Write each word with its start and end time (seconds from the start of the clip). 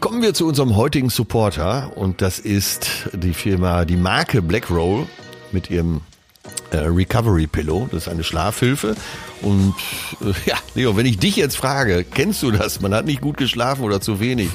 Kommen 0.00 0.22
wir 0.22 0.32
zu 0.32 0.46
unserem 0.46 0.76
heutigen 0.76 1.10
Supporter 1.10 1.92
und 1.94 2.22
das 2.22 2.38
ist 2.38 3.10
die 3.12 3.34
Firma, 3.34 3.84
die 3.84 3.96
Marke 3.96 4.40
Blackroll 4.40 5.06
mit 5.52 5.68
ihrem 5.68 6.00
äh, 6.70 6.78
Recovery 6.78 7.46
Pillow. 7.46 7.86
Das 7.92 8.04
ist 8.04 8.08
eine 8.08 8.24
Schlafhilfe. 8.24 8.96
Und 9.42 9.74
äh, 10.22 10.32
ja, 10.46 10.56
Leo, 10.74 10.96
wenn 10.96 11.04
ich 11.04 11.18
dich 11.18 11.36
jetzt 11.36 11.58
frage, 11.58 12.04
kennst 12.04 12.42
du 12.42 12.50
das? 12.50 12.80
Man 12.80 12.94
hat 12.94 13.04
nicht 13.04 13.20
gut 13.20 13.36
geschlafen 13.36 13.82
oder 13.82 14.00
zu 14.00 14.20
wenig. 14.20 14.48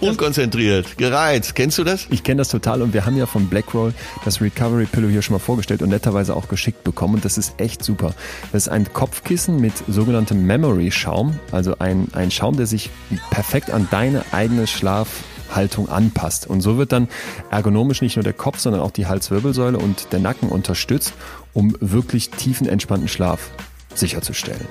Unkonzentriert, 0.00 0.98
gereizt. 0.98 1.54
Kennst 1.54 1.78
du 1.78 1.84
das? 1.84 2.06
Ich 2.10 2.22
kenne 2.22 2.38
das 2.38 2.48
total 2.48 2.82
und 2.82 2.92
wir 2.92 3.06
haben 3.06 3.16
ja 3.16 3.26
von 3.26 3.46
Blackroll 3.46 3.94
das 4.24 4.40
Recovery 4.40 4.86
Pillow 4.86 5.08
hier 5.08 5.22
schon 5.22 5.34
mal 5.34 5.38
vorgestellt 5.38 5.82
und 5.82 5.88
netterweise 5.88 6.36
auch 6.36 6.48
geschickt 6.48 6.84
bekommen 6.84 7.14
und 7.14 7.24
das 7.24 7.38
ist 7.38 7.54
echt 7.58 7.82
super. 7.82 8.14
Das 8.52 8.66
ist 8.66 8.68
ein 8.68 8.92
Kopfkissen 8.92 9.60
mit 9.60 9.72
sogenanntem 9.88 10.44
Memory 10.44 10.90
Schaum, 10.90 11.38
also 11.52 11.78
ein, 11.78 12.08
ein 12.12 12.30
Schaum, 12.30 12.56
der 12.56 12.66
sich 12.66 12.90
perfekt 13.30 13.70
an 13.70 13.88
deine 13.90 14.24
eigene 14.32 14.66
Schlafhaltung 14.66 15.88
anpasst. 15.88 16.46
Und 16.46 16.60
so 16.60 16.76
wird 16.76 16.92
dann 16.92 17.08
ergonomisch 17.50 18.02
nicht 18.02 18.16
nur 18.16 18.24
der 18.24 18.34
Kopf, 18.34 18.58
sondern 18.58 18.82
auch 18.82 18.90
die 18.90 19.06
Halswirbelsäule 19.06 19.78
und 19.78 20.12
der 20.12 20.18
Nacken 20.18 20.50
unterstützt, 20.50 21.14
um 21.54 21.76
wirklich 21.80 22.30
tiefen, 22.30 22.68
entspannten 22.68 23.08
Schlaf 23.08 23.50
sicherzustellen. 23.94 24.66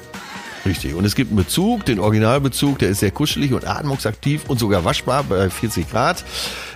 Richtig. 0.66 0.94
Und 0.94 1.04
es 1.04 1.16
gibt 1.16 1.30
einen 1.30 1.38
Bezug, 1.38 1.86
den 1.86 2.00
Originalbezug, 2.00 2.80
der 2.80 2.90
ist 2.90 3.00
sehr 3.00 3.12
kuschelig 3.12 3.54
und 3.54 3.68
atmungsaktiv 3.68 4.44
und 4.48 4.60
sogar 4.60 4.86
waschbar 4.86 5.24
bei 5.24 5.50
40 5.50 5.90
Grad. 5.90 6.24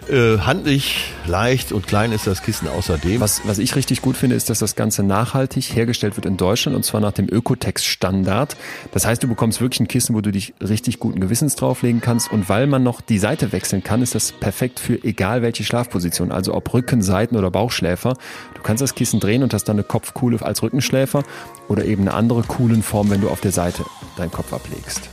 Äh, 0.09 0.39
handlich, 0.39 1.13
leicht 1.25 1.73
und 1.73 1.85
klein 1.85 2.13
ist 2.13 2.27
das 2.27 2.41
Kissen 2.41 2.69
außerdem. 2.69 3.19
Was, 3.19 3.41
was 3.45 3.57
ich 3.57 3.75
richtig 3.75 4.01
gut 4.01 4.15
finde, 4.15 4.37
ist, 4.37 4.49
dass 4.49 4.59
das 4.59 4.77
Ganze 4.77 5.03
nachhaltig 5.03 5.75
hergestellt 5.75 6.15
wird 6.15 6.25
in 6.25 6.37
Deutschland 6.37 6.77
und 6.77 6.83
zwar 6.83 7.01
nach 7.01 7.11
dem 7.11 7.27
Ökotex-Standard. 7.29 8.55
Das 8.93 9.05
heißt, 9.05 9.21
du 9.21 9.27
bekommst 9.27 9.59
wirklich 9.59 9.81
ein 9.81 9.89
Kissen, 9.89 10.15
wo 10.15 10.21
du 10.21 10.31
dich 10.31 10.53
richtig 10.61 10.99
guten 10.99 11.19
Gewissens 11.19 11.55
drauflegen 11.55 11.99
kannst 11.99 12.31
und 12.31 12.47
weil 12.47 12.67
man 12.67 12.83
noch 12.83 13.01
die 13.01 13.19
Seite 13.19 13.51
wechseln 13.51 13.83
kann, 13.83 14.01
ist 14.01 14.15
das 14.15 14.31
perfekt 14.31 14.79
für 14.79 15.03
egal 15.03 15.41
welche 15.41 15.65
Schlafposition, 15.65 16.31
also 16.31 16.53
ob 16.53 16.73
Rücken, 16.73 17.01
Seiten 17.01 17.35
oder 17.35 17.51
Bauchschläfer. 17.51 18.15
Du 18.53 18.61
kannst 18.61 18.81
das 18.81 18.95
Kissen 18.95 19.19
drehen 19.19 19.43
und 19.43 19.53
hast 19.53 19.65
dann 19.65 19.75
eine 19.75 19.83
Kopfkuhle 19.83 20.41
als 20.41 20.63
Rückenschläfer 20.63 21.23
oder 21.67 21.83
eben 21.83 22.03
eine 22.03 22.13
andere 22.13 22.43
coolen 22.43 22.81
Form, 22.81 23.09
wenn 23.09 23.19
du 23.19 23.29
auf 23.29 23.41
der 23.41 23.51
Seite 23.51 23.83
deinen 24.15 24.31
Kopf 24.31 24.53
ablegst. 24.53 25.09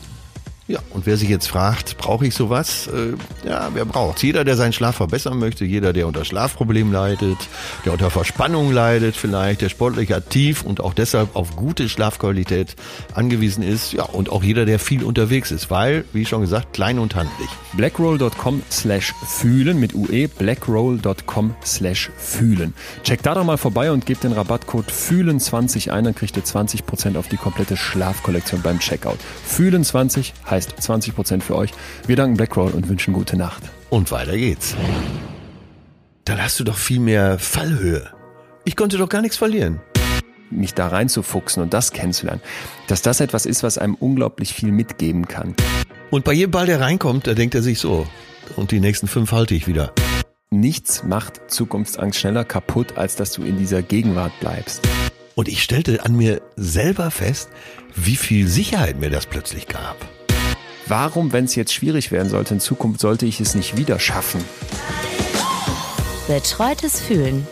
Ja, 0.66 0.80
und 0.94 1.04
wer 1.04 1.18
sich 1.18 1.28
jetzt 1.28 1.46
fragt, 1.46 1.98
brauche 1.98 2.26
ich 2.26 2.34
sowas? 2.34 2.88
Äh, 2.88 3.46
ja, 3.46 3.68
wer 3.74 3.84
braucht's? 3.84 4.22
Jeder, 4.22 4.44
der 4.44 4.56
seinen 4.56 4.72
Schlaf 4.72 4.96
verbessern 4.96 5.38
möchte, 5.38 5.66
jeder, 5.66 5.92
der 5.92 6.06
unter 6.06 6.24
Schlafproblemen 6.24 6.90
leidet, 6.90 7.36
der 7.84 7.92
unter 7.92 8.10
Verspannung 8.10 8.72
leidet 8.72 9.14
vielleicht, 9.14 9.60
der 9.60 9.68
sportlich 9.68 10.14
aktiv 10.14 10.62
und 10.62 10.80
auch 10.80 10.94
deshalb 10.94 11.36
auf 11.36 11.54
gute 11.54 11.90
Schlafqualität 11.90 12.76
angewiesen 13.12 13.62
ist. 13.62 13.92
Ja, 13.92 14.04
und 14.04 14.30
auch 14.30 14.42
jeder, 14.42 14.64
der 14.64 14.78
viel 14.78 15.04
unterwegs 15.04 15.50
ist, 15.50 15.70
weil, 15.70 16.06
wie 16.14 16.24
schon 16.24 16.40
gesagt, 16.40 16.72
klein 16.72 16.98
und 16.98 17.14
handlich. 17.14 17.50
Blackroll.com 17.74 18.62
slash 18.70 19.12
fühlen 19.26 19.78
mit 19.78 19.94
UE, 19.94 20.28
blackroll.com 20.28 21.54
slash 21.62 22.10
fühlen. 22.16 22.72
Check 23.02 23.22
da 23.22 23.34
doch 23.34 23.44
mal 23.44 23.58
vorbei 23.58 23.92
und 23.92 24.06
gebt 24.06 24.24
den 24.24 24.32
Rabattcode 24.32 24.90
fühlen20 24.90 25.90
ein, 25.90 26.04
dann 26.04 26.14
kriegt 26.14 26.38
ihr 26.38 26.44
20% 26.44 27.18
auf 27.18 27.28
die 27.28 27.36
komplette 27.36 27.76
Schlafkollektion 27.76 28.62
beim 28.62 28.78
Checkout. 28.78 29.18
Fühlen20 29.46 30.32
heißt 30.54 30.74
20% 30.80 31.42
für 31.42 31.56
euch. 31.56 31.70
Wir 32.06 32.16
danken 32.16 32.36
Blackroll 32.36 32.72
und 32.72 32.88
wünschen 32.88 33.12
gute 33.12 33.36
Nacht. 33.36 33.62
Und 33.90 34.10
weiter 34.10 34.36
geht's. 34.36 34.74
Dann 36.24 36.42
hast 36.42 36.58
du 36.58 36.64
doch 36.64 36.76
viel 36.76 37.00
mehr 37.00 37.38
Fallhöhe. 37.38 38.08
Ich 38.64 38.76
konnte 38.76 38.96
doch 38.96 39.08
gar 39.08 39.20
nichts 39.20 39.36
verlieren. 39.36 39.80
Mich 40.50 40.72
da 40.72 40.88
reinzufuchsen 40.88 41.62
und 41.62 41.74
das 41.74 41.92
kennenzulernen, 41.92 42.40
dass 42.86 43.02
das 43.02 43.20
etwas 43.20 43.44
ist, 43.44 43.62
was 43.62 43.76
einem 43.76 43.94
unglaublich 43.94 44.54
viel 44.54 44.72
mitgeben 44.72 45.26
kann. 45.26 45.54
Und 46.10 46.24
bei 46.24 46.32
jedem 46.32 46.52
Ball, 46.52 46.66
der 46.66 46.80
reinkommt, 46.80 47.26
da 47.26 47.34
denkt 47.34 47.54
er 47.54 47.62
sich 47.62 47.78
so, 47.78 48.06
und 48.56 48.70
die 48.70 48.80
nächsten 48.80 49.08
fünf 49.08 49.32
halte 49.32 49.54
ich 49.54 49.66
wieder. 49.66 49.92
Nichts 50.50 51.02
macht 51.02 51.50
Zukunftsangst 51.50 52.20
schneller 52.20 52.44
kaputt, 52.44 52.96
als 52.96 53.16
dass 53.16 53.32
du 53.32 53.42
in 53.42 53.58
dieser 53.58 53.82
Gegenwart 53.82 54.32
bleibst. 54.38 54.86
Und 55.34 55.48
ich 55.48 55.62
stellte 55.62 56.04
an 56.04 56.14
mir 56.14 56.40
selber 56.56 57.10
fest, 57.10 57.50
wie 57.96 58.16
viel 58.16 58.46
Sicherheit 58.46 59.00
mir 59.00 59.10
das 59.10 59.26
plötzlich 59.26 59.66
gab. 59.66 59.96
Warum, 60.86 61.32
wenn 61.32 61.46
es 61.46 61.54
jetzt 61.54 61.72
schwierig 61.72 62.12
werden 62.12 62.28
sollte 62.28 62.54
in 62.54 62.60
Zukunft, 62.60 63.00
sollte 63.00 63.24
ich 63.24 63.40
es 63.40 63.54
nicht 63.54 63.78
wieder 63.78 63.98
schaffen? 63.98 64.44
Betreutes 66.28 67.00
Fühlen. 67.00 67.46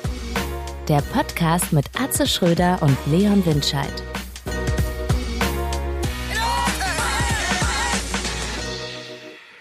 Der 0.87 1.01
Podcast 1.01 1.73
mit 1.73 1.87
Atze 1.99 2.27
Schröder 2.27 2.83
und 2.83 2.97
Leon 3.07 3.45
Windscheid. 3.47 4.03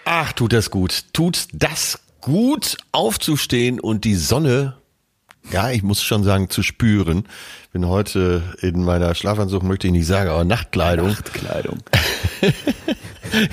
Ach, 0.04 0.32
tut 0.34 0.52
das 0.52 0.70
gut. 0.70 1.04
Tut 1.14 1.46
das 1.54 1.98
gut, 2.20 2.76
aufzustehen 2.92 3.80
und 3.80 4.04
die 4.04 4.16
Sonne, 4.16 4.76
ja, 5.50 5.70
ich 5.70 5.82
muss 5.82 6.02
schon 6.02 6.24
sagen, 6.24 6.50
zu 6.50 6.62
spüren. 6.62 7.26
Bin 7.72 7.88
heute 7.88 8.42
in 8.60 8.84
meiner 8.84 9.14
Schlafanzug, 9.14 9.62
möchte 9.62 9.86
ich 9.86 9.92
nicht 9.94 10.06
sagen, 10.06 10.28
aber 10.28 10.44
Nachtkleidung. 10.44 11.08
Nachtkleidung. 11.08 11.78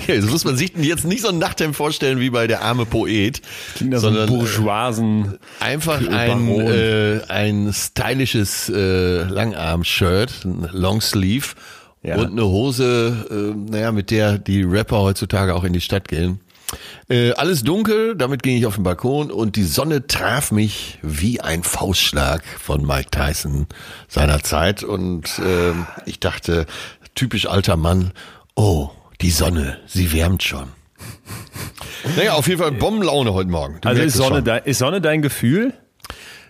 ja, 0.06 0.16
das 0.16 0.26
muss 0.26 0.44
man 0.44 0.56
sich 0.56 0.72
jetzt 0.76 1.04
nicht 1.04 1.22
so 1.22 1.28
ein 1.28 1.38
Nachthemd 1.38 1.76
vorstellen 1.76 2.20
wie 2.20 2.30
bei 2.30 2.46
der 2.46 2.62
arme 2.62 2.86
Poet. 2.86 3.40
Klingt 3.76 3.98
so 3.98 4.08
ein 4.08 4.26
bourgeoisen. 4.26 5.38
Einfach 5.60 6.06
ein, 6.08 6.48
äh, 6.60 7.20
ein 7.28 7.72
stylisches 7.72 8.68
äh, 8.68 9.22
Langarm-Shirt, 9.22 10.44
ein 10.44 10.68
Longsleeve 10.72 11.54
ja. 12.02 12.16
und 12.16 12.32
eine 12.32 12.44
Hose, 12.44 13.26
äh, 13.30 13.70
naja, 13.70 13.92
mit 13.92 14.10
der 14.10 14.38
die 14.38 14.62
Rapper 14.62 14.98
heutzutage 14.98 15.54
auch 15.54 15.64
in 15.64 15.72
die 15.72 15.80
Stadt 15.80 16.08
gehen. 16.08 16.40
Äh, 17.08 17.32
alles 17.32 17.64
dunkel, 17.64 18.14
damit 18.16 18.42
ging 18.42 18.56
ich 18.56 18.66
auf 18.66 18.76
den 18.76 18.84
Balkon 18.84 19.30
und 19.30 19.56
die 19.56 19.64
Sonne 19.64 20.06
traf 20.06 20.52
mich 20.52 20.98
wie 21.02 21.40
ein 21.40 21.64
Faustschlag 21.64 22.44
von 22.44 22.86
Mike 22.86 23.10
Tyson 23.10 23.66
seiner 24.08 24.42
Zeit 24.42 24.84
und 24.84 25.40
äh, 25.40 25.72
ich 26.06 26.20
dachte, 26.20 26.66
typisch 27.14 27.46
alter 27.46 27.76
Mann, 27.76 28.12
oh, 28.54 28.90
die 29.20 29.30
Sonne, 29.30 29.78
sie 29.86 30.12
wärmt 30.12 30.42
schon. 30.42 30.68
Naja, 32.16 32.34
auf 32.34 32.48
jeden 32.48 32.60
Fall 32.60 32.72
Bombenlaune 32.72 33.34
heute 33.34 33.50
Morgen. 33.50 33.78
Du 33.80 33.88
also 33.88 34.02
ist 34.02 34.14
Sonne, 34.14 34.42
dein, 34.42 34.62
ist 34.64 34.78
Sonne 34.78 35.00
dein 35.00 35.22
Gefühl? 35.22 35.74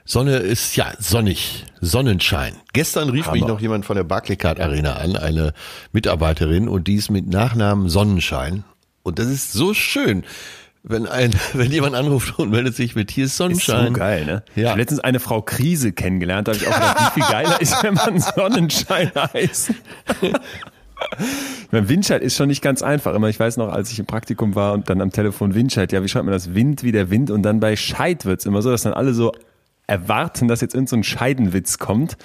Sonne 0.04 0.36
ist 0.36 0.76
ja 0.76 0.92
sonnig, 0.98 1.66
Sonnenschein. 1.80 2.54
Gestern 2.72 3.10
rief 3.10 3.26
Hammer. 3.26 3.36
mich 3.36 3.47
noch 3.47 3.60
jemand 3.60 3.84
von 3.84 3.97
der 3.97 4.04
Barclaycard 4.04 4.60
Arena 4.60 4.94
an, 4.94 5.16
eine 5.16 5.53
Mitarbeiterin, 5.92 6.69
und 6.69 6.86
die 6.86 6.94
ist 6.94 7.10
mit 7.10 7.28
Nachnamen 7.28 7.88
Sonnenschein. 7.88 8.64
Und 9.03 9.19
das 9.19 9.26
ist 9.26 9.53
so 9.53 9.75
schön, 9.75 10.25
wenn 10.82 11.06
ein, 11.06 11.34
wenn 11.53 11.70
jemand 11.70 11.97
anruft 11.97 12.38
und 12.38 12.50
meldet 12.50 12.76
sich 12.76 12.94
mit 12.94 13.10
hier 13.10 13.26
ist 13.26 13.36
Sonnenschein. 13.36 13.86
Ist 13.86 13.88
so 13.88 13.94
geil, 13.94 14.25
ne? 14.25 14.42
Ja. 14.54 14.62
Ich 14.62 14.69
habe 14.69 14.80
letztens 14.80 15.00
eine 15.00 15.20
Frau 15.20 15.42
Krise 15.42 15.92
kennengelernt, 15.92 16.48
da 16.48 16.53
habe 16.53 16.62
ich 16.62 16.69
auch 16.69 16.75
gedacht, 16.75 17.16
wie 17.16 17.20
viel 17.20 17.30
geiler 17.30 17.60
ist, 17.60 17.82
wenn 17.82 17.94
man 17.94 18.20
Sonnenschein 18.36 19.10
heißt. 19.14 19.72
Mein 21.71 21.88
Windscheid 21.88 22.22
ist 22.22 22.37
schon 22.37 22.49
nicht 22.49 22.62
ganz 22.62 22.83
einfach. 22.83 23.15
Immer, 23.15 23.28
ich 23.28 23.38
weiß 23.38 23.56
noch, 23.56 23.72
als 23.72 23.91
ich 23.91 23.99
im 23.99 24.06
Praktikum 24.06 24.55
war 24.55 24.72
und 24.72 24.91
dann 24.91 25.00
am 25.00 25.11
Telefon 25.11 25.55
Windscheid, 25.55 25.93
ja, 25.93 26.03
wie 26.03 26.09
schreibt 26.09 26.25
man 26.25 26.33
das? 26.33 26.55
Wind 26.55 26.83
wie 26.83 26.93
der 26.93 27.11
Wind 27.11 27.31
und 27.31 27.43
dann 27.43 27.61
bei 27.61 27.77
Scheid 27.77 28.25
wird's 28.25 28.47
immer 28.47 28.62
so, 28.62 28.71
dass 28.71 28.83
dann 28.83 28.93
alle 28.93 29.15
so 29.15 29.33
erwarten, 29.87 30.49
dass 30.49 30.60
jetzt 30.60 30.75
irgendein 30.75 31.03
so 31.03 31.09
Scheidenwitz 31.09 31.78
kommt. 31.78 32.16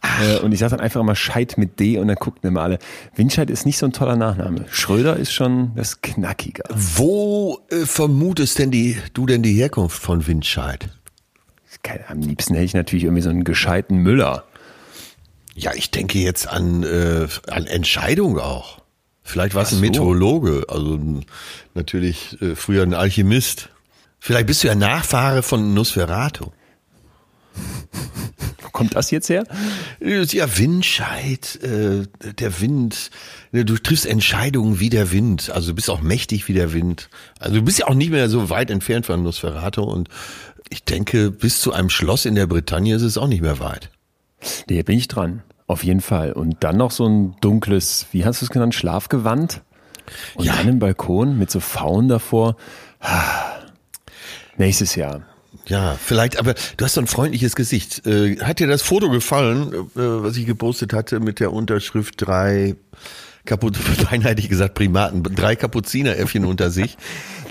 Ach. 0.00 0.42
Und 0.42 0.52
ich 0.52 0.58
sage 0.58 0.70
dann 0.70 0.80
einfach 0.80 1.00
immer 1.00 1.14
Scheid 1.14 1.58
mit 1.58 1.78
D 1.78 1.98
und 1.98 2.08
dann 2.08 2.16
gucken 2.16 2.40
immer 2.42 2.62
alle. 2.62 2.78
Windscheid 3.14 3.50
ist 3.50 3.66
nicht 3.66 3.78
so 3.78 3.86
ein 3.86 3.92
toller 3.92 4.16
Nachname. 4.16 4.64
Schröder 4.70 5.16
ist 5.16 5.32
schon 5.32 5.72
das 5.76 6.00
Knackiger. 6.00 6.64
Wo 6.70 7.60
äh, 7.70 7.84
vermutest 7.84 8.58
denn 8.58 8.70
die, 8.70 8.96
du 9.12 9.26
denn 9.26 9.42
die 9.42 9.52
Herkunft 9.52 10.00
von 10.00 10.26
Windscheid? 10.26 10.88
Am 12.08 12.20
liebsten 12.20 12.54
hätte 12.54 12.64
ich 12.64 12.74
natürlich 12.74 13.04
irgendwie 13.04 13.22
so 13.22 13.30
einen 13.30 13.44
gescheiten 13.44 13.98
Müller. 13.98 14.44
Ja, 15.54 15.72
ich 15.74 15.90
denke 15.90 16.18
jetzt 16.18 16.48
an, 16.48 16.82
äh, 16.82 17.28
an 17.48 17.66
Entscheidung 17.66 18.38
auch. 18.38 18.80
Vielleicht 19.22 19.54
war 19.54 19.62
es 19.62 19.72
ein 19.72 19.76
so. 19.76 19.80
Meteorologe, 19.80 20.64
also 20.68 20.98
natürlich 21.74 22.40
äh, 22.40 22.56
früher 22.56 22.82
ein 22.82 22.94
Alchemist. 22.94 23.68
Vielleicht 24.18 24.46
bist 24.46 24.62
du 24.62 24.68
ja 24.68 24.74
Nachfahre 24.74 25.42
von 25.42 25.74
Nosferatu. 25.74 26.46
Wo 28.62 28.70
kommt 28.70 28.94
das 28.96 29.10
jetzt 29.10 29.28
her? 29.28 29.44
Ja, 30.00 30.58
Windscheid, 30.58 31.58
äh, 31.62 32.06
der 32.38 32.60
Wind. 32.60 33.10
Du 33.52 33.76
triffst 33.76 34.06
Entscheidungen 34.06 34.80
wie 34.80 34.90
der 34.90 35.12
Wind. 35.12 35.50
Also 35.50 35.68
du 35.68 35.74
bist 35.74 35.90
auch 35.90 36.00
mächtig 36.00 36.48
wie 36.48 36.54
der 36.54 36.72
Wind. 36.72 37.10
Also 37.38 37.56
du 37.56 37.62
bist 37.62 37.78
ja 37.78 37.88
auch 37.88 37.94
nicht 37.94 38.10
mehr 38.10 38.28
so 38.28 38.48
weit 38.48 38.70
entfernt 38.70 39.06
von 39.06 39.22
Nosferatu. 39.22 39.82
Und 39.82 40.08
ich 40.70 40.84
denke, 40.84 41.30
bis 41.30 41.60
zu 41.60 41.72
einem 41.72 41.90
Schloss 41.90 42.24
in 42.24 42.34
der 42.34 42.46
Bretagne 42.46 42.94
ist 42.94 43.02
es 43.02 43.18
auch 43.18 43.28
nicht 43.28 43.42
mehr 43.42 43.60
weit. 43.60 43.90
Nee, 44.68 44.82
bin 44.82 44.98
ich 44.98 45.08
dran. 45.08 45.42
Auf 45.66 45.84
jeden 45.84 46.00
Fall. 46.00 46.32
Und 46.32 46.56
dann 46.60 46.76
noch 46.76 46.90
so 46.90 47.06
ein 47.06 47.36
dunkles, 47.40 48.06
wie 48.12 48.24
hast 48.24 48.42
du 48.42 48.46
es 48.46 48.50
genannt, 48.50 48.74
Schlafgewand? 48.74 49.62
Und 50.34 50.44
ja. 50.44 50.56
dann 50.56 50.68
im 50.68 50.78
Balkon 50.78 51.38
mit 51.38 51.50
so 51.50 51.60
Pfauen 51.60 52.08
davor. 52.08 52.56
Nächstes 54.56 54.96
Jahr. 54.96 55.22
Ja, 55.66 55.96
vielleicht, 56.02 56.38
aber 56.38 56.54
du 56.76 56.84
hast 56.84 56.94
so 56.94 57.00
ein 57.00 57.06
freundliches 57.06 57.54
Gesicht. 57.54 58.06
Äh, 58.06 58.38
hat 58.40 58.58
dir 58.58 58.66
das 58.66 58.82
Foto 58.82 59.10
gefallen, 59.10 59.72
äh, 59.72 59.78
was 59.94 60.36
ich 60.36 60.46
gepostet 60.46 60.92
hatte 60.92 61.20
mit 61.20 61.40
der 61.40 61.52
Unterschrift 61.52 62.14
drei 62.18 62.74
Kaput, 63.44 63.78
beinahe 64.10 64.30
hätte 64.30 64.40
ich 64.40 64.48
gesagt 64.48 64.74
Primaten, 64.74 65.22
drei 65.22 65.56
Kapuzineräffchen 65.56 66.44
unter 66.44 66.70
sich. 66.70 66.96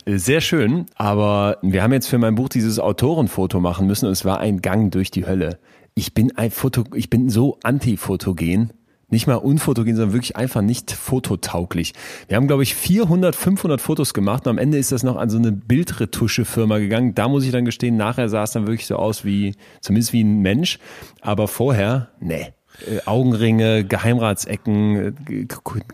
Sehr 0.06 0.42
schön, 0.42 0.88
aber 0.96 1.58
wir 1.62 1.84
haben 1.84 1.94
jetzt 1.94 2.08
für 2.08 2.18
mein 2.18 2.36
Buch 2.36 2.50
dieses 2.50 2.80
Autorenfoto 2.80 3.60
machen 3.60 3.88
müssen 3.88 4.08
und 4.08 4.14
es 4.14 4.26
war 4.26 4.40
ein 4.40 4.62
Gang 4.62 4.92
durch 4.92 5.12
die 5.12 5.26
Hölle. 5.26 5.60
Ich 5.94 6.14
bin 6.14 6.38
ein 6.38 6.52
Foto, 6.52 6.84
ich 6.96 7.10
bin 7.10 7.30
so 7.30 7.60
antifotogen. 7.64 8.72
Nicht 9.10 9.28
mal 9.28 9.36
unfotogen, 9.36 9.94
sondern 9.94 10.14
wirklich 10.14 10.38
einfach 10.38 10.62
nicht 10.62 10.92
fototauglich. 10.92 11.94
Wir 12.30 12.38
haben, 12.38 12.48
glaube 12.48 12.64
ich, 12.64 12.76
400, 12.76 13.36
500 13.36 13.82
Fotos 13.82 14.14
gemacht 14.14 14.48
und 14.48 14.52
am 14.52 14.58
Ende 14.58 14.78
ist 14.78 14.94
das 14.94 15.04
noch 15.04 15.18
an 15.18 15.30
so 15.30 15.38
eine 15.38 15.52
Bildretusche-Firma 15.52 16.78
gegangen. 16.78 17.14
Da 17.14 17.28
muss 17.28 17.44
ich 17.44 17.52
dann 17.52 17.66
gestehen, 17.66 17.98
nachher 17.98 18.30
sah 18.30 18.44
es 18.44 18.52
dann 18.52 18.68
wirklich 18.68 18.88
so 18.88 18.96
aus 18.96 19.26
wie, 19.26 19.56
zumindest 19.82 20.14
wie 20.14 20.24
ein 20.24 20.40
Mensch. 20.40 20.80
Aber 21.20 21.50
vorher, 21.50 22.08
nee. 22.22 22.54
Äh, 22.88 23.02
Augenringe, 23.06 23.84
Geheimratsecken, 23.84 25.18
äh, 25.28 25.46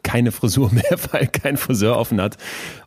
keine 0.04 0.32
Frisur 0.32 0.72
mehr, 0.72 0.84
weil 1.12 1.26
kein 1.26 1.58
Friseur 1.58 1.98
offen 1.98 2.22
hat. 2.22 2.38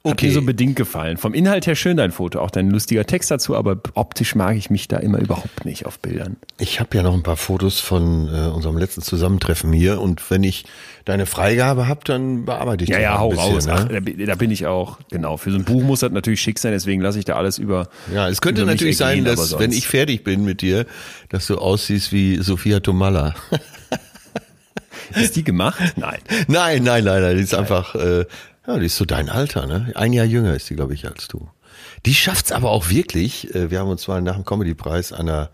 Okay. 0.03 0.13
Hat 0.13 0.23
mir 0.23 0.33
so 0.33 0.43
bedingt 0.43 0.77
gefallen. 0.77 1.19
Vom 1.19 1.35
Inhalt 1.35 1.67
her 1.67 1.75
schön 1.75 1.99
dein 1.99 2.11
Foto, 2.11 2.41
auch 2.41 2.51
dein 2.51 2.71
lustiger 2.71 3.05
Text 3.05 3.31
dazu, 3.31 3.55
aber 3.55 3.77
optisch 3.93 4.35
mag 4.35 4.57
ich 4.57 4.71
mich 4.71 4.89
da 4.89 4.97
immer 4.97 5.19
überhaupt 5.19 5.67
nicht 5.67 5.85
auf 5.85 5.99
Bildern. 5.99 6.37
Ich 6.59 6.81
habe 6.81 6.97
ja 6.97 7.03
noch 7.03 7.13
ein 7.13 7.23
paar 7.23 7.37
Fotos 7.37 7.81
von 7.81 8.27
äh, 8.29 8.49
unserem 8.49 8.79
letzten 8.79 9.03
Zusammentreffen 9.03 9.75
hier 9.75 10.01
und 10.01 10.31
wenn 10.31 10.43
ich 10.43 10.65
deine 11.05 11.27
Freigabe 11.27 11.87
habe, 11.87 12.01
dann 12.05 12.47
bearbeite 12.47 12.85
ich 12.85 12.91
ja, 12.91 12.97
das 12.97 13.03
ja, 13.03 13.19
hau 13.19 13.29
bisschen, 13.29 13.53
raus. 13.53 13.67
Ne? 13.67 13.73
Ach, 13.75 13.89
da, 13.89 14.01
da 14.01 14.35
bin 14.37 14.51
ich 14.51 14.67
auch, 14.67 14.99
genau. 15.11 15.37
Für 15.37 15.51
so 15.51 15.59
ein 15.59 15.65
Buch 15.65 15.83
muss 15.83 16.01
das 16.01 16.13
natürlich 16.13 16.41
schick 16.41 16.59
sein, 16.59 16.73
deswegen 16.73 17.03
lasse 17.03 17.19
ich 17.19 17.27
da 17.27 17.37
alles 17.37 17.59
über. 17.59 17.91
Ja, 18.15 18.27
es 18.27 18.41
könnte 18.41 18.65
natürlich 18.65 18.97
sein, 18.97 19.27
dass 19.27 19.59
wenn 19.59 19.71
ich 19.71 19.87
fertig 19.87 20.25
bin 20.25 20.45
mit 20.45 20.63
dir, 20.63 20.87
dass 21.29 21.47
du 21.47 21.59
aussiehst 21.59 22.11
wie 22.11 22.39
Sophia 22.39 22.81
Tomalla. 22.81 23.35
Ist 25.15 25.37
die 25.37 25.45
gemacht? 25.45 25.81
Nein. 25.97 26.19
Nein, 26.49 26.83
nein, 26.85 27.05
nein, 27.05 27.23
nein. 27.23 27.37
Die 27.37 27.43
ist 27.43 27.53
nein. 27.53 27.63
einfach, 27.63 27.95
äh, 27.95 28.27
ja, 28.67 28.79
die 28.79 28.87
ist 28.87 28.97
so 28.97 29.05
dein 29.05 29.29
Alter, 29.29 29.67
ne? 29.67 29.93
Ein 29.95 30.13
Jahr 30.13 30.27
jünger 30.27 30.55
ist 30.55 30.69
die, 30.71 30.77
glaube 30.77 30.95
ich, 30.95 31.07
als 31.07 31.29
du. 31.29 31.49
Die 32.07 32.15
schafft's 32.15 32.53
aber 32.53 32.71
auch 32.71 32.91
wirklich. 32.91 33.55
Äh, 33.55 33.71
wir 33.71 33.81
haben 33.81 33.91
uns 33.91 34.07
mal 34.09 34.23
nach 34.23 34.37
dem 34.37 34.45
Comedy-Preis 34.45 35.13
an 35.13 35.27
der 35.27 35.51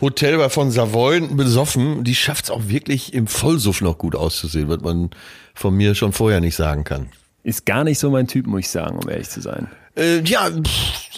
Hotelbar 0.00 0.50
von 0.50 0.70
Savoy 0.70 1.20
besoffen. 1.20 2.04
Die 2.04 2.14
schafft's 2.14 2.50
auch 2.50 2.68
wirklich 2.68 3.14
im 3.14 3.26
Vollsuff 3.26 3.80
noch 3.80 3.98
gut 3.98 4.16
auszusehen, 4.16 4.68
was 4.68 4.80
man 4.80 5.10
von 5.54 5.74
mir 5.74 5.94
schon 5.94 6.12
vorher 6.12 6.40
nicht 6.40 6.56
sagen 6.56 6.84
kann. 6.84 7.10
Ist 7.44 7.66
gar 7.66 7.84
nicht 7.84 7.98
so 7.98 8.10
mein 8.10 8.28
Typ, 8.28 8.46
muss 8.46 8.60
ich 8.60 8.70
sagen, 8.70 8.98
um 8.98 9.08
ehrlich 9.08 9.28
zu 9.28 9.40
sein. 9.40 9.68
Äh, 9.96 10.20
ja, 10.22 10.48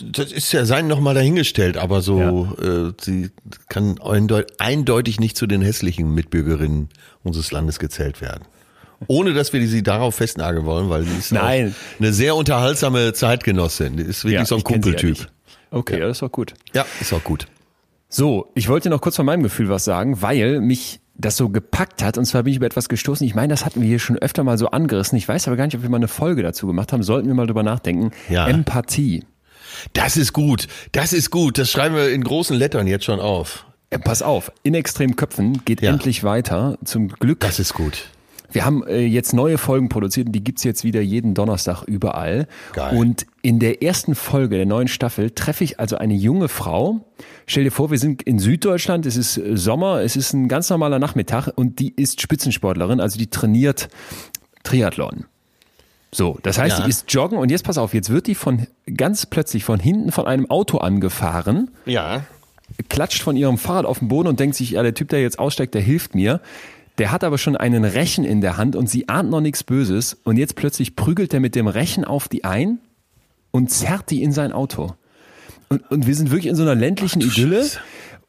das 0.03 0.33
ist 0.33 0.53
ja 0.53 0.65
sein 0.65 0.89
nochmal 0.89 1.15
dahingestellt, 1.15 1.77
aber 1.77 2.03
so, 2.03 2.49
ja. 2.59 2.89
äh, 2.89 2.93
sie 3.01 3.31
kann 3.69 4.01
eindeutig 4.01 5.21
nicht 5.21 5.37
zu 5.37 5.47
den 5.47 5.63
hässlichen 5.63 6.13
Mitbürgerinnen 6.13 6.89
unseres 7.23 7.53
Landes 7.53 7.79
gezählt 7.79 8.21
werden. 8.21 8.45
Ohne 9.07 9.33
dass 9.35 9.53
wir 9.53 9.67
sie 9.67 9.83
darauf 9.83 10.15
festnageln 10.17 10.67
wollen, 10.67 10.91
weil 10.91 11.03
sie 11.05 11.17
ist 11.17 11.33
Nein. 11.33 11.75
eine 11.99 12.13
sehr 12.13 12.37
unterhaltsame 12.37 13.13
Zeitgenossin. 13.13 13.97
Die 13.97 14.03
ist 14.03 14.25
wirklich 14.25 14.35
ja, 14.35 14.45
so 14.45 14.57
ein 14.57 14.65
Kumpeltyp. 14.65 15.19
Ja 15.19 15.27
okay, 15.71 15.99
ja. 15.99 16.07
das 16.07 16.19
ist 16.19 16.23
auch 16.23 16.33
gut. 16.33 16.55
Ja, 16.75 16.87
ist 17.01 17.13
auch 17.13 17.25
gut. 17.25 17.47
So, 18.09 18.51
ich 18.55 18.69
wollte 18.69 18.91
noch 18.91 19.01
kurz 19.01 19.17
von 19.17 19.27
meinem 19.27 19.43
Gefühl 19.43 19.69
was 19.69 19.85
sagen, 19.85 20.23
weil 20.23 20.61
mich 20.61 21.01
das 21.17 21.37
so 21.37 21.49
gepackt 21.49 22.03
hat. 22.03 22.19
Und 22.19 22.25
zwar 22.25 22.43
bin 22.45 22.53
ich 22.53 22.57
über 22.57 22.67
etwas 22.67 22.89
gestoßen. 22.89 23.27
Ich 23.27 23.35
meine, 23.35 23.49
das 23.49 23.65
hatten 23.65 23.81
wir 23.81 23.89
hier 23.89 23.99
schon 23.99 24.19
öfter 24.19 24.45
mal 24.45 24.59
so 24.59 24.69
angerissen. 24.69 25.17
Ich 25.17 25.29
weiß 25.29 25.47
aber 25.47 25.57
gar 25.57 25.65
nicht, 25.65 25.77
ob 25.77 25.83
wir 25.83 25.91
mal 25.91 25.97
eine 25.97 26.09
Folge 26.09 26.43
dazu 26.43 26.67
gemacht 26.67 26.93
haben. 26.93 27.03
Sollten 27.03 27.29
wir 27.29 27.35
mal 27.35 27.47
drüber 27.47 27.63
nachdenken. 27.63 28.11
Ja. 28.29 28.49
Empathie. 28.49 29.25
Das 29.93 30.17
ist 30.17 30.33
gut. 30.33 30.69
Das 30.93 31.13
ist 31.13 31.31
gut. 31.31 31.59
Das 31.59 31.71
schreiben 31.71 31.95
wir 31.95 32.11
in 32.11 32.23
großen 32.23 32.57
Lettern 32.57 32.87
jetzt 32.87 33.05
schon 33.05 33.21
auf. 33.21 33.67
Ja, 33.93 33.99
pass 33.99 34.23
auf. 34.23 34.51
In 34.63 34.75
extremen 34.75 35.17
Köpfen 35.17 35.65
geht 35.65 35.81
ja. 35.83 35.93
endlich 35.93 36.25
weiter. 36.25 36.79
Zum 36.85 37.09
Glück. 37.09 37.41
Das 37.41 37.59
ist 37.59 37.75
gut. 37.75 38.11
Wir 38.55 38.65
haben 38.65 38.87
äh, 38.87 39.01
jetzt 39.01 39.35
neue 39.35 39.59
Folgen 39.59 39.89
produziert 39.89 40.29
und 40.29 40.33
die 40.33 40.45
gibt's 40.45 40.63
jetzt 40.63 40.85
wieder 40.85 41.01
jeden 41.01 41.35
Donnerstag 41.35 41.83
überall. 41.83 42.47
Geil. 42.73 42.97
Und 42.97 43.27
in 43.43 43.59
der 43.59 43.83
ersten 43.83 44.15
Folge 44.15 44.57
der 44.57 44.65
neuen 44.65 44.87
Staffel 44.87 45.31
treffe 45.31 45.65
ich 45.65 45.81
also 45.81 45.97
eine 45.97 46.15
junge 46.15 46.49
Frau. 46.49 47.01
Stell 47.49 47.65
dir 47.65 47.73
vor, 47.73 47.91
wir 47.91 47.99
sind 47.99 48.23
in 48.23 48.39
Süddeutschland, 48.39 49.07
es 49.07 49.17
ist 49.17 49.39
äh, 49.39 49.57
Sommer, 49.57 50.03
es 50.03 50.15
ist 50.15 50.35
ein 50.35 50.47
ganz 50.47 50.71
normaler 50.71 51.01
Nachmittag 51.01 51.49
und 51.49 51.81
die 51.81 51.93
ist 51.97 52.21
Spitzensportlerin, 52.21 53.01
also 53.01 53.19
die 53.19 53.27
trainiert 53.27 53.89
Triathlon. 54.63 55.25
So, 56.13 56.39
das 56.45 56.57
heißt, 56.57 56.79
ja. 56.79 56.85
die 56.85 56.91
ist 56.91 57.13
joggen 57.13 57.39
und 57.39 57.51
jetzt 57.51 57.65
pass 57.65 57.77
auf, 57.77 57.93
jetzt 57.93 58.11
wird 58.11 58.29
die 58.29 58.37
von 58.37 58.69
ganz 58.97 59.27
plötzlich 59.27 59.65
von 59.65 59.81
hinten 59.81 60.13
von 60.13 60.29
einem 60.29 60.49
Auto 60.49 60.79
angefahren. 60.79 61.73
Ja. 61.87 62.23
Klatscht 62.89 63.21
von 63.21 63.37
ihrem 63.37 63.59
Fahrrad 63.59 63.85
auf 63.85 63.99
den 63.99 64.07
Boden 64.07 64.29
und 64.29 64.39
denkt 64.39 64.55
sich, 64.55 64.71
ja, 64.71 64.83
der 64.85 64.95
Typ, 64.95 65.09
der 65.09 65.23
jetzt 65.23 65.41
aussteigt, 65.41 65.75
der 65.75 65.83
hilft 65.83 66.15
mir. 66.15 66.41
Der 66.99 67.11
hat 67.11 67.25
aber 67.25 67.39
schon 67.39 67.57
einen 67.57 67.85
Rechen 67.85 68.25
in 68.25 68.41
der 68.41 68.57
Hand 68.57 68.77
und 68.77 68.89
sie 68.89 69.09
ahnt 69.09 69.31
noch 69.31 69.41
nichts 69.41 69.65
Böses 69.65 70.17
und 70.25 70.37
jetzt 70.37 70.55
plötzlich 70.55 70.95
prügelt 70.95 71.35
er 71.35 71.41
mit 71.41 71.55
dem 71.55 71.67
Rechen 71.67 72.05
auf 72.05 72.29
die 72.29 72.45
ein 72.45 72.79
und 73.51 73.71
zerrt 73.71 74.11
die 74.11 74.23
in 74.23 74.33
sein 74.33 74.53
Auto. 74.53 74.95
Und, 75.69 75.91
und 75.91 76.07
wir 76.07 76.15
sind 76.15 76.31
wirklich 76.31 76.47
in 76.47 76.57
so 76.57 76.63
einer 76.63 76.75
ländlichen 76.75 77.23
Ach, 77.23 77.27
Idylle. 77.27 77.63
Scheiße. 77.63 77.79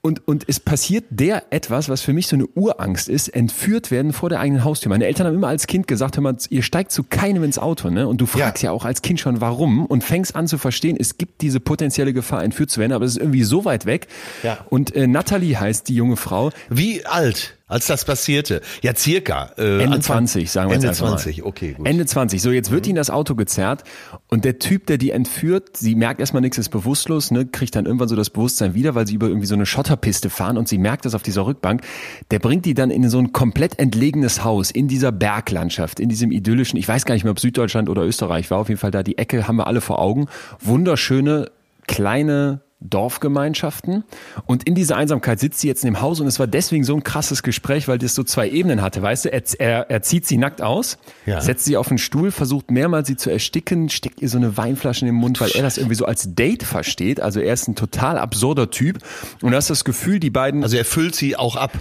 Und, 0.05 0.27
und 0.27 0.43
es 0.47 0.59
passiert 0.59 1.05
der 1.09 1.45
etwas, 1.49 1.89
was 1.89 2.01
für 2.01 2.13
mich 2.13 2.27
so 2.27 2.35
eine 2.35 2.45
Urangst 2.45 3.09
ist, 3.09 3.29
entführt 3.29 3.89
werden 3.89 4.13
vor 4.13 4.29
der 4.29 4.39
eigenen 4.39 4.63
Haustür. 4.63 4.91
Meine 4.91 5.07
Eltern 5.07 5.25
haben 5.25 5.33
immer 5.33 5.47
als 5.47 5.65
Kind 5.65 5.87
gesagt, 5.87 6.15
hör 6.15 6.21
mal, 6.21 6.37
ihr 6.51 6.61
steigt 6.61 6.91
zu 6.91 7.01
keinem 7.01 7.43
ins 7.43 7.57
Auto, 7.57 7.89
ne? 7.89 8.07
Und 8.07 8.21
du 8.21 8.27
fragst 8.27 8.61
ja. 8.61 8.69
ja 8.69 8.71
auch 8.75 8.85
als 8.85 9.01
Kind 9.01 9.19
schon, 9.19 9.41
warum 9.41 9.87
und 9.87 10.03
fängst 10.03 10.35
an 10.35 10.47
zu 10.47 10.59
verstehen, 10.59 10.95
es 10.99 11.17
gibt 11.17 11.41
diese 11.41 11.59
potenzielle 11.59 12.13
Gefahr, 12.13 12.43
entführt 12.43 12.69
zu 12.69 12.79
werden, 12.79 12.91
aber 12.91 13.03
es 13.03 13.13
ist 13.13 13.17
irgendwie 13.17 13.41
so 13.41 13.65
weit 13.65 13.87
weg. 13.87 14.05
Ja. 14.43 14.59
Und 14.69 14.95
äh, 14.95 15.07
Natalie 15.07 15.59
heißt 15.59 15.89
die 15.89 15.95
junge 15.95 16.17
Frau. 16.17 16.51
Wie 16.69 17.03
alt? 17.07 17.57
Als 17.67 17.87
das 17.87 18.05
passierte. 18.05 18.61
Ja, 18.83 18.95
circa. 18.95 19.51
Äh, 19.57 19.81
Ende 19.81 19.95
Anfang, 19.95 20.27
20, 20.27 20.51
sagen 20.51 20.69
wir 20.69 20.75
Ende 20.75 20.87
jetzt 20.87 21.01
einfach 21.01 21.15
20, 21.15 21.39
mal. 21.39 21.47
okay, 21.47 21.73
gut. 21.73 21.87
Ende 21.87 22.05
20. 22.05 22.39
So, 22.41 22.51
jetzt 22.51 22.69
wird 22.69 22.85
mhm. 22.85 22.89
ihnen 22.89 22.95
das 22.97 23.09
Auto 23.09 23.33
gezerrt 23.33 23.83
und 24.29 24.45
der 24.45 24.59
Typ, 24.59 24.85
der 24.85 24.99
die 24.99 25.09
entführt, 25.09 25.75
sie 25.75 25.95
merkt 25.95 26.19
erstmal 26.19 26.41
nichts, 26.41 26.59
ist 26.59 26.69
bewusstlos, 26.69 27.31
ne, 27.31 27.47
kriegt 27.47 27.75
dann 27.75 27.85
irgendwann 27.85 28.07
so 28.07 28.15
das 28.15 28.29
Bewusstsein 28.29 28.75
wieder, 28.75 28.93
weil 28.93 29.07
sie 29.07 29.15
über 29.15 29.27
irgendwie 29.27 29.47
so 29.47 29.55
eine 29.55 29.65
Schotterpiste 29.65 30.29
fahren 30.29 30.57
und 30.57 30.67
sie 30.67 30.77
merkt 30.77 31.05
das 31.05 31.15
auf 31.15 31.23
dieser 31.23 31.47
Rückbank. 31.47 31.81
Der 32.29 32.37
bringt 32.37 32.65
die 32.65 32.75
dann 32.75 32.91
in 32.91 33.09
so 33.09 33.17
ein 33.17 33.33
komplett 33.33 33.79
entlegenes 33.79 34.43
Haus, 34.43 34.69
in 34.69 34.87
dieser 34.87 35.11
Berglandschaft, 35.11 35.99
in 35.99 36.09
diesem 36.09 36.31
idyllischen, 36.31 36.77
ich 36.77 36.87
weiß 36.87 37.05
gar 37.05 37.15
nicht 37.15 37.23
mehr, 37.23 37.31
ob 37.31 37.39
Süddeutschland 37.39 37.89
oder 37.89 38.03
Österreich 38.03 38.51
war, 38.51 38.59
auf 38.59 38.69
jeden 38.69 38.79
Fall 38.79 38.91
da 38.91 39.01
die 39.01 39.17
Ecke 39.17 39.47
haben 39.47 39.55
wir 39.55 39.65
alle 39.65 39.81
vor 39.81 39.99
Augen. 39.99 40.27
Wunderschöne, 40.61 41.49
kleine 41.87 42.61
Dorfgemeinschaften. 42.81 44.03
Und 44.45 44.63
in 44.63 44.75
dieser 44.75 44.97
Einsamkeit 44.97 45.39
sitzt 45.39 45.59
sie 45.59 45.67
jetzt 45.67 45.83
in 45.83 45.93
dem 45.93 46.01
Haus 46.01 46.19
und 46.19 46.27
es 46.27 46.39
war 46.39 46.47
deswegen 46.47 46.83
so 46.83 46.93
ein 46.93 47.03
krasses 47.03 47.41
Gespräch, 47.41 47.87
weil 47.87 47.97
das 47.97 48.15
so 48.15 48.23
zwei 48.23 48.49
Ebenen 48.49 48.81
hatte. 48.81 49.01
Weißt 49.01 49.25
du, 49.25 49.31
er, 49.31 49.43
er, 49.59 49.89
er 49.89 50.01
zieht 50.01 50.25
sie 50.27 50.37
nackt 50.37 50.61
aus, 50.61 50.97
ja. 51.25 51.41
setzt 51.41 51.65
sie 51.65 51.77
auf 51.77 51.87
den 51.87 51.97
Stuhl, 51.97 52.31
versucht 52.31 52.71
mehrmals 52.71 53.07
sie 53.07 53.15
zu 53.15 53.29
ersticken, 53.29 53.89
steckt 53.89 54.21
ihr 54.21 54.29
so 54.29 54.37
eine 54.37 54.57
Weinflasche 54.57 55.01
in 55.01 55.07
den 55.07 55.15
Mund, 55.15 55.39
weil 55.41 55.51
er 55.51 55.63
das 55.63 55.77
irgendwie 55.77 55.95
so 55.95 56.05
als 56.05 56.35
Date 56.35 56.63
versteht. 56.63 57.19
Also 57.19 57.39
er 57.39 57.53
ist 57.53 57.67
ein 57.67 57.75
total 57.75 58.17
absurder 58.17 58.69
Typ 58.69 58.99
und 59.41 59.51
du 59.51 59.57
hast 59.57 59.69
das 59.69 59.83
Gefühl, 59.85 60.19
die 60.19 60.29
beiden. 60.29 60.63
Also 60.63 60.77
er 60.77 60.85
füllt 60.85 61.15
sie 61.15 61.35
auch 61.35 61.55
ab. 61.55 61.71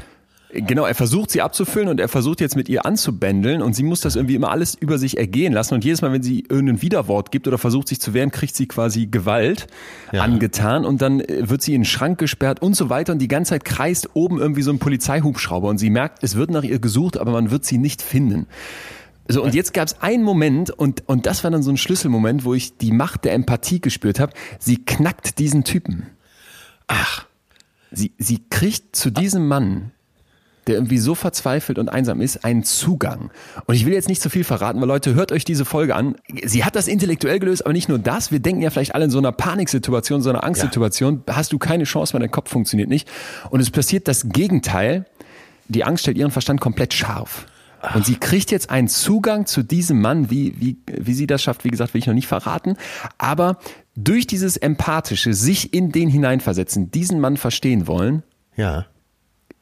Genau, 0.56 0.84
er 0.84 0.94
versucht 0.94 1.32
sie 1.32 1.42
abzufüllen 1.42 1.88
und 1.88 1.98
er 1.98 2.06
versucht 2.06 2.40
jetzt 2.40 2.54
mit 2.54 2.68
ihr 2.68 2.86
anzubändeln 2.86 3.60
und 3.60 3.74
sie 3.74 3.82
muss 3.82 4.00
das 4.00 4.14
irgendwie 4.14 4.36
immer 4.36 4.52
alles 4.52 4.76
über 4.76 4.98
sich 4.98 5.18
ergehen 5.18 5.52
lassen 5.52 5.74
und 5.74 5.84
jedes 5.84 6.00
Mal, 6.00 6.12
wenn 6.12 6.22
sie 6.22 6.44
irgendein 6.48 6.80
Widerwort 6.80 7.32
gibt 7.32 7.48
oder 7.48 7.58
versucht 7.58 7.88
sich 7.88 8.00
zu 8.00 8.14
wehren, 8.14 8.30
kriegt 8.30 8.54
sie 8.54 8.68
quasi 8.68 9.06
Gewalt 9.06 9.66
ja. 10.12 10.22
angetan 10.22 10.84
und 10.84 11.02
dann 11.02 11.18
äh, 11.18 11.50
wird 11.50 11.62
sie 11.62 11.74
in 11.74 11.80
den 11.80 11.84
Schrank 11.84 12.18
gesperrt 12.18 12.62
und 12.62 12.76
so 12.76 12.88
weiter 12.88 13.12
und 13.12 13.18
die 13.18 13.26
ganze 13.26 13.50
Zeit 13.50 13.64
kreist 13.64 14.10
oben 14.14 14.38
irgendwie 14.38 14.62
so 14.62 14.70
ein 14.70 14.78
Polizeihubschrauber 14.78 15.68
und 15.68 15.78
sie 15.78 15.90
merkt, 15.90 16.22
es 16.22 16.36
wird 16.36 16.52
nach 16.52 16.62
ihr 16.62 16.78
gesucht, 16.78 17.18
aber 17.18 17.32
man 17.32 17.50
wird 17.50 17.64
sie 17.64 17.78
nicht 17.78 18.00
finden. 18.00 18.46
So, 19.26 19.42
und 19.42 19.54
jetzt 19.54 19.74
gab 19.74 19.88
es 19.88 20.02
einen 20.02 20.22
Moment, 20.22 20.70
und, 20.70 21.08
und 21.08 21.26
das 21.26 21.42
war 21.42 21.50
dann 21.50 21.62
so 21.62 21.70
ein 21.70 21.78
Schlüsselmoment, 21.78 22.44
wo 22.44 22.54
ich 22.54 22.76
die 22.76 22.92
Macht 22.92 23.24
der 23.24 23.32
Empathie 23.32 23.80
gespürt 23.80 24.20
habe. 24.20 24.34
Sie 24.58 24.84
knackt 24.84 25.38
diesen 25.38 25.64
Typen. 25.64 26.06
Ach. 26.86 27.26
Sie, 27.90 28.12
sie 28.18 28.42
kriegt 28.50 28.94
zu 28.94 29.10
diesem 29.10 29.48
Mann 29.48 29.92
der 30.66 30.76
irgendwie 30.76 30.98
so 30.98 31.14
verzweifelt 31.14 31.78
und 31.78 31.88
einsam 31.88 32.20
ist, 32.20 32.44
einen 32.44 32.64
Zugang. 32.64 33.30
Und 33.66 33.74
ich 33.74 33.84
will 33.86 33.92
jetzt 33.92 34.08
nicht 34.08 34.22
zu 34.22 34.30
viel 34.30 34.44
verraten, 34.44 34.80
weil 34.80 34.88
Leute, 34.88 35.14
hört 35.14 35.32
euch 35.32 35.44
diese 35.44 35.64
Folge 35.64 35.94
an. 35.94 36.16
Sie 36.44 36.64
hat 36.64 36.74
das 36.76 36.88
intellektuell 36.88 37.38
gelöst, 37.38 37.64
aber 37.64 37.72
nicht 37.72 37.88
nur 37.88 37.98
das. 37.98 38.30
Wir 38.30 38.40
denken 38.40 38.62
ja 38.62 38.70
vielleicht 38.70 38.94
alle 38.94 39.04
in 39.04 39.10
so 39.10 39.18
einer 39.18 39.32
Paniksituation, 39.32 40.22
so 40.22 40.30
einer 40.30 40.44
Angstsituation, 40.44 41.22
ja. 41.28 41.36
hast 41.36 41.52
du 41.52 41.58
keine 41.58 41.84
Chance, 41.84 42.14
weil 42.14 42.20
dein 42.20 42.30
Kopf 42.30 42.50
funktioniert 42.50 42.88
nicht. 42.88 43.08
Und 43.50 43.60
es 43.60 43.70
passiert 43.70 44.08
das 44.08 44.28
Gegenteil. 44.28 45.06
Die 45.68 45.84
Angst 45.84 46.02
stellt 46.02 46.18
ihren 46.18 46.30
Verstand 46.30 46.60
komplett 46.60 46.94
scharf. 46.94 47.46
Und 47.94 48.06
sie 48.06 48.16
kriegt 48.16 48.50
jetzt 48.50 48.70
einen 48.70 48.88
Zugang 48.88 49.44
zu 49.44 49.62
diesem 49.62 50.00
Mann, 50.00 50.30
wie, 50.30 50.54
wie, 50.58 50.78
wie 50.86 51.12
sie 51.12 51.26
das 51.26 51.42
schafft, 51.42 51.64
wie 51.64 51.68
gesagt, 51.68 51.92
will 51.92 51.98
ich 51.98 52.06
noch 52.06 52.14
nicht 52.14 52.28
verraten. 52.28 52.76
Aber 53.18 53.58
durch 53.94 54.26
dieses 54.26 54.56
empathische, 54.56 55.34
sich 55.34 55.74
in 55.74 55.92
den 55.92 56.08
hineinversetzen, 56.08 56.90
diesen 56.90 57.20
Mann 57.20 57.36
verstehen 57.36 57.86
wollen, 57.86 58.22
ja 58.56 58.86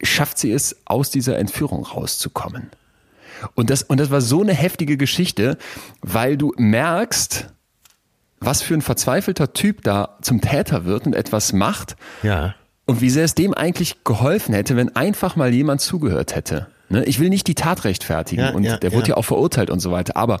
schafft 0.03 0.37
sie 0.37 0.51
es, 0.51 0.75
aus 0.85 1.09
dieser 1.09 1.37
Entführung 1.37 1.85
rauszukommen. 1.85 2.69
Und 3.55 3.69
das, 3.69 3.83
und 3.83 3.99
das 3.99 4.09
war 4.09 4.21
so 4.21 4.41
eine 4.41 4.53
heftige 4.53 4.97
Geschichte, 4.97 5.57
weil 6.01 6.37
du 6.37 6.53
merkst, 6.57 7.49
was 8.39 8.61
für 8.61 8.73
ein 8.73 8.81
verzweifelter 8.81 9.53
Typ 9.53 9.83
da 9.83 10.17
zum 10.21 10.41
Täter 10.41 10.85
wird 10.85 11.05
und 11.05 11.15
etwas 11.15 11.53
macht. 11.53 11.95
Ja. 12.21 12.55
Und 12.85 13.01
wie 13.01 13.09
sehr 13.09 13.23
es 13.23 13.35
dem 13.35 13.53
eigentlich 13.53 14.03
geholfen 14.03 14.53
hätte, 14.53 14.75
wenn 14.75 14.95
einfach 14.95 15.35
mal 15.35 15.53
jemand 15.53 15.81
zugehört 15.81 16.35
hätte. 16.35 16.67
Ne? 16.89 17.05
Ich 17.05 17.19
will 17.19 17.29
nicht 17.29 17.47
die 17.47 17.55
Tat 17.55 17.85
rechtfertigen 17.85 18.41
ja, 18.41 18.51
und 18.51 18.63
ja, 18.63 18.77
der 18.77 18.91
wurde 18.91 19.09
ja. 19.09 19.09
ja 19.09 19.17
auch 19.17 19.25
verurteilt 19.25 19.69
und 19.69 19.79
so 19.79 19.91
weiter. 19.91 20.17
Aber 20.17 20.39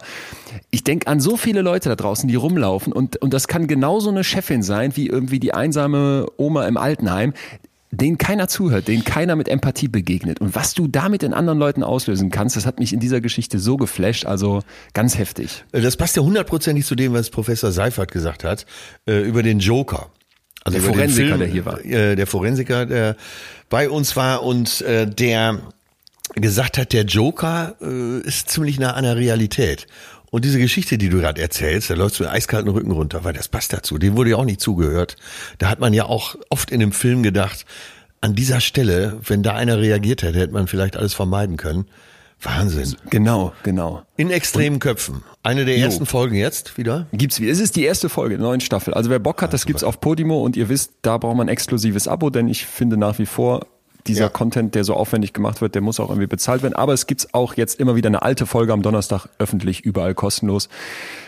ich 0.69 0.83
denke 0.83 1.07
an 1.07 1.19
so 1.19 1.37
viele 1.37 1.61
Leute 1.61 1.89
da 1.89 1.95
draußen, 1.95 2.27
die 2.27 2.35
rumlaufen 2.35 2.91
und, 2.91 3.17
und 3.17 3.33
das 3.33 3.47
kann 3.47 3.67
genauso 3.67 4.09
eine 4.09 4.23
Chefin 4.23 4.61
sein 4.61 4.95
wie 4.95 5.07
irgendwie 5.07 5.39
die 5.39 5.53
einsame 5.53 6.25
Oma 6.37 6.67
im 6.67 6.75
Altenheim, 6.75 7.33
denen 7.93 8.17
keiner 8.17 8.47
zuhört, 8.47 8.87
denen 8.87 9.03
keiner 9.03 9.35
mit 9.35 9.47
Empathie 9.47 9.87
begegnet. 9.87 10.41
Und 10.41 10.55
was 10.55 10.73
du 10.73 10.87
damit 10.87 11.23
in 11.23 11.33
anderen 11.33 11.59
Leuten 11.59 11.83
auslösen 11.83 12.31
kannst, 12.31 12.55
das 12.55 12.65
hat 12.65 12.79
mich 12.79 12.91
in 12.91 12.99
dieser 12.99 13.21
Geschichte 13.21 13.59
so 13.59 13.77
geflasht, 13.77 14.25
also 14.25 14.61
ganz 14.93 15.17
heftig. 15.17 15.63
Das 15.71 15.95
passt 15.95 16.15
ja 16.15 16.23
hundertprozentig 16.23 16.85
zu 16.85 16.95
dem, 16.95 17.13
was 17.13 17.29
Professor 17.29 17.71
Seifert 17.71 18.11
gesagt 18.11 18.43
hat, 18.43 18.65
äh, 19.07 19.21
über 19.21 19.43
den 19.43 19.59
Joker. 19.59 20.09
Also 20.63 20.79
der 20.79 20.87
Forensiker, 20.87 21.27
Film, 21.27 21.39
der 21.39 21.47
hier 21.47 21.65
war. 21.65 21.85
Äh, 21.85 22.15
der 22.15 22.25
Forensiker, 22.25 22.85
der 22.85 23.15
bei 23.69 23.89
uns 23.89 24.15
war 24.15 24.43
und 24.43 24.81
äh, 24.81 25.05
der 25.05 25.59
gesagt 26.35 26.77
hat, 26.79 26.93
der 26.93 27.03
Joker 27.03 27.75
ist 27.79 28.49
ziemlich 28.49 28.79
nah 28.79 28.93
an 28.93 29.03
der 29.03 29.17
Realität. 29.17 29.85
Und 30.33 30.45
diese 30.45 30.57
Geschichte, 30.57 30.97
die 30.97 31.09
du 31.09 31.19
gerade 31.19 31.39
erzählst, 31.39 31.91
da 31.91 31.93
läufst 31.93 32.17
du 32.17 32.23
mit 32.23 32.33
eiskalten 32.33 32.71
Rücken 32.71 32.89
runter, 32.89 33.23
weil 33.23 33.33
das 33.33 33.49
passt 33.49 33.71
dazu. 33.71 33.99
Dem 33.99 34.17
wurde 34.17 34.31
ja 34.31 34.37
auch 34.37 34.45
nicht 34.45 34.61
zugehört. 34.61 35.15
Da 35.59 35.69
hat 35.69 35.79
man 35.79 35.93
ja 35.93 36.05
auch 36.05 36.33
oft 36.49 36.71
in 36.71 36.79
dem 36.79 36.91
Film 36.91 37.21
gedacht, 37.21 37.67
an 38.19 38.33
dieser 38.33 38.59
Stelle, 38.59 39.19
wenn 39.23 39.43
da 39.43 39.53
einer 39.53 39.77
reagiert 39.77 40.23
hätte, 40.23 40.39
hätte 40.39 40.51
man 40.51 40.65
vielleicht 40.65 40.97
alles 40.97 41.13
vermeiden 41.13 41.55
können. 41.55 41.85
Wahnsinn. 42.41 42.95
Genau, 43.11 43.53
genau. 43.61 44.01
In 44.17 44.31
extremen 44.31 44.79
Köpfen. 44.79 45.23
Eine 45.43 45.65
der 45.65 45.77
ersten 45.77 46.05
jo. 46.05 46.09
Folgen 46.09 46.33
jetzt 46.33 46.79
wieder? 46.79 47.05
Gibt's 47.13 47.39
wieder. 47.39 47.51
Es 47.51 47.59
ist 47.59 47.75
die 47.75 47.83
erste 47.83 48.09
Folge 48.09 48.37
der 48.37 48.43
neuen 48.43 48.59
Staffel. 48.59 48.95
Also 48.95 49.11
wer 49.11 49.19
Bock 49.19 49.43
hat, 49.43 49.49
ah, 49.49 49.51
das 49.51 49.61
super. 49.61 49.67
gibt's 49.67 49.83
auf 49.83 50.01
Podimo 50.01 50.41
und 50.41 50.57
ihr 50.57 50.67
wisst, 50.67 50.93
da 51.03 51.19
braucht 51.19 51.37
man 51.37 51.45
ein 51.45 51.53
exklusives 51.53 52.07
Abo, 52.07 52.31
denn 52.31 52.47
ich 52.47 52.65
finde 52.65 52.97
nach 52.97 53.19
wie 53.19 53.27
vor 53.27 53.67
dieser 54.07 54.25
ja. 54.25 54.29
Content, 54.29 54.75
der 54.75 54.83
so 54.83 54.93
aufwendig 54.93 55.33
gemacht 55.33 55.61
wird, 55.61 55.75
der 55.75 55.81
muss 55.81 55.99
auch 55.99 56.09
irgendwie 56.09 56.27
bezahlt 56.27 56.63
werden. 56.63 56.73
Aber 56.73 56.93
es 56.93 57.07
gibt 57.07 57.33
auch 57.33 57.55
jetzt 57.55 57.79
immer 57.79 57.95
wieder 57.95 58.07
eine 58.07 58.21
alte 58.21 58.45
Folge 58.45 58.73
am 58.73 58.81
Donnerstag 58.81 59.27
öffentlich, 59.39 59.81
überall 59.81 60.13
kostenlos. 60.13 60.69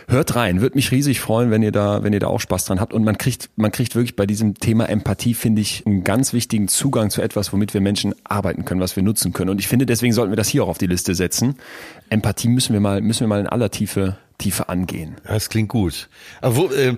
Hört 0.07 0.35
rein, 0.35 0.61
würde 0.61 0.75
mich 0.75 0.91
riesig 0.91 1.19
freuen, 1.19 1.51
wenn 1.51 1.63
ihr 1.63 1.71
da, 1.71 2.03
wenn 2.03 2.13
ihr 2.13 2.19
da 2.19 2.27
auch 2.27 2.39
Spaß 2.39 2.65
dran 2.65 2.79
habt. 2.79 2.93
Und 2.93 3.03
man 3.03 3.17
kriegt, 3.17 3.49
man 3.55 3.71
kriegt 3.71 3.95
wirklich 3.95 4.15
bei 4.15 4.25
diesem 4.25 4.55
Thema 4.55 4.87
Empathie, 4.87 5.33
finde 5.33 5.61
ich, 5.61 5.85
einen 5.85 6.03
ganz 6.03 6.33
wichtigen 6.33 6.67
Zugang 6.67 7.09
zu 7.09 7.21
etwas, 7.21 7.53
womit 7.53 7.73
wir 7.73 7.81
Menschen 7.81 8.13
arbeiten 8.23 8.65
können, 8.65 8.81
was 8.81 8.95
wir 8.95 9.03
nutzen 9.03 9.33
können. 9.33 9.49
Und 9.49 9.59
ich 9.59 9.67
finde, 9.67 9.85
deswegen 9.85 10.13
sollten 10.13 10.31
wir 10.31 10.37
das 10.37 10.49
hier 10.49 10.63
auch 10.63 10.69
auf 10.69 10.77
die 10.77 10.87
Liste 10.87 11.15
setzen. 11.15 11.55
Empathie 12.09 12.49
müssen 12.49 12.73
wir 12.73 12.81
mal, 12.81 13.01
müssen 13.01 13.21
wir 13.21 13.27
mal 13.27 13.39
in 13.39 13.47
aller 13.47 13.71
Tiefe 13.71 14.17
Tiefe 14.37 14.69
angehen. 14.69 15.15
Das 15.23 15.49
klingt 15.49 15.69
gut. 15.69 16.09
Aber 16.41 16.55
wo, 16.55 16.65
äh, 16.67 16.95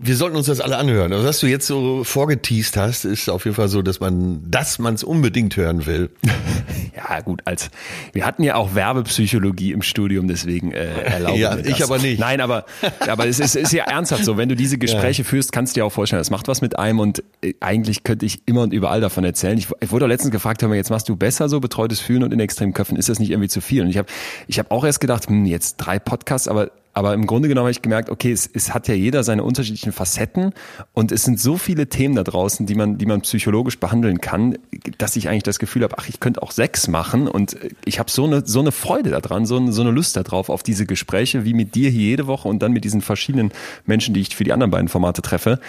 wir 0.00 0.16
sollten 0.16 0.36
uns 0.36 0.46
das 0.46 0.60
alle 0.60 0.76
anhören. 0.76 1.12
Also, 1.12 1.26
was 1.26 1.40
du 1.40 1.46
jetzt 1.46 1.66
so 1.66 2.04
vorgeteased 2.04 2.76
hast, 2.76 3.04
ist 3.04 3.28
auf 3.28 3.44
jeden 3.44 3.56
Fall 3.56 3.68
so, 3.68 3.82
dass 3.82 3.98
man, 3.98 4.40
dass 4.48 4.78
man 4.78 4.94
es 4.94 5.02
unbedingt 5.02 5.56
hören 5.56 5.86
will. 5.86 6.10
ja, 6.96 7.20
gut, 7.20 7.42
als 7.44 7.70
wir 8.12 8.24
hatten 8.24 8.44
ja 8.44 8.54
auch 8.54 8.74
Werbepsychologie 8.74 9.72
im 9.72 9.82
Studium, 9.82 10.28
deswegen 10.28 10.72
äh, 10.72 10.86
erlauben 11.02 11.40
ja, 11.40 11.56
ich 11.58 11.82
aber 11.82 11.98
nicht. 11.98 12.20
Nein, 12.20 12.40
aber 12.40 12.64
aber 13.08 13.26
es 13.26 13.40
ist, 13.40 13.56
ist 13.56 13.72
ja 13.72 13.84
ernsthaft 13.84 14.24
so. 14.24 14.36
Wenn 14.36 14.48
du 14.48 14.54
diese 14.54 14.78
Gespräche 14.78 15.22
ja. 15.22 15.28
führst, 15.28 15.50
kannst 15.50 15.74
du 15.74 15.80
dir 15.80 15.84
auch 15.84 15.92
vorstellen, 15.92 16.20
das 16.20 16.30
macht 16.30 16.46
was 16.46 16.60
mit 16.60 16.78
einem 16.78 17.00
und 17.00 17.24
äh, 17.42 17.54
eigentlich 17.60 18.04
könnte 18.04 18.24
ich 18.24 18.42
immer 18.46 18.62
und 18.62 18.72
überall 18.72 19.00
davon 19.00 19.24
erzählen. 19.24 19.58
Ich, 19.58 19.68
ich 19.80 19.90
wurde 19.90 20.04
auch 20.04 20.08
letztens 20.08 20.30
gefragt, 20.30 20.62
hör 20.62 20.68
mal, 20.68 20.76
jetzt 20.76 20.90
machst 20.90 21.08
du 21.08 21.16
besser 21.16 21.48
so 21.48 21.58
betreutes 21.58 21.98
Fühlen 21.98 22.22
und 22.22 22.32
in 22.32 22.40
extremen 22.40 22.72
Köpfen. 22.72 22.96
Ist 22.96 23.08
das 23.08 23.18
nicht 23.18 23.30
irgendwie 23.30 23.48
zu 23.48 23.60
viel? 23.60 23.82
Und 23.82 23.88
ich 23.88 23.98
habe 23.98 24.08
ich 24.46 24.58
hab 24.58 24.70
auch 24.70 24.84
erst 24.84 25.00
gedacht, 25.00 25.28
hm, 25.28 25.44
jetzt 25.44 25.76
drei 25.76 25.98
Podcasts, 25.98 26.46
aber 26.46 26.70
aber 26.98 27.14
im 27.14 27.28
Grunde 27.28 27.46
genommen 27.46 27.66
habe 27.66 27.70
ich 27.70 27.80
gemerkt, 27.80 28.10
okay, 28.10 28.32
es, 28.32 28.50
es 28.52 28.74
hat 28.74 28.88
ja 28.88 28.94
jeder 28.94 29.22
seine 29.22 29.44
unterschiedlichen 29.44 29.92
Facetten 29.92 30.52
und 30.94 31.12
es 31.12 31.22
sind 31.22 31.38
so 31.38 31.56
viele 31.56 31.88
Themen 31.88 32.16
da 32.16 32.24
draußen, 32.24 32.66
die 32.66 32.74
man, 32.74 32.98
die 32.98 33.06
man 33.06 33.20
psychologisch 33.20 33.78
behandeln 33.78 34.20
kann, 34.20 34.58
dass 34.98 35.14
ich 35.14 35.28
eigentlich 35.28 35.44
das 35.44 35.60
Gefühl 35.60 35.84
habe, 35.84 35.94
ach, 35.96 36.08
ich 36.08 36.18
könnte 36.18 36.42
auch 36.42 36.50
sechs 36.50 36.88
machen 36.88 37.28
und 37.28 37.56
ich 37.84 38.00
habe 38.00 38.10
so 38.10 38.24
eine, 38.24 38.44
so 38.44 38.58
eine 38.58 38.72
Freude 38.72 39.10
daran, 39.10 39.46
so 39.46 39.58
eine, 39.58 39.70
so 39.70 39.82
eine 39.82 39.92
Lust 39.92 40.16
darauf, 40.16 40.48
auf 40.48 40.64
diese 40.64 40.86
Gespräche, 40.86 41.44
wie 41.44 41.54
mit 41.54 41.76
dir 41.76 41.88
hier 41.88 42.02
jede 42.02 42.26
Woche 42.26 42.48
und 42.48 42.64
dann 42.64 42.72
mit 42.72 42.82
diesen 42.82 43.00
verschiedenen 43.00 43.52
Menschen, 43.86 44.12
die 44.12 44.20
ich 44.20 44.34
für 44.34 44.42
die 44.42 44.52
anderen 44.52 44.72
beiden 44.72 44.88
Formate 44.88 45.22
treffe, 45.22 45.60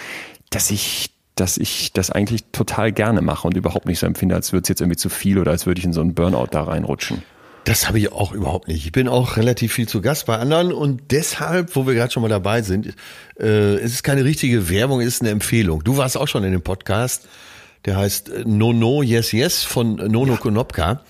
dass 0.50 0.72
ich 0.72 1.12
dass 1.36 1.56
ich 1.58 1.92
das 1.92 2.10
eigentlich 2.10 2.42
total 2.52 2.90
gerne 2.92 3.22
mache 3.22 3.46
und 3.46 3.56
überhaupt 3.56 3.86
nicht 3.86 4.00
so 4.00 4.06
empfinde, 4.06 4.34
als 4.34 4.52
würde 4.52 4.64
es 4.64 4.68
jetzt 4.68 4.80
irgendwie 4.80 4.98
zu 4.98 5.08
viel 5.08 5.38
oder 5.38 5.52
als 5.52 5.64
würde 5.64 5.78
ich 5.78 5.84
in 5.84 5.92
so 5.92 6.00
einen 6.00 6.12
Burnout 6.12 6.48
da 6.50 6.64
reinrutschen. 6.64 7.22
Das 7.64 7.86
habe 7.86 7.98
ich 7.98 8.12
auch 8.12 8.32
überhaupt 8.32 8.68
nicht. 8.68 8.84
Ich 8.86 8.92
bin 8.92 9.06
auch 9.06 9.36
relativ 9.36 9.72
viel 9.72 9.86
zu 9.86 10.00
Gast 10.00 10.26
bei 10.26 10.38
anderen 10.38 10.72
und 10.72 11.10
deshalb, 11.10 11.76
wo 11.76 11.86
wir 11.86 11.94
gerade 11.94 12.12
schon 12.12 12.22
mal 12.22 12.28
dabei 12.28 12.62
sind, 12.62 12.94
äh, 13.38 13.74
es 13.74 13.92
ist 13.92 14.02
keine 14.02 14.24
richtige 14.24 14.70
Werbung, 14.70 15.00
es 15.00 15.08
ist 15.08 15.20
eine 15.20 15.30
Empfehlung. 15.30 15.84
Du 15.84 15.96
warst 15.96 16.16
auch 16.16 16.28
schon 16.28 16.42
in 16.44 16.52
dem 16.52 16.62
Podcast, 16.62 17.28
der 17.84 17.96
heißt 17.96 18.30
äh, 18.30 18.44
No 18.46 18.72
No 18.72 19.02
Yes 19.02 19.32
Yes 19.32 19.62
von 19.62 19.96
Nono 19.96 20.32
ja. 20.32 20.38
Konopka. 20.38 21.02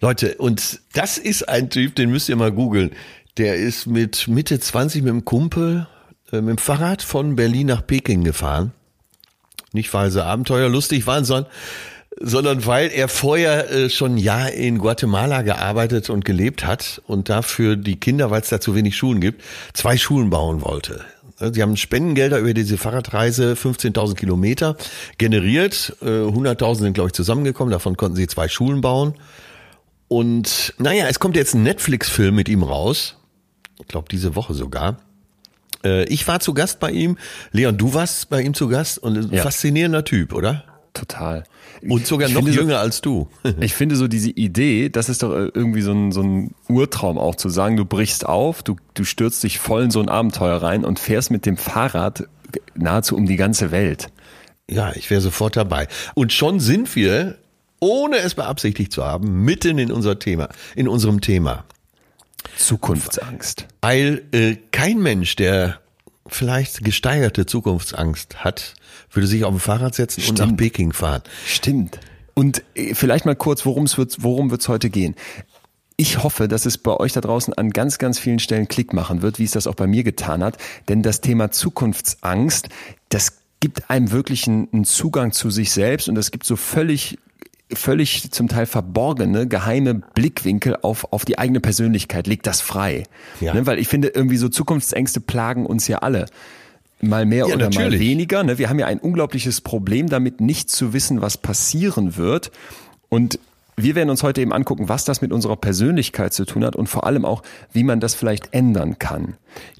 Leute, 0.00 0.36
und 0.36 0.80
das 0.92 1.18
ist 1.18 1.48
ein 1.48 1.70
Typ, 1.70 1.94
den 1.94 2.10
müsst 2.10 2.28
ihr 2.28 2.36
mal 2.36 2.52
googeln. 2.52 2.92
Der 3.36 3.56
ist 3.56 3.86
mit 3.86 4.28
Mitte 4.28 4.58
20 4.58 5.02
mit 5.02 5.10
dem 5.10 5.24
Kumpel 5.24 5.86
äh, 6.32 6.40
mit 6.40 6.50
dem 6.50 6.58
Fahrrad 6.58 7.02
von 7.02 7.36
Berlin 7.36 7.68
nach 7.68 7.86
Peking 7.86 8.24
gefahren. 8.24 8.72
Nicht 9.72 9.92
weil 9.92 10.10
sie 10.10 10.24
abenteuerlustig 10.24 11.06
waren, 11.06 11.24
sondern 11.24 11.50
sondern 12.18 12.64
weil 12.66 12.90
er 12.90 13.08
vorher 13.08 13.70
äh, 13.70 13.90
schon 13.90 14.14
ein 14.14 14.18
Jahr 14.18 14.50
in 14.52 14.78
Guatemala 14.78 15.42
gearbeitet 15.42 16.10
und 16.10 16.24
gelebt 16.24 16.64
hat 16.64 17.02
und 17.06 17.28
dafür 17.28 17.76
die 17.76 17.96
Kinder, 17.96 18.30
weil 18.30 18.40
es 18.40 18.48
da 18.48 18.60
zu 18.60 18.74
wenig 18.74 18.96
Schulen 18.96 19.20
gibt, 19.20 19.42
zwei 19.74 19.96
Schulen 19.96 20.30
bauen 20.30 20.62
wollte. 20.62 21.04
Sie 21.38 21.60
haben 21.60 21.76
Spendengelder 21.76 22.38
über 22.38 22.54
diese 22.54 22.78
Fahrradreise 22.78 23.52
15.000 23.52 24.14
Kilometer 24.14 24.76
generiert. 25.18 25.94
100.000 26.02 26.70
äh, 26.70 26.74
sind, 26.76 26.94
glaube 26.94 27.08
ich, 27.08 27.12
zusammengekommen. 27.12 27.70
Davon 27.70 27.98
konnten 27.98 28.16
sie 28.16 28.26
zwei 28.26 28.48
Schulen 28.48 28.80
bauen. 28.80 29.14
Und 30.08 30.72
naja, 30.78 31.06
es 31.08 31.18
kommt 31.18 31.36
jetzt 31.36 31.54
ein 31.54 31.62
Netflix-Film 31.62 32.34
mit 32.34 32.48
ihm 32.48 32.62
raus. 32.62 33.16
Ich 33.80 33.88
glaube, 33.88 34.08
diese 34.10 34.34
Woche 34.34 34.54
sogar. 34.54 34.96
Äh, 35.84 36.04
ich 36.04 36.26
war 36.26 36.40
zu 36.40 36.54
Gast 36.54 36.80
bei 36.80 36.90
ihm. 36.90 37.18
Leon, 37.52 37.76
du 37.76 37.92
warst 37.92 38.30
bei 38.30 38.40
ihm 38.40 38.54
zu 38.54 38.68
Gast 38.68 38.96
und 38.96 39.18
ein 39.18 39.30
ja. 39.30 39.42
faszinierender 39.42 40.04
Typ, 40.04 40.32
oder? 40.32 40.64
Total. 40.96 41.44
Und 41.86 42.06
sogar 42.06 42.30
noch 42.30 42.48
jünger 42.48 42.76
so, 42.76 42.80
als 42.80 43.00
du. 43.02 43.28
ich 43.60 43.74
finde 43.74 43.96
so 43.96 44.08
diese 44.08 44.30
Idee, 44.30 44.88
das 44.88 45.10
ist 45.10 45.22
doch 45.22 45.30
irgendwie 45.30 45.82
so 45.82 45.92
ein, 45.92 46.10
so 46.10 46.22
ein 46.22 46.54
Urtraum 46.68 47.18
auch 47.18 47.34
zu 47.34 47.50
sagen, 47.50 47.76
du 47.76 47.84
brichst 47.84 48.24
auf, 48.24 48.62
du, 48.62 48.76
du 48.94 49.04
stürzt 49.04 49.42
dich 49.42 49.58
voll 49.58 49.84
in 49.84 49.90
so 49.90 50.00
ein 50.00 50.08
Abenteuer 50.08 50.56
rein 50.62 50.86
und 50.86 50.98
fährst 50.98 51.30
mit 51.30 51.44
dem 51.44 51.58
Fahrrad 51.58 52.24
nahezu 52.74 53.14
um 53.14 53.26
die 53.26 53.36
ganze 53.36 53.72
Welt. 53.72 54.08
Ja, 54.70 54.92
ich 54.94 55.10
wäre 55.10 55.20
sofort 55.20 55.56
dabei. 55.56 55.86
Und 56.14 56.32
schon 56.32 56.60
sind 56.60 56.96
wir, 56.96 57.36
ohne 57.78 58.16
es 58.16 58.34
beabsichtigt 58.34 58.90
zu 58.90 59.04
haben, 59.04 59.44
mitten 59.44 59.76
in 59.76 59.92
unser 59.92 60.18
Thema, 60.18 60.48
in 60.76 60.88
unserem 60.88 61.20
Thema. 61.20 61.64
Zukunftsangst. 62.56 63.66
Weil 63.82 64.22
äh, 64.32 64.56
kein 64.72 64.98
Mensch, 65.00 65.36
der 65.36 65.78
vielleicht 66.26 66.82
gesteigerte 66.82 67.44
Zukunftsangst 67.44 68.44
hat, 68.44 68.74
würde 69.16 69.26
sich 69.26 69.44
auf 69.44 69.52
ein 69.52 69.60
Fahrrad 69.60 69.94
setzen 69.94 70.20
Stimmt. 70.20 70.40
und 70.40 70.50
nach 70.50 70.56
Peking 70.56 70.92
fahren. 70.92 71.22
Stimmt. 71.46 71.98
Und 72.34 72.62
äh, 72.74 72.94
vielleicht 72.94 73.24
mal 73.24 73.36
kurz, 73.36 73.64
worum 73.66 73.84
es 73.84 73.98
wird, 73.98 74.22
worum 74.22 74.50
wird 74.50 74.60
es 74.60 74.68
heute 74.68 74.90
gehen? 74.90 75.14
Ich 75.96 76.22
hoffe, 76.22 76.46
dass 76.46 76.66
es 76.66 76.76
bei 76.76 76.92
euch 76.92 77.14
da 77.14 77.22
draußen 77.22 77.54
an 77.54 77.70
ganz, 77.70 77.96
ganz 77.98 78.18
vielen 78.18 78.38
Stellen 78.38 78.68
Klick 78.68 78.92
machen 78.92 79.22
wird, 79.22 79.38
wie 79.38 79.44
es 79.44 79.52
das 79.52 79.66
auch 79.66 79.74
bei 79.74 79.86
mir 79.86 80.04
getan 80.04 80.44
hat. 80.44 80.58
Denn 80.88 81.02
das 81.02 81.22
Thema 81.22 81.50
Zukunftsangst, 81.50 82.68
das 83.08 83.38
gibt 83.60 83.88
einem 83.88 84.10
wirklich 84.10 84.46
einen, 84.46 84.84
Zugang 84.84 85.32
zu 85.32 85.50
sich 85.50 85.72
selbst 85.72 86.10
und 86.10 86.14
das 86.14 86.30
gibt 86.30 86.44
so 86.44 86.56
völlig 86.56 87.18
völlig 87.72 88.30
zum 88.30 88.46
Teil 88.46 88.66
verborgene, 88.66 89.48
geheime 89.48 89.94
Blickwinkel 89.94 90.76
auf, 90.82 91.12
auf 91.12 91.24
die 91.24 91.38
eigene 91.38 91.58
Persönlichkeit, 91.58 92.28
legt 92.28 92.46
das 92.46 92.60
frei. 92.60 93.04
Ja. 93.40 93.54
Ne, 93.54 93.66
weil 93.66 93.80
ich 93.80 93.88
finde, 93.88 94.06
irgendwie 94.08 94.36
so 94.36 94.48
Zukunftsängste 94.48 95.20
plagen 95.20 95.66
uns 95.66 95.88
ja 95.88 95.98
alle. 95.98 96.26
Mal 97.00 97.26
mehr 97.26 97.46
ja, 97.48 97.54
oder 97.54 97.66
natürlich. 97.66 98.00
mal 98.00 98.00
weniger. 98.00 98.42
Ne? 98.42 98.58
Wir 98.58 98.68
haben 98.68 98.78
ja 98.78 98.86
ein 98.86 98.98
unglaubliches 98.98 99.60
Problem 99.60 100.08
damit, 100.08 100.40
nicht 100.40 100.70
zu 100.70 100.92
wissen, 100.92 101.20
was 101.20 101.36
passieren 101.36 102.16
wird. 102.16 102.50
Und 103.08 103.38
wir 103.76 103.94
werden 103.94 104.08
uns 104.08 104.22
heute 104.22 104.40
eben 104.40 104.52
angucken, 104.52 104.88
was 104.88 105.04
das 105.04 105.20
mit 105.20 105.32
unserer 105.32 105.56
Persönlichkeit 105.56 106.32
zu 106.32 106.46
tun 106.46 106.64
hat 106.64 106.76
und 106.76 106.88
vor 106.88 107.04
allem 107.04 107.24
auch, 107.24 107.42
wie 107.72 107.84
man 107.84 108.00
das 108.00 108.14
vielleicht 108.14 108.54
ändern 108.54 108.98
kann. 108.98 109.36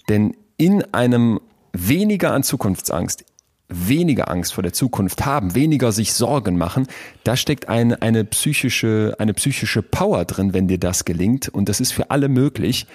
Denn 0.08 0.36
in 0.58 0.82
einem 0.92 1.40
weniger 1.72 2.32
an 2.32 2.42
Zukunftsangst, 2.42 3.24
weniger 3.68 4.30
Angst 4.30 4.54
vor 4.54 4.62
der 4.62 4.72
Zukunft 4.72 5.24
haben, 5.24 5.54
weniger 5.54 5.92
sich 5.92 6.12
Sorgen 6.12 6.56
machen, 6.56 6.86
da 7.24 7.36
steckt 7.36 7.68
eine, 7.68 8.00
eine 8.02 8.24
psychische, 8.24 9.16
eine 9.18 9.34
psychische 9.34 9.82
Power 9.82 10.24
drin, 10.24 10.52
wenn 10.52 10.68
dir 10.68 10.78
das 10.78 11.04
gelingt. 11.04 11.48
Und 11.48 11.68
das 11.68 11.80
ist 11.80 11.92
für 11.92 12.10
alle 12.10 12.28
möglich. 12.28 12.86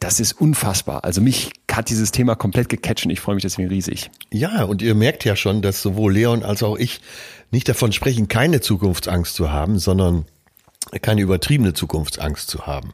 Das 0.00 0.20
ist 0.20 0.32
unfassbar. 0.32 1.04
Also 1.04 1.20
mich 1.20 1.50
hat 1.70 1.90
dieses 1.90 2.12
Thema 2.12 2.34
komplett 2.34 2.68
gecatcht 2.68 3.04
und 3.04 3.10
ich 3.10 3.20
freue 3.20 3.34
mich 3.34 3.42
deswegen 3.42 3.68
riesig. 3.68 4.10
Ja, 4.32 4.64
und 4.64 4.82
ihr 4.82 4.94
merkt 4.94 5.24
ja 5.24 5.36
schon, 5.36 5.62
dass 5.62 5.82
sowohl 5.82 6.12
Leon 6.12 6.42
als 6.42 6.62
auch 6.62 6.76
ich 6.76 7.00
nicht 7.50 7.68
davon 7.68 7.92
sprechen, 7.92 8.28
keine 8.28 8.60
Zukunftsangst 8.60 9.34
zu 9.34 9.52
haben, 9.52 9.78
sondern 9.78 10.26
keine 11.02 11.20
übertriebene 11.20 11.72
Zukunftsangst 11.72 12.48
zu 12.48 12.66
haben. 12.66 12.92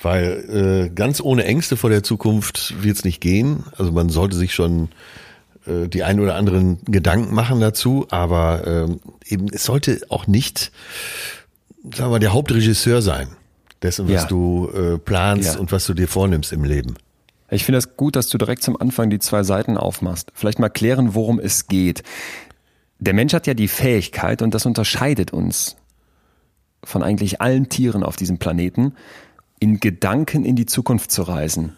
Weil 0.00 0.88
äh, 0.88 0.94
ganz 0.94 1.20
ohne 1.20 1.44
Ängste 1.44 1.76
vor 1.76 1.90
der 1.90 2.02
Zukunft 2.02 2.82
wird 2.82 2.96
es 2.96 3.04
nicht 3.04 3.20
gehen. 3.20 3.64
Also 3.76 3.92
man 3.92 4.08
sollte 4.08 4.36
sich 4.36 4.54
schon 4.54 4.90
äh, 5.66 5.88
die 5.88 6.04
ein 6.04 6.20
oder 6.20 6.36
anderen 6.36 6.78
Gedanken 6.84 7.34
machen 7.34 7.60
dazu, 7.60 8.06
aber 8.10 8.66
äh, 8.66 9.32
eben 9.32 9.48
es 9.52 9.64
sollte 9.64 10.00
auch 10.08 10.26
nicht 10.26 10.70
sagen 11.94 12.12
wir, 12.12 12.18
der 12.18 12.32
Hauptregisseur 12.32 13.02
sein 13.02 13.28
dessen, 13.82 14.06
was 14.08 14.22
ja. 14.22 14.26
du 14.26 14.70
äh, 14.70 14.98
planst 14.98 15.54
ja. 15.54 15.60
und 15.60 15.72
was 15.72 15.86
du 15.86 15.94
dir 15.94 16.08
vornimmst 16.08 16.52
im 16.52 16.64
Leben. 16.64 16.94
Ich 17.50 17.64
finde 17.64 17.78
es 17.78 17.96
gut, 17.96 18.16
dass 18.16 18.28
du 18.28 18.36
direkt 18.36 18.62
zum 18.62 18.80
Anfang 18.80 19.08
die 19.08 19.18
zwei 19.18 19.42
Seiten 19.42 19.76
aufmachst. 19.78 20.30
Vielleicht 20.34 20.58
mal 20.58 20.68
klären, 20.68 21.14
worum 21.14 21.38
es 21.38 21.66
geht. 21.66 22.02
Der 22.98 23.14
Mensch 23.14 23.32
hat 23.32 23.46
ja 23.46 23.54
die 23.54 23.68
Fähigkeit, 23.68 24.42
und 24.42 24.54
das 24.54 24.66
unterscheidet 24.66 25.32
uns 25.32 25.76
von 26.84 27.02
eigentlich 27.02 27.40
allen 27.40 27.68
Tieren 27.68 28.02
auf 28.02 28.16
diesem 28.16 28.38
Planeten, 28.38 28.94
in 29.60 29.80
Gedanken 29.80 30.44
in 30.44 30.56
die 30.56 30.66
Zukunft 30.66 31.10
zu 31.10 31.22
reisen. 31.22 31.72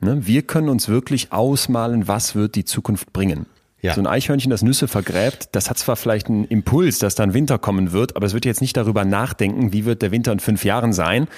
Ne? 0.00 0.26
Wir 0.26 0.42
können 0.42 0.68
uns 0.68 0.88
wirklich 0.88 1.32
ausmalen, 1.32 2.08
was 2.08 2.34
wird 2.34 2.54
die 2.54 2.64
Zukunft 2.64 3.12
bringen. 3.12 3.46
Ja. 3.82 3.94
So 3.94 4.02
ein 4.02 4.06
Eichhörnchen, 4.06 4.50
das 4.50 4.62
Nüsse 4.62 4.88
vergräbt, 4.88 5.48
das 5.52 5.70
hat 5.70 5.78
zwar 5.78 5.96
vielleicht 5.96 6.28
einen 6.28 6.44
Impuls, 6.44 6.98
dass 6.98 7.14
dann 7.14 7.32
Winter 7.32 7.58
kommen 7.58 7.92
wird, 7.92 8.14
aber 8.14 8.26
es 8.26 8.34
wird 8.34 8.44
jetzt 8.44 8.60
nicht 8.60 8.76
darüber 8.76 9.06
nachdenken, 9.06 9.72
wie 9.72 9.86
wird 9.86 10.02
der 10.02 10.10
Winter 10.10 10.32
in 10.32 10.40
fünf 10.40 10.64
Jahren 10.64 10.92
sein 10.92 11.28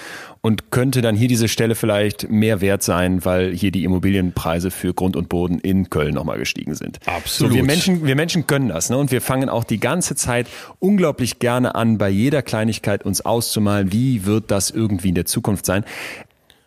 und 0.40 0.72
könnte 0.72 1.02
dann 1.02 1.14
hier 1.14 1.28
diese 1.28 1.46
Stelle 1.46 1.76
vielleicht 1.76 2.28
mehr 2.30 2.60
wert 2.60 2.82
sein, 2.82 3.24
weil 3.24 3.52
hier 3.52 3.70
die 3.70 3.84
Immobilienpreise 3.84 4.72
für 4.72 4.92
Grund 4.92 5.14
und 5.14 5.28
Boden 5.28 5.60
in 5.60 5.88
Köln 5.88 6.14
nochmal 6.14 6.38
gestiegen 6.38 6.74
sind. 6.74 6.98
Absolut. 7.06 7.52
So, 7.52 7.56
wir, 7.56 7.64
Menschen, 7.64 8.04
wir 8.04 8.16
Menschen 8.16 8.48
können 8.48 8.68
das 8.68 8.90
ne? 8.90 8.96
und 8.96 9.12
wir 9.12 9.20
fangen 9.20 9.48
auch 9.48 9.62
die 9.62 9.78
ganze 9.78 10.16
Zeit 10.16 10.48
unglaublich 10.80 11.38
gerne 11.38 11.76
an, 11.76 11.96
bei 11.96 12.08
jeder 12.08 12.42
Kleinigkeit 12.42 13.04
uns 13.04 13.20
auszumalen, 13.20 13.92
wie 13.92 14.26
wird 14.26 14.50
das 14.50 14.70
irgendwie 14.70 15.10
in 15.10 15.14
der 15.14 15.26
Zukunft 15.26 15.64
sein. 15.64 15.84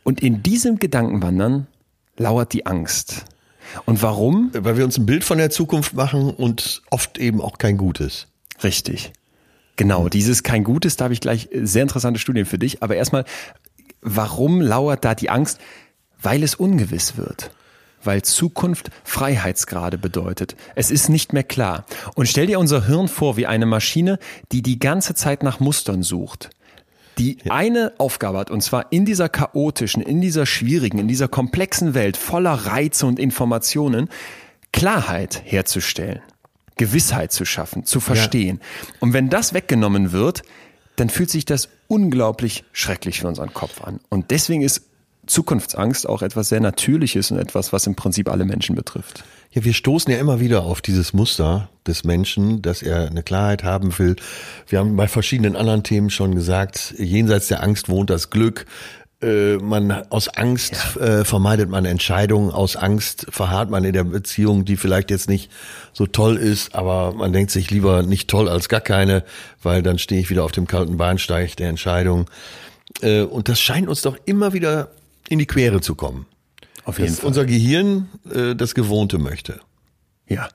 Und 0.04 0.22
in 0.22 0.42
diesem 0.42 0.80
Gedankenwandern 0.80 1.68
lauert 2.18 2.54
die 2.54 2.66
Angst. 2.66 3.26
Und 3.86 4.02
warum? 4.02 4.52
Weil 4.54 4.78
wir 4.78 4.86
uns 4.86 4.98
ein 4.98 5.06
Bild 5.06 5.24
von 5.24 5.38
der 5.38 5.50
Zukunft 5.50 5.94
machen 5.94 6.30
und 6.30 6.82
oft 6.90 7.18
eben 7.18 7.42
auch 7.42 7.58
kein 7.58 7.78
gutes. 7.78 8.28
Richtig. 8.64 9.14
Genau, 9.76 10.08
dieses 10.08 10.44
kein 10.44 10.64
Gutes, 10.64 10.96
da 10.96 11.06
habe 11.06 11.14
ich 11.14 11.22
gleich 11.22 11.50
sehr 11.52 11.82
interessante 11.82 12.20
Studien 12.20 12.46
für 12.46 12.58
dich. 12.58 12.82
Aber 12.82 12.96
erstmal, 12.96 13.26
warum 14.02 14.62
lauert 14.62 15.04
da 15.04 15.16
die 15.16 15.30
Angst? 15.30 15.60
Weil 16.22 16.44
es 16.44 16.56
ungewiss 16.56 17.18
wird. 17.18 17.52
Weil 18.02 18.22
Zukunft 18.22 18.92
Freiheitsgrade 19.04 19.98
bedeutet. 19.98 20.56
Es 20.76 20.92
ist 20.92 21.10
nicht 21.10 21.34
mehr 21.34 21.44
klar. 21.44 21.86
Und 22.14 22.28
stell 22.28 22.48
dir 22.48 22.60
unser 22.60 22.86
Hirn 22.86 23.08
vor 23.08 23.36
wie 23.36 23.48
eine 23.48 23.66
Maschine, 23.66 24.20
die 24.52 24.62
die 24.62 24.80
ganze 24.80 25.16
Zeit 25.16 25.44
nach 25.44 25.60
Mustern 25.60 26.04
sucht 26.04 26.50
die 27.18 27.38
ja. 27.44 27.54
eine 27.54 27.94
Aufgabe 27.98 28.38
hat, 28.38 28.52
und 28.52 28.62
zwar 28.62 28.92
in 28.92 29.06
dieser 29.06 29.30
chaotischen, 29.30 30.02
in 30.02 30.22
dieser 30.22 30.46
schwierigen, 30.46 31.00
in 31.00 31.08
dieser 31.08 31.28
komplexen 31.28 31.94
Welt 31.94 32.18
voller 32.18 32.54
Reize 32.54 33.06
und 33.06 33.20
Informationen, 33.20 34.10
Klarheit 34.72 35.42
herzustellen, 35.46 36.22
Gewissheit 36.78 37.32
zu 37.32 37.46
schaffen, 37.46 37.86
zu 37.86 38.00
verstehen. 38.00 38.60
Ja. 38.62 38.94
Und 39.00 39.14
wenn 39.14 39.30
das 39.30 39.54
weggenommen 39.54 40.12
wird, 40.12 40.44
dann 40.98 41.10
fühlt 41.10 41.30
sich 41.30 41.46
das 41.46 41.70
unglaublich 41.88 42.64
schrecklich 42.74 43.22
für 43.22 43.28
unseren 43.28 43.54
Kopf 43.54 43.82
an. 43.84 44.00
Und 44.10 44.32
deswegen 44.32 44.62
ist 44.62 44.82
Zukunftsangst 45.28 46.08
auch 46.08 46.22
etwas 46.22 46.50
sehr 46.50 46.60
Natürliches 46.60 47.32
und 47.32 47.38
etwas, 47.38 47.74
was 47.74 47.88
im 47.88 47.96
Prinzip 47.96 48.30
alle 48.30 48.46
Menschen 48.46 48.76
betrifft. 48.76 49.24
Ja, 49.52 49.64
wir 49.64 49.74
stoßen 49.74 50.12
ja 50.12 50.20
immer 50.20 50.40
wieder 50.40 50.64
auf 50.64 50.82
dieses 50.82 51.14
Muster 51.14 51.70
des 51.88 52.04
Menschen, 52.04 52.62
dass 52.62 52.82
er 52.82 53.08
eine 53.08 53.24
Klarheit 53.24 53.64
haben 53.64 53.98
will. 53.98 54.16
Wir 54.68 54.80
haben 54.80 54.96
bei 54.96 55.08
verschiedenen 55.08 55.56
anderen 55.56 55.84
Themen 55.84 56.10
schon 56.10 56.36
gesagt, 56.36 56.94
jenseits 56.98 57.48
der 57.48 57.64
Angst 57.64 57.88
wohnt 57.88 58.10
das 58.10 58.30
Glück. 58.30 58.66
Äh, 59.22 59.56
man 59.58 59.92
aus 60.10 60.28
Angst 60.28 60.74
ja. 60.98 61.20
äh, 61.20 61.26
vermeidet 61.26 61.70
man 61.70 61.86
Entscheidungen, 61.86 62.52
aus 62.52 62.76
Angst 62.76 63.28
verharrt 63.30 63.70
man 63.70 63.86
in 63.86 63.94
der 63.94 64.04
Beziehung, 64.04 64.66
die 64.66 64.76
vielleicht 64.76 65.10
jetzt 65.10 65.30
nicht 65.30 65.50
so 65.94 66.06
toll 66.06 66.36
ist, 66.36 66.76
aber 66.76 67.14
man 67.14 67.32
denkt 67.32 67.52
sich 67.52 67.72
lieber 67.72 68.04
nicht 68.04 68.30
toll 68.30 68.50
als 68.50 68.68
gar 68.68 68.82
keine, 68.82 69.24
weil 69.64 69.82
dann 69.82 70.00
stehe 70.00 70.20
ich 70.20 70.30
wieder 70.30 70.44
auf 70.44 70.52
dem 70.52 70.68
kalten 70.68 70.98
Bahnsteig 70.98 71.56
der 71.56 71.70
Entscheidung. 71.70 72.30
Äh, 73.02 73.22
und 73.22 73.48
das 73.48 73.62
scheint 73.62 73.88
uns 73.88 74.02
doch 74.02 74.18
immer 74.26 74.52
wieder 74.52 74.90
in 75.30 75.40
die 75.40 75.46
Quere 75.46 75.82
zu 75.82 75.96
kommen. 75.96 76.26
Auf 76.84 77.00
jeden 77.00 77.12
dass 77.12 77.20
Fall. 77.20 77.28
unser 77.28 77.46
Gehirn 77.46 78.10
äh, 78.32 78.56
das 78.56 78.76
Gewohnte 78.76 79.18
möchte. 79.18 79.60
Ja. 80.28 80.50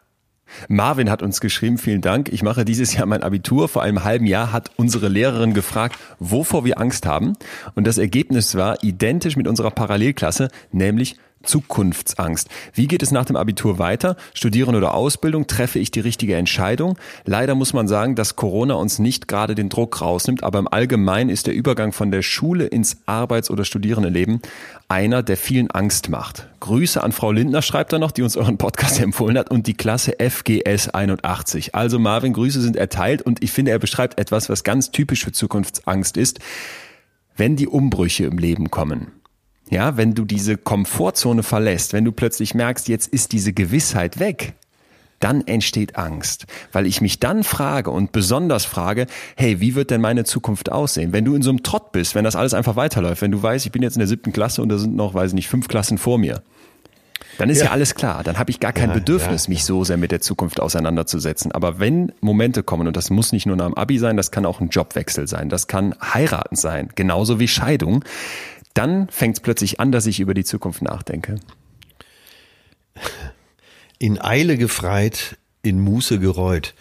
Marvin 0.68 1.10
hat 1.10 1.22
uns 1.22 1.40
geschrieben, 1.40 1.78
vielen 1.78 2.00
Dank. 2.00 2.28
Ich 2.32 2.42
mache 2.42 2.64
dieses 2.64 2.92
Jahr 2.94 3.06
mein 3.06 3.22
Abitur. 3.22 3.68
Vor 3.68 3.82
einem 3.82 4.02
halben 4.02 4.26
Jahr 4.26 4.52
hat 4.52 4.72
unsere 4.76 5.08
Lehrerin 5.08 5.54
gefragt, 5.54 5.96
wovor 6.18 6.64
wir 6.64 6.78
Angst 6.78 7.06
haben. 7.06 7.34
Und 7.74 7.86
das 7.86 7.98
Ergebnis 7.98 8.56
war 8.56 8.82
identisch 8.82 9.36
mit 9.36 9.46
unserer 9.46 9.70
Parallelklasse, 9.70 10.48
nämlich 10.72 11.16
Zukunftsangst. 11.42 12.48
Wie 12.74 12.86
geht 12.86 13.02
es 13.02 13.12
nach 13.12 13.24
dem 13.24 13.36
Abitur 13.36 13.78
weiter? 13.78 14.16
Studieren 14.34 14.74
oder 14.74 14.94
Ausbildung? 14.94 15.46
Treffe 15.46 15.78
ich 15.78 15.90
die 15.90 16.00
richtige 16.00 16.36
Entscheidung? 16.36 16.98
Leider 17.24 17.54
muss 17.54 17.72
man 17.72 17.88
sagen, 17.88 18.14
dass 18.14 18.36
Corona 18.36 18.74
uns 18.74 18.98
nicht 18.98 19.26
gerade 19.26 19.54
den 19.54 19.68
Druck 19.68 20.00
rausnimmt, 20.00 20.42
aber 20.42 20.58
im 20.58 20.68
Allgemeinen 20.68 21.30
ist 21.30 21.46
der 21.46 21.54
Übergang 21.54 21.92
von 21.92 22.10
der 22.10 22.22
Schule 22.22 22.66
ins 22.66 22.98
Arbeits- 23.06 23.50
oder 23.50 23.64
Studierendenleben 23.64 24.42
einer, 24.88 25.22
der 25.22 25.36
vielen 25.36 25.70
Angst 25.70 26.08
macht. 26.08 26.48
Grüße 26.58 27.02
an 27.02 27.12
Frau 27.12 27.32
Lindner, 27.32 27.62
schreibt 27.62 27.92
er 27.92 27.98
noch, 28.00 28.10
die 28.10 28.22
uns 28.22 28.36
euren 28.36 28.58
Podcast 28.58 29.00
empfohlen 29.00 29.38
hat 29.38 29.50
und 29.50 29.66
die 29.66 29.74
Klasse 29.74 30.16
FGS 30.18 30.88
81. 30.88 31.74
Also 31.74 31.98
Marvin, 31.98 32.32
Grüße 32.32 32.60
sind 32.60 32.76
erteilt 32.76 33.22
und 33.22 33.42
ich 33.42 33.52
finde, 33.52 33.70
er 33.70 33.78
beschreibt 33.78 34.18
etwas, 34.18 34.48
was 34.48 34.64
ganz 34.64 34.90
typisch 34.90 35.24
für 35.24 35.32
Zukunftsangst 35.32 36.16
ist. 36.16 36.40
Wenn 37.36 37.56
die 37.56 37.68
Umbrüche 37.68 38.24
im 38.24 38.36
Leben 38.36 38.70
kommen, 38.70 39.19
ja, 39.70 39.96
wenn 39.96 40.14
du 40.14 40.24
diese 40.24 40.56
Komfortzone 40.56 41.42
verlässt, 41.42 41.92
wenn 41.92 42.04
du 42.04 42.12
plötzlich 42.12 42.54
merkst, 42.54 42.88
jetzt 42.88 43.06
ist 43.06 43.32
diese 43.32 43.52
Gewissheit 43.52 44.18
weg, 44.18 44.54
dann 45.20 45.46
entsteht 45.46 45.96
Angst, 45.96 46.46
weil 46.72 46.86
ich 46.86 47.00
mich 47.00 47.20
dann 47.20 47.44
frage 47.44 47.90
und 47.90 48.10
besonders 48.10 48.64
frage, 48.64 49.06
hey, 49.36 49.60
wie 49.60 49.74
wird 49.74 49.90
denn 49.90 50.00
meine 50.00 50.24
Zukunft 50.24 50.72
aussehen? 50.72 51.12
Wenn 51.12 51.26
du 51.26 51.34
in 51.34 51.42
so 51.42 51.50
einem 51.50 51.62
Trott 51.62 51.92
bist, 51.92 52.14
wenn 52.14 52.24
das 52.24 52.36
alles 52.36 52.54
einfach 52.54 52.74
weiterläuft, 52.74 53.22
wenn 53.22 53.30
du 53.30 53.42
weißt, 53.42 53.66
ich 53.66 53.72
bin 53.72 53.82
jetzt 53.82 53.96
in 53.96 54.00
der 54.00 54.08
siebten 54.08 54.32
Klasse 54.32 54.62
und 54.62 54.70
da 54.70 54.78
sind 54.78 54.96
noch, 54.96 55.14
weiß 55.14 55.30
ich 55.30 55.34
nicht, 55.34 55.48
fünf 55.48 55.68
Klassen 55.68 55.98
vor 55.98 56.18
mir, 56.18 56.42
dann 57.36 57.50
ist 57.50 57.58
ja, 57.58 57.66
ja 57.66 57.70
alles 57.70 57.94
klar. 57.94 58.24
Dann 58.24 58.38
habe 58.38 58.50
ich 58.50 58.60
gar 58.60 58.72
kein 58.72 58.88
ja, 58.88 58.94
Bedürfnis, 58.94 59.46
ja. 59.46 59.50
mich 59.50 59.64
so 59.64 59.84
sehr 59.84 59.98
mit 59.98 60.10
der 60.10 60.20
Zukunft 60.20 60.58
auseinanderzusetzen. 60.58 61.52
Aber 61.52 61.78
wenn 61.78 62.12
Momente 62.20 62.62
kommen, 62.62 62.86
und 62.86 62.96
das 62.96 63.10
muss 63.10 63.32
nicht 63.32 63.46
nur 63.46 63.56
nach 63.56 63.66
dem 63.66 63.74
Abi 63.74 63.98
sein, 63.98 64.16
das 64.16 64.30
kann 64.30 64.46
auch 64.46 64.60
ein 64.60 64.68
Jobwechsel 64.68 65.28
sein, 65.28 65.48
das 65.48 65.66
kann 65.66 65.94
heiraten 66.02 66.56
sein, 66.56 66.88
genauso 66.94 67.38
wie 67.38 67.48
Scheidung, 67.48 68.04
dann 68.74 69.08
fängt 69.08 69.36
es 69.36 69.40
plötzlich 69.40 69.80
an, 69.80 69.92
dass 69.92 70.06
ich 70.06 70.20
über 70.20 70.34
die 70.34 70.44
Zukunft 70.44 70.82
nachdenke. 70.82 71.36
In 73.98 74.20
Eile 74.20 74.56
gefreit, 74.56 75.36
in 75.62 75.80
Muße 75.80 76.18
gereut. 76.18 76.74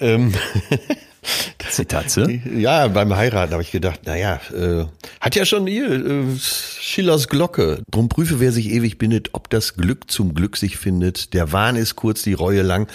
Ähm, 0.00 0.34
Zitatze? 1.70 2.40
Ja, 2.56 2.88
beim 2.88 3.14
Heiraten 3.14 3.52
habe 3.52 3.62
ich 3.62 3.70
gedacht, 3.70 4.00
naja, 4.06 4.40
äh, 4.54 4.84
hat 5.20 5.36
ja 5.36 5.44
schon 5.44 5.66
hier 5.66 5.90
äh, 5.90 6.24
Schillers 6.38 7.28
Glocke. 7.28 7.82
Drum 7.90 8.08
prüfe, 8.08 8.40
wer 8.40 8.52
sich 8.52 8.70
ewig 8.70 8.98
bindet, 8.98 9.30
ob 9.32 9.50
das 9.50 9.74
Glück 9.74 10.10
zum 10.10 10.34
Glück 10.34 10.56
sich 10.56 10.76
findet. 10.76 11.34
Der 11.34 11.52
Wahn 11.52 11.76
ist 11.76 11.96
kurz, 11.96 12.22
die 12.22 12.32
Reue 12.32 12.62
lang. 12.62 12.88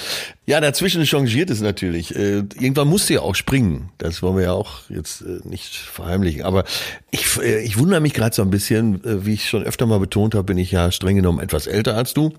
Ja, 0.45 0.59
dazwischen 0.59 1.05
changiert 1.05 1.49
es 1.49 1.61
natürlich. 1.61 2.15
Äh, 2.15 2.43
irgendwann 2.59 2.87
musst 2.87 3.09
du 3.09 3.13
ja 3.13 3.21
auch 3.21 3.35
springen. 3.35 3.89
Das 3.97 4.21
wollen 4.21 4.37
wir 4.37 4.43
ja 4.43 4.53
auch 4.53 4.89
jetzt 4.89 5.21
äh, 5.21 5.39
nicht 5.43 5.75
verheimlichen. 5.75 6.41
Aber 6.43 6.65
ich, 7.11 7.37
äh, 7.37 7.63
ich 7.63 7.77
wundere 7.77 8.01
mich 8.01 8.13
gerade 8.13 8.35
so 8.35 8.41
ein 8.41 8.49
bisschen, 8.49 9.03
äh, 9.05 9.25
wie 9.25 9.33
ich 9.33 9.47
schon 9.47 9.63
öfter 9.63 9.85
mal 9.85 9.99
betont 9.99 10.35
habe, 10.35 10.43
bin 10.43 10.57
ich 10.57 10.71
ja 10.71 10.91
streng 10.91 11.15
genommen 11.15 11.39
etwas 11.39 11.67
älter 11.67 11.95
als 11.95 12.13
du, 12.13 12.33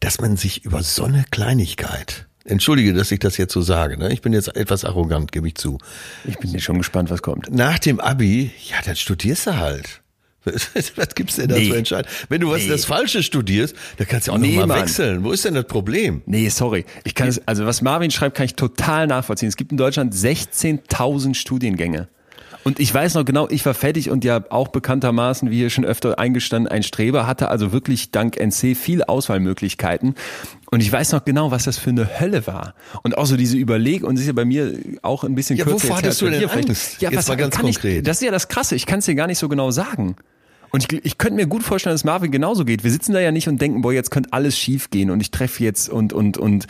dass 0.00 0.20
man 0.20 0.36
sich 0.36 0.64
über 0.64 0.82
so 0.82 1.04
eine 1.04 1.24
Kleinigkeit 1.30 2.26
Entschuldige, 2.44 2.92
dass 2.92 3.10
ich 3.10 3.18
das 3.18 3.36
jetzt 3.38 3.52
so 3.52 3.62
sage. 3.62 3.96
Ne? 3.96 4.12
Ich 4.12 4.20
bin 4.20 4.32
jetzt 4.32 4.54
etwas 4.54 4.84
arrogant, 4.84 5.32
gebe 5.32 5.48
ich 5.48 5.54
zu. 5.54 5.78
Ich 6.24 6.38
bin 6.38 6.58
schon 6.60 6.78
gespannt, 6.78 7.10
was 7.10 7.22
kommt. 7.22 7.50
Nach 7.50 7.78
dem 7.78 8.00
Abi, 8.00 8.50
ja, 8.68 8.76
dann 8.84 8.96
studierst 8.96 9.46
du 9.46 9.56
halt. 9.56 10.02
Was 10.96 11.14
gibt's 11.14 11.36
denn 11.36 11.48
da 11.48 11.56
nee. 11.56 11.70
zu 11.70 11.74
entscheiden? 11.74 12.06
Wenn 12.28 12.42
du 12.42 12.50
was 12.50 12.64
nee. 12.64 12.68
das 12.68 12.84
Falsche 12.84 13.22
studierst, 13.22 13.74
dann 13.96 14.06
kannst 14.06 14.28
du 14.28 14.32
auch 14.32 14.36
nee, 14.36 14.54
nochmal 14.54 14.82
wechseln. 14.82 15.24
Wo 15.24 15.32
ist 15.32 15.46
denn 15.46 15.54
das 15.54 15.66
Problem? 15.66 16.20
Nee, 16.26 16.50
sorry. 16.50 16.84
Ich 17.04 17.14
kann 17.14 17.28
es, 17.28 17.40
also 17.48 17.64
was 17.64 17.80
Marvin 17.80 18.10
schreibt, 18.10 18.36
kann 18.36 18.44
ich 18.44 18.54
total 18.54 19.06
nachvollziehen. 19.06 19.48
Es 19.48 19.56
gibt 19.56 19.72
in 19.72 19.78
Deutschland 19.78 20.12
16.000 20.12 21.34
Studiengänge. 21.34 22.08
Und 22.64 22.80
ich 22.80 22.92
weiß 22.92 23.14
noch 23.14 23.24
genau, 23.24 23.46
ich 23.50 23.64
war 23.66 23.74
fertig 23.74 24.10
und 24.10 24.24
ja 24.24 24.42
auch 24.50 24.68
bekanntermaßen, 24.68 25.50
wie 25.50 25.58
hier 25.58 25.70
schon 25.70 25.84
öfter 25.84 26.18
eingestanden, 26.18 26.70
ein 26.72 26.82
Streber, 26.82 27.26
hatte 27.26 27.48
also 27.48 27.72
wirklich 27.72 28.10
dank 28.10 28.38
NC 28.38 28.74
viel 28.74 29.04
Auswahlmöglichkeiten. 29.04 30.14
Und 30.70 30.80
ich 30.80 30.90
weiß 30.90 31.12
noch 31.12 31.24
genau, 31.24 31.50
was 31.50 31.64
das 31.64 31.78
für 31.78 31.90
eine 31.90 32.20
Hölle 32.20 32.46
war. 32.46 32.74
Und 33.02 33.18
auch 33.18 33.26
so 33.26 33.36
diese 33.36 33.56
Überlegung, 33.58 34.08
und 34.08 34.16
das 34.16 34.22
ist 34.22 34.28
ja 34.28 34.32
bei 34.32 34.46
mir 34.46 34.78
auch 35.02 35.24
ein 35.24 35.34
bisschen 35.34 35.56
ja, 35.56 35.64
kürzer. 35.64 35.84
Wovor 35.84 35.98
hattest 35.98 36.22
du 36.22 36.30
denn 36.30 36.48
Angst? 36.48 37.00
Ja, 37.00 37.10
Jetzt 37.10 37.18
was 37.18 37.28
mal 37.28 37.36
ganz 37.36 37.56
konkret. 37.58 37.98
Ich, 37.98 38.02
das 38.02 38.16
ist 38.16 38.22
ja 38.24 38.32
das 38.32 38.48
Krasse, 38.48 38.74
ich 38.74 38.86
kann 38.86 39.00
es 39.00 39.04
dir 39.04 39.14
gar 39.14 39.26
nicht 39.26 39.38
so 39.38 39.48
genau 39.48 39.70
sagen. 39.70 40.16
Und 40.74 40.92
ich, 40.92 41.04
ich 41.04 41.18
könnte 41.18 41.36
mir 41.36 41.46
gut 41.46 41.62
vorstellen, 41.62 41.94
dass 41.94 42.02
Marvin 42.02 42.32
genauso 42.32 42.64
geht. 42.64 42.82
Wir 42.82 42.90
sitzen 42.90 43.12
da 43.12 43.20
ja 43.20 43.30
nicht 43.30 43.46
und 43.46 43.62
denken, 43.62 43.82
boah, 43.82 43.92
jetzt 43.92 44.10
könnte 44.10 44.32
alles 44.32 44.58
schief 44.58 44.90
gehen 44.90 45.08
und 45.12 45.20
ich 45.20 45.30
treffe 45.30 45.62
jetzt 45.62 45.88
und, 45.88 46.12
und, 46.12 46.36
und, 46.36 46.66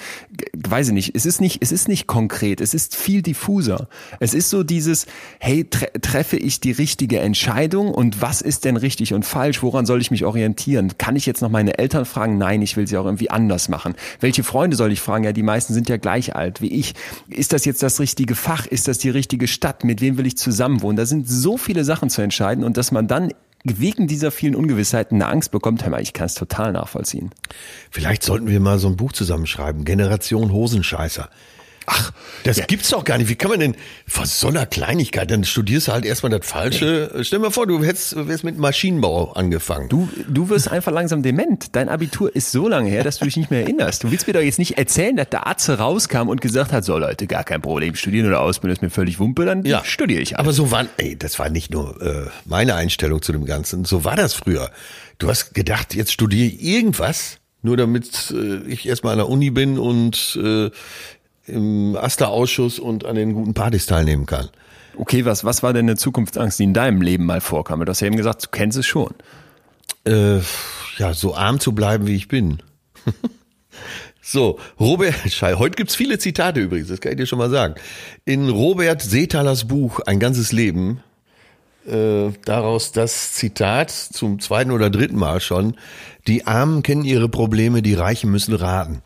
weiß 0.53 0.89
ich 0.89 0.93
nicht. 0.93 1.17
Es 1.17 1.25
ist 1.25 1.41
nicht, 1.41 1.63
es 1.63 1.73
ist 1.73 1.89
nicht 1.89 2.07
konkret. 2.07 2.61
Es 2.61 2.75
ist 2.75 2.95
viel 2.95 3.23
diffuser. 3.23 3.89
Es 4.21 4.35
ist 4.35 4.51
so 4.51 4.63
dieses, 4.63 5.07
hey, 5.41 5.65
tre 5.65 5.91
treffe 6.03 6.37
ich 6.37 6.61
die 6.61 6.73
richtige 6.73 7.21
Entscheidung 7.21 7.95
und 7.95 8.21
was 8.21 8.43
ist 8.43 8.67
denn 8.67 8.77
richtig 8.77 9.15
und 9.15 9.25
falsch? 9.25 9.63
Woran 9.63 9.87
soll 9.87 10.03
ich 10.03 10.11
mich 10.11 10.27
orientieren? 10.27 10.99
Kann 10.99 11.17
ich 11.17 11.25
jetzt 11.25 11.41
noch 11.41 11.49
meine 11.49 11.79
Eltern 11.79 12.05
fragen? 12.05 12.37
Nein, 12.37 12.61
ich 12.61 12.77
will 12.77 12.87
sie 12.87 12.99
auch 12.99 13.07
irgendwie 13.07 13.31
anders 13.31 13.71
machen. 13.71 13.95
Welche 14.21 14.45
Freunde 14.45 14.77
soll 14.77 14.93
ich 14.93 15.01
fragen? 15.01 15.25
Ja, 15.25 15.33
die 15.33 15.43
meisten 15.43 15.73
sind 15.73 15.89
ja 15.89 15.97
gleich 15.97 16.37
alt 16.37 16.61
wie 16.61 16.75
ich. 16.75 16.93
Ist 17.31 17.55
das 17.55 17.65
jetzt 17.65 17.83
das 17.83 17.99
richtige 18.01 18.35
Fach? 18.35 18.67
Ist 18.67 18.87
das 18.87 18.99
die 18.99 19.09
richtige 19.09 19.49
Stadt? 19.49 19.83
Mit 19.83 20.03
wem 20.03 20.19
will 20.19 20.27
ich 20.27 20.37
zusammenwohnen? 20.37 20.99
Da 20.99 21.07
sind 21.07 21.27
so 21.27 21.57
viele 21.57 21.85
Sachen 21.85 22.11
zu 22.11 22.21
entscheiden 22.21 22.65
und 22.65 22.77
dass 22.77 22.93
man 22.93 23.09
dann 23.09 23.33
wegen 23.65 24.07
dieser 24.07 24.31
vielen 24.31 24.55
Ungewissheiten 24.55 25.21
eine 25.21 25.31
Angst 25.31 25.51
bekommt, 25.51 25.89
mal, 25.89 26.03
ich 26.03 26.13
kann 26.13 26.27
es 26.27 26.35
total 26.35 26.73
nachvollziehen. 26.73 27.31
Vielleicht 27.91 28.23
sollten 28.23 28.47
wir 28.47 28.61
mal 28.61 28.79
so 28.79 28.89
ein 28.89 28.97
Buch 28.97 29.13
zusammenschreiben, 29.13 29.85
Generation 29.85 30.53
Hosenscheißer. 30.53 31.31
Ach, 31.87 32.13
das 32.45 32.59
ja. 32.59 32.67
gibt's 32.67 32.91
doch 32.91 33.05
gar 33.05 33.19
nicht. 33.19 33.29
Wie 33.29 33.35
kann 33.35 33.51
man 33.51 33.61
denn 33.61 33.77
vor 34.07 34.27
so 34.27 34.49
einer 34.49 34.67
Kleinigkeit, 34.67 35.31
dann 35.31 35.45
studierst 35.45 35.89
du 35.89 35.93
halt 35.93 36.05
erstmal 36.05 36.31
das 36.31 36.47
Falsche. 36.47 37.11
Ja. 37.15 37.25
Stell 37.25 37.39
dir 37.39 37.47
mal 37.47 37.51
vor, 37.51 37.67
du 37.67 37.83
hättest, 37.85 38.27
wärst 38.29 38.45
mit 38.45 38.59
Maschinenbau 38.59 39.33
angefangen. 39.33 39.89
Du, 39.89 40.09
du 40.29 40.49
wirst 40.49 40.71
einfach 40.71 40.93
langsam 40.93 41.23
dement. 41.23 41.75
Dein 41.77 41.89
Abitur 41.89 42.35
ist 42.35 42.53
so 42.53 42.69
lange 42.69 42.91
her, 42.91 43.05
dass 43.05 43.19
du 43.19 43.25
dich 43.25 43.37
nicht 43.37 43.51
mehr 43.51 43.63
erinnerst. 43.63 44.05
Du 44.05 44.11
willst 44.11 44.27
mir 44.27 44.33
doch 44.33 44.41
jetzt 44.41 44.59
nicht 44.59 44.79
erzählen, 44.79 45.17
dass 45.17 45.31
der 45.31 45.47
Arzt 45.47 45.69
rauskam 45.69 46.29
und 46.29 46.41
gesagt 46.41 46.73
hat, 46.73 46.85
so 46.85 46.99
Leute, 46.99 47.27
gar 47.27 47.45
kein 47.45 47.61
Problem, 47.61 47.95
studieren 47.95 48.27
oder 48.27 48.41
ausbilden 48.41 48.77
ist 48.77 48.83
mir 48.83 48.91
völlig 48.91 49.19
Wumpe, 49.19 49.45
dann 49.45 49.65
ja. 49.65 49.85
studiere 49.85 50.21
ich. 50.21 50.33
Halt. 50.33 50.41
Aber 50.41 50.53
so 50.53 50.71
war, 50.71 50.87
ey, 50.97 51.17
das 51.17 51.39
war 51.39 51.51
nicht 51.51 51.71
nur 51.71 52.01
äh, 52.03 52.31
meine 52.45 52.75
Einstellung 52.75 53.23
zu 53.23 53.33
dem 53.33 53.45
Ganzen. 53.45 53.85
So 53.85 54.05
war 54.05 54.17
das 54.17 54.35
früher. 54.35 54.71
Du 55.19 55.29
hast 55.29 55.55
gedacht, 55.55 55.95
jetzt 55.95 56.13
studiere 56.13 56.47
ich 56.47 56.63
irgendwas, 56.63 57.39
nur 57.63 57.77
damit 57.77 58.33
äh, 58.37 58.59
ich 58.69 58.87
erstmal 58.87 59.13
an 59.13 59.19
der 59.19 59.29
Uni 59.29 59.51
bin 59.51 59.79
und 59.79 60.39
äh, 60.43 60.71
im 61.47 61.97
Aster-Ausschuss 61.97 62.79
und 62.79 63.05
an 63.05 63.17
den 63.17 63.35
guten 63.35 63.55
Partys 63.55 63.87
teilnehmen 63.87 64.27
kann. 64.27 64.49
Okay, 64.97 65.25
was, 65.25 65.45
was 65.45 65.63
war 65.63 65.73
denn 65.73 65.87
eine 65.87 65.97
Zukunftsangst, 65.97 66.59
die 66.59 66.65
in 66.65 66.75
deinem 66.75 67.03
Leben 67.03 67.27
mal 67.27 67.41
vorkam? 67.41 67.85
Du 67.85 67.91
hast 67.91 68.01
ja 68.01 68.07
eben 68.07 68.17
gesagt, 68.17 68.45
du 68.47 68.49
kennst 68.51 68.79
es 68.79 68.87
schon. 68.87 69.15
Äh, 70.05 70.39
ja, 70.99 71.13
so 71.13 71.35
arm 71.35 71.61
zu 71.61 71.73
bleiben, 71.73 72.07
wie 72.07 72.15
ich 72.15 72.29
bin. 72.29 72.63
so, 74.23 74.59
Robert, 74.79 75.15
Schei, 75.31 75.55
heute 75.55 75.77
gibt's 75.77 75.97
viele 75.97 76.19
Zitate 76.19 76.61
übrigens, 76.61 76.89
das 76.89 77.01
kann 77.01 77.13
ich 77.13 77.19
dir 77.19 77.27
schon 77.27 77.39
mal 77.39 77.51
sagen. 77.51 77.75
In 78.25 78.49
Robert 78.49 79.03
Seethalers 79.03 79.67
Buch 79.67 80.01
Ein 80.07 80.21
ganzes 80.21 80.53
Leben, 80.53 81.01
äh, 81.87 82.31
daraus 82.45 82.93
das 82.93 83.33
Zitat 83.33 83.91
zum 83.91 84.41
zweiten 84.41 84.71
oder 84.71 84.91
dritten 84.91 85.17
Mal 85.17 85.41
schon, 85.41 85.77
die 86.27 86.47
Armen 86.47 86.83
kennen 86.83 87.05
ihre 87.05 87.29
Probleme, 87.29 87.83
die 87.83 87.95
Reichen 87.95 88.31
müssen 88.31 88.55
raten. 88.55 89.03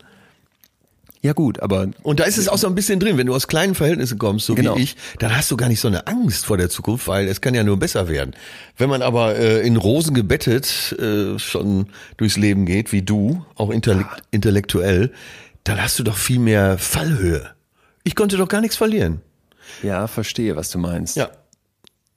Ja 1.21 1.33
gut, 1.33 1.61
aber 1.61 1.89
und 2.03 2.21
da 2.21 2.25
ist 2.25 2.39
es 2.39 2.49
auch 2.49 2.59
so 2.59 2.69
ein 2.69 2.77
bisschen 2.77 3.01
drin, 3.01 3.19
wenn 3.19 3.27
du 3.27 3.35
aus 3.35 3.49
kleinen 3.49 3.75
Verhältnissen 3.75 4.19
kommst, 4.19 4.47
so 4.47 4.55
genau. 4.55 4.77
wie 4.77 4.83
ich, 4.83 4.97
dann 5.19 5.37
hast 5.37 5.51
du 5.51 5.57
gar 5.57 5.69
nicht 5.69 5.81
so 5.81 5.89
eine 5.89 6.07
Angst 6.07 6.47
vor 6.47 6.57
der 6.57 6.71
Zukunft, 6.71 7.09
weil 7.09 7.27
es 7.27 7.41
kann 7.41 7.55
ja 7.55 7.65
nur 7.65 7.77
besser 7.77 8.09
werden. 8.09 8.35
Wenn 8.77 8.89
man 8.89 9.03
aber 9.03 9.35
äh, 9.37 9.67
in 9.67 9.77
Rosen 9.77 10.15
gebettet 10.15 10.97
äh, 10.99 11.39
schon 11.39 11.89
durchs 12.19 12.37
Leben 12.37 12.67
geht, 12.67 12.93
wie 12.93 13.03
du, 13.03 13.45
auch 13.57 13.71
intellekt 13.71 14.09
ah. 14.11 14.19
intellektuell, 14.31 15.13
dann 15.65 15.83
hast 15.83 15.99
du 15.99 16.05
doch 16.05 16.17
viel 16.17 16.39
mehr 16.39 16.79
Fallhöhe. 16.79 17.51
Ich 18.05 18.15
konnte 18.15 18.37
doch 18.37 18.49
gar 18.49 18.61
nichts 18.61 18.77
verlieren. 18.77 19.21
Ja, 19.83 20.07
verstehe, 20.07 20.55
was 20.57 20.71
du 20.71 20.79
meinst. 20.79 21.17
Ja. 21.17 21.31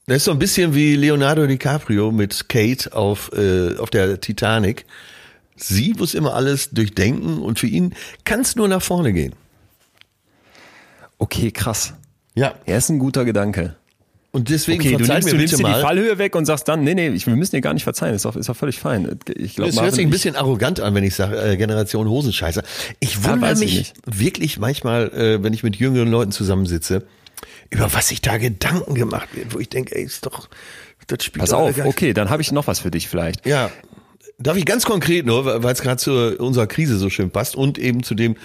Das 0.05 0.17
ist 0.17 0.23
so 0.25 0.31
ein 0.31 0.39
bisschen 0.39 0.75
wie 0.75 0.95
Leonardo 0.95 1.47
DiCaprio 1.47 2.11
mit 2.11 2.49
Kate 2.49 2.93
auf, 2.93 3.31
äh, 3.33 3.77
auf 3.77 3.89
der 3.89 4.19
Titanic 4.21 4.85
Sie 5.61 5.93
muss 5.97 6.13
immer 6.13 6.33
alles 6.33 6.71
durchdenken 6.71 7.39
und 7.39 7.59
für 7.59 7.67
ihn 7.67 7.93
kann 8.23 8.41
es 8.41 8.55
nur 8.55 8.67
nach 8.67 8.81
vorne 8.81 9.13
gehen. 9.13 9.33
Okay, 11.17 11.51
krass. 11.51 11.93
Ja. 12.33 12.55
Er 12.65 12.77
ist 12.77 12.89
ein 12.89 12.99
guter 12.99 13.25
Gedanke. 13.25 13.75
Und 14.33 14.49
deswegen 14.49 14.79
okay, 14.79 14.91
du 14.95 15.03
nimmst, 15.03 15.25
mir 15.25 15.31
du 15.31 15.37
nimmst 15.37 15.59
dir 15.59 15.63
die 15.65 15.81
Fallhöhe 15.81 16.17
weg 16.17 16.35
und 16.35 16.45
sagst 16.45 16.67
dann, 16.69 16.85
nee, 16.85 16.95
nee, 16.95 17.13
wir 17.13 17.35
müssen 17.35 17.55
dir 17.55 17.61
gar 17.61 17.73
nicht 17.73 17.83
verzeihen, 17.83 18.15
ist 18.15 18.23
doch, 18.23 18.37
ist 18.37 18.47
doch 18.47 18.55
völlig 18.55 18.79
fein. 18.79 19.19
Ich 19.35 19.55
glaub, 19.55 19.67
das 19.67 19.81
hört 19.81 19.93
sich 19.93 20.05
ein 20.05 20.09
bisschen 20.09 20.37
arrogant 20.37 20.79
an, 20.79 20.95
wenn 20.95 21.03
ich 21.03 21.15
sage, 21.15 21.37
äh, 21.37 21.57
Generation 21.57 22.07
Hosenscheißer. 22.07 22.63
Ich 23.01 23.25
wundere 23.25 23.57
mich 23.57 23.79
ich 23.81 23.93
wirklich 24.05 24.57
manchmal, 24.57 25.09
äh, 25.09 25.43
wenn 25.43 25.53
ich 25.53 25.63
mit 25.63 25.75
jüngeren 25.75 26.09
Leuten 26.09 26.31
zusammensitze, 26.31 27.05
über 27.69 27.93
was 27.93 28.07
sich 28.07 28.21
da 28.21 28.37
Gedanken 28.37 28.95
gemacht 28.95 29.27
wird, 29.33 29.53
wo 29.53 29.59
ich 29.59 29.67
denke, 29.67 29.95
ey, 29.95 30.05
ist 30.05 30.25
doch, 30.25 30.47
das 31.07 31.25
spielt 31.25 31.41
Pass 31.41 31.51
auf, 31.51 31.77
okay, 31.83 32.13
dann 32.13 32.29
habe 32.29 32.41
ich 32.41 32.53
noch 32.53 32.67
was 32.67 32.79
für 32.79 32.91
dich 32.91 33.09
vielleicht. 33.09 33.45
Ja. 33.45 33.69
Darf 34.41 34.57
ich 34.57 34.65
ganz 34.65 34.85
konkret 34.85 35.25
nur, 35.25 35.45
weil 35.45 35.73
es 35.73 35.81
gerade 35.81 35.97
zu 35.97 36.37
unserer 36.37 36.67
Krise 36.67 36.97
so 36.97 37.09
schön 37.09 37.31
passt 37.31 37.55
und 37.55 37.77
eben 37.77 38.03
zu 38.03 38.15
dem, 38.15 38.35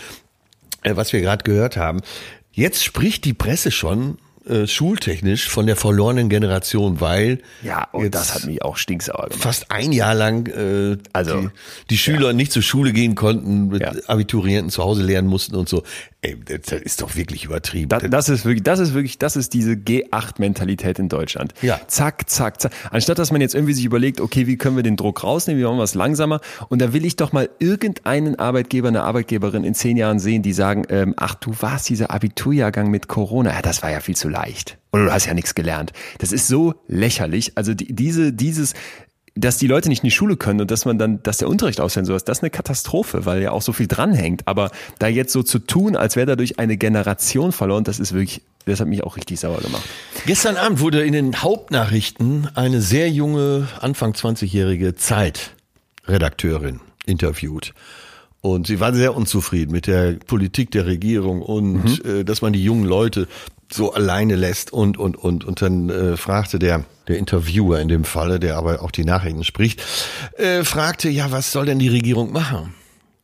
äh, 0.83 0.97
was 0.97 1.13
wir 1.13 1.21
gerade 1.21 1.45
gehört 1.45 1.77
haben. 1.77 2.01
Jetzt 2.53 2.85
spricht 2.85 3.25
die 3.25 3.35
Presse 3.35 3.71
schon 3.71 4.19
äh, 4.47 4.67
schultechnisch 4.67 5.49
von 5.49 5.67
der 5.67 5.75
verlorenen 5.75 6.29
Generation, 6.29 7.01
weil 7.01 7.41
ja, 7.63 7.89
und 7.91 8.15
das 8.15 8.33
hat 8.33 8.47
mich 8.47 8.63
auch 8.63 8.77
stinksauer 8.77 9.27
gemacht. 9.27 9.43
Fast 9.43 9.73
ein 9.73 9.91
Jahr 9.91 10.15
lang 10.15 10.47
äh, 10.47 10.99
also 11.13 11.41
die, 11.41 11.49
die 11.91 11.99
Schüler 11.99 12.29
ja. 12.29 12.33
nicht 12.33 12.53
zur 12.53 12.63
Schule 12.63 12.93
gehen 12.93 13.17
konnten, 13.17 13.69
mit 13.69 13.83
ja. 13.83 13.93
Abiturienten 14.07 14.71
zu 14.71 14.85
Hause 14.85 15.03
lernen 15.03 15.27
mussten 15.27 15.57
und 15.57 15.69
so. 15.69 15.83
Ey, 16.27 16.37
das 16.45 16.81
ist 16.81 17.03
doch 17.03 17.15
wirklich 17.15 17.45
übertrieben. 17.45 17.89
Das, 17.89 18.03
das 18.11 18.29
ist 18.29 18.45
wirklich, 18.45 18.65
das 18.65 18.81
ist 18.81 18.95
wirklich, 18.95 19.19
das 19.19 19.37
ist 19.37 19.55
diese 19.55 19.73
G8-Mentalität 19.73 20.99
in 20.99 21.09
Deutschland. 21.09 21.55
Ja. 21.63 21.81
Zack, 21.87 22.29
zack, 22.29 22.61
zack. 22.61 22.73
Anstatt 22.91 23.21
dass 23.21 23.31
man 23.31 23.41
jetzt 23.41 23.55
irgendwie 23.55 23.75
sich 23.75 23.85
überlegt, 23.85 24.21
okay, 24.21 24.49
wie 24.49 24.57
können 24.57 24.75
wir 24.75 24.83
den 24.83 24.97
Druck 24.97 25.23
rausnehmen, 25.23 25.63
wie 25.63 25.65
machen 25.65 25.79
wir 25.79 25.85
es 25.85 25.95
langsamer? 25.95 26.41
Und 26.69 26.83
da 26.83 26.93
will 26.93 27.05
ich 27.05 27.15
doch 27.15 27.33
mal 27.33 27.49
irgendeinen 27.61 28.37
Arbeitgeber, 28.41 28.89
eine 28.89 29.05
Arbeitgeberin 29.05 29.63
in 29.63 29.75
zehn 29.75 29.97
Jahren 29.97 30.19
sehen, 30.19 30.43
die 30.43 30.53
sagen, 30.53 30.85
ähm, 30.89 31.15
ach, 31.17 31.37
du 31.37 31.55
warst 31.61 31.89
dieser 31.89 32.11
Abiturjahrgang 32.11 32.91
mit 32.91 33.07
Corona. 33.07 33.53
Ja, 33.53 33.63
das 33.63 33.85
war 33.85 33.93
ja 33.93 34.01
viel 34.01 34.17
zu 34.17 34.29
leicht. 34.29 34.79
Oder 34.93 35.05
du 35.05 35.13
hast 35.13 35.27
ja 35.27 35.35
nichts 35.35 35.55
gelernt. 35.55 35.93
Das 36.19 36.33
ist 36.33 36.49
so 36.49 36.75
lächerlich. 36.89 37.53
Also 37.57 37.75
die, 37.75 37.95
diese, 37.95 38.33
dieses, 38.33 38.75
dass 39.37 39.59
die 39.59 39.67
Leute 39.67 39.89
nicht 39.89 40.03
in 40.03 40.09
die 40.09 40.15
Schule 40.15 40.37
können 40.37 40.63
und 40.63 40.71
dass 40.71 40.87
man 40.87 40.99
dann, 40.99 41.23
dass 41.23 41.37
der 41.39 41.49
Unterricht 41.49 41.81
aussehen 41.81 42.05
soll, 42.07 42.19
das 42.19 42.39
ist 42.39 42.43
eine 42.43 42.51
Katastrophe, 42.51 43.27
weil 43.27 43.43
ja 43.43 43.53
auch 43.53 43.63
so 43.63 43.73
viel 43.73 43.87
dranhängt. 43.87 44.43
Aber 44.47 44.71
da 44.99 45.09
jetzt 45.09 45.33
so 45.33 45.43
zu 45.43 45.59
tun, 45.59 45.95
als 45.95 46.17
wäre 46.17 46.27
dadurch 46.27 46.59
eine 46.59 46.77
Generation 46.77 47.53
verloren, 47.53 47.85
das 47.85 48.01
ist 48.01 48.15
wirklich, 48.15 48.41
das 48.65 48.81
hat 48.81 48.89
mich 48.89 49.05
auch 49.05 49.17
richtig 49.17 49.39
sauer 49.39 49.59
gemacht. 49.59 49.85
Gestern 50.25 50.57
Abend 50.57 50.81
wurde 50.81 51.05
in 51.05 51.13
den 51.13 51.43
Hauptnachrichten 51.43 52.49
eine 52.55 52.81
sehr 52.81 53.11
junge, 53.11 53.69
Anfang 53.81 54.13
20-jährige 54.13 54.95
Zeitredakteurin 54.97 56.81
interviewt. 57.05 57.75
Und 58.41 58.67
sie 58.69 58.81
war 58.81 58.95
sehr 58.95 59.15
unzufrieden 59.17 59.73
mit 59.73 59.87
der 59.87 60.13
Politik 60.13 60.71
der 60.71 60.87
Regierung 60.87 61.43
und 61.43 62.05
mhm. 62.05 62.21
äh, 62.21 62.25
dass 62.25 62.43
man 62.43 62.53
die 62.53 62.63
jungen 62.63 62.85
Leute 62.85 63.29
so 63.73 63.93
alleine 63.93 64.37
lässt 64.37 64.73
und 64.73 64.97
und 64.99 65.17
und 65.17 65.45
und 65.45 65.61
dann 65.61 65.91
äh, 65.91 66.17
fragte 66.17 66.61
der 66.61 66.85
der 67.09 67.19
Interviewer 67.19 67.81
in 67.81 67.89
dem 67.89 68.05
Falle, 68.05 68.41
der 68.41 68.57
aber 68.57 68.83
auch 68.83 68.91
die 68.91 69.05
Nachrichten 69.05 69.45
spricht, 69.45 69.83
äh, 70.37 70.65
fragte 70.65 71.09
ja, 71.09 71.31
was 71.31 71.53
soll 71.53 71.67
denn 71.67 71.79
die 71.79 71.89
Regierung 71.89 72.33
machen? 72.33 72.75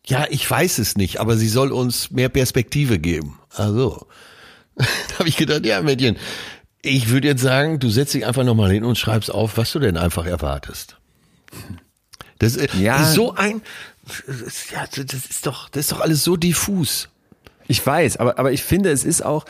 Ja, 0.05 0.27
ich 0.31 0.49
weiß 0.49 0.79
es 0.79 0.97
nicht, 0.97 1.21
aber 1.21 1.37
sie 1.37 1.49
soll 1.49 1.73
uns 1.73 2.11
mehr 2.11 2.29
Perspektive 2.29 2.99
geben. 2.99 3.39
Also, 3.51 4.07
da 4.77 4.85
habe 5.19 5.29
ich 5.29 5.37
gedacht, 5.37 5.65
ja, 5.65 5.81
Mädchen, 5.83 6.17
ich 6.83 7.09
würde 7.09 7.29
jetzt 7.29 7.43
sagen, 7.43 7.79
du 7.79 7.89
setzt 7.89 8.15
dich 8.15 8.27
einfach 8.27 8.45
nochmal 8.45 8.73
hin 8.73 8.85
und 8.85 8.99
schreibst 8.99 9.31
auf, 9.31 9.57
was 9.57 9.71
du 9.73 9.79
denn 9.79 9.97
einfach 9.97 10.27
erwartest. 10.27 10.97
Das, 12.39 12.57
äh, 12.57 12.67
ja. 12.79 13.05
so 13.05 13.35
ein, 13.35 13.63
ja, 14.73 14.85
das 14.91 15.15
ist 15.15 15.47
doch, 15.47 15.69
das 15.69 15.83
ist 15.83 15.93
doch 15.93 16.01
alles 16.01 16.25
so 16.25 16.37
diffus. 16.37 17.09
Ich 17.69 17.85
weiß, 17.87 18.17
aber, 18.17 18.39
aber 18.39 18.53
ich 18.53 18.65
finde, 18.65 18.91
es 18.91 19.05
ist 19.05 19.25
auch, 19.25 19.45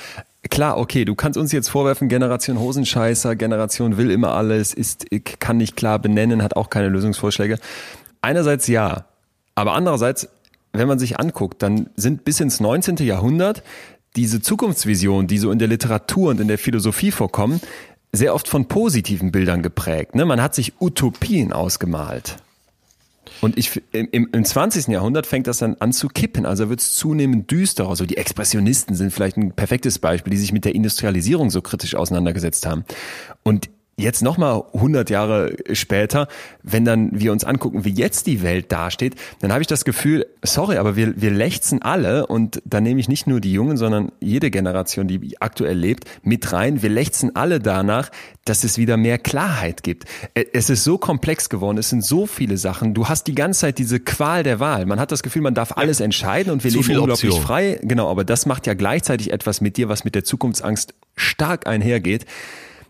klar, 0.50 0.78
okay, 0.78 1.04
du 1.04 1.14
kannst 1.14 1.38
uns 1.38 1.52
jetzt 1.52 1.68
vorwerfen, 1.68 2.08
Generation 2.08 2.58
Hosenscheißer, 2.58 3.36
Generation 3.36 3.96
will 3.96 4.10
immer 4.10 4.32
alles, 4.34 4.74
ist, 4.74 5.06
kann 5.40 5.56
nicht 5.56 5.76
klar 5.76 5.98
benennen, 5.98 6.42
hat 6.42 6.56
auch 6.56 6.70
keine 6.70 6.88
Lösungsvorschläge. 6.88 7.58
Einerseits 8.20 8.66
ja, 8.66 9.06
aber 9.54 9.74
andererseits, 9.74 10.28
wenn 10.72 10.88
man 10.88 10.98
sich 10.98 11.18
anguckt, 11.20 11.62
dann 11.62 11.90
sind 11.96 12.24
bis 12.24 12.40
ins 12.40 12.60
19. 12.60 12.96
Jahrhundert 12.96 13.62
diese 14.16 14.40
Zukunftsvisionen, 14.40 15.26
die 15.26 15.38
so 15.38 15.50
in 15.50 15.58
der 15.58 15.68
Literatur 15.68 16.30
und 16.30 16.40
in 16.40 16.48
der 16.48 16.58
Philosophie 16.58 17.10
vorkommen, 17.10 17.60
sehr 18.12 18.34
oft 18.34 18.46
von 18.46 18.66
positiven 18.66 19.32
Bildern 19.32 19.62
geprägt. 19.62 20.14
Ne? 20.14 20.24
Man 20.24 20.42
hat 20.42 20.54
sich 20.54 20.74
Utopien 20.80 21.52
ausgemalt. 21.52 22.36
Und 23.42 23.58
ich, 23.58 23.82
im, 23.90 24.28
im 24.30 24.44
20. 24.44 24.86
Jahrhundert 24.86 25.26
fängt 25.26 25.48
das 25.48 25.58
dann 25.58 25.74
an 25.80 25.92
zu 25.92 26.06
kippen. 26.06 26.46
Also 26.46 26.68
wird 26.68 26.78
es 26.78 26.94
zunehmend 26.94 27.50
düsterer. 27.50 27.88
Also 27.88 28.06
die 28.06 28.16
Expressionisten 28.16 28.94
sind 28.94 29.12
vielleicht 29.12 29.36
ein 29.36 29.50
perfektes 29.50 29.98
Beispiel, 29.98 30.30
die 30.30 30.36
sich 30.36 30.52
mit 30.52 30.64
der 30.64 30.76
Industrialisierung 30.76 31.50
so 31.50 31.60
kritisch 31.60 31.96
auseinandergesetzt 31.96 32.66
haben. 32.66 32.84
Und 33.42 33.68
jetzt 34.02 34.22
nochmal 34.22 34.62
100 34.74 35.10
Jahre 35.10 35.56
später, 35.72 36.28
wenn 36.62 36.84
dann 36.84 37.10
wir 37.12 37.32
uns 37.32 37.44
angucken, 37.44 37.84
wie 37.84 37.90
jetzt 37.90 38.26
die 38.26 38.42
Welt 38.42 38.70
dasteht, 38.72 39.14
dann 39.40 39.52
habe 39.52 39.62
ich 39.62 39.66
das 39.66 39.84
Gefühl, 39.84 40.26
sorry, 40.42 40.76
aber 40.76 40.96
wir, 40.96 41.20
wir 41.20 41.30
lechzen 41.30 41.82
alle 41.82 42.26
und 42.26 42.60
da 42.64 42.80
nehme 42.80 43.00
ich 43.00 43.08
nicht 43.08 43.26
nur 43.26 43.40
die 43.40 43.52
Jungen, 43.52 43.76
sondern 43.76 44.12
jede 44.20 44.50
Generation, 44.50 45.08
die 45.08 45.40
aktuell 45.40 45.76
lebt, 45.76 46.04
mit 46.22 46.52
rein. 46.52 46.82
Wir 46.82 46.90
lechzen 46.90 47.34
alle 47.36 47.60
danach, 47.60 48.10
dass 48.44 48.64
es 48.64 48.76
wieder 48.78 48.96
mehr 48.96 49.18
Klarheit 49.18 49.82
gibt. 49.82 50.04
Es 50.34 50.68
ist 50.68 50.84
so 50.84 50.98
komplex 50.98 51.48
geworden, 51.48 51.78
es 51.78 51.90
sind 51.90 52.04
so 52.04 52.26
viele 52.26 52.56
Sachen. 52.56 52.94
Du 52.94 53.08
hast 53.08 53.26
die 53.26 53.34
ganze 53.34 53.60
Zeit 53.60 53.78
diese 53.78 54.00
Qual 54.00 54.42
der 54.42 54.60
Wahl. 54.60 54.86
Man 54.86 54.98
hat 54.98 55.12
das 55.12 55.22
Gefühl, 55.22 55.42
man 55.42 55.54
darf 55.54 55.76
alles 55.76 56.00
entscheiden 56.00 56.52
und 56.52 56.64
wir 56.64 56.70
Zu 56.70 56.78
leben 56.78 56.98
unglaublich 56.98 57.30
Option. 57.30 57.42
frei. 57.46 57.78
Genau, 57.82 58.10
aber 58.10 58.24
das 58.24 58.46
macht 58.46 58.66
ja 58.66 58.74
gleichzeitig 58.74 59.32
etwas 59.32 59.60
mit 59.60 59.76
dir, 59.76 59.88
was 59.88 60.04
mit 60.04 60.14
der 60.14 60.24
Zukunftsangst 60.24 60.94
stark 61.16 61.66
einhergeht. 61.66 62.26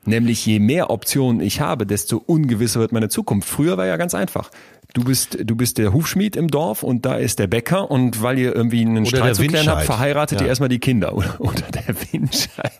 Nämlich 0.05 0.45
je 0.45 0.59
mehr 0.59 0.91
Optionen 0.91 1.41
ich 1.41 1.61
habe, 1.61 1.87
desto 1.87 2.17
ungewisser 2.19 2.81
wird 2.81 2.93
meine 2.93 3.09
Zukunft. 3.09 3.49
Früher 3.49 3.77
war 3.77 3.87
ja 3.87 3.97
ganz 3.97 4.15
einfach. 4.15 4.51
Du 4.95 5.05
bist, 5.05 5.39
du 5.43 5.57
bist 5.57 5.79
der 5.79 5.95
Hufschmied 5.95 6.37
im 6.37 6.49
Dorf 6.49 6.83
und 6.83 7.07
da 7.07 7.15
ist 7.15 7.39
der 7.39 7.47
Bäcker 7.47 7.91
und 7.91 8.21
weil 8.21 8.39
ihr 8.39 8.55
irgendwie 8.55 8.83
einen 8.83 8.99
oder 8.99 9.07
Streit 9.07 9.37
zu 9.37 9.47
klären 9.47 9.69
habt, 9.69 9.85
verheiratet 9.85 10.41
ja. 10.41 10.45
ihr 10.45 10.49
erstmal 10.51 10.69
die 10.69 10.81
Kinder. 10.81 11.15
Oder, 11.15 11.35
oder 11.41 11.63
der 11.73 11.95
Windscheid. 12.13 12.73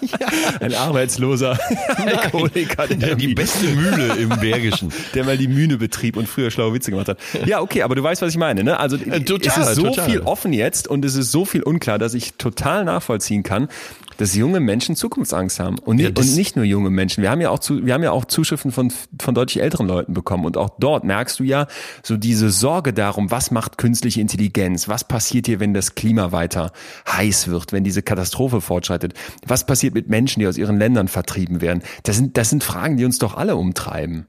Ja. 0.00 0.28
Ein 0.60 0.74
arbeitsloser 0.74 1.58
Alkoholiker. 1.96 2.86
Der 2.86 3.16
die 3.16 3.34
beste 3.34 3.66
Mühle 3.66 4.14
im 4.14 4.28
Bergischen. 4.28 4.92
Der 5.14 5.24
mal 5.24 5.36
die 5.36 5.48
Mühne 5.48 5.78
betrieb 5.78 6.16
und 6.16 6.28
früher 6.28 6.50
schlaue 6.52 6.74
Witze 6.74 6.92
gemacht 6.92 7.08
hat. 7.08 7.18
Ja, 7.44 7.60
okay, 7.60 7.82
aber 7.82 7.96
du 7.96 8.02
weißt, 8.02 8.22
was 8.22 8.30
ich 8.30 8.38
meine. 8.38 8.62
Ne? 8.62 8.78
Also 8.78 8.96
äh, 8.96 9.20
total, 9.20 9.62
es 9.62 9.68
ist 9.70 9.74
so 9.74 9.88
total. 9.88 10.08
viel 10.08 10.20
offen 10.20 10.52
jetzt 10.52 10.86
und 10.86 11.04
es 11.04 11.16
ist 11.16 11.32
so 11.32 11.44
viel 11.44 11.62
unklar, 11.62 11.98
dass 11.98 12.14
ich 12.14 12.34
total 12.34 12.84
nachvollziehen 12.84 13.42
kann, 13.42 13.68
dass 14.18 14.34
junge 14.34 14.60
Menschen 14.60 14.96
Zukunftsangst 14.96 15.60
haben. 15.60 15.78
Und, 15.78 15.98
ja, 15.98 16.08
und 16.08 16.36
nicht 16.36 16.56
nur 16.56 16.64
junge 16.64 16.90
Menschen. 16.90 17.22
Wir 17.22 17.30
haben 17.30 17.40
ja 17.40 17.50
auch, 17.50 17.60
zu, 17.60 17.86
wir 17.86 17.94
haben 17.94 18.02
ja 18.02 18.10
auch 18.10 18.26
Zuschriften 18.26 18.72
von, 18.72 18.92
von 19.20 19.34
deutlich 19.34 19.62
älteren 19.62 19.86
Leuten 19.86 20.12
bekommen. 20.12 20.44
Und 20.44 20.56
auch 20.56 20.70
dort 20.78 21.04
merkst 21.04 21.38
du 21.40 21.44
ja 21.44 21.66
so 22.02 22.16
diese 22.16 22.50
Sorge 22.50 22.92
darum, 22.92 23.30
was 23.30 23.50
macht 23.50 23.78
künstliche 23.78 24.20
Intelligenz? 24.20 24.88
Was 24.88 25.04
passiert 25.04 25.46
hier, 25.46 25.60
wenn 25.60 25.72
das 25.72 25.94
Klima 25.94 26.32
weiter 26.32 26.72
heiß 27.08 27.48
wird, 27.48 27.72
wenn 27.72 27.84
diese 27.84 28.02
Katastrophe 28.02 28.60
fortschreitet? 28.60 29.14
Was 29.46 29.64
passiert 29.64 29.94
mit 29.94 30.08
Menschen, 30.08 30.40
die 30.40 30.46
aus 30.46 30.58
ihren 30.58 30.78
Ländern 30.78 31.08
vertrieben 31.08 31.60
werden? 31.60 31.82
Das 32.02 32.16
sind, 32.16 32.36
das 32.36 32.50
sind 32.50 32.64
Fragen, 32.64 32.96
die 32.96 33.04
uns 33.04 33.18
doch 33.18 33.36
alle 33.36 33.56
umtreiben. 33.56 34.26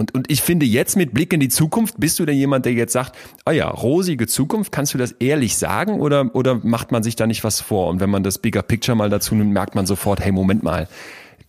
Und, 0.00 0.14
und 0.14 0.30
ich 0.30 0.40
finde, 0.40 0.64
jetzt 0.64 0.96
mit 0.96 1.12
Blick 1.12 1.30
in 1.34 1.40
die 1.40 1.50
Zukunft, 1.50 1.96
bist 1.98 2.18
du 2.18 2.24
denn 2.24 2.34
jemand, 2.34 2.64
der 2.64 2.72
jetzt 2.72 2.94
sagt, 2.94 3.14
ah 3.44 3.50
ja, 3.50 3.68
rosige 3.68 4.26
Zukunft, 4.26 4.72
kannst 4.72 4.94
du 4.94 4.98
das 4.98 5.12
ehrlich 5.12 5.58
sagen 5.58 6.00
oder, 6.00 6.34
oder 6.34 6.54
macht 6.54 6.90
man 6.90 7.02
sich 7.02 7.16
da 7.16 7.26
nicht 7.26 7.44
was 7.44 7.60
vor? 7.60 7.88
Und 7.88 8.00
wenn 8.00 8.08
man 8.08 8.22
das 8.22 8.38
Bigger 8.38 8.62
Picture 8.62 8.96
mal 8.96 9.10
dazu 9.10 9.34
nimmt, 9.34 9.52
merkt 9.52 9.74
man 9.74 9.84
sofort, 9.84 10.20
hey, 10.20 10.32
Moment 10.32 10.62
mal, 10.62 10.88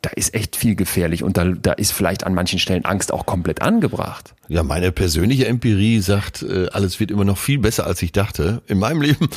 da 0.02 0.10
ist 0.10 0.34
echt 0.34 0.58
viel 0.58 0.76
gefährlich 0.76 1.24
und 1.24 1.38
da, 1.38 1.46
da 1.46 1.72
ist 1.72 1.94
vielleicht 1.94 2.26
an 2.26 2.34
manchen 2.34 2.60
Stellen 2.60 2.84
Angst 2.84 3.14
auch 3.14 3.26
komplett 3.26 3.62
angebracht. 3.62 4.34
Ja, 4.50 4.64
meine 4.64 4.92
persönliche 4.92 5.48
Empirie 5.48 6.02
sagt, 6.02 6.42
äh, 6.42 6.68
alles 6.74 7.00
wird 7.00 7.10
immer 7.10 7.24
noch 7.24 7.38
viel 7.38 7.60
besser, 7.60 7.88
als 7.88 8.02
ich 8.02 8.12
dachte. 8.12 8.62
In 8.68 8.80
meinem 8.80 9.02
Leben, 9.02 9.30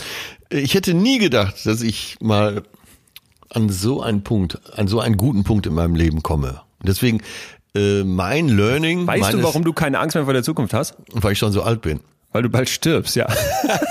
ich 0.51 0.75
hätte 0.75 0.93
nie 0.93 1.19
gedacht, 1.19 1.65
dass 1.67 1.83
ich 1.83 2.17
mal 2.21 2.65
an 3.49 3.69
so 3.69 4.03
einen 4.03 4.25
Punkt, 4.25 4.59
an 4.77 4.89
so 4.89 4.99
einen 4.99 5.17
guten 5.17 5.45
Punkt 5.45 5.67
in 5.67 5.75
meinem 5.75 5.95
Leben 5.95 6.25
komme. 6.25 6.63
Deswegen 6.87 7.23
äh, 7.75 8.05
mein 8.05 8.49
Learning. 8.49 9.07
Weißt 9.07 9.33
du, 9.33 9.43
warum 9.43 9.65
du 9.65 9.73
keine 9.73 9.99
Angst 9.99 10.15
mehr 10.15 10.25
vor 10.25 10.33
der 10.33 10.43
Zukunft 10.43 10.75
hast? 10.75 10.95
Weil 11.13 11.33
ich 11.33 11.39
schon 11.39 11.53
so 11.53 11.63
alt 11.63 11.83
bin. 11.83 12.01
Weil 12.35 12.43
du 12.43 12.49
bald 12.49 12.69
stirbst, 12.69 13.15
ja. 13.15 13.29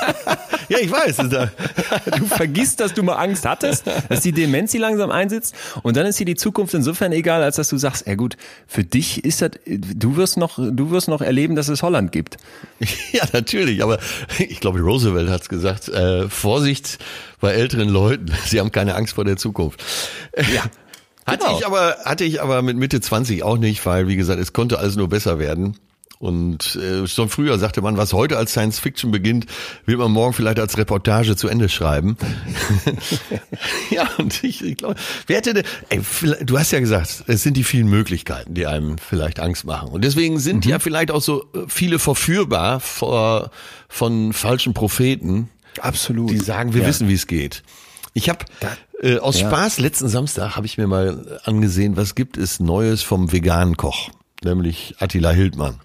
ja, 0.70 0.78
ich 0.82 0.92
weiß. 0.92 1.18
Du 2.18 2.26
vergisst, 2.26 2.80
dass 2.80 2.94
du 2.94 3.04
mal 3.04 3.16
Angst 3.16 3.46
hattest, 3.46 3.86
dass 4.10 4.22
die 4.22 4.32
Demenz 4.32 4.72
sie 4.72 4.80
langsam 4.80 5.12
einsetzt 5.12 5.56
und 5.84 5.96
dann 5.96 6.06
ist 6.06 6.20
dir 6.20 6.26
die 6.26 6.36
Zukunft 6.36 6.74
insofern 6.74 7.12
egal, 7.12 7.44
als 7.44 7.56
dass 7.56 7.70
du 7.70 7.78
sagst, 7.78 8.08
ja 8.08 8.16
gut, 8.16 8.36
für 8.68 8.84
dich 8.84 9.24
ist 9.24 9.42
das, 9.42 9.52
du 9.66 10.18
wirst 10.18 10.38
noch, 10.38 10.58
du 10.58 10.90
wirst 10.92 11.08
noch 11.08 11.22
erleben, 11.22 11.56
dass 11.56 11.70
es 11.70 11.84
Holland 11.84 12.12
gibt. 12.12 12.38
Ja, 13.12 13.24
natürlich, 13.32 13.84
aber 13.84 14.00
ich 14.40 14.60
glaube, 14.60 14.80
Roosevelt 14.80 15.30
hat's 15.30 15.48
gesagt, 15.48 15.88
äh, 15.88 16.28
Vorsicht 16.30 16.98
bei 17.40 17.52
älteren 17.54 17.90
Leuten, 17.90 18.32
sie 18.46 18.60
haben 18.60 18.72
keine 18.72 18.96
Angst 18.96 19.14
vor 19.14 19.24
der 19.24 19.38
Zukunft. 19.38 19.84
Ja. 20.54 20.64
Hatte 21.26 21.46
genau. 21.46 21.58
ich 21.58 21.66
aber, 21.66 21.98
hatte 22.06 22.24
ich 22.24 22.42
aber 22.42 22.62
mit 22.62 22.78
Mitte 22.78 23.02
20 23.02 23.44
auch 23.44 23.58
nicht, 23.58 23.86
weil, 23.86 24.08
wie 24.08 24.16
gesagt, 24.16 24.40
es 24.40 24.54
konnte 24.54 24.80
alles 24.80 24.96
nur 24.96 25.10
besser 25.10 25.40
werden. 25.40 25.78
Und 26.24 26.78
äh, 26.78 27.06
schon 27.06 27.28
früher 27.28 27.60
sagte 27.60 27.82
man, 27.82 27.98
was 27.98 28.14
heute 28.14 28.38
als 28.38 28.52
Science 28.52 28.80
Fiction 28.80 29.12
beginnt, 29.12 29.46
wird 29.86 30.00
man 30.00 30.10
morgen 30.10 30.32
vielleicht 30.32 30.58
als 30.58 30.78
Reportage 30.78 31.36
zu 31.36 31.50
Ende 31.50 31.68
schreiben. 31.68 32.16
ja, 33.90 34.08
und 34.18 34.42
ich, 34.42 34.64
ich 34.64 34.78
glaube, 34.78 34.96
wer 35.28 35.36
hätte, 35.36 35.64
ey, 35.90 36.02
du 36.42 36.58
hast 36.58 36.72
ja 36.72 36.80
gesagt, 36.80 37.26
es 37.28 37.44
sind 37.44 37.58
die 37.58 37.66
vielen 37.66 37.90
Möglichkeiten, 37.90 38.54
die 38.54 38.66
einem 38.68 38.98
vielleicht 39.00 39.42
Angst 39.42 39.66
machen. 39.66 39.90
Und 39.90 40.06
deswegen 40.06 40.40
sind 40.40 40.64
mhm. 40.64 40.72
ja 40.72 40.80
vielleicht 40.80 41.12
auch 41.12 41.22
so 41.22 41.44
äh, 41.54 41.66
viele 41.68 42.00
verführbar 42.00 42.80
vor, 42.80 43.52
von 43.90 44.32
falschen 44.32 44.74
Propheten. 44.74 45.50
Absolut. 45.82 46.32
Die 46.32 46.38
sagen, 46.38 46.74
wir 46.74 46.84
ja. 46.84 46.88
wissen, 46.88 47.10
wie 47.10 47.16
es 47.16 47.28
geht. 47.28 47.64
Ich 48.14 48.30
habe 48.30 48.46
äh, 49.02 49.18
aus 49.18 49.40
ja. 49.40 49.48
Spaß 49.48 49.80
letzten 49.80 50.08
Samstag 50.08 50.56
habe 50.56 50.66
ich 50.66 50.78
mir 50.78 50.88
mal 50.88 51.40
angesehen, 51.44 51.98
was 51.98 52.16
gibt 52.16 52.38
es 52.38 52.60
Neues 52.60 53.02
vom 53.02 53.32
veganen 53.32 53.76
Koch, 53.76 54.10
nämlich 54.44 54.96
Attila 55.00 55.32
Hildmann. 55.32 55.80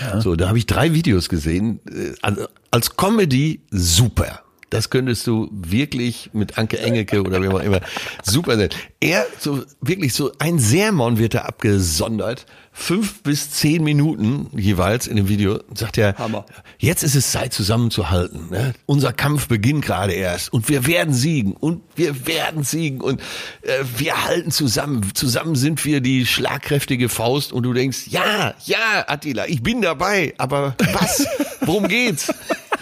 Ja. 0.00 0.20
So, 0.20 0.34
da 0.34 0.48
habe 0.48 0.58
ich 0.58 0.66
drei 0.66 0.92
Videos 0.94 1.28
gesehen. 1.28 1.80
Äh, 1.86 2.46
als 2.70 2.96
Comedy 2.96 3.62
super. 3.70 4.42
Das 4.70 4.90
könntest 4.90 5.26
du 5.26 5.48
wirklich 5.52 6.30
mit 6.32 6.58
Anke 6.58 6.78
Engelke 6.78 7.22
oder 7.22 7.42
wie 7.42 7.48
auch 7.48 7.60
immer 7.60 7.80
super 8.22 8.56
sein. 8.56 8.68
Er, 9.00 9.26
so 9.38 9.64
wirklich 9.80 10.12
so 10.14 10.32
ein 10.38 10.58
Sermon 10.58 11.18
wird 11.18 11.34
da 11.34 11.42
abgesondert 11.42 12.46
fünf 12.78 13.22
bis 13.24 13.50
zehn 13.50 13.82
Minuten 13.82 14.46
jeweils 14.56 15.08
in 15.08 15.16
dem 15.16 15.28
Video 15.28 15.60
sagt 15.74 15.98
er, 15.98 16.14
Hammer. 16.16 16.46
jetzt 16.78 17.02
ist 17.02 17.16
es 17.16 17.32
Zeit 17.32 17.52
zusammenzuhalten. 17.52 18.50
Ne? 18.50 18.72
Unser 18.86 19.12
Kampf 19.12 19.48
beginnt 19.48 19.84
gerade 19.84 20.12
erst 20.12 20.52
und 20.52 20.68
wir 20.68 20.86
werden 20.86 21.12
siegen 21.12 21.54
und 21.54 21.82
wir 21.96 22.26
werden 22.26 22.62
siegen 22.62 23.00
und 23.00 23.20
äh, 23.62 23.84
wir 23.96 24.24
halten 24.24 24.52
zusammen. 24.52 25.10
Zusammen 25.14 25.56
sind 25.56 25.84
wir 25.84 26.00
die 26.00 26.24
schlagkräftige 26.24 27.08
Faust 27.08 27.52
und 27.52 27.64
du 27.64 27.72
denkst, 27.72 28.06
ja, 28.10 28.54
ja, 28.64 29.04
Attila, 29.08 29.46
ich 29.48 29.62
bin 29.62 29.82
dabei, 29.82 30.34
aber 30.38 30.76
was? 30.92 31.26
Worum 31.62 31.88
geht's? 31.88 32.32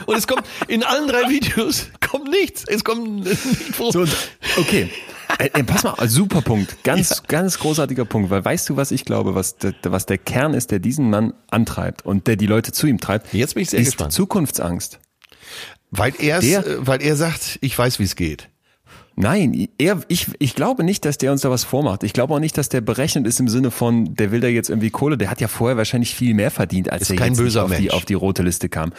Und 0.07 0.17
es 0.17 0.27
kommt 0.27 0.45
in 0.69 0.83
allen 0.83 1.09
drei 1.09 1.29
Videos 1.29 1.89
kommt 2.01 2.31
nichts. 2.31 2.65
Es 2.67 2.85
kommt 2.85 3.25
nicht 3.25 3.37
vor. 3.75 3.93
So, 3.93 4.07
okay. 4.57 4.91
Äh, 5.39 5.51
äh, 5.53 5.65
pass 5.65 5.83
mal, 5.83 6.09
super 6.09 6.41
Punkt. 6.41 6.83
Ganz, 6.85 7.11
ja. 7.11 7.17
ganz 7.27 7.59
großartiger 7.59 8.05
Punkt. 8.05 8.31
Weil 8.31 8.45
weißt 8.45 8.69
du, 8.69 8.77
was 8.77 8.91
ich 8.91 9.05
glaube, 9.05 9.35
was, 9.35 9.57
der, 9.57 9.75
was 9.85 10.07
der 10.07 10.19
Kern 10.19 10.55
ist, 10.55 10.71
der 10.71 10.79
diesen 10.79 11.11
Mann 11.11 11.35
antreibt 11.51 12.05
und 12.07 12.27
der 12.27 12.37
die 12.37 12.47
Leute 12.47 12.73
zu 12.73 12.87
ihm 12.87 13.01
treibt? 13.01 13.33
Jetzt 13.35 13.55
bin 13.55 13.63
ich 13.63 13.71
sehr 13.71 13.81
ist 13.81 13.87
gespannt. 13.87 14.13
Zukunftsangst. 14.13 15.01
Weil 15.91 16.15
er, 16.19 16.41
der, 16.41 16.87
weil 16.87 17.03
er 17.03 17.17
sagt, 17.17 17.59
ich 17.61 17.77
weiß, 17.77 17.99
wie 17.99 18.05
es 18.05 18.17
geht. 18.17 18.49
Nein, 19.19 19.69
er, 19.79 20.03
ich, 20.09 20.27
ich 20.39 20.55
glaube 20.55 20.85
nicht, 20.85 21.07
dass 21.07 21.17
der 21.17 21.33
uns 21.33 21.41
da 21.41 21.51
was 21.51 21.65
vormacht. 21.65 22.03
Ich 22.03 22.13
glaube 22.13 22.35
auch 22.35 22.39
nicht, 22.39 22.59
dass 22.59 22.69
der 22.69 22.83
berechnet 22.83 23.27
ist 23.27 23.41
im 23.41 23.49
Sinne 23.49 23.71
von, 23.71 24.15
der 24.15 24.31
will 24.31 24.41
da 24.41 24.49
jetzt 24.49 24.69
irgendwie 24.69 24.91
Kohle. 24.91 25.17
Der 25.17 25.31
hat 25.31 25.41
ja 25.41 25.49
vorher 25.49 25.79
wahrscheinlich 25.79 26.15
viel 26.15 26.35
mehr 26.35 26.51
verdient, 26.51 26.93
als 26.93 27.09
er 27.09 27.17
jetzt 27.17 27.57
auf, 27.57 27.75
die, 27.75 27.91
auf 27.91 28.05
die 28.05 28.13
rote 28.13 28.43
Liste 28.43 28.69
kam. 28.69 28.93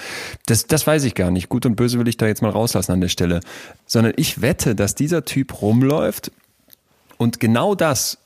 Das, 0.47 0.65
das 0.65 0.87
weiß 0.87 1.03
ich 1.03 1.13
gar 1.13 1.29
nicht. 1.29 1.49
Gut 1.49 1.67
und 1.67 1.75
böse 1.75 1.99
will 1.99 2.07
ich 2.07 2.17
da 2.17 2.25
jetzt 2.25 2.41
mal 2.41 2.49
rauslassen 2.49 2.93
an 2.93 3.01
der 3.01 3.09
Stelle. 3.09 3.41
Sondern 3.85 4.13
ich 4.17 4.41
wette, 4.41 4.73
dass 4.73 4.95
dieser 4.95 5.23
Typ 5.23 5.61
rumläuft 5.61 6.31
und 7.17 7.39
genau 7.39 7.75
das, 7.75 8.17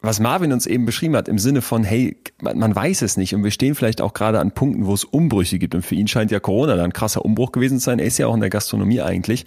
was 0.00 0.20
Marvin 0.20 0.52
uns 0.52 0.66
eben 0.66 0.86
beschrieben 0.86 1.16
hat, 1.16 1.26
im 1.26 1.40
Sinne 1.40 1.62
von, 1.62 1.82
hey, 1.82 2.16
man, 2.40 2.76
weiß 2.76 3.02
es 3.02 3.16
nicht 3.16 3.34
und 3.34 3.42
wir 3.42 3.50
stehen 3.50 3.74
vielleicht 3.74 4.00
auch 4.00 4.14
gerade 4.14 4.38
an 4.38 4.52
Punkten, 4.52 4.86
wo 4.86 4.94
es 4.94 5.02
Umbrüche 5.02 5.58
gibt 5.58 5.74
und 5.74 5.84
für 5.84 5.96
ihn 5.96 6.06
scheint 6.06 6.30
ja 6.30 6.38
Corona 6.38 6.76
da 6.76 6.84
ein 6.84 6.92
krasser 6.92 7.24
Umbruch 7.24 7.50
gewesen 7.50 7.80
zu 7.80 7.86
sein. 7.86 7.98
Er 7.98 8.06
ist 8.06 8.18
ja 8.18 8.28
auch 8.28 8.34
in 8.34 8.40
der 8.40 8.50
Gastronomie 8.50 9.00
eigentlich 9.00 9.46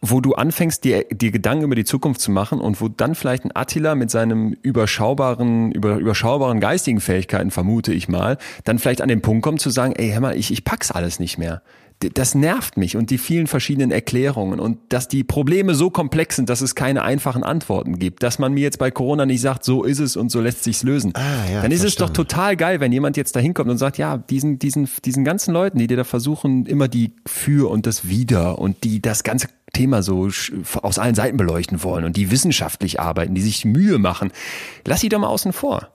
wo 0.00 0.20
du 0.20 0.34
anfängst, 0.34 0.84
dir, 0.84 1.04
dir 1.10 1.32
Gedanken 1.32 1.64
über 1.64 1.74
die 1.74 1.84
Zukunft 1.84 2.20
zu 2.20 2.30
machen 2.30 2.60
und 2.60 2.80
wo 2.80 2.88
dann 2.88 3.14
vielleicht 3.14 3.44
ein 3.44 3.50
Attila 3.54 3.94
mit 3.94 4.10
seinem 4.10 4.52
überschaubaren, 4.62 5.72
über, 5.72 5.96
überschaubaren 5.96 6.60
geistigen 6.60 7.00
Fähigkeiten, 7.00 7.50
vermute 7.50 7.92
ich 7.92 8.08
mal, 8.08 8.38
dann 8.64 8.78
vielleicht 8.78 9.00
an 9.00 9.08
den 9.08 9.22
Punkt 9.22 9.42
kommt 9.42 9.60
zu 9.60 9.70
sagen, 9.70 9.94
ey, 9.96 10.10
hör 10.10 10.20
mal, 10.20 10.36
ich, 10.36 10.52
ich 10.52 10.64
pack's 10.64 10.92
alles 10.92 11.18
nicht 11.18 11.36
mehr. 11.36 11.62
Das 12.14 12.36
nervt 12.36 12.76
mich 12.76 12.96
und 12.96 13.10
die 13.10 13.18
vielen 13.18 13.48
verschiedenen 13.48 13.90
Erklärungen 13.90 14.60
und 14.60 14.78
dass 14.88 15.08
die 15.08 15.24
Probleme 15.24 15.74
so 15.74 15.90
komplex 15.90 16.36
sind, 16.36 16.48
dass 16.48 16.60
es 16.60 16.76
keine 16.76 17.02
einfachen 17.02 17.42
Antworten 17.42 17.98
gibt. 17.98 18.22
Dass 18.22 18.38
man 18.38 18.52
mir 18.52 18.60
jetzt 18.60 18.78
bei 18.78 18.92
Corona 18.92 19.26
nicht 19.26 19.40
sagt, 19.40 19.64
so 19.64 19.82
ist 19.82 19.98
es 19.98 20.16
und 20.16 20.30
so 20.30 20.40
lässt 20.40 20.62
sich's 20.62 20.84
lösen. 20.84 21.12
Ah, 21.14 21.20
ja, 21.50 21.62
dann 21.62 21.72
ist 21.72 21.80
verstanden. 21.80 21.86
es 21.86 21.96
doch 21.96 22.10
total 22.10 22.56
geil, 22.56 22.78
wenn 22.78 22.92
jemand 22.92 23.16
jetzt 23.16 23.34
da 23.34 23.40
hinkommt 23.40 23.68
und 23.68 23.78
sagt, 23.78 23.98
ja, 23.98 24.16
diesen, 24.16 24.60
diesen, 24.60 24.88
diesen 25.04 25.24
ganzen 25.24 25.52
Leuten, 25.52 25.78
die 25.78 25.88
dir 25.88 25.96
da 25.96 26.04
versuchen, 26.04 26.66
immer 26.66 26.86
die 26.86 27.14
für 27.26 27.68
und 27.68 27.84
das 27.86 28.06
wieder 28.06 28.60
und 28.60 28.84
die 28.84 29.02
das 29.02 29.24
ganze 29.24 29.48
Thema 29.72 30.02
so 30.02 30.28
aus 30.82 30.98
allen 30.98 31.16
Seiten 31.16 31.36
beleuchten 31.36 31.82
wollen 31.82 32.04
und 32.04 32.16
die 32.16 32.30
wissenschaftlich 32.30 33.00
arbeiten, 33.00 33.34
die 33.34 33.42
sich 33.42 33.64
Mühe 33.64 33.98
machen, 33.98 34.30
lass 34.86 35.00
sie 35.00 35.08
doch 35.08 35.18
mal 35.18 35.28
außen 35.28 35.52
vor. 35.52 35.88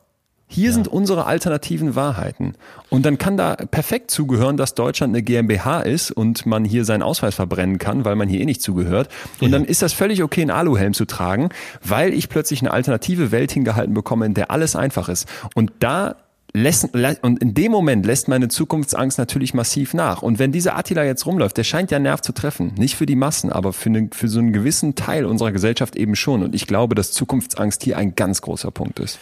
Hier 0.47 0.69
ja. 0.69 0.73
sind 0.73 0.87
unsere 0.87 1.25
alternativen 1.25 1.95
Wahrheiten. 1.95 2.55
Und 2.89 3.05
dann 3.05 3.17
kann 3.17 3.37
da 3.37 3.55
perfekt 3.55 4.11
zugehören, 4.11 4.57
dass 4.57 4.75
Deutschland 4.75 5.11
eine 5.11 5.23
GmbH 5.23 5.81
ist 5.81 6.11
und 6.11 6.45
man 6.45 6.63
hier 6.63 6.85
seinen 6.85 7.01
Ausweis 7.01 7.35
verbrennen 7.35 7.79
kann, 7.79 8.05
weil 8.05 8.15
man 8.15 8.27
hier 8.27 8.41
eh 8.41 8.45
nicht 8.45 8.61
zugehört. 8.61 9.09
Und 9.41 9.51
ja. 9.51 9.57
dann 9.57 9.65
ist 9.65 9.81
das 9.81 9.93
völlig 9.93 10.21
okay, 10.21 10.41
einen 10.41 10.51
Aluhelm 10.51 10.93
zu 10.93 11.05
tragen, 11.05 11.49
weil 11.83 12.13
ich 12.13 12.29
plötzlich 12.29 12.61
eine 12.61 12.71
alternative 12.71 13.31
Welt 13.31 13.51
hingehalten 13.51 13.93
bekomme, 13.93 14.25
in 14.25 14.33
der 14.33 14.51
alles 14.51 14.75
einfach 14.75 15.09
ist. 15.09 15.27
Und 15.55 15.71
da 15.79 16.15
lässt, 16.53 16.93
und 17.21 17.41
in 17.41 17.53
dem 17.53 17.71
Moment 17.71 18.05
lässt 18.05 18.27
meine 18.27 18.47
Zukunftsangst 18.47 19.17
natürlich 19.17 19.53
massiv 19.53 19.93
nach. 19.93 20.21
Und 20.21 20.39
wenn 20.39 20.51
dieser 20.51 20.77
Attila 20.77 21.03
jetzt 21.03 21.25
rumläuft, 21.25 21.57
der 21.57 21.63
scheint 21.63 21.91
ja 21.91 21.99
Nerv 21.99 22.21
zu 22.21 22.31
treffen. 22.31 22.73
Nicht 22.77 22.95
für 22.95 23.05
die 23.05 23.15
Massen, 23.15 23.51
aber 23.51 23.73
für, 23.73 23.89
eine, 23.89 24.09
für 24.13 24.27
so 24.27 24.39
einen 24.39 24.53
gewissen 24.53 24.95
Teil 24.95 25.25
unserer 25.25 25.51
Gesellschaft 25.51 25.95
eben 25.95 26.15
schon. 26.15 26.43
Und 26.43 26.53
ich 26.53 26.67
glaube, 26.67 26.95
dass 26.95 27.11
Zukunftsangst 27.11 27.83
hier 27.83 27.97
ein 27.97 28.15
ganz 28.15 28.41
großer 28.41 28.71
Punkt 28.71 28.99
ist. 28.99 29.19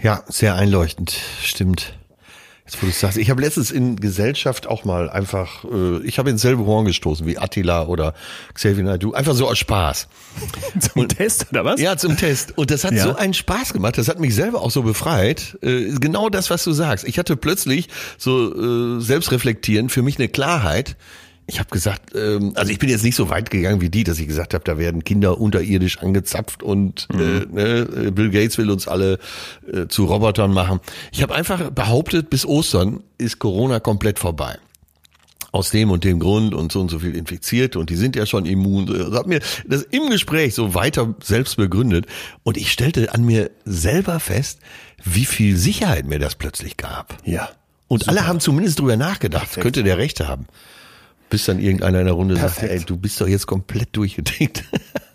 Ja, 0.00 0.22
sehr 0.28 0.54
einleuchtend, 0.54 1.16
stimmt. 1.42 1.94
Jetzt, 2.64 2.82
wo 2.82 2.86
du 2.86 2.92
sagst, 2.92 3.16
ich 3.16 3.30
habe 3.30 3.40
letztens 3.40 3.70
in 3.70 3.96
Gesellschaft 3.96 4.66
auch 4.66 4.84
mal 4.84 5.08
einfach, 5.08 5.64
äh, 5.64 6.02
ich 6.02 6.18
habe 6.18 6.28
ins 6.28 6.42
selbe 6.42 6.66
Horn 6.66 6.84
gestoßen 6.84 7.26
wie 7.26 7.38
Attila 7.38 7.86
oder 7.86 8.12
Xavier 8.52 8.84
Naidoo, 8.84 9.12
einfach 9.12 9.34
so 9.34 9.48
aus 9.48 9.56
Spaß. 9.56 10.06
zum 10.78 11.02
und, 11.02 11.16
Test 11.16 11.46
oder 11.50 11.64
was? 11.64 11.80
Ja, 11.80 11.96
zum 11.96 12.18
Test. 12.18 12.58
Und 12.58 12.70
das 12.70 12.84
hat 12.84 12.92
ja. 12.92 13.04
so 13.04 13.16
einen 13.16 13.32
Spaß 13.32 13.72
gemacht, 13.72 13.96
das 13.96 14.08
hat 14.08 14.20
mich 14.20 14.34
selber 14.34 14.60
auch 14.60 14.70
so 14.70 14.82
befreit. 14.82 15.56
Äh, 15.62 15.94
genau 15.98 16.28
das, 16.28 16.50
was 16.50 16.62
du 16.62 16.72
sagst. 16.72 17.08
Ich 17.08 17.18
hatte 17.18 17.36
plötzlich 17.36 17.88
so 18.18 18.98
äh, 18.98 19.00
selbstreflektieren 19.00 19.88
für 19.88 20.02
mich 20.02 20.18
eine 20.18 20.28
Klarheit 20.28 20.96
ich 21.48 21.58
habe 21.58 21.70
gesagt, 21.70 22.14
ähm, 22.14 22.52
also 22.56 22.70
ich 22.70 22.78
bin 22.78 22.90
jetzt 22.90 23.02
nicht 23.02 23.16
so 23.16 23.30
weit 23.30 23.50
gegangen 23.50 23.80
wie 23.80 23.88
die, 23.88 24.04
dass 24.04 24.18
ich 24.18 24.28
gesagt 24.28 24.52
habe, 24.52 24.64
da 24.64 24.76
werden 24.76 25.02
Kinder 25.02 25.40
unterirdisch 25.40 25.98
angezapft 25.98 26.62
und 26.62 27.08
mhm. 27.10 27.20
äh, 27.20 27.46
ne, 27.46 28.12
Bill 28.12 28.30
Gates 28.30 28.58
will 28.58 28.70
uns 28.70 28.86
alle 28.86 29.18
äh, 29.72 29.86
zu 29.88 30.04
Robotern 30.04 30.52
machen. 30.52 30.80
Ich 31.10 31.22
habe 31.22 31.34
einfach 31.34 31.70
behauptet, 31.70 32.28
bis 32.28 32.44
Ostern 32.44 33.02
ist 33.16 33.38
Corona 33.38 33.80
komplett 33.80 34.18
vorbei 34.18 34.58
aus 35.50 35.70
dem 35.70 35.90
und 35.90 36.04
dem 36.04 36.18
Grund 36.20 36.54
und 36.54 36.70
so 36.70 36.82
und 36.82 36.90
so 36.90 36.98
viel 36.98 37.16
infiziert 37.16 37.76
und 37.76 37.88
die 37.88 37.96
sind 37.96 38.14
ja 38.14 38.26
schon 38.26 38.44
immun. 38.44 38.84
Das 38.84 39.18
hat 39.18 39.26
mir 39.26 39.40
das 39.66 39.84
im 39.84 40.10
Gespräch 40.10 40.54
so 40.54 40.74
weiter 40.74 41.14
selbst 41.24 41.56
begründet 41.56 42.04
und 42.42 42.58
ich 42.58 42.70
stellte 42.70 43.14
an 43.14 43.24
mir 43.24 43.50
selber 43.64 44.20
fest, 44.20 44.60
wie 45.02 45.24
viel 45.24 45.56
Sicherheit 45.56 46.04
mir 46.04 46.18
das 46.18 46.34
plötzlich 46.34 46.76
gab. 46.76 47.16
Ja. 47.24 47.48
Und 47.86 48.00
super. 48.00 48.12
alle 48.12 48.26
haben 48.26 48.38
zumindest 48.38 48.80
drüber 48.80 48.98
nachgedacht. 48.98 49.44
Perfekt. 49.44 49.62
Könnte 49.62 49.82
der 49.82 49.96
Rechte 49.96 50.28
haben 50.28 50.46
bis 51.30 51.44
dann 51.44 51.58
irgendeiner 51.58 52.00
in 52.00 52.06
der 52.06 52.14
Runde 52.14 52.34
Perfekt. 52.34 52.60
sagt, 52.60 52.72
ey, 52.72 52.84
du 52.84 52.96
bist 52.96 53.20
doch 53.20 53.28
jetzt 53.28 53.46
komplett 53.46 53.88
durchgedickt. 53.92 54.64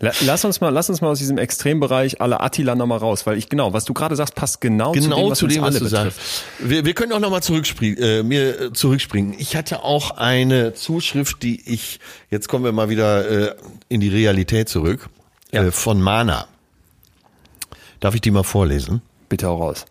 Lass 0.20 0.44
uns 0.44 0.60
mal, 0.60 0.68
lass 0.68 0.90
uns 0.90 1.00
mal 1.00 1.08
aus 1.08 1.18
diesem 1.18 1.38
Extrembereich 1.38 2.20
aller 2.20 2.42
Attila 2.42 2.74
nochmal 2.74 2.98
raus, 2.98 3.24
weil 3.26 3.38
ich 3.38 3.48
genau, 3.48 3.72
was 3.72 3.86
du 3.86 3.94
gerade 3.94 4.16
sagst, 4.16 4.34
passt 4.34 4.60
genau, 4.60 4.92
genau 4.92 5.16
zu 5.16 5.16
dem, 5.16 5.30
was, 5.30 5.38
zu 5.38 5.46
dem, 5.46 5.62
was 5.62 5.78
du 5.78 5.86
sagst. 5.86 6.18
Wir, 6.58 6.84
wir 6.84 6.92
können 6.92 7.12
auch 7.12 7.20
nochmal 7.20 7.42
zurückspringen, 7.42 7.96
äh, 8.02 8.22
mir 8.22 8.60
äh, 8.60 8.72
zurückspringen. 8.74 9.34
Ich 9.38 9.56
hatte 9.56 9.82
auch 9.82 10.10
eine 10.10 10.74
Zuschrift, 10.74 11.42
die 11.42 11.72
ich, 11.72 12.00
jetzt 12.28 12.48
kommen 12.48 12.64
wir 12.64 12.72
mal 12.72 12.90
wieder 12.90 13.52
äh, 13.52 13.54
in 13.88 14.00
die 14.00 14.10
Realität 14.10 14.68
zurück, 14.68 15.08
ja. 15.52 15.62
äh, 15.62 15.70
von 15.70 16.02
Mana. 16.02 16.48
Darf 18.00 18.14
ich 18.14 18.20
die 18.20 18.30
mal 18.30 18.42
vorlesen? 18.42 19.00
Bitte 19.30 19.48
auch 19.48 19.60
raus. 19.60 19.86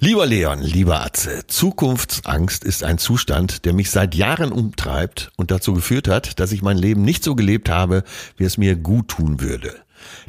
Lieber 0.00 0.26
Leon, 0.26 0.60
lieber 0.60 1.02
Atze, 1.02 1.46
Zukunftsangst 1.46 2.64
ist 2.64 2.82
ein 2.82 2.98
Zustand, 2.98 3.64
der 3.64 3.72
mich 3.72 3.90
seit 3.90 4.14
Jahren 4.14 4.50
umtreibt 4.50 5.30
und 5.36 5.52
dazu 5.52 5.72
geführt 5.72 6.08
hat, 6.08 6.40
dass 6.40 6.52
ich 6.52 6.62
mein 6.62 6.76
Leben 6.76 7.02
nicht 7.02 7.22
so 7.22 7.36
gelebt 7.36 7.70
habe, 7.70 8.02
wie 8.36 8.44
es 8.44 8.58
mir 8.58 8.74
gut 8.74 9.08
tun 9.08 9.40
würde. 9.40 9.74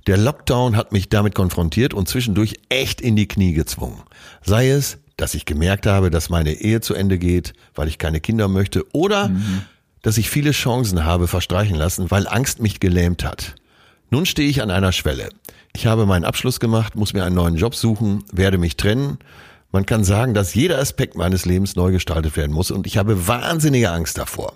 Der 0.05 0.17
Lockdown 0.17 0.77
hat 0.77 0.91
mich 0.91 1.09
damit 1.09 1.33
konfrontiert 1.33 1.93
und 1.93 2.07
zwischendurch 2.07 2.55
echt 2.69 3.01
in 3.01 3.15
die 3.15 3.27
Knie 3.27 3.53
gezwungen. 3.53 4.03
Sei 4.43 4.69
es, 4.69 4.99
dass 5.17 5.33
ich 5.33 5.45
gemerkt 5.45 5.87
habe, 5.87 6.11
dass 6.11 6.29
meine 6.29 6.53
Ehe 6.53 6.79
zu 6.79 6.93
Ende 6.93 7.17
geht, 7.17 7.53
weil 7.73 7.87
ich 7.87 7.97
keine 7.97 8.19
Kinder 8.19 8.47
möchte, 8.47 8.85
oder 8.93 9.29
mhm. 9.29 9.63
dass 10.03 10.17
ich 10.17 10.29
viele 10.29 10.51
Chancen 10.51 11.05
habe 11.05 11.27
verstreichen 11.27 11.75
lassen, 11.75 12.11
weil 12.11 12.27
Angst 12.27 12.61
mich 12.61 12.79
gelähmt 12.79 13.25
hat. 13.25 13.55
Nun 14.11 14.27
stehe 14.27 14.47
ich 14.47 14.61
an 14.61 14.69
einer 14.69 14.91
Schwelle. 14.91 15.29
Ich 15.73 15.87
habe 15.87 16.05
meinen 16.05 16.23
Abschluss 16.23 16.59
gemacht, 16.59 16.95
muss 16.95 17.13
mir 17.13 17.25
einen 17.25 17.35
neuen 17.35 17.55
Job 17.55 17.75
suchen, 17.75 18.23
werde 18.31 18.59
mich 18.59 18.77
trennen 18.77 19.17
man 19.75 19.85
kann 19.85 20.05
sagen, 20.05 20.33
dass 20.33 20.55
jeder 20.55 20.79
Aspekt 20.79 21.17
meines 21.17 21.45
Lebens 21.45 21.75
neu 21.75 21.91
gestaltet 21.91 22.37
werden 22.37 22.53
muss 22.53 22.71
und 22.71 22.87
ich 22.87 22.97
habe 22.97 23.27
wahnsinnige 23.27 23.91
Angst 23.91 24.17
davor. 24.17 24.53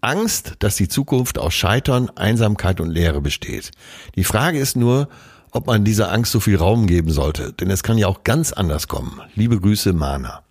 Angst, 0.00 0.54
dass 0.60 0.76
die 0.76 0.88
Zukunft 0.88 1.38
aus 1.38 1.52
Scheitern, 1.52 2.10
Einsamkeit 2.16 2.80
und 2.80 2.88
Leere 2.88 3.20
besteht. 3.20 3.72
Die 4.16 4.24
Frage 4.24 4.58
ist 4.58 4.74
nur, 4.74 5.10
ob 5.50 5.66
man 5.66 5.84
dieser 5.84 6.10
Angst 6.10 6.32
so 6.32 6.40
viel 6.40 6.56
Raum 6.56 6.86
geben 6.86 7.10
sollte, 7.10 7.52
denn 7.52 7.68
es 7.68 7.82
kann 7.82 7.98
ja 7.98 8.08
auch 8.08 8.24
ganz 8.24 8.54
anders 8.54 8.88
kommen. 8.88 9.20
Liebe 9.34 9.60
Grüße, 9.60 9.92
Mana. 9.92 10.42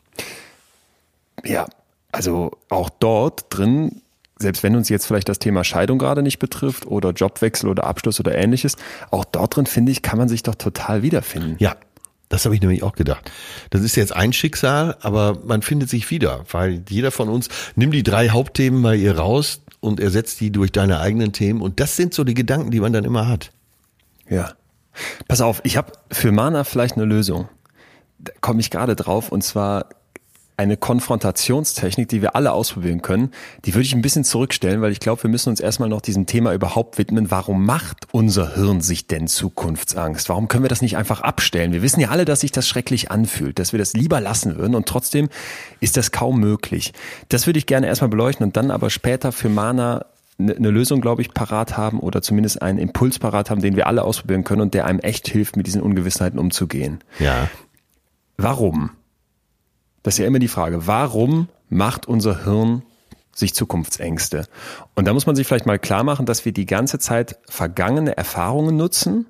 Ja, 1.43 1.65
also 2.12 2.52
auch 2.69 2.91
dort 2.91 3.45
drin, 3.49 4.04
selbst 4.38 4.62
wenn 4.62 4.76
uns 4.76 4.89
jetzt 4.89 5.08
vielleicht 5.08 5.28
das 5.28 5.39
Thema 5.39 5.63
Scheidung 5.63 5.97
gerade 5.97 6.21
nicht 6.21 6.38
betrifft 6.38 6.86
oder 6.86 7.13
Jobwechsel 7.13 7.67
oder 7.67 7.86
Abschluss 7.86 8.19
oder 8.19 8.36
ähnliches, 8.36 8.78
auch 9.10 9.26
dort 9.26 9.56
drin, 9.56 9.65
finde 9.65 9.91
ich, 9.91 10.04
kann 10.04 10.19
man 10.19 10.30
sich 10.30 10.43
doch 10.43 10.54
total 10.54 11.02
wiederfinden. 11.02 11.56
Ja, 11.58 11.76
das 12.29 12.45
habe 12.45 12.55
ich 12.55 12.62
nämlich 12.62 12.83
auch 12.83 12.93
gedacht. 12.93 13.31
Das 13.69 13.81
ist 13.81 13.95
jetzt 13.95 14.15
ein 14.15 14.33
Schicksal, 14.33 14.97
aber 15.01 15.39
man 15.45 15.62
findet 15.62 15.89
sich 15.89 16.09
wieder, 16.09 16.45
weil 16.51 16.83
jeder 16.89 17.12
von 17.12 17.29
uns 17.29 17.49
nimmt 17.75 17.93
die 17.93 18.03
drei 18.03 18.29
Hauptthemen 18.29 18.81
mal 18.81 18.95
ihr 18.95 19.17
raus 19.17 19.62
und 19.79 19.99
ersetzt 19.99 20.39
die 20.41 20.51
durch 20.51 20.71
deine 20.71 20.99
eigenen 20.99 21.33
Themen. 21.33 21.62
Und 21.62 21.79
das 21.79 21.95
sind 21.95 22.13
so 22.13 22.23
die 22.23 22.33
Gedanken, 22.33 22.71
die 22.71 22.79
man 22.79 22.93
dann 22.93 23.03
immer 23.03 23.27
hat. 23.27 23.51
Ja. 24.29 24.53
Pass 25.27 25.41
auf, 25.41 25.62
ich 25.63 25.77
habe 25.77 25.91
für 26.12 26.31
Mana 26.31 26.63
vielleicht 26.63 26.95
eine 26.95 27.05
Lösung. 27.05 27.49
Da 28.19 28.31
komme 28.41 28.62
ich 28.62 28.69
gerade 28.69 28.95
drauf 28.95 29.31
und 29.31 29.43
zwar 29.43 29.89
eine 30.63 30.78
Konfrontationstechnik, 30.78 32.08
die 32.08 32.21
wir 32.21 32.36
alle 32.36 32.52
ausprobieren 32.52 33.02
können, 33.02 33.32
die 33.65 33.73
würde 33.73 33.86
ich 33.86 33.93
ein 33.93 34.02
bisschen 34.02 34.23
zurückstellen, 34.23 34.82
weil 34.82 34.91
ich 34.91 34.99
glaube, 34.99 35.23
wir 35.23 35.30
müssen 35.30 35.49
uns 35.49 35.60
erstmal 35.60 35.89
noch 35.89 36.02
diesem 36.02 36.26
Thema 36.26 36.54
überhaupt 36.54 36.97
widmen. 36.97 37.30
Warum 37.32 37.65
macht 37.65 38.08
unser 38.12 38.56
Hirn 38.56 38.82
sich 38.82 39.08
denn 39.08 39.28
Zukunftsangst? 39.28 40.30
Warum 40.30 40.47
können 40.47 40.63
wir 40.63 40.69
das 40.69 40.82
nicht 40.82 40.97
einfach 40.97 41.21
abstellen? 41.21 41.73
Wir 41.73 41.82
wissen 41.82 41.99
ja 41.99 42.10
alle, 42.10 42.26
dass 42.26 42.41
sich 42.41 42.52
das 42.52 42.67
schrecklich 42.67 43.12
anfühlt, 43.12 43.60
dass 43.60 43.73
wir 43.73 43.80
das 43.80 43.93
lieber 43.93 44.19
lassen 44.19 44.58
würden 44.58 44.76
und 44.76 44.88
trotzdem 44.88 45.30
ist 45.80 45.97
das 45.97 46.12
kaum 46.12 46.39
möglich. 46.39 46.93
Das 47.30 47.45
würde 47.45 47.60
ich 47.60 47.65
gerne 47.65 47.88
erstmal 47.88 48.10
beleuchten 48.10 48.45
und 48.45 48.58
dann 48.58 48.71
aber 48.71 48.89
später 48.89 49.32
für 49.32 49.49
Mana 49.49 50.06
eine 50.39 50.60
ne 50.60 50.69
Lösung, 50.69 51.02
glaube 51.02 51.21
ich, 51.21 51.34
parat 51.34 51.78
haben 51.78 51.99
oder 51.99 52.21
zumindest 52.21 52.62
einen 52.62 52.80
Impuls 52.80 53.19
parat 53.19 53.49
haben, 53.49 53.62
den 53.62 53.76
wir 53.76 53.88
alle 53.88 54.04
ausprobieren 54.04 54.43
können 54.43 54.62
und 54.62 54.73
der 54.73 54.86
einem 54.86 54.99
echt 54.99 55.28
hilft, 55.28 55.58
mit 55.58 55.67
diesen 55.67 55.82
Ungewissheiten 55.82 56.39
umzugehen. 56.39 56.99
Ja. 57.19 57.49
Warum? 58.38 58.91
Das 60.03 60.15
ist 60.15 60.17
ja 60.19 60.27
immer 60.27 60.39
die 60.39 60.47
Frage, 60.47 60.85
warum 60.87 61.47
macht 61.69 62.07
unser 62.07 62.43
Hirn 62.43 62.83
sich 63.33 63.55
Zukunftsängste? 63.55 64.45
Und 64.95 65.05
da 65.05 65.13
muss 65.13 65.25
man 65.25 65.35
sich 65.35 65.47
vielleicht 65.47 65.65
mal 65.65 65.79
klar 65.79 66.03
machen, 66.03 66.25
dass 66.25 66.45
wir 66.45 66.51
die 66.51 66.65
ganze 66.65 66.99
Zeit 66.99 67.39
vergangene 67.49 68.15
Erfahrungen 68.15 68.75
nutzen, 68.75 69.25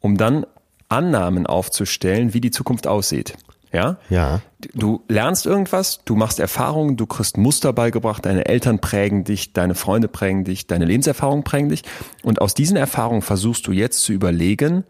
um 0.00 0.16
dann 0.16 0.46
Annahmen 0.88 1.46
aufzustellen, 1.46 2.34
wie 2.34 2.40
die 2.40 2.50
Zukunft 2.50 2.86
aussieht. 2.86 3.34
Ja? 3.72 3.98
Ja. 4.08 4.40
Du 4.74 5.02
lernst 5.08 5.46
irgendwas, 5.46 6.00
du 6.04 6.16
machst 6.16 6.40
Erfahrungen, 6.40 6.96
du 6.96 7.06
kriegst 7.06 7.36
Muster 7.36 7.72
beigebracht, 7.72 8.26
deine 8.26 8.46
Eltern 8.46 8.80
prägen 8.80 9.22
dich, 9.24 9.52
deine 9.52 9.74
Freunde 9.74 10.08
prägen 10.08 10.44
dich, 10.44 10.66
deine 10.66 10.86
Lebenserfahrungen 10.86 11.44
prägen 11.44 11.68
dich. 11.68 11.82
Und 12.22 12.40
aus 12.40 12.54
diesen 12.54 12.76
Erfahrungen 12.76 13.22
versuchst 13.22 13.66
du 13.66 13.72
jetzt 13.72 14.02
zu 14.02 14.12
überlegen, 14.12 14.84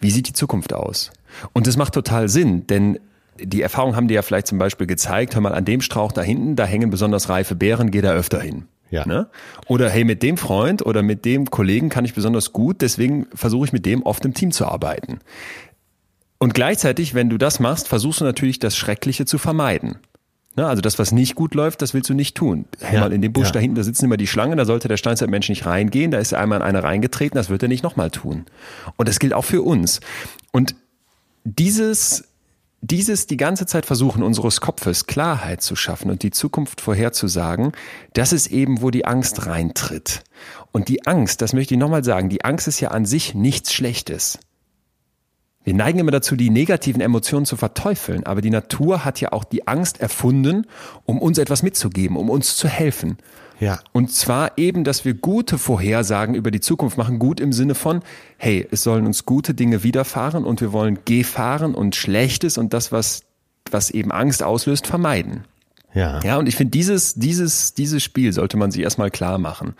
wie 0.00 0.10
sieht 0.10 0.28
die 0.28 0.32
Zukunft 0.32 0.74
aus? 0.74 1.10
Und 1.52 1.66
das 1.66 1.76
macht 1.76 1.94
total 1.94 2.28
Sinn, 2.28 2.66
denn 2.66 2.98
die 3.42 3.62
Erfahrung 3.62 3.96
haben 3.96 4.08
dir 4.08 4.14
ja 4.14 4.22
vielleicht 4.22 4.46
zum 4.46 4.58
Beispiel 4.58 4.86
gezeigt, 4.86 5.34
hör 5.34 5.40
mal, 5.40 5.54
an 5.54 5.64
dem 5.64 5.80
Strauch 5.80 6.12
da 6.12 6.22
hinten, 6.22 6.56
da 6.56 6.64
hängen 6.64 6.90
besonders 6.90 7.28
reife 7.28 7.54
Beeren, 7.54 7.90
geh 7.90 8.00
da 8.00 8.12
öfter 8.12 8.40
hin. 8.40 8.64
Ja. 8.90 9.06
Ne? 9.06 9.28
Oder 9.68 9.88
hey, 9.88 10.04
mit 10.04 10.22
dem 10.22 10.36
Freund 10.36 10.84
oder 10.84 11.02
mit 11.02 11.24
dem 11.24 11.50
Kollegen 11.50 11.88
kann 11.88 12.04
ich 12.04 12.14
besonders 12.14 12.52
gut, 12.52 12.80
deswegen 12.80 13.26
versuche 13.34 13.66
ich 13.66 13.72
mit 13.72 13.86
dem 13.86 14.02
oft 14.02 14.24
im 14.24 14.34
Team 14.34 14.50
zu 14.50 14.66
arbeiten. 14.66 15.20
Und 16.38 16.54
gleichzeitig, 16.54 17.14
wenn 17.14 17.28
du 17.28 17.38
das 17.38 17.60
machst, 17.60 17.86
versuchst 17.86 18.20
du 18.20 18.24
natürlich 18.24 18.58
das 18.58 18.76
Schreckliche 18.76 19.26
zu 19.26 19.38
vermeiden. 19.38 19.98
Ne? 20.56 20.66
Also 20.66 20.82
das, 20.82 20.98
was 20.98 21.12
nicht 21.12 21.36
gut 21.36 21.54
läuft, 21.54 21.82
das 21.82 21.94
willst 21.94 22.10
du 22.10 22.14
nicht 22.14 22.36
tun. 22.36 22.64
Hey, 22.80 22.96
ja, 22.96 23.00
mal 23.02 23.12
in 23.12 23.22
dem 23.22 23.32
Busch 23.32 23.48
ja. 23.48 23.52
da 23.52 23.60
hinten, 23.60 23.76
da 23.76 23.84
sitzen 23.84 24.06
immer 24.06 24.16
die 24.16 24.26
Schlangen, 24.26 24.58
da 24.58 24.64
sollte 24.64 24.88
der 24.88 24.96
Steinzeitmensch 24.96 25.48
nicht 25.48 25.66
reingehen, 25.66 26.10
da 26.10 26.18
ist 26.18 26.32
er 26.32 26.40
einmal 26.40 26.58
in 26.58 26.64
eine 26.64 26.82
reingetreten, 26.82 27.36
das 27.36 27.50
wird 27.50 27.62
er 27.62 27.68
nicht 27.68 27.84
nochmal 27.84 28.10
tun. 28.10 28.46
Und 28.96 29.08
das 29.08 29.20
gilt 29.20 29.34
auch 29.34 29.44
für 29.44 29.62
uns. 29.62 30.00
Und 30.50 30.74
dieses 31.44 32.29
dieses 32.82 33.26
die 33.26 33.36
ganze 33.36 33.66
Zeit 33.66 33.84
versuchen, 33.84 34.22
unseres 34.22 34.60
Kopfes 34.60 35.06
Klarheit 35.06 35.60
zu 35.62 35.76
schaffen 35.76 36.10
und 36.10 36.22
die 36.22 36.30
Zukunft 36.30 36.80
vorherzusagen, 36.80 37.72
das 38.14 38.32
ist 38.32 38.46
eben, 38.48 38.80
wo 38.80 38.90
die 38.90 39.04
Angst 39.04 39.46
reintritt. 39.46 40.22
Und 40.72 40.88
die 40.88 41.06
Angst, 41.06 41.42
das 41.42 41.52
möchte 41.52 41.74
ich 41.74 41.80
nochmal 41.80 42.04
sagen, 42.04 42.28
die 42.28 42.44
Angst 42.44 42.68
ist 42.68 42.80
ja 42.80 42.90
an 42.90 43.04
sich 43.04 43.34
nichts 43.34 43.72
Schlechtes. 43.72 44.38
Wir 45.62 45.74
neigen 45.74 45.98
immer 45.98 46.10
dazu, 46.10 46.36
die 46.36 46.48
negativen 46.48 47.02
Emotionen 47.02 47.44
zu 47.44 47.56
verteufeln, 47.56 48.24
aber 48.24 48.40
die 48.40 48.50
Natur 48.50 49.04
hat 49.04 49.20
ja 49.20 49.32
auch 49.32 49.44
die 49.44 49.68
Angst 49.68 50.00
erfunden, 50.00 50.66
um 51.04 51.20
uns 51.20 51.36
etwas 51.36 51.62
mitzugeben, 51.62 52.16
um 52.16 52.30
uns 52.30 52.56
zu 52.56 52.66
helfen. 52.66 53.18
Ja. 53.60 53.80
Und 53.92 54.10
zwar 54.10 54.58
eben, 54.58 54.84
dass 54.84 55.04
wir 55.04 55.14
gute 55.14 55.58
Vorhersagen 55.58 56.34
über 56.34 56.50
die 56.50 56.60
Zukunft 56.60 56.96
machen. 56.98 57.18
Gut 57.18 57.40
im 57.40 57.52
Sinne 57.52 57.74
von, 57.74 58.00
hey, 58.38 58.66
es 58.70 58.82
sollen 58.82 59.06
uns 59.06 59.26
gute 59.26 59.54
Dinge 59.54 59.82
widerfahren 59.82 60.44
und 60.44 60.60
wir 60.60 60.72
wollen 60.72 61.00
Gefahren 61.04 61.74
und 61.74 61.94
Schlechtes 61.94 62.58
und 62.58 62.72
das, 62.72 62.90
was 62.90 63.22
was 63.72 63.90
eben 63.90 64.12
Angst 64.12 64.42
auslöst, 64.42 64.86
vermeiden. 64.86 65.44
Ja. 65.94 66.20
Ja, 66.22 66.38
und 66.38 66.48
ich 66.48 66.56
finde, 66.56 66.70
dieses, 66.70 67.14
dieses, 67.14 67.74
dieses 67.74 68.02
Spiel 68.02 68.32
sollte 68.32 68.56
man 68.56 68.70
sich 68.70 68.82
erstmal 68.82 69.10
klar 69.10 69.38
machen. 69.38 69.74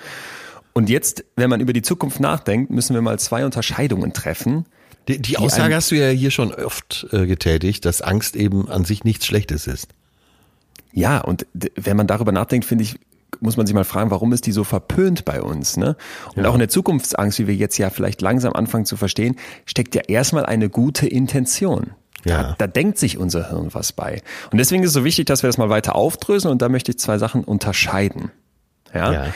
Und 0.72 0.88
jetzt, 0.88 1.24
wenn 1.36 1.50
man 1.50 1.60
über 1.60 1.72
die 1.72 1.82
Zukunft 1.82 2.20
nachdenkt, 2.20 2.70
müssen 2.70 2.94
wir 2.94 3.02
mal 3.02 3.18
zwei 3.18 3.44
Unterscheidungen 3.44 4.12
treffen. 4.12 4.66
Die, 5.08 5.16
die, 5.16 5.22
die 5.22 5.38
Aussage 5.38 5.74
hast 5.74 5.90
du 5.90 5.96
ja 5.96 6.08
hier 6.08 6.30
schon 6.30 6.52
oft 6.52 7.06
äh, 7.12 7.26
getätigt, 7.26 7.84
dass 7.84 8.02
Angst 8.02 8.36
eben 8.36 8.68
an 8.68 8.84
sich 8.84 9.04
nichts 9.04 9.26
Schlechtes 9.26 9.66
ist. 9.66 9.88
Ja, 10.92 11.18
und 11.18 11.46
wenn 11.76 11.96
man 11.96 12.06
darüber 12.06 12.32
nachdenkt, 12.32 12.66
finde 12.66 12.84
ich, 12.84 12.96
muss 13.40 13.56
man 13.56 13.66
sich 13.66 13.74
mal 13.74 13.84
fragen, 13.84 14.10
warum 14.10 14.32
ist 14.32 14.46
die 14.46 14.52
so 14.52 14.64
verpönt 14.64 15.24
bei 15.24 15.40
uns? 15.40 15.76
Ne? 15.76 15.96
Und 16.34 16.44
ja. 16.44 16.50
auch 16.50 16.54
in 16.54 16.60
der 16.60 16.68
Zukunftsangst, 16.68 17.38
wie 17.38 17.46
wir 17.46 17.54
jetzt 17.54 17.78
ja 17.78 17.90
vielleicht 17.90 18.20
langsam 18.22 18.52
anfangen 18.52 18.84
zu 18.84 18.96
verstehen, 18.96 19.36
steckt 19.66 19.94
ja 19.94 20.02
erstmal 20.08 20.46
eine 20.46 20.68
gute 20.68 21.06
Intention. 21.06 21.92
Ja. 22.24 22.42
Da, 22.42 22.54
da 22.58 22.66
denkt 22.66 22.98
sich 22.98 23.18
unser 23.18 23.48
Hirn 23.48 23.72
was 23.72 23.92
bei. 23.92 24.22
Und 24.50 24.58
deswegen 24.58 24.82
ist 24.82 24.90
es 24.90 24.94
so 24.94 25.04
wichtig, 25.04 25.26
dass 25.26 25.42
wir 25.42 25.48
das 25.48 25.58
mal 25.58 25.70
weiter 25.70 25.94
aufdröseln 25.94 26.52
und 26.52 26.62
da 26.62 26.68
möchte 26.68 26.90
ich 26.92 26.98
zwei 26.98 27.18
Sachen 27.18 27.44
unterscheiden. 27.44 28.30
Ja? 28.94 29.12
ja. 29.12 29.26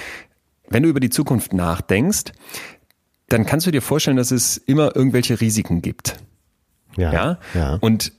Wenn 0.69 0.83
du 0.83 0.89
über 0.89 1.01
die 1.01 1.11
Zukunft 1.11 1.53
nachdenkst, 1.53 2.33
dann 3.29 3.47
kannst 3.47 3.67
du 3.67 3.71
dir 3.71 3.83
vorstellen, 3.83 4.17
dass 4.17 4.31
es 4.31 4.57
immer 4.57 4.95
irgendwelche 4.95 5.41
Risiken 5.41 5.83
gibt. 5.83 6.17
Ja. 6.97 7.13
ja? 7.13 7.39
ja. 7.55 7.75
Und 7.81 8.13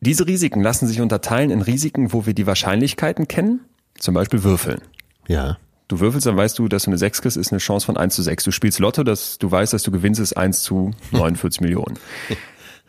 diese 0.00 0.26
Risiken 0.26 0.62
lassen 0.62 0.86
sich 0.86 1.00
unterteilen 1.00 1.50
in 1.50 1.62
Risiken, 1.62 2.12
wo 2.12 2.26
wir 2.26 2.34
die 2.34 2.46
Wahrscheinlichkeiten 2.46 3.28
kennen, 3.28 3.60
zum 3.98 4.14
Beispiel 4.14 4.44
Würfeln. 4.44 4.80
Ja. 5.28 5.58
Du 5.88 6.00
würfelst, 6.00 6.26
dann 6.26 6.36
weißt 6.36 6.58
du, 6.58 6.68
dass 6.68 6.84
du 6.84 6.90
eine 6.90 6.98
6 6.98 7.22
kriegst, 7.22 7.36
ist 7.36 7.52
eine 7.52 7.58
Chance 7.58 7.86
von 7.86 7.96
1 7.96 8.14
zu 8.14 8.22
6. 8.22 8.44
Du 8.44 8.50
spielst 8.50 8.80
Lotto, 8.80 9.04
dass 9.04 9.38
du 9.38 9.50
weißt, 9.50 9.72
dass 9.72 9.84
du 9.84 9.92
gewinnst, 9.92 10.20
ist 10.20 10.36
1 10.36 10.62
zu 10.62 10.90
49 11.12 11.60
Millionen. 11.60 11.96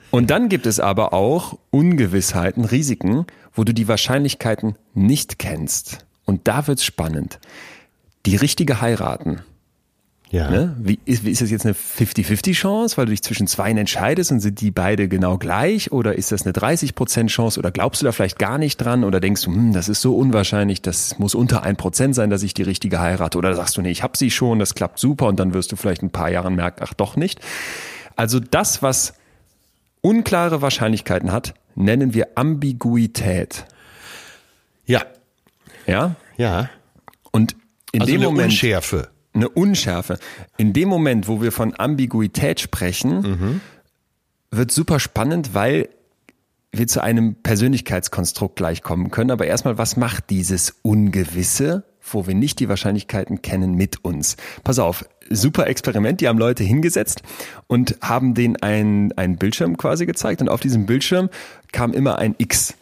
Und 0.10 0.30
dann 0.32 0.50
gibt 0.50 0.66
es 0.66 0.80
aber 0.80 1.14
auch 1.14 1.58
Ungewissheiten, 1.70 2.66
Risiken, 2.66 3.28
wo 3.54 3.64
du 3.64 3.74
die 3.74 3.88
Wahrscheinlichkeiten 3.88 4.76
nicht 4.94 5.38
kennst. 5.38 6.00
Und 6.26 6.48
da 6.48 6.66
wird's 6.68 6.86
spannend. 6.86 7.40
Die 8.26 8.36
richtige 8.36 8.82
heiraten. 8.82 9.42
Ja. 10.30 10.50
Ne? 10.50 10.76
Wie, 10.78 11.00
ist, 11.06 11.26
ist 11.26 11.42
das 11.42 11.50
jetzt 11.50 11.66
eine 11.66 11.74
50-50 11.74 12.54
Chance, 12.54 12.98
weil 12.98 13.06
du 13.06 13.12
dich 13.12 13.24
zwischen 13.24 13.48
zwei 13.48 13.72
entscheidest 13.72 14.32
und 14.32 14.42
sind 14.42 14.60
die 14.60 14.72
beide 14.72 15.08
genau 15.08 15.38
gleich? 15.38 15.92
Oder 15.92 16.16
ist 16.16 16.32
das 16.32 16.46
eine 16.46 16.54
30% 16.54 17.28
Chance? 17.28 17.60
Oder 17.60 17.72
glaubst 17.72 18.02
du 18.02 18.06
da 18.06 18.12
vielleicht 18.12 18.38
gar 18.38 18.58
nicht 18.58 18.78
dran? 18.78 19.04
Oder 19.06 19.22
denkst 19.22 19.44
du, 19.44 19.54
hm, 19.54 19.74
das 19.74 19.88
ist 19.88 20.02
so 20.02 20.18
unwahrscheinlich, 20.18 20.82
das 20.82 21.18
muss 21.18 21.34
unter 21.34 21.64
ein 21.64 21.78
Prozent 21.78 22.14
sein, 22.14 22.30
dass 22.30 22.44
ich 22.44 22.54
die 22.54 22.64
richtige 22.64 23.00
heirate? 23.00 23.38
Oder 23.38 23.56
sagst 23.56 23.78
du, 23.78 23.82
nee, 23.82 23.92
ich 23.92 24.04
hab 24.04 24.18
sie 24.18 24.30
schon, 24.30 24.60
das 24.60 24.76
klappt 24.76 25.00
super 25.00 25.28
und 25.28 25.40
dann 25.40 25.54
wirst 25.54 25.72
du 25.72 25.78
vielleicht 25.78 26.04
ein 26.04 26.12
paar 26.12 26.30
Jahren 26.30 26.56
merken, 26.56 26.82
ach 26.84 26.94
doch 26.94 27.16
nicht. 27.16 27.40
Also 28.18 28.40
das, 28.40 28.82
was 28.82 29.14
unklare 30.02 30.62
Wahrscheinlichkeiten 30.62 31.32
hat, 31.32 31.54
nennen 31.76 32.14
wir 32.14 32.30
Ambiguität. 32.36 33.66
Ja. 34.86 35.04
Ja? 35.86 36.16
Ja. 36.38 36.70
Und 37.32 37.56
in 37.94 38.02
also 38.02 38.12
dem 38.12 38.24
Moment. 38.24 38.52
Unschärfe. 38.52 39.10
Eine 39.38 39.50
Unschärfe. 39.50 40.18
In 40.58 40.74
dem 40.74 40.90
Moment, 40.90 41.28
wo 41.28 41.42
wir 41.42 41.52
von 41.52 41.78
Ambiguität 41.78 42.60
sprechen, 42.60 43.22
mhm. 43.22 43.62
wird 44.50 44.72
super 44.72 45.00
spannend, 45.00 45.54
weil 45.54 45.90
wir 46.72 46.88
zu 46.88 47.02
einem 47.02 47.36
Persönlichkeitskonstrukt 47.36 48.56
gleich 48.56 48.82
kommen 48.82 49.12
können. 49.12 49.32
Aber 49.32 49.46
erstmal, 49.46 49.78
was 49.78 49.96
macht 49.96 50.32
dieses 50.32 50.76
Ungewisse, 50.82 51.84
wo 52.02 52.26
wir 52.26 52.34
nicht 52.34 52.60
die 52.60 52.68
Wahrscheinlichkeiten 52.68 53.42
kennen, 53.42 53.76
mit 53.76 54.04
uns? 54.04 54.38
Pass 54.64 54.80
auf, 54.80 55.06
super 55.30 55.68
Experiment. 55.68 56.22
Die 56.22 56.28
haben 56.28 56.40
Leute 56.40 56.64
hingesetzt 56.64 57.22
und 57.68 57.98
haben 58.02 58.34
denen 58.34 58.56
ein, 58.58 59.12
einen 59.18 59.38
Bildschirm 59.38 59.78
quasi 59.78 60.06
gezeigt. 60.06 60.42
Und 60.42 60.50
auf 60.50 60.62
diesem 60.62 60.86
Bildschirm 60.86 61.30
kam 61.72 61.94
immer 61.94 62.18
ein 62.18 62.34
X. 62.38 62.74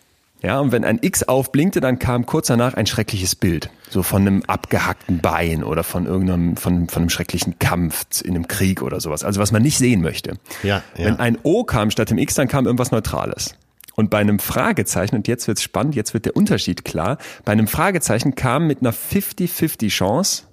Ja, 0.46 0.60
und 0.60 0.72
wenn 0.72 0.86
ein 0.86 1.00
X 1.02 1.24
aufblinkte, 1.24 1.82
dann 1.82 1.98
kam 1.98 2.28
kurz 2.28 2.48
danach 2.48 2.76
ein 2.76 2.86
schreckliches 2.86 3.36
Bild. 3.36 3.72
So 3.90 4.04
von 4.04 4.22
einem 4.22 4.44
abgehackten 4.46 5.20
Bein 5.20 5.64
oder 5.64 5.84
von 5.84 6.06
irgendeinem, 6.06 6.56
von, 6.56 6.88
von 6.88 7.02
einem 7.02 7.10
schrecklichen 7.10 7.58
Kampf 7.58 8.22
in 8.24 8.36
einem 8.36 8.48
Krieg 8.48 8.84
oder 8.84 9.00
sowas. 9.00 9.24
Also 9.24 9.42
was 9.42 9.52
man 9.52 9.64
nicht 9.64 9.80
sehen 9.80 10.02
möchte. 10.02 10.38
Ja, 10.62 10.84
ja. 10.96 11.06
Wenn 11.06 11.20
ein 11.20 11.40
O 11.42 11.64
kam 11.64 11.90
statt 11.90 12.12
dem 12.12 12.20
X, 12.20 12.36
dann 12.36 12.48
kam 12.48 12.68
irgendwas 12.68 12.92
Neutrales. 12.92 13.56
Und 13.96 14.12
bei 14.12 14.20
einem 14.20 14.38
Fragezeichen, 14.38 15.16
und 15.16 15.28
jetzt 15.28 15.48
wird's 15.48 15.64
spannend, 15.64 15.96
jetzt 15.96 16.14
wird 16.14 16.26
der 16.26 16.36
Unterschied 16.36 16.86
klar, 16.86 17.18
bei 17.44 17.52
einem 17.52 17.68
Fragezeichen 17.68 18.36
kam 18.36 18.68
mit 18.68 18.82
einer 18.82 18.94
50-50 18.94 19.90
Chance 19.90 20.44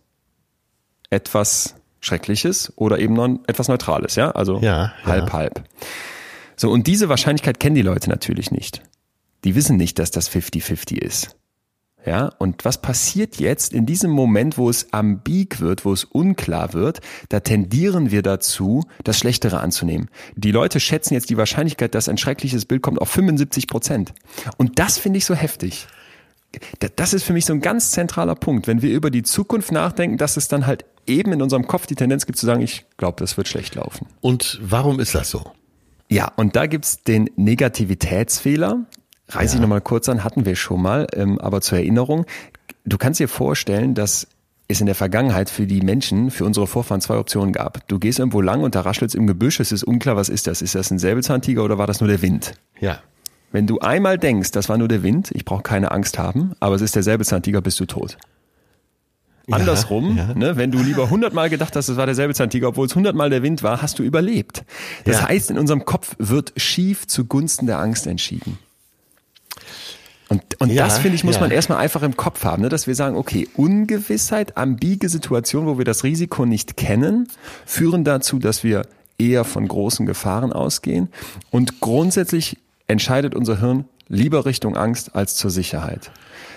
etwas 1.10 1.74
Schreckliches 2.00 2.72
oder 2.76 2.98
eben 2.98 3.12
noch 3.12 3.28
etwas 3.46 3.68
Neutrales, 3.68 4.16
ja? 4.16 4.30
Also 4.30 4.58
ja, 4.60 4.94
halb, 5.04 5.26
ja. 5.28 5.32
halb. 5.34 5.64
So, 6.56 6.70
und 6.70 6.86
diese 6.86 7.10
Wahrscheinlichkeit 7.10 7.60
kennen 7.60 7.74
die 7.74 7.82
Leute 7.82 8.08
natürlich 8.08 8.50
nicht. 8.50 8.82
Die 9.44 9.54
wissen 9.54 9.76
nicht, 9.76 9.98
dass 9.98 10.10
das 10.10 10.30
50-50 10.30 10.98
ist. 10.98 11.36
Ja, 12.04 12.32
und 12.38 12.64
was 12.64 12.82
passiert 12.82 13.36
jetzt 13.36 13.72
in 13.72 13.86
diesem 13.86 14.10
Moment, 14.10 14.58
wo 14.58 14.68
es 14.68 14.92
ambig 14.92 15.60
wird, 15.60 15.84
wo 15.84 15.92
es 15.92 16.02
unklar 16.02 16.72
wird, 16.72 17.00
da 17.28 17.38
tendieren 17.38 18.10
wir 18.10 18.22
dazu, 18.22 18.84
das 19.04 19.18
Schlechtere 19.18 19.60
anzunehmen. 19.60 20.08
Die 20.34 20.50
Leute 20.50 20.80
schätzen 20.80 21.14
jetzt 21.14 21.30
die 21.30 21.36
Wahrscheinlichkeit, 21.36 21.94
dass 21.94 22.08
ein 22.08 22.18
schreckliches 22.18 22.64
Bild 22.64 22.82
kommt, 22.82 23.00
auf 23.00 23.08
75 23.08 23.68
Prozent. 23.68 24.14
Und 24.56 24.80
das 24.80 24.98
finde 24.98 25.18
ich 25.18 25.24
so 25.24 25.34
heftig. 25.34 25.86
Das 26.96 27.14
ist 27.14 27.22
für 27.22 27.32
mich 27.32 27.46
so 27.46 27.52
ein 27.52 27.60
ganz 27.60 27.92
zentraler 27.92 28.34
Punkt. 28.34 28.66
Wenn 28.66 28.82
wir 28.82 28.90
über 28.90 29.10
die 29.10 29.22
Zukunft 29.22 29.70
nachdenken, 29.70 30.18
dass 30.18 30.36
es 30.36 30.48
dann 30.48 30.66
halt 30.66 30.84
eben 31.06 31.32
in 31.32 31.40
unserem 31.40 31.66
Kopf 31.66 31.86
die 31.86 31.94
Tendenz 31.94 32.26
gibt 32.26 32.36
zu 32.38 32.46
sagen, 32.46 32.62
ich 32.62 32.84
glaube, 32.96 33.16
das 33.20 33.36
wird 33.36 33.48
schlecht 33.48 33.76
laufen. 33.76 34.06
Und 34.20 34.58
warum 34.60 35.00
ist 35.00 35.14
das 35.14 35.30
so? 35.30 35.52
Ja, 36.08 36.30
und 36.36 36.56
da 36.56 36.66
gibt's 36.66 37.02
den 37.04 37.30
Negativitätsfehler. 37.36 38.84
Reiße 39.34 39.54
ja. 39.54 39.56
ich 39.56 39.60
nochmal 39.60 39.80
kurz 39.80 40.08
an, 40.08 40.24
hatten 40.24 40.44
wir 40.44 40.56
schon 40.56 40.82
mal, 40.82 41.06
ähm, 41.14 41.38
aber 41.38 41.60
zur 41.60 41.78
Erinnerung, 41.78 42.26
du 42.84 42.98
kannst 42.98 43.20
dir 43.20 43.28
vorstellen, 43.28 43.94
dass 43.94 44.26
es 44.68 44.80
in 44.80 44.86
der 44.86 44.94
Vergangenheit 44.94 45.50
für 45.50 45.66
die 45.66 45.82
Menschen, 45.82 46.30
für 46.30 46.44
unsere 46.44 46.66
Vorfahren 46.66 47.00
zwei 47.00 47.18
Optionen 47.18 47.52
gab. 47.52 47.86
Du 47.88 47.98
gehst 47.98 48.18
irgendwo 48.18 48.40
lang 48.40 48.62
und 48.62 48.74
da 48.74 48.80
raschelt's 48.82 49.14
im 49.14 49.26
Gebüsch, 49.26 49.60
es 49.60 49.72
ist 49.72 49.84
unklar, 49.84 50.16
was 50.16 50.28
ist 50.28 50.46
das? 50.46 50.62
Ist 50.62 50.74
das 50.74 50.90
ein 50.90 50.98
Säbelzahntiger 50.98 51.62
oder 51.62 51.78
war 51.78 51.86
das 51.86 52.00
nur 52.00 52.08
der 52.08 52.22
Wind? 52.22 52.54
Ja. 52.80 53.00
Wenn 53.50 53.66
du 53.66 53.80
einmal 53.80 54.18
denkst, 54.18 54.50
das 54.52 54.68
war 54.68 54.78
nur 54.78 54.88
der 54.88 55.02
Wind, 55.02 55.30
ich 55.32 55.44
brauche 55.44 55.62
keine 55.62 55.90
Angst 55.90 56.18
haben, 56.18 56.52
aber 56.60 56.74
es 56.74 56.80
ist 56.80 56.96
der 56.96 57.02
Säbelzahntiger, 57.02 57.60
bist 57.60 57.78
du 57.80 57.84
tot. 57.84 58.16
Ja, 59.46 59.56
Andersrum, 59.56 60.16
ja. 60.16 60.34
Ne, 60.34 60.56
wenn 60.56 60.70
du 60.70 60.78
lieber 60.78 61.10
hundertmal 61.10 61.50
gedacht 61.50 61.74
hast, 61.74 61.88
es 61.88 61.96
war 61.96 62.06
der 62.06 62.14
Säbelzahntiger, 62.14 62.68
obwohl 62.68 62.86
es 62.86 62.94
hundertmal 62.94 63.28
der 63.28 63.42
Wind 63.42 63.62
war, 63.62 63.82
hast 63.82 63.98
du 63.98 64.04
überlebt. 64.04 64.64
Das 65.04 65.20
ja. 65.20 65.28
heißt, 65.28 65.50
in 65.50 65.58
unserem 65.58 65.84
Kopf 65.84 66.14
wird 66.18 66.52
schief 66.56 67.06
zugunsten 67.08 67.66
der 67.66 67.80
Angst 67.80 68.06
entschieden. 68.06 68.58
Und, 70.32 70.42
und 70.60 70.70
ja, 70.70 70.84
das, 70.84 70.98
finde 70.98 71.14
ich, 71.14 71.24
muss 71.24 71.34
ja. 71.34 71.42
man 71.42 71.50
erstmal 71.50 71.76
einfach 71.76 72.02
im 72.02 72.16
Kopf 72.16 72.42
haben, 72.42 72.62
ne? 72.62 72.70
dass 72.70 72.86
wir 72.86 72.94
sagen, 72.94 73.16
okay, 73.16 73.46
Ungewissheit, 73.54 74.56
ambige 74.56 75.10
Situation, 75.10 75.66
wo 75.66 75.76
wir 75.76 75.84
das 75.84 76.04
Risiko 76.04 76.46
nicht 76.46 76.78
kennen, 76.78 77.28
führen 77.66 78.02
dazu, 78.02 78.38
dass 78.38 78.64
wir 78.64 78.86
eher 79.18 79.44
von 79.44 79.68
großen 79.68 80.06
Gefahren 80.06 80.50
ausgehen. 80.50 81.08
Und 81.50 81.80
grundsätzlich 81.80 82.56
entscheidet 82.86 83.34
unser 83.34 83.60
Hirn 83.60 83.84
lieber 84.08 84.46
Richtung 84.46 84.74
Angst 84.74 85.14
als 85.14 85.34
zur 85.34 85.50
Sicherheit. 85.50 86.10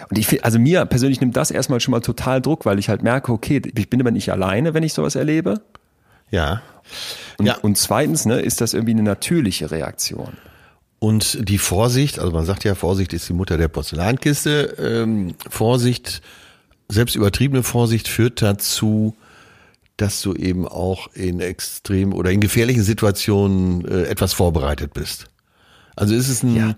Und 0.10 0.18
ich 0.18 0.28
finde, 0.28 0.46
also 0.46 0.58
mir 0.58 0.86
persönlich 0.86 1.20
nimmt 1.20 1.36
das 1.36 1.52
erstmal 1.52 1.82
schon 1.82 1.92
mal 1.92 2.00
total 2.00 2.42
Druck, 2.42 2.66
weil 2.66 2.80
ich 2.80 2.88
halt 2.88 3.04
merke, 3.04 3.34
okay, 3.34 3.62
ich 3.76 3.90
bin 3.90 4.00
aber 4.00 4.12
nicht 4.12 4.32
alleine, 4.32 4.74
wenn 4.74 4.84
ich 4.84 4.94
sowas 4.94 5.16
erlebe. 5.16 5.60
Ja. 6.32 6.62
Und, 7.38 7.46
ja. 7.46 7.58
und 7.58 7.78
zweitens, 7.78 8.26
ne, 8.26 8.40
ist 8.40 8.62
das 8.62 8.74
irgendwie 8.74 8.94
eine 8.94 9.04
natürliche 9.04 9.70
Reaktion. 9.70 10.38
Und 11.06 11.48
die 11.48 11.60
Vorsicht, 11.60 12.18
also 12.18 12.32
man 12.32 12.46
sagt 12.46 12.64
ja, 12.64 12.74
Vorsicht 12.74 13.14
ist 13.14 13.30
die 13.30 13.34
Mutter 13.34 13.60
der 13.60 13.68
Porzellankiste. 13.68 14.76
Ähm, 14.80 15.36
Vorsicht, 15.48 16.24
selbst 16.90 17.16
übertriebene 17.16 17.62
Vorsicht 17.62 18.08
führt 18.08 18.42
dazu, 18.42 19.16
dass 19.98 20.24
du 20.24 20.34
eben 20.34 20.68
auch 20.68 21.14
in 21.14 21.42
extrem 21.42 22.12
oder 22.12 22.32
in 22.32 22.42
gefährlichen 22.42 22.82
Situationen 22.82 23.86
äh, 23.88 24.06
etwas 24.06 24.34
vorbereitet 24.34 24.96
bist. 24.96 25.28
Also 25.96 26.16
ist 26.16 26.28
es 26.28 26.42
ein, 26.42 26.56
ja. 26.56 26.76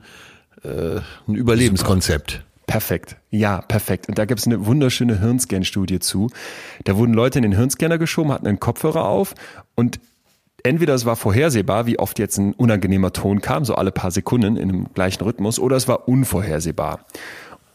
äh, 0.69 0.99
ein 1.29 1.35
Überlebenskonzept. 1.35 2.31
Super. 2.31 2.43
Perfekt. 2.65 3.15
Ja, 3.31 3.61
perfekt. 3.61 4.09
Und 4.09 4.17
da 4.17 4.25
gibt 4.25 4.41
es 4.41 4.45
eine 4.45 4.65
wunderschöne 4.65 5.21
Hirnscan-Studie 5.21 5.99
zu. 5.99 6.29
Da 6.83 6.97
wurden 6.97 7.13
Leute 7.13 7.39
in 7.39 7.43
den 7.43 7.55
Hirnscanner 7.55 7.97
geschoben, 7.97 8.33
hatten 8.33 8.45
einen 8.45 8.59
Kopfhörer 8.59 9.05
auf 9.05 9.35
und 9.75 10.01
entweder 10.63 10.93
es 10.93 11.05
war 11.05 11.15
vorhersehbar, 11.15 11.85
wie 11.85 11.99
oft 11.99 12.19
jetzt 12.19 12.37
ein 12.37 12.53
unangenehmer 12.53 13.13
Ton 13.13 13.41
kam, 13.41 13.65
so 13.65 13.75
alle 13.75 13.91
paar 13.91 14.11
Sekunden 14.11 14.57
in 14.57 14.69
einem 14.69 14.93
gleichen 14.93 15.23
Rhythmus, 15.23 15.59
oder 15.59 15.75
es 15.75 15.87
war 15.87 16.07
unvorhersehbar. 16.07 17.05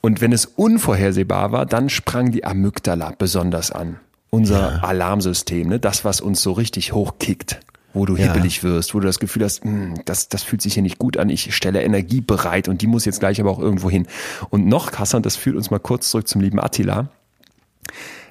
Und 0.01 0.20
wenn 0.20 0.33
es 0.33 0.47
unvorhersehbar 0.47 1.53
war, 1.53 1.64
dann 1.64 1.89
sprang 1.89 2.33
die 2.33 2.45
Amygdala 2.45 3.14
besonders 3.16 3.70
an. 3.70 4.01
Unser 4.30 4.76
ja. 4.76 4.78
Alarmsystem, 4.78 5.68
ne? 5.68 5.78
das, 5.78 6.05
was 6.05 6.20
uns 6.20 6.43
so 6.43 6.53
richtig 6.53 6.93
hochkickt, 6.93 7.61
wo 7.93 8.07
du 8.07 8.16
ja. 8.16 8.33
hibbelig 8.33 8.64
wirst, 8.64 8.95
wo 8.95 9.01
du 9.01 9.07
das 9.07 9.20
Gefühl 9.20 9.45
hast, 9.45 9.62
hm, 9.62 9.95
das, 10.07 10.28
das 10.28 10.43
fühlt 10.43 10.62
sich 10.62 10.74
hier 10.74 10.83
nicht 10.83 10.99
gut 10.99 11.18
an, 11.18 11.28
ich 11.28 11.55
stelle 11.55 11.83
Energie 11.83 12.20
bereit 12.20 12.66
und 12.66 12.83
die 12.83 12.87
muss 12.87 13.05
jetzt 13.05 13.20
gleich 13.20 13.41
aber 13.41 13.51
auch 13.51 13.59
irgendwo 13.59 13.91
hin. 13.91 14.07
Und 14.49 14.66
noch 14.66 14.91
krasser, 14.91 15.18
und 15.18 15.26
das 15.26 15.37
führt 15.37 15.57
uns 15.57 15.70
mal 15.70 15.78
kurz 15.78 16.11
zurück 16.11 16.26
zum 16.26 16.41
lieben 16.41 16.59
Attila, 16.59 17.09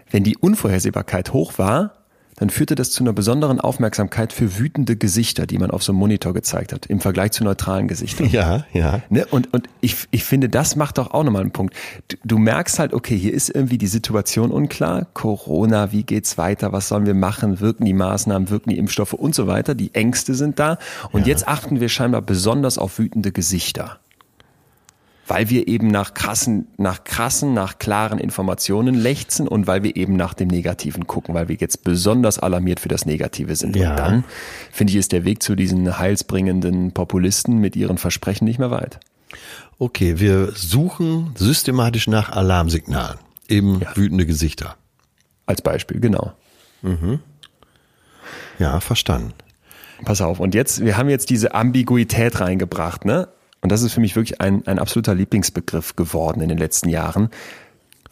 wenn 0.09 0.23
die 0.23 0.35
Unvorhersehbarkeit 0.35 1.31
hoch 1.31 1.57
war, 1.57 2.00
dann 2.41 2.49
führte 2.49 2.73
das 2.73 2.89
zu 2.89 3.03
einer 3.03 3.13
besonderen 3.13 3.59
Aufmerksamkeit 3.59 4.33
für 4.33 4.57
wütende 4.57 4.95
Gesichter, 4.95 5.45
die 5.45 5.59
man 5.59 5.69
auf 5.69 5.83
so 5.83 5.91
einem 5.91 5.99
Monitor 5.99 6.33
gezeigt 6.33 6.73
hat, 6.73 6.87
im 6.87 6.99
Vergleich 6.99 7.33
zu 7.33 7.43
neutralen 7.43 7.87
Gesichtern. 7.87 8.31
Ja, 8.31 8.65
ja. 8.73 9.03
Ne? 9.09 9.27
Und, 9.29 9.53
und 9.53 9.69
ich, 9.79 10.07
ich 10.09 10.23
finde, 10.23 10.49
das 10.49 10.75
macht 10.75 10.97
doch 10.97 11.11
auch 11.11 11.23
nochmal 11.23 11.43
einen 11.43 11.51
Punkt. 11.51 11.75
Du, 12.07 12.17
du 12.23 12.37
merkst 12.39 12.79
halt, 12.79 12.95
okay, 12.95 13.15
hier 13.15 13.31
ist 13.31 13.49
irgendwie 13.49 13.77
die 13.77 13.85
Situation 13.85 14.49
unklar. 14.49 15.05
Corona, 15.13 15.91
wie 15.91 16.01
geht's 16.01 16.39
weiter? 16.39 16.71
Was 16.71 16.87
sollen 16.87 17.05
wir 17.05 17.13
machen? 17.13 17.59
Wirken 17.59 17.85
die 17.85 17.93
Maßnahmen, 17.93 18.49
wirken 18.49 18.71
die 18.71 18.79
Impfstoffe 18.79 19.13
und 19.13 19.35
so 19.35 19.45
weiter? 19.45 19.75
Die 19.75 19.93
Ängste 19.93 20.33
sind 20.33 20.57
da. 20.57 20.79
Und 21.11 21.27
ja. 21.27 21.33
jetzt 21.33 21.47
achten 21.47 21.79
wir 21.79 21.89
scheinbar 21.89 22.23
besonders 22.23 22.79
auf 22.79 22.97
wütende 22.97 23.31
Gesichter 23.31 23.99
weil 25.31 25.49
wir 25.49 25.69
eben 25.69 25.87
nach 25.87 26.13
krassen, 26.13 26.67
nach 26.75 27.05
krassen, 27.05 27.53
nach 27.53 27.79
klaren 27.79 28.19
Informationen 28.19 28.95
lechzen 28.95 29.47
und 29.47 29.65
weil 29.65 29.81
wir 29.81 29.95
eben 29.95 30.17
nach 30.17 30.33
dem 30.33 30.49
Negativen 30.49 31.07
gucken, 31.07 31.33
weil 31.33 31.47
wir 31.47 31.55
jetzt 31.55 31.85
besonders 31.85 32.37
alarmiert 32.37 32.81
für 32.81 32.89
das 32.89 33.05
Negative 33.05 33.55
sind. 33.55 33.77
Ja. 33.77 33.91
Und 33.91 33.99
dann, 33.99 34.23
finde 34.73 34.91
ich, 34.91 34.97
ist 34.97 35.13
der 35.13 35.23
Weg 35.23 35.41
zu 35.41 35.55
diesen 35.55 35.97
heilsbringenden 35.97 36.91
Populisten 36.91 37.59
mit 37.59 37.77
ihren 37.77 37.97
Versprechen 37.97 38.43
nicht 38.43 38.59
mehr 38.59 38.71
weit. 38.71 38.99
Okay, 39.79 40.19
wir 40.19 40.51
suchen 40.51 41.31
systematisch 41.37 42.07
nach 42.07 42.33
Alarmsignalen, 42.33 43.17
eben 43.47 43.79
ja. 43.79 43.95
wütende 43.95 44.25
Gesichter. 44.25 44.75
Als 45.45 45.61
Beispiel, 45.61 46.01
genau. 46.01 46.33
Mhm. 46.81 47.19
Ja, 48.59 48.81
verstanden. 48.81 49.31
Pass 50.03 50.19
auf, 50.19 50.41
und 50.41 50.55
jetzt, 50.55 50.83
wir 50.83 50.97
haben 50.97 51.07
jetzt 51.07 51.29
diese 51.29 51.55
Ambiguität 51.55 52.41
reingebracht, 52.41 53.05
ne? 53.05 53.29
Und 53.61 53.71
das 53.71 53.83
ist 53.83 53.93
für 53.93 53.99
mich 53.99 54.15
wirklich 54.15 54.41
ein, 54.41 54.65
ein 54.67 54.79
absoluter 54.79 55.15
Lieblingsbegriff 55.15 55.95
geworden 55.95 56.41
in 56.41 56.49
den 56.49 56.57
letzten 56.57 56.89
Jahren, 56.89 57.29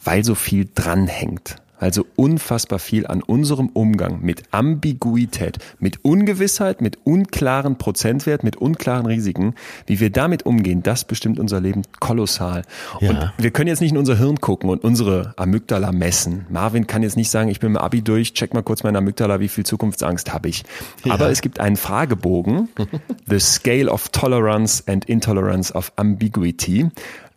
weil 0.02 0.24
so 0.24 0.34
viel 0.34 0.68
dranhängt. 0.74 1.56
Also 1.80 2.06
unfassbar 2.14 2.78
viel 2.78 3.06
an 3.06 3.22
unserem 3.22 3.68
Umgang 3.68 4.20
mit 4.20 4.42
Ambiguität, 4.50 5.58
mit 5.78 6.04
Ungewissheit, 6.04 6.82
mit 6.82 6.98
unklaren 7.04 7.78
Prozentwert, 7.78 8.44
mit 8.44 8.56
unklaren 8.56 9.06
Risiken, 9.06 9.54
wie 9.86 9.98
wir 9.98 10.10
damit 10.10 10.44
umgehen, 10.44 10.82
das 10.82 11.04
bestimmt 11.06 11.40
unser 11.40 11.60
Leben 11.60 11.82
kolossal. 11.98 12.62
Ja. 13.00 13.10
Und 13.10 13.32
wir 13.38 13.50
können 13.50 13.68
jetzt 13.68 13.80
nicht 13.80 13.92
in 13.92 13.98
unser 13.98 14.18
Hirn 14.18 14.40
gucken 14.40 14.68
und 14.68 14.84
unsere 14.84 15.32
Amygdala 15.36 15.90
messen. 15.90 16.46
Marvin 16.50 16.86
kann 16.86 17.02
jetzt 17.02 17.16
nicht 17.16 17.30
sagen, 17.30 17.48
ich 17.48 17.60
bin 17.60 17.70
im 17.70 17.76
Abi 17.78 18.02
durch, 18.02 18.34
check 18.34 18.52
mal 18.52 18.62
kurz 18.62 18.82
meine 18.82 18.98
Amygdala, 18.98 19.40
wie 19.40 19.48
viel 19.48 19.64
Zukunftsangst 19.64 20.34
habe 20.34 20.48
ich. 20.48 20.64
Ja. 21.04 21.14
Aber 21.14 21.30
es 21.30 21.40
gibt 21.40 21.60
einen 21.60 21.76
Fragebogen, 21.76 22.68
The 23.26 23.40
Scale 23.40 23.90
of 23.90 24.10
Tolerance 24.10 24.84
and 24.86 25.06
Intolerance 25.06 25.74
of 25.74 25.92
Ambiguity 25.96 26.90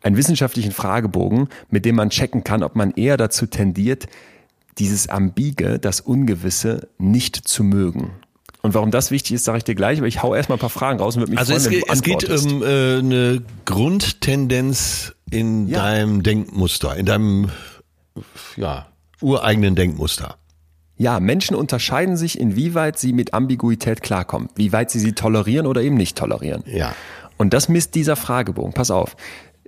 einen 0.03 0.17
wissenschaftlichen 0.17 0.71
Fragebogen, 0.71 1.47
mit 1.69 1.85
dem 1.85 1.95
man 1.95 2.09
checken 2.09 2.43
kann, 2.43 2.61
ob 2.61 2.75
man 2.75 2.91
eher 2.91 3.17
dazu 3.17 3.45
tendiert, 3.45 4.07
dieses 4.77 5.09
Ambige, 5.09 5.79
das 5.79 6.01
Ungewisse 6.01 6.87
nicht 6.97 7.35
zu 7.35 7.63
mögen. 7.63 8.11
Und 8.61 8.73
warum 8.73 8.91
das 8.91 9.11
wichtig 9.11 9.33
ist, 9.33 9.43
sage 9.43 9.57
ich 9.57 9.63
dir 9.65 9.75
gleich, 9.75 9.97
aber 9.97 10.07
ich 10.07 10.23
hau 10.23 10.33
erstmal 10.33 10.57
ein 10.57 10.61
paar 10.61 10.69
Fragen 10.69 10.99
raus 10.99 11.15
und 11.15 11.21
würde 11.21 11.31
mich 11.31 11.39
also 11.39 11.53
freuen, 11.53 11.83
es 11.89 12.01
geht, 12.01 12.29
es 12.29 12.43
geht 12.43 12.51
um 12.51 12.63
äh, 12.63 12.97
eine 12.97 13.41
Grundtendenz 13.65 15.13
in 15.29 15.67
ja. 15.67 15.79
deinem 15.79 16.23
Denkmuster, 16.23 16.95
in 16.95 17.05
deinem 17.05 17.49
ja, 18.55 18.87
ureigenen 19.19 19.75
Denkmuster. 19.75 20.37
Ja, 20.95 21.19
Menschen 21.19 21.55
unterscheiden 21.55 22.15
sich, 22.15 22.39
inwieweit 22.39 22.97
sie 22.97 23.11
mit 23.11 23.33
Ambiguität 23.33 24.01
klarkommen, 24.01 24.47
wie 24.55 24.71
weit 24.71 24.91
sie 24.91 24.99
sie 24.99 25.11
tolerieren 25.11 25.65
oder 25.67 25.81
eben 25.81 25.95
nicht 25.95 26.17
tolerieren. 26.17 26.63
Ja. 26.65 26.95
Und 27.37 27.53
das 27.53 27.67
misst 27.67 27.95
dieser 27.95 28.15
Fragebogen. 28.15 28.73
Pass 28.73 28.91
auf. 28.91 29.17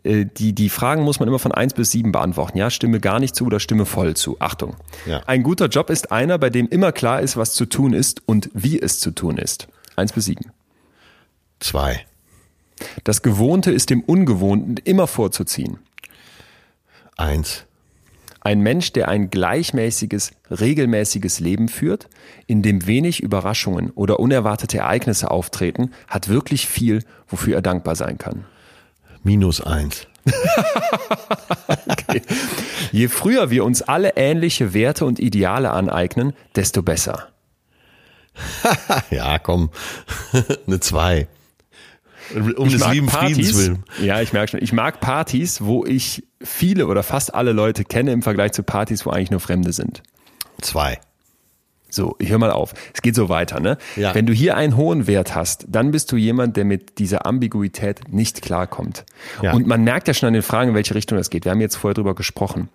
Äh, 0.05 0.25
die, 0.25 0.53
die 0.53 0.69
Fragen 0.69 1.03
muss 1.03 1.19
man 1.19 1.27
immer 1.27 1.39
von 1.39 1.51
eins 1.51 1.73
bis 1.73 1.91
sieben 1.91 2.11
beantworten. 2.11 2.57
Ja, 2.57 2.69
stimme 2.69 2.99
gar 2.99 3.19
nicht 3.19 3.35
zu 3.35 3.45
oder 3.45 3.59
stimme 3.59 3.85
voll 3.85 4.15
zu. 4.15 4.37
Achtung. 4.39 4.75
Ja. 5.05 5.21
Ein 5.25 5.43
guter 5.43 5.67
Job 5.67 5.89
ist 5.89 6.11
einer, 6.11 6.37
bei 6.37 6.49
dem 6.49 6.67
immer 6.69 6.91
klar 6.91 7.21
ist, 7.21 7.35
was 7.35 7.53
zu 7.53 7.65
tun 7.65 7.93
ist 7.93 8.21
und 8.25 8.49
wie 8.53 8.79
es 8.79 8.99
zu 8.99 9.11
tun 9.11 9.37
ist. 9.37 9.67
Eins 9.95 10.13
bis 10.13 10.25
sieben. 10.25 10.51
Zwei. 11.59 12.05
Das 13.03 13.21
Gewohnte 13.21 13.71
ist 13.71 13.89
dem 13.89 14.01
Ungewohnten 14.01 14.77
immer 14.83 15.07
vorzuziehen. 15.07 15.79
Eins. 17.17 17.65
Ein 18.41 18.59
Mensch, 18.59 18.93
der 18.93 19.07
ein 19.07 19.31
gleichmäßiges, 19.31 20.33
regelmäßiges 20.51 21.39
Leben 21.39 21.67
führt, 21.67 22.09
in 22.45 22.61
dem 22.61 22.85
wenig 22.85 23.23
Überraschungen 23.23 23.89
oder 23.91 24.19
unerwartete 24.19 24.77
Ereignisse 24.79 25.31
auftreten, 25.31 25.91
hat 26.07 26.27
wirklich 26.27 26.67
viel, 26.67 27.03
wofür 27.27 27.55
er 27.55 27.61
dankbar 27.63 27.95
sein 27.95 28.19
kann. 28.19 28.45
Minus 29.25 29.59
eins. 29.59 30.05
okay. 31.87 32.21
Je 32.91 33.07
früher 33.07 33.49
wir 33.49 33.65
uns 33.65 33.81
alle 33.81 34.13
ähnliche 34.17 34.75
Werte 34.75 35.03
und 35.03 35.19
Ideale 35.19 35.71
aneignen, 35.71 36.33
desto 36.55 36.83
besser. 36.83 37.29
ja, 39.09 39.39
komm, 39.39 39.71
eine 40.67 40.79
zwei. 40.79 41.27
Um 42.35 42.67
ich 42.67 42.73
des 42.73 42.87
lieben 42.91 43.07
Partys, 43.07 43.35
Friedens 43.35 43.57
willen. 43.57 43.83
Ja, 43.99 44.21
ich 44.21 44.31
merke 44.31 44.51
schon. 44.51 44.61
Ich 44.61 44.73
mag 44.73 44.99
Partys, 44.99 45.61
wo 45.61 45.85
ich 45.85 46.23
viele 46.41 46.85
oder 46.85 47.01
fast 47.01 47.33
alle 47.33 47.51
Leute 47.51 47.83
kenne 47.83 48.11
im 48.11 48.21
Vergleich 48.21 48.51
zu 48.51 48.61
Partys, 48.61 49.07
wo 49.07 49.09
eigentlich 49.09 49.31
nur 49.31 49.39
Fremde 49.39 49.73
sind. 49.73 50.03
Zwei. 50.61 50.99
So, 51.95 52.17
ich 52.19 52.29
hör 52.29 52.37
mal 52.39 52.51
auf. 52.51 52.73
Es 52.93 53.01
geht 53.01 53.15
so 53.15 53.29
weiter, 53.29 53.61
ne? 53.61 53.77
Ja. 53.95 54.13
Wenn 54.13 54.25
du 54.25 54.33
hier 54.33 54.57
einen 54.57 54.75
hohen 54.75 55.07
Wert 55.07 55.33
hast, 55.33 55.65
dann 55.69 55.91
bist 55.91 56.11
du 56.11 56.17
jemand, 56.17 56.57
der 56.57 56.65
mit 56.65 56.99
dieser 56.99 57.25
Ambiguität 57.25 58.11
nicht 58.11 58.41
klarkommt. 58.41 59.05
Ja. 59.41 59.53
Und 59.53 59.65
man 59.65 59.85
merkt 59.85 60.09
ja 60.09 60.13
schon 60.13 60.27
an 60.27 60.33
den 60.33 60.43
Fragen, 60.43 60.71
in 60.71 60.75
welche 60.75 60.93
Richtung 60.93 61.17
das 61.17 61.29
geht. 61.29 61.45
Wir 61.45 61.53
haben 61.53 61.61
jetzt 61.61 61.77
vorher 61.77 61.93
drüber 61.93 62.13
gesprochen. 62.13 62.67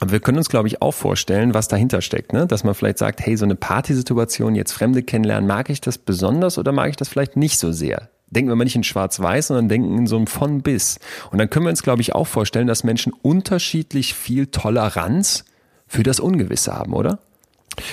Aber 0.00 0.12
wir 0.12 0.20
können 0.20 0.38
uns, 0.38 0.48
glaube 0.48 0.68
ich, 0.68 0.80
auch 0.80 0.92
vorstellen, 0.92 1.52
was 1.52 1.68
dahinter 1.68 2.00
steckt, 2.00 2.32
ne? 2.32 2.46
Dass 2.46 2.64
man 2.64 2.74
vielleicht 2.74 2.96
sagt, 2.96 3.20
hey, 3.20 3.36
so 3.36 3.44
eine 3.44 3.56
Partysituation, 3.56 4.54
jetzt 4.54 4.72
Fremde 4.72 5.02
kennenlernen, 5.02 5.46
mag 5.46 5.68
ich 5.68 5.82
das 5.82 5.98
besonders 5.98 6.56
oder 6.56 6.72
mag 6.72 6.88
ich 6.88 6.96
das 6.96 7.10
vielleicht 7.10 7.36
nicht 7.36 7.58
so 7.58 7.72
sehr? 7.72 8.08
Denken 8.28 8.48
wir 8.50 8.56
mal 8.56 8.64
nicht 8.64 8.76
in 8.76 8.84
Schwarz-Weiß, 8.84 9.48
sondern 9.48 9.68
denken 9.68 9.98
in 9.98 10.06
so 10.06 10.16
einem 10.16 10.26
von 10.26 10.62
bis. 10.62 10.98
Und 11.30 11.36
dann 11.36 11.50
können 11.50 11.66
wir 11.66 11.70
uns, 11.70 11.82
glaube 11.82 12.00
ich, 12.00 12.14
auch 12.14 12.26
vorstellen, 12.26 12.66
dass 12.66 12.84
Menschen 12.84 13.12
unterschiedlich 13.12 14.14
viel 14.14 14.46
Toleranz 14.46 15.44
für 15.86 16.02
das 16.02 16.20
Ungewisse 16.20 16.72
haben, 16.72 16.94
oder? 16.94 17.18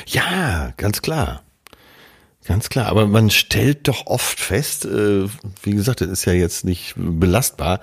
Ja, 0.08 0.74
ganz 0.78 1.02
klar. 1.02 1.44
Ganz 2.46 2.68
klar, 2.68 2.88
aber 2.88 3.08
man 3.08 3.30
stellt 3.30 3.88
doch 3.88 4.06
oft 4.06 4.38
fest, 4.38 4.84
äh, 4.84 5.28
wie 5.62 5.72
gesagt, 5.72 6.02
das 6.02 6.10
ist 6.10 6.26
ja 6.26 6.34
jetzt 6.34 6.66
nicht 6.66 6.94
belastbar, 6.98 7.80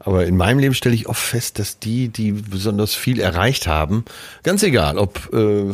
aber 0.00 0.26
in 0.26 0.36
meinem 0.36 0.58
Leben 0.58 0.74
stelle 0.74 0.94
ich 0.94 1.08
oft 1.08 1.22
fest, 1.22 1.58
dass 1.58 1.78
die, 1.78 2.10
die 2.10 2.32
besonders 2.32 2.94
viel 2.94 3.20
erreicht 3.20 3.66
haben, 3.66 4.04
ganz 4.42 4.62
egal, 4.62 4.98
ob 4.98 5.32
äh, 5.32 5.72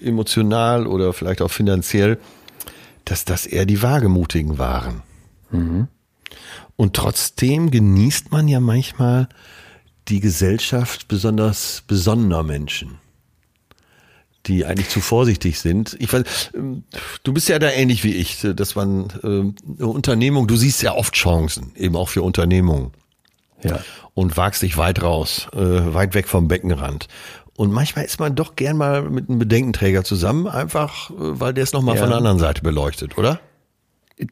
emotional 0.00 0.86
oder 0.86 1.12
vielleicht 1.12 1.42
auch 1.42 1.50
finanziell, 1.50 2.18
dass 3.04 3.26
das 3.26 3.44
eher 3.44 3.66
die 3.66 3.82
Wagemutigen 3.82 4.56
waren. 4.56 5.02
Mhm. 5.50 5.88
Und 6.76 6.94
trotzdem 6.94 7.70
genießt 7.70 8.30
man 8.30 8.48
ja 8.48 8.60
manchmal 8.60 9.28
die 10.08 10.20
Gesellschaft 10.20 11.08
besonders 11.08 11.82
besonnener 11.86 12.42
Menschen 12.42 12.98
die 14.46 14.64
eigentlich 14.64 14.88
zu 14.88 15.00
vorsichtig 15.00 15.58
sind. 15.60 15.96
Ich 15.98 16.12
weiß, 16.12 16.52
ähm, 16.54 16.84
du 17.22 17.32
bist 17.32 17.48
ja 17.48 17.58
da 17.58 17.70
ähnlich 17.70 18.04
wie 18.04 18.14
ich, 18.14 18.46
dass 18.54 18.74
man 18.74 19.08
äh, 19.22 19.26
eine 19.26 19.86
Unternehmung, 19.86 20.46
du 20.46 20.56
siehst 20.56 20.82
ja 20.82 20.94
oft 20.94 21.14
Chancen, 21.14 21.72
eben 21.76 21.96
auch 21.96 22.08
für 22.08 22.22
Unternehmungen. 22.22 22.92
Ja. 23.62 23.80
Und 24.14 24.36
wagst 24.36 24.62
dich 24.62 24.76
weit 24.76 25.02
raus, 25.02 25.48
äh, 25.52 25.58
weit 25.58 26.14
weg 26.14 26.28
vom 26.28 26.48
Beckenrand. 26.48 27.08
Und 27.56 27.72
manchmal 27.72 28.04
ist 28.04 28.20
man 28.20 28.34
doch 28.34 28.54
gern 28.54 28.76
mal 28.76 29.02
mit 29.02 29.28
einem 29.28 29.38
Bedenkenträger 29.38 30.04
zusammen, 30.04 30.46
einfach, 30.46 31.10
äh, 31.10 31.14
weil 31.18 31.54
der 31.54 31.64
es 31.64 31.72
nochmal 31.72 31.96
ja. 31.96 32.02
von 32.02 32.10
der 32.10 32.18
anderen 32.18 32.38
Seite 32.38 32.62
beleuchtet, 32.62 33.18
oder? 33.18 33.40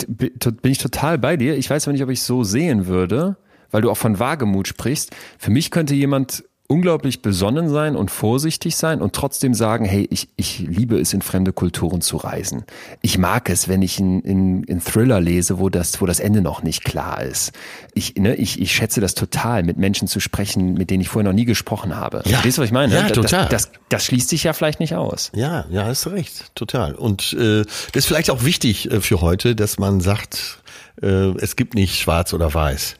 Bin 0.06 0.72
ich 0.72 0.78
total 0.78 1.18
bei 1.18 1.36
dir. 1.36 1.56
Ich 1.56 1.68
weiß 1.68 1.86
aber 1.86 1.92
nicht, 1.92 2.02
ob 2.02 2.10
ich 2.10 2.20
es 2.20 2.26
so 2.26 2.42
sehen 2.42 2.86
würde, 2.86 3.36
weil 3.70 3.82
du 3.82 3.90
auch 3.90 3.96
von 3.96 4.18
Wagemut 4.18 4.68
sprichst. 4.68 5.10
Für 5.38 5.50
mich 5.50 5.70
könnte 5.70 5.94
jemand 5.94 6.44
unglaublich 6.66 7.20
besonnen 7.20 7.68
sein 7.68 7.94
und 7.94 8.10
vorsichtig 8.10 8.76
sein 8.76 9.02
und 9.02 9.14
trotzdem 9.14 9.52
sagen, 9.52 9.84
hey, 9.84 10.08
ich, 10.10 10.30
ich 10.36 10.60
liebe 10.60 10.98
es, 10.98 11.12
in 11.12 11.20
fremde 11.20 11.52
Kulturen 11.52 12.00
zu 12.00 12.16
reisen. 12.16 12.64
Ich 13.02 13.18
mag 13.18 13.50
es, 13.50 13.68
wenn 13.68 13.82
ich 13.82 14.00
in, 14.00 14.20
in, 14.22 14.64
in 14.64 14.80
Thriller 14.80 15.20
lese, 15.20 15.58
wo 15.58 15.68
das, 15.68 16.00
wo 16.00 16.06
das 16.06 16.20
Ende 16.20 16.40
noch 16.40 16.62
nicht 16.62 16.82
klar 16.82 17.22
ist. 17.22 17.52
Ich, 17.92 18.14
ne, 18.16 18.34
ich, 18.36 18.60
ich 18.60 18.72
schätze 18.74 19.02
das 19.02 19.14
total, 19.14 19.62
mit 19.62 19.76
Menschen 19.76 20.08
zu 20.08 20.20
sprechen, 20.20 20.72
mit 20.72 20.88
denen 20.88 21.02
ich 21.02 21.10
vorher 21.10 21.30
noch 21.30 21.36
nie 21.36 21.44
gesprochen 21.44 21.96
habe. 21.96 22.22
Ja. 22.24 22.30
Verstehst 22.30 22.56
du, 22.56 22.62
was 22.62 22.68
ich 22.68 22.72
meine? 22.72 22.94
Ja, 22.94 23.10
total. 23.10 23.48
Das, 23.48 23.70
das, 23.70 23.80
das 23.90 24.04
schließt 24.06 24.30
sich 24.30 24.44
ja 24.44 24.54
vielleicht 24.54 24.80
nicht 24.80 24.94
aus. 24.94 25.30
Ja, 25.34 25.66
ja, 25.68 25.84
hast 25.84 26.06
recht, 26.06 26.54
total. 26.54 26.94
Und 26.94 27.34
äh, 27.34 27.64
das 27.64 28.04
ist 28.04 28.06
vielleicht 28.06 28.30
auch 28.30 28.42
wichtig 28.42 28.90
äh, 28.90 29.02
für 29.02 29.20
heute, 29.20 29.54
dass 29.54 29.78
man 29.78 30.00
sagt, 30.00 30.62
äh, 31.02 31.06
es 31.06 31.56
gibt 31.56 31.74
nicht 31.74 32.00
schwarz 32.00 32.32
oder 32.32 32.54
weiß. 32.54 32.96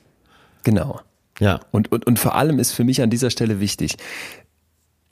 Genau. 0.65 1.01
Ja. 1.41 1.61
Und, 1.71 1.91
und, 1.93 2.07
und 2.07 2.19
vor 2.19 2.35
allem 2.35 2.59
ist 2.59 2.73
für 2.73 2.85
mich 2.85 3.03
an 3.03 3.11
dieser 3.11 3.31
Stelle 3.31 3.61
wichtig, 3.61 3.97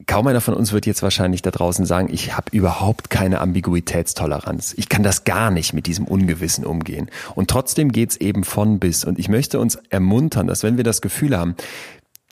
kaum 0.07 0.27
einer 0.27 0.41
von 0.41 0.55
uns 0.55 0.73
wird 0.73 0.87
jetzt 0.87 1.03
wahrscheinlich 1.03 1.43
da 1.43 1.51
draußen 1.51 1.87
sagen, 1.87 2.09
ich 2.13 2.37
habe 2.37 2.57
überhaupt 2.57 3.11
keine 3.11 3.41
Ambiguitätstoleranz. 3.41 4.75
Ich 4.77 4.89
kann 4.89 5.03
das 5.03 5.25
gar 5.25 5.51
nicht 5.51 5.73
mit 5.73 5.87
diesem 5.87 6.07
Ungewissen 6.07 6.65
umgehen. 6.65 7.11
Und 7.35 7.51
trotzdem 7.51 7.93
geht's 7.93 8.17
eben 8.17 8.45
von 8.45 8.79
bis. 8.79 9.05
Und 9.05 9.19
ich 9.19 9.29
möchte 9.29 9.59
uns 9.61 9.77
ermuntern, 9.91 10.47
dass 10.47 10.63
wenn 10.63 10.77
wir 10.77 10.85
das 10.85 11.01
Gefühl 11.01 11.37
haben, 11.37 11.57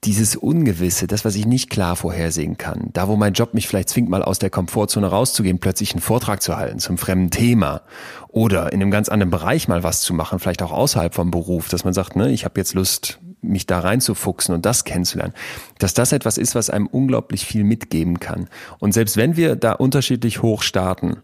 dieses 0.05 0.35
Ungewisse, 0.35 1.07
das, 1.07 1.27
was 1.27 1.35
ich 1.35 1.45
nicht 1.45 1.69
klar 1.69 1.95
vorhersehen 1.95 2.57
kann, 2.57 2.89
da 2.95 3.07
wo 3.07 3.17
mein 3.17 3.35
Job 3.35 3.53
mich 3.53 3.69
vielleicht 3.69 3.91
zwingt, 3.91 4.09
mal 4.09 4.23
aus 4.23 4.39
der 4.39 4.49
Komfortzone 4.49 5.07
rauszugehen, 5.07 5.59
plötzlich 5.59 5.93
einen 5.93 6.01
Vortrag 6.01 6.43
zu 6.43 6.57
halten 6.57 6.79
zum 6.79 6.97
fremden 6.97 7.31
Thema 7.31 7.83
oder 8.29 8.73
in 8.73 8.81
einem 8.81 8.91
ganz 8.91 9.11
anderen 9.11 9.31
Bereich 9.31 9.69
mal 9.69 9.83
was 9.83 10.01
zu 10.01 10.15
machen, 10.15 10.39
vielleicht 10.39 10.63
auch 10.63 10.73
außerhalb 10.73 11.15
vom 11.15 11.31
Beruf, 11.31 11.69
dass 11.69 11.85
man 11.85 11.93
sagt, 11.93 12.17
ne, 12.17 12.31
ich 12.31 12.47
habe 12.47 12.59
jetzt 12.59 12.73
Lust, 12.73 13.19
mich 13.43 13.67
da 13.67 13.81
reinzufuchsen 13.81 14.55
und 14.55 14.67
das 14.67 14.85
kennenzulernen, 14.85 15.35
dass 15.79 15.95
das 15.95 16.13
etwas 16.13 16.39
ist, 16.39 16.55
was 16.55 16.71
einem 16.71 16.87
unglaublich 16.87 17.47
viel 17.47 17.65
mitgeben 17.65 18.21
kann. 18.21 18.49
Und 18.79 18.93
selbst 18.93 19.17
wenn 19.17 19.37
wir 19.37 19.57
da 19.57 19.73
unterschiedlich 19.73 20.43
hoch 20.43 20.63
starten, 20.63 21.19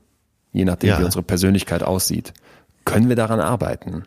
je 0.52 0.64
nachdem, 0.64 0.90
ja. 0.90 1.00
wie 1.00 1.04
unsere 1.04 1.22
Persönlichkeit 1.22 1.82
aussieht, 1.82 2.32
können 2.84 3.08
wir 3.08 3.16
daran 3.16 3.40
arbeiten. 3.40 4.04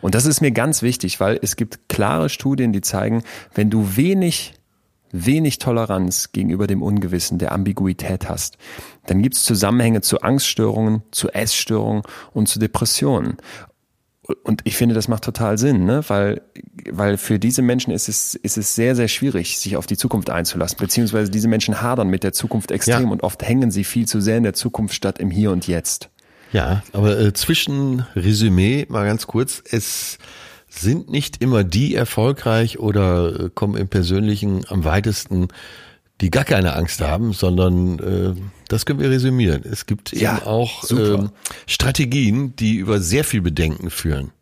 Und 0.00 0.14
das 0.14 0.24
ist 0.24 0.40
mir 0.40 0.52
ganz 0.52 0.82
wichtig, 0.82 1.20
weil 1.20 1.38
es 1.42 1.56
gibt 1.56 1.88
klare 1.88 2.28
Studien, 2.28 2.72
die 2.72 2.80
zeigen, 2.80 3.22
wenn 3.54 3.70
du 3.70 3.96
wenig 3.96 4.54
wenig 5.12 5.58
Toleranz 5.58 6.32
gegenüber 6.32 6.66
dem 6.66 6.82
Ungewissen, 6.82 7.38
der 7.38 7.52
Ambiguität 7.52 8.28
hast, 8.28 8.58
dann 9.06 9.22
gibt 9.22 9.34
es 9.34 9.44
Zusammenhänge 9.44 10.02
zu 10.02 10.20
Angststörungen, 10.20 11.02
zu 11.10 11.30
Essstörungen 11.30 12.02
und 12.32 12.48
zu 12.48 12.58
Depressionen. 12.58 13.36
Und 14.42 14.62
ich 14.64 14.76
finde, 14.76 14.94
das 14.94 15.08
macht 15.08 15.24
total 15.24 15.58
Sinn, 15.58 15.84
ne? 15.84 16.02
weil, 16.08 16.42
weil 16.90 17.16
für 17.16 17.38
diese 17.38 17.62
Menschen 17.62 17.92
ist 17.92 18.08
es, 18.08 18.34
ist 18.34 18.58
es 18.58 18.74
sehr, 18.74 18.96
sehr 18.96 19.08
schwierig, 19.08 19.58
sich 19.58 19.76
auf 19.76 19.86
die 19.86 19.96
Zukunft 19.96 20.30
einzulassen, 20.30 20.78
beziehungsweise 20.78 21.30
diese 21.30 21.48
Menschen 21.48 21.80
hadern 21.80 22.08
mit 22.08 22.24
der 22.24 22.32
Zukunft 22.32 22.70
extrem 22.70 23.04
ja. 23.04 23.10
und 23.10 23.22
oft 23.22 23.42
hängen 23.42 23.70
sie 23.70 23.84
viel 23.84 24.06
zu 24.06 24.20
sehr 24.20 24.36
in 24.36 24.42
der 24.42 24.54
Zukunft 24.54 24.94
statt 24.94 25.18
im 25.18 25.30
Hier 25.30 25.50
und 25.50 25.66
Jetzt. 25.66 26.10
Ja, 26.52 26.82
aber 26.92 27.18
äh, 27.18 27.32
zwischen 27.32 28.06
Resümee 28.16 28.86
mal 28.88 29.06
ganz 29.06 29.26
kurz, 29.26 29.62
es 29.70 30.18
sind 30.68 31.10
nicht 31.10 31.42
immer 31.42 31.64
die 31.64 31.94
erfolgreich 31.94 32.78
oder 32.78 33.40
äh, 33.46 33.50
kommen 33.54 33.76
im 33.76 33.88
Persönlichen 33.88 34.64
am 34.68 34.84
weitesten, 34.84 35.48
die 36.20 36.30
gar 36.30 36.44
keine 36.44 36.74
Angst 36.74 37.00
haben, 37.00 37.32
sondern 37.32 37.98
äh, 37.98 38.40
das 38.68 38.86
können 38.86 39.00
wir 39.00 39.10
resümieren. 39.10 39.62
Es 39.64 39.86
gibt 39.86 40.12
ja, 40.12 40.36
eben 40.36 40.46
auch 40.46 40.90
äh, 40.90 41.28
Strategien, 41.66 42.54
die 42.56 42.76
über 42.76 43.00
sehr 43.00 43.24
viel 43.24 43.40
Bedenken 43.40 43.90
führen. 43.90 44.32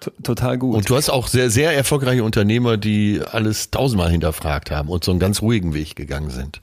T 0.00 0.10
total 0.22 0.58
gut. 0.58 0.76
Und 0.76 0.88
du 0.88 0.96
hast 0.96 1.10
auch 1.10 1.26
sehr, 1.26 1.50
sehr 1.50 1.74
erfolgreiche 1.74 2.24
Unternehmer, 2.24 2.76
die 2.76 3.20
alles 3.30 3.70
tausendmal 3.70 4.10
hinterfragt 4.10 4.70
haben 4.70 4.88
und 4.88 5.04
so 5.04 5.10
einen 5.10 5.20
ganz 5.20 5.42
ruhigen 5.42 5.74
Weg 5.74 5.96
gegangen 5.96 6.30
sind. 6.30 6.60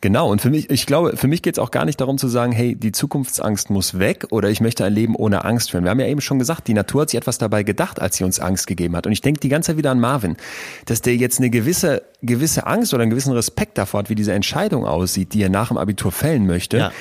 Genau, 0.00 0.30
und 0.30 0.40
für 0.40 0.50
mich, 0.50 0.70
ich 0.70 0.86
glaube, 0.86 1.16
für 1.16 1.26
mich 1.26 1.42
geht 1.42 1.54
es 1.54 1.58
auch 1.58 1.70
gar 1.70 1.84
nicht 1.84 2.00
darum 2.00 2.18
zu 2.18 2.28
sagen, 2.28 2.52
hey, 2.52 2.76
die 2.76 2.92
Zukunftsangst 2.92 3.70
muss 3.70 3.98
weg 3.98 4.26
oder 4.30 4.48
ich 4.48 4.60
möchte 4.60 4.84
ein 4.84 4.92
Leben 4.92 5.16
ohne 5.16 5.44
Angst 5.44 5.70
führen. 5.70 5.84
Wir 5.84 5.90
haben 5.90 5.98
ja 6.00 6.06
eben 6.06 6.20
schon 6.20 6.38
gesagt, 6.38 6.68
die 6.68 6.74
Natur 6.74 7.02
hat 7.02 7.10
sich 7.10 7.18
etwas 7.18 7.38
dabei 7.38 7.64
gedacht, 7.64 8.00
als 8.00 8.16
sie 8.16 8.24
uns 8.24 8.38
Angst 8.38 8.66
gegeben 8.66 8.94
hat. 8.94 9.06
Und 9.06 9.12
ich 9.12 9.22
denke 9.22 9.40
die 9.40 9.48
ganze 9.48 9.68
Zeit 9.68 9.76
wieder 9.76 9.90
an 9.90 9.98
Marvin, 9.98 10.36
dass 10.86 11.02
der 11.02 11.16
jetzt 11.16 11.38
eine 11.38 11.50
gewisse, 11.50 12.02
gewisse 12.20 12.66
Angst 12.66 12.92
oder 12.92 13.02
einen 13.02 13.10
gewissen 13.10 13.32
Respekt 13.32 13.78
davor 13.78 14.00
hat, 14.00 14.10
wie 14.10 14.16
diese 14.16 14.32
Entscheidung 14.32 14.84
aussieht, 14.84 15.34
die 15.34 15.42
er 15.42 15.50
nach 15.50 15.68
dem 15.68 15.76
Abitur 15.76 16.10
fällen 16.10 16.46
möchte. 16.46 16.78
Ja. 16.78 16.92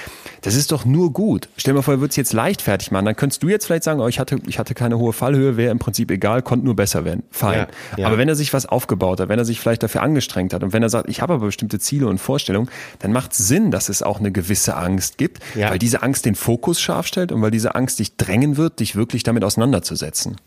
Das 0.42 0.54
ist 0.54 0.72
doch 0.72 0.86
nur 0.86 1.12
gut. 1.12 1.50
Stell 1.58 1.74
dir 1.74 1.78
mal 1.78 1.82
vor, 1.82 1.96
er 1.96 2.00
würde 2.00 2.12
es 2.12 2.16
jetzt 2.16 2.34
leichtfertig 2.34 2.92
machen. 2.92 3.06
Dann 3.06 3.16
könntest 3.16 3.42
du 3.42 3.50
jetzt 3.50 3.66
vielleicht 3.66 3.84
sagen, 3.84 4.00
oh, 4.00 4.08
ich 4.08 4.20
hatte, 4.20 4.38
ich 4.46 4.60
hatte 4.60 4.76
keine 4.76 5.00
hohe 5.00 5.14
Fallhöhe, 5.14 5.58
wäre 5.58 5.72
im 5.72 5.80
Prinzip 5.80 6.12
egal, 6.12 6.44
konnte 6.44 6.66
nur 6.66 6.76
besser 6.76 7.04
werden. 7.04 7.24
Fein. 7.32 7.60
Ja, 7.60 7.68
ja. 7.98 8.08
Aber 8.08 8.20
wenn 8.20 8.30
er 8.30 8.36
sich 8.36 8.54
was 8.54 8.68
aufgebaut 8.68 9.20
hat, 9.20 9.30
wenn 9.30 9.40
er 9.40 9.46
sich 9.46 9.60
vielleicht 9.60 9.82
dafür 9.82 10.04
angestrengt 10.04 10.54
hat 10.54 10.64
und 10.64 10.74
wenn 10.74 10.84
er 10.84 10.90
sagt, 10.90 11.10
ich 11.10 11.22
habe 11.22 11.34
aber 11.34 11.48
bestimmte 11.48 11.80
Ziele 11.80 12.08
und 12.08 12.20
Vorstellungen, 12.20 12.70
dann 13.00 13.12
macht 13.12 13.32
es 13.32 13.40
Sinn, 13.40 13.72
dass 13.72 13.90
es 13.90 14.04
auch 14.04 14.20
eine 14.20 14.32
gewisse 14.32 14.78
Angst 14.78 15.18
gibt, 15.18 15.42
weil 15.56 15.80
diese 15.80 16.04
Angst 16.04 16.26
den 16.26 16.36
Fokus 16.36 16.80
scharf 16.80 17.08
stellt 17.08 17.32
und 17.32 17.42
weil 17.42 17.52
diese 17.52 17.74
Angst 17.74 17.98
dich 17.98 18.18
drängen 18.18 18.58
wird, 18.58 18.80
dich 18.80 18.96
wirklich 18.96 19.24
damit 19.24 19.44
auseinanderzusetzen. 19.44 20.38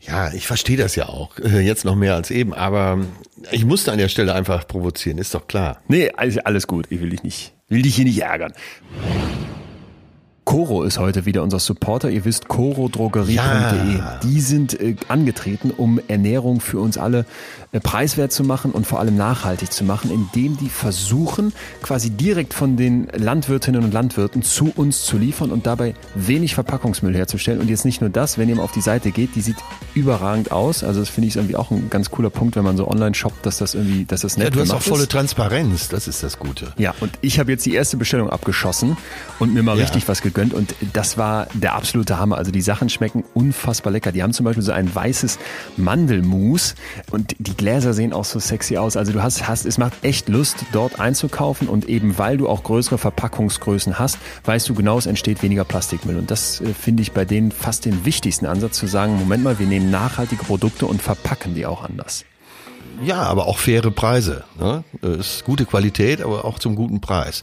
Ja, 0.00 0.32
ich 0.32 0.46
verstehe 0.46 0.76
das 0.76 0.96
ja 0.96 1.08
auch. 1.08 1.38
Äh, 1.38 1.60
jetzt 1.60 1.84
noch 1.84 1.94
mehr 1.94 2.14
als 2.14 2.30
eben, 2.30 2.54
aber 2.54 2.98
ich 3.50 3.64
musste 3.64 3.92
an 3.92 3.98
der 3.98 4.08
Stelle 4.08 4.34
einfach 4.34 4.66
provozieren, 4.66 5.18
ist 5.18 5.34
doch 5.34 5.46
klar. 5.46 5.80
Nee, 5.88 6.10
alles 6.12 6.66
gut. 6.66 6.86
Ich 6.90 7.00
will 7.00 7.10
dich 7.10 7.22
nicht, 7.22 7.52
will 7.68 7.82
dich 7.82 7.96
hier 7.96 8.04
nicht 8.04 8.22
ärgern. 8.22 8.52
Coro 10.50 10.82
ist 10.82 10.98
heute 10.98 11.26
wieder 11.26 11.44
unser 11.44 11.60
Supporter. 11.60 12.10
Ihr 12.10 12.24
wisst, 12.24 12.48
corodrogerie.de. 12.48 13.36
Ja. 13.36 14.18
Die 14.24 14.40
sind 14.40 14.80
äh, 14.80 14.96
angetreten, 15.06 15.70
um 15.70 16.00
Ernährung 16.08 16.60
für 16.60 16.80
uns 16.80 16.98
alle 16.98 17.24
äh, 17.70 17.78
preiswert 17.78 18.32
zu 18.32 18.42
machen 18.42 18.72
und 18.72 18.84
vor 18.84 18.98
allem 18.98 19.16
nachhaltig 19.16 19.70
zu 19.70 19.84
machen, 19.84 20.10
indem 20.10 20.56
die 20.56 20.68
versuchen, 20.68 21.52
quasi 21.82 22.10
direkt 22.10 22.52
von 22.52 22.76
den 22.76 23.06
Landwirtinnen 23.16 23.84
und 23.84 23.94
Landwirten 23.94 24.42
zu 24.42 24.72
uns 24.74 25.04
zu 25.04 25.18
liefern 25.18 25.52
und 25.52 25.68
dabei 25.68 25.94
wenig 26.16 26.56
Verpackungsmüll 26.56 27.14
herzustellen. 27.14 27.60
Und 27.60 27.70
jetzt 27.70 27.84
nicht 27.84 28.00
nur 28.00 28.10
das, 28.10 28.36
wenn 28.36 28.48
ihr 28.48 28.56
mal 28.56 28.64
auf 28.64 28.72
die 28.72 28.80
Seite 28.80 29.12
geht, 29.12 29.36
die 29.36 29.42
sieht 29.42 29.58
überragend 29.94 30.50
aus. 30.50 30.82
Also 30.82 30.98
das 30.98 31.10
finde 31.10 31.28
ich 31.28 31.36
irgendwie 31.36 31.54
auch 31.54 31.70
ein 31.70 31.90
ganz 31.90 32.10
cooler 32.10 32.30
Punkt, 32.30 32.56
wenn 32.56 32.64
man 32.64 32.76
so 32.76 32.88
online 32.88 33.14
shoppt, 33.14 33.46
dass 33.46 33.58
das 33.58 33.74
irgendwie, 33.74 34.04
dass 34.04 34.22
das 34.22 34.36
nett 34.36 34.48
Ja, 34.48 34.50
du 34.50 34.60
hast 34.62 34.72
auch 34.72 34.82
volle 34.82 35.04
ist. 35.04 35.12
Transparenz. 35.12 35.90
Das 35.90 36.08
ist 36.08 36.24
das 36.24 36.40
Gute. 36.40 36.72
Ja, 36.76 36.92
und 36.98 37.12
ich 37.20 37.38
habe 37.38 37.52
jetzt 37.52 37.64
die 37.66 37.74
erste 37.74 37.96
Bestellung 37.96 38.30
abgeschossen 38.30 38.96
und 39.38 39.54
mir 39.54 39.62
mal 39.62 39.76
ja. 39.78 39.84
richtig 39.84 40.08
was 40.08 40.22
gegönnt 40.22 40.39
gegönnt 40.40 40.54
und 40.54 40.74
das 40.92 41.18
war 41.18 41.46
der 41.54 41.74
absolute 41.74 42.18
Hammer. 42.18 42.38
Also 42.38 42.50
die 42.50 42.60
Sachen 42.60 42.88
schmecken 42.88 43.24
unfassbar 43.34 43.92
lecker. 43.92 44.12
Die 44.12 44.22
haben 44.22 44.32
zum 44.32 44.44
Beispiel 44.44 44.62
so 44.62 44.72
ein 44.72 44.92
weißes 44.94 45.38
Mandelmus 45.76 46.74
und 47.10 47.34
die 47.38 47.54
Gläser 47.54 47.92
sehen 47.92 48.12
auch 48.12 48.24
so 48.24 48.38
sexy 48.38 48.76
aus. 48.76 48.96
Also 48.96 49.12
du 49.12 49.22
hast, 49.22 49.46
hast, 49.48 49.66
es 49.66 49.78
macht 49.78 49.92
echt 50.02 50.28
Lust, 50.28 50.56
dort 50.72 51.00
einzukaufen 51.00 51.68
und 51.68 51.88
eben 51.88 52.18
weil 52.18 52.36
du 52.36 52.48
auch 52.48 52.62
größere 52.62 52.98
Verpackungsgrößen 52.98 53.98
hast, 53.98 54.18
weißt 54.44 54.68
du 54.68 54.74
genau, 54.74 54.98
es 54.98 55.06
entsteht 55.06 55.42
weniger 55.42 55.64
Plastikmüll. 55.64 56.16
Und 56.16 56.30
das 56.30 56.60
äh, 56.60 56.74
finde 56.74 57.02
ich 57.02 57.12
bei 57.12 57.24
denen 57.24 57.52
fast 57.52 57.84
den 57.84 58.04
wichtigsten 58.04 58.46
Ansatz 58.46 58.78
zu 58.78 58.86
sagen, 58.86 59.16
Moment 59.16 59.44
mal, 59.44 59.58
wir 59.58 59.66
nehmen 59.66 59.90
nachhaltige 59.90 60.44
Produkte 60.44 60.86
und 60.86 61.02
verpacken 61.02 61.54
die 61.54 61.66
auch 61.66 61.84
anders. 61.84 62.24
Ja, 63.02 63.22
aber 63.22 63.46
auch 63.46 63.58
faire 63.58 63.90
Preise. 63.90 64.44
Ne? 64.58 64.84
Ist 65.00 65.44
gute 65.44 65.64
Qualität, 65.64 66.20
aber 66.20 66.44
auch 66.44 66.58
zum 66.58 66.76
guten 66.76 67.00
Preis. 67.00 67.40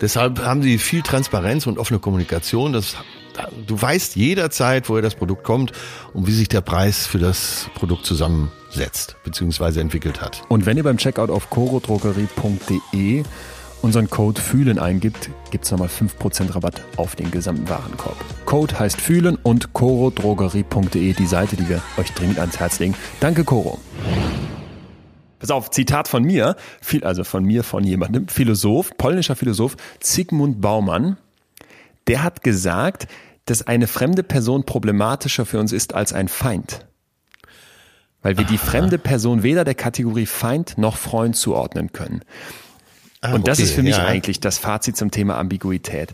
Deshalb 0.00 0.44
haben 0.44 0.62
sie 0.62 0.78
viel 0.78 1.02
Transparenz 1.02 1.66
und 1.66 1.78
offene 1.78 1.98
Kommunikation. 1.98 2.72
Das, 2.72 2.96
du 3.66 3.80
weißt 3.80 4.16
jederzeit, 4.16 4.88
woher 4.88 5.02
das 5.02 5.14
Produkt 5.14 5.44
kommt 5.44 5.72
und 6.12 6.26
wie 6.26 6.32
sich 6.32 6.48
der 6.48 6.60
Preis 6.60 7.06
für 7.06 7.18
das 7.18 7.70
Produkt 7.74 8.04
zusammensetzt 8.04 9.16
bzw. 9.24 9.80
entwickelt 9.80 10.20
hat. 10.20 10.42
Und 10.48 10.66
wenn 10.66 10.76
ihr 10.76 10.84
beim 10.84 10.98
Checkout 10.98 11.30
auf 11.30 11.50
corodrogerie.de 11.50 13.24
unseren 13.82 14.10
Code 14.10 14.40
Fühlen 14.40 14.78
eingibt, 14.78 15.30
gibt 15.50 15.64
es 15.64 15.70
nochmal 15.70 15.88
5% 15.88 16.54
Rabatt 16.54 16.82
auf 16.96 17.14
den 17.14 17.30
gesamten 17.30 17.68
Warenkorb. 17.68 18.16
Code 18.44 18.78
heißt 18.78 19.00
Fühlen 19.00 19.36
und 19.42 19.72
corodrogerie.de, 19.74 21.12
die 21.12 21.26
Seite, 21.26 21.56
die 21.56 21.68
wir 21.68 21.80
euch 21.96 22.12
dringend 22.12 22.38
ans 22.38 22.58
Herz 22.58 22.78
legen. 22.80 22.94
Danke, 23.20 23.44
Coro. 23.44 23.78
Pass 25.38 25.50
auf, 25.50 25.70
Zitat 25.70 26.08
von 26.08 26.22
mir, 26.22 26.56
also 27.02 27.24
von 27.24 27.44
mir, 27.44 27.62
von 27.62 27.84
jemandem, 27.84 28.28
Philosoph, 28.28 28.96
polnischer 28.96 29.36
Philosoph, 29.36 29.76
Zygmunt 30.00 30.60
Baumann, 30.60 31.16
der 32.06 32.22
hat 32.22 32.42
gesagt, 32.42 33.06
dass 33.44 33.66
eine 33.66 33.86
fremde 33.86 34.22
Person 34.22 34.64
problematischer 34.64 35.46
für 35.46 35.60
uns 35.60 35.72
ist 35.72 35.94
als 35.94 36.12
ein 36.12 36.28
Feind. 36.28 36.86
Weil 38.22 38.38
wir 38.38 38.44
die 38.44 38.58
fremde 38.58 38.98
Person 38.98 39.42
weder 39.42 39.64
der 39.64 39.76
Kategorie 39.76 40.26
Feind 40.26 40.78
noch 40.78 40.96
Freund 40.96 41.36
zuordnen 41.36 41.92
können. 41.92 42.22
Ah, 43.20 43.34
Und 43.34 43.46
das 43.46 43.58
okay, 43.58 43.68
ist 43.68 43.74
für 43.74 43.82
mich 43.82 43.96
ja. 43.96 44.04
eigentlich 44.04 44.40
das 44.40 44.58
Fazit 44.58 44.96
zum 44.96 45.10
Thema 45.10 45.38
Ambiguität. 45.38 46.12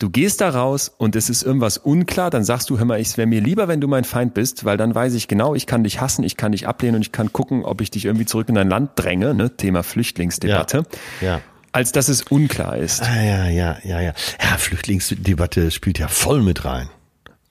Du 0.00 0.08
gehst 0.08 0.40
da 0.40 0.48
raus 0.48 0.90
und 0.96 1.14
es 1.14 1.28
ist 1.28 1.42
irgendwas 1.42 1.76
unklar, 1.76 2.30
dann 2.30 2.42
sagst 2.42 2.70
du, 2.70 2.78
hör 2.78 2.86
mal, 2.86 2.98
es 2.98 3.18
wäre 3.18 3.26
mir 3.26 3.42
lieber, 3.42 3.68
wenn 3.68 3.82
du 3.82 3.86
mein 3.86 4.04
Feind 4.04 4.32
bist, 4.32 4.64
weil 4.64 4.78
dann 4.78 4.94
weiß 4.94 5.12
ich 5.12 5.28
genau, 5.28 5.54
ich 5.54 5.66
kann 5.66 5.84
dich 5.84 6.00
hassen, 6.00 6.24
ich 6.24 6.38
kann 6.38 6.52
dich 6.52 6.66
ablehnen 6.66 6.96
und 6.96 7.02
ich 7.02 7.12
kann 7.12 7.34
gucken, 7.34 7.66
ob 7.66 7.82
ich 7.82 7.90
dich 7.90 8.06
irgendwie 8.06 8.24
zurück 8.24 8.48
in 8.48 8.54
dein 8.54 8.70
Land 8.70 8.92
dränge, 8.96 9.34
ne? 9.34 9.54
Thema 9.58 9.82
Flüchtlingsdebatte. 9.82 10.84
Ja. 11.20 11.26
ja. 11.26 11.40
Als 11.72 11.92
dass 11.92 12.08
es 12.08 12.22
unklar 12.22 12.78
ist. 12.78 13.02
Ah, 13.02 13.22
ja, 13.22 13.48
ja, 13.48 13.76
ja, 13.84 14.00
ja. 14.00 14.14
Ja, 14.42 14.56
Flüchtlingsdebatte 14.56 15.70
spielt 15.70 15.98
ja 15.98 16.08
voll 16.08 16.40
mit 16.40 16.64
rein. 16.64 16.88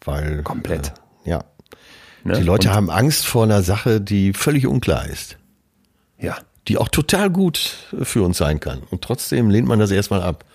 Weil. 0.04 0.42
Komplett. 0.42 0.94
Äh, 1.26 1.30
ja. 1.30 1.44
Ne? 2.24 2.34
Die 2.34 2.44
Leute 2.44 2.70
und 2.70 2.74
haben 2.74 2.90
Angst 2.90 3.28
vor 3.28 3.44
einer 3.44 3.62
Sache, 3.62 4.02
die 4.02 4.34
völlig 4.34 4.66
unklar 4.66 5.06
ist. 5.06 5.38
Ja. 6.18 6.36
Die 6.68 6.80
auch 6.80 6.90
total 6.90 7.30
gut 7.30 7.76
für 8.02 8.24
uns 8.24 8.40
sein 8.40 8.60
kann. 8.60 8.82
Und 8.90 9.04
trotzdem 9.04 9.52
lehnt 9.52 9.68
man 9.68 9.78
das 9.78 9.92
erstmal 9.92 10.24
ab. 10.24 10.46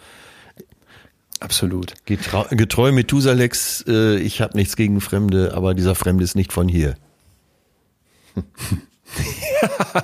Absolut. 1.44 1.94
Getreu, 2.06 2.44
getreu 2.50 2.90
Methusaleks, 2.92 3.84
äh, 3.86 4.16
ich 4.16 4.40
habe 4.40 4.56
nichts 4.56 4.76
gegen 4.76 5.02
Fremde, 5.02 5.52
aber 5.54 5.74
dieser 5.74 5.94
Fremde 5.94 6.24
ist 6.24 6.34
nicht 6.36 6.54
von 6.54 6.68
hier. 6.68 6.96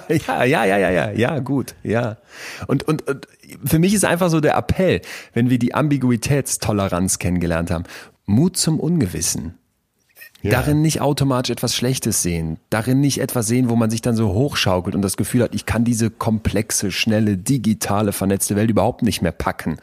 ja, 0.09 0.45
ja, 0.45 0.65
ja, 0.65 0.77
ja, 0.79 0.91
ja, 0.91 1.11
ja, 1.11 1.39
gut, 1.39 1.75
ja. 1.83 2.19
Und, 2.67 2.83
und, 2.87 3.09
und 3.09 3.27
für 3.65 3.79
mich 3.79 3.95
ist 3.95 4.05
einfach 4.05 4.29
so 4.29 4.41
der 4.41 4.55
Appell, 4.55 5.01
wenn 5.33 5.49
wir 5.49 5.59
die 5.59 5.75
Ambiguitätstoleranz 5.75 7.19
kennengelernt 7.19 7.71
haben, 7.71 7.85
Mut 8.27 8.59
zum 8.59 8.79
Ungewissen. 8.79 9.55
Ja. 10.43 10.53
Darin 10.53 10.81
nicht 10.81 11.03
automatisch 11.03 11.51
etwas 11.51 11.75
Schlechtes 11.75 12.23
sehen. 12.23 12.59
Darin 12.71 13.01
nicht 13.01 13.21
etwas 13.21 13.47
sehen, 13.47 13.69
wo 13.69 13.77
man 13.77 13.91
sich 13.91 14.01
dann 14.01 14.17
so 14.17 14.33
hochschaukelt 14.33 14.97
und 14.97 15.03
das 15.03 15.19
Gefühl 15.19 15.43
hat, 15.43 15.55
ich 15.55 15.67
kann 15.67 15.85
diese 15.85 16.09
komplexe, 16.09 16.91
schnelle, 16.91 17.37
digitale, 17.37 18.13
vernetzte 18.13 18.57
Welt 18.57 18.71
überhaupt 18.71 19.03
nicht 19.03 19.21
mehr 19.21 19.33
packen. 19.33 19.77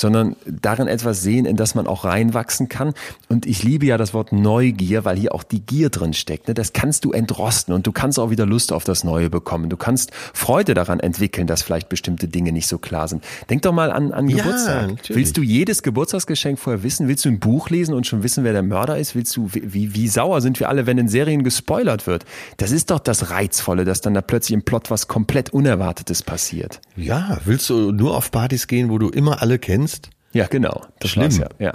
Sondern 0.00 0.36
darin 0.46 0.88
etwas 0.88 1.22
sehen, 1.22 1.44
in 1.44 1.56
das 1.56 1.74
man 1.74 1.86
auch 1.86 2.04
reinwachsen 2.04 2.68
kann. 2.68 2.94
Und 3.28 3.44
ich 3.44 3.62
liebe 3.62 3.86
ja 3.86 3.98
das 3.98 4.14
Wort 4.14 4.32
Neugier, 4.32 5.04
weil 5.04 5.16
hier 5.16 5.34
auch 5.34 5.42
die 5.42 5.60
Gier 5.60 5.90
drin 5.90 6.14
steckt. 6.14 6.48
Ne? 6.48 6.54
Das 6.54 6.72
kannst 6.72 7.04
du 7.04 7.12
entrosten 7.12 7.74
und 7.74 7.86
du 7.86 7.92
kannst 7.92 8.18
auch 8.18 8.30
wieder 8.30 8.46
Lust 8.46 8.72
auf 8.72 8.84
das 8.84 9.04
Neue 9.04 9.28
bekommen. 9.28 9.68
Du 9.68 9.76
kannst 9.76 10.12
Freude 10.32 10.74
daran 10.74 11.00
entwickeln, 11.00 11.46
dass 11.46 11.62
vielleicht 11.62 11.88
bestimmte 11.88 12.28
Dinge 12.28 12.52
nicht 12.52 12.66
so 12.66 12.78
klar 12.78 13.08
sind. 13.08 13.24
Denk 13.50 13.62
doch 13.62 13.72
mal 13.72 13.92
an, 13.92 14.12
an 14.12 14.26
Geburtstag. 14.28 14.88
Natürlich. 14.88 15.16
Willst 15.16 15.36
du 15.36 15.42
jedes 15.42 15.82
Geburtstagsgeschenk 15.82 16.58
vorher 16.58 16.82
wissen? 16.82 17.08
Willst 17.08 17.24
du 17.24 17.28
ein 17.28 17.40
Buch 17.40 17.70
lesen 17.70 17.94
und 17.94 18.06
schon 18.06 18.22
wissen, 18.22 18.44
wer 18.44 18.52
der 18.52 18.62
Mörder 18.62 18.98
ist? 18.98 19.14
Willst 19.14 19.36
du, 19.36 19.48
wie, 19.52 19.94
wie, 19.94 20.08
sauer 20.08 20.40
sind 20.40 20.60
wir 20.60 20.68
alle, 20.68 20.86
wenn 20.86 20.98
in 20.98 21.08
Serien 21.08 21.44
gespoilert 21.44 22.06
wird? 22.06 22.24
Das 22.56 22.70
ist 22.70 22.90
doch 22.90 23.00
das 23.00 23.30
Reizvolle, 23.30 23.84
dass 23.84 24.00
dann 24.00 24.14
da 24.14 24.20
plötzlich 24.20 24.54
im 24.54 24.62
Plot 24.62 24.90
was 24.90 25.08
komplett 25.08 25.50
Unerwartetes 25.50 26.22
passiert. 26.22 26.80
Ja, 26.96 27.38
willst 27.44 27.68
du 27.70 27.92
nur 27.92 28.16
auf 28.16 28.30
Partys 28.30 28.66
gehen, 28.66 28.90
wo 28.90 28.98
du 28.98 29.08
immer 29.08 29.42
alle 29.42 29.58
kennst? 29.58 29.89
Ja, 30.32 30.46
genau. 30.46 30.86
Das 31.00 31.10
Schlimm. 31.10 31.30
Ja. 31.30 31.48
ja. 31.58 31.72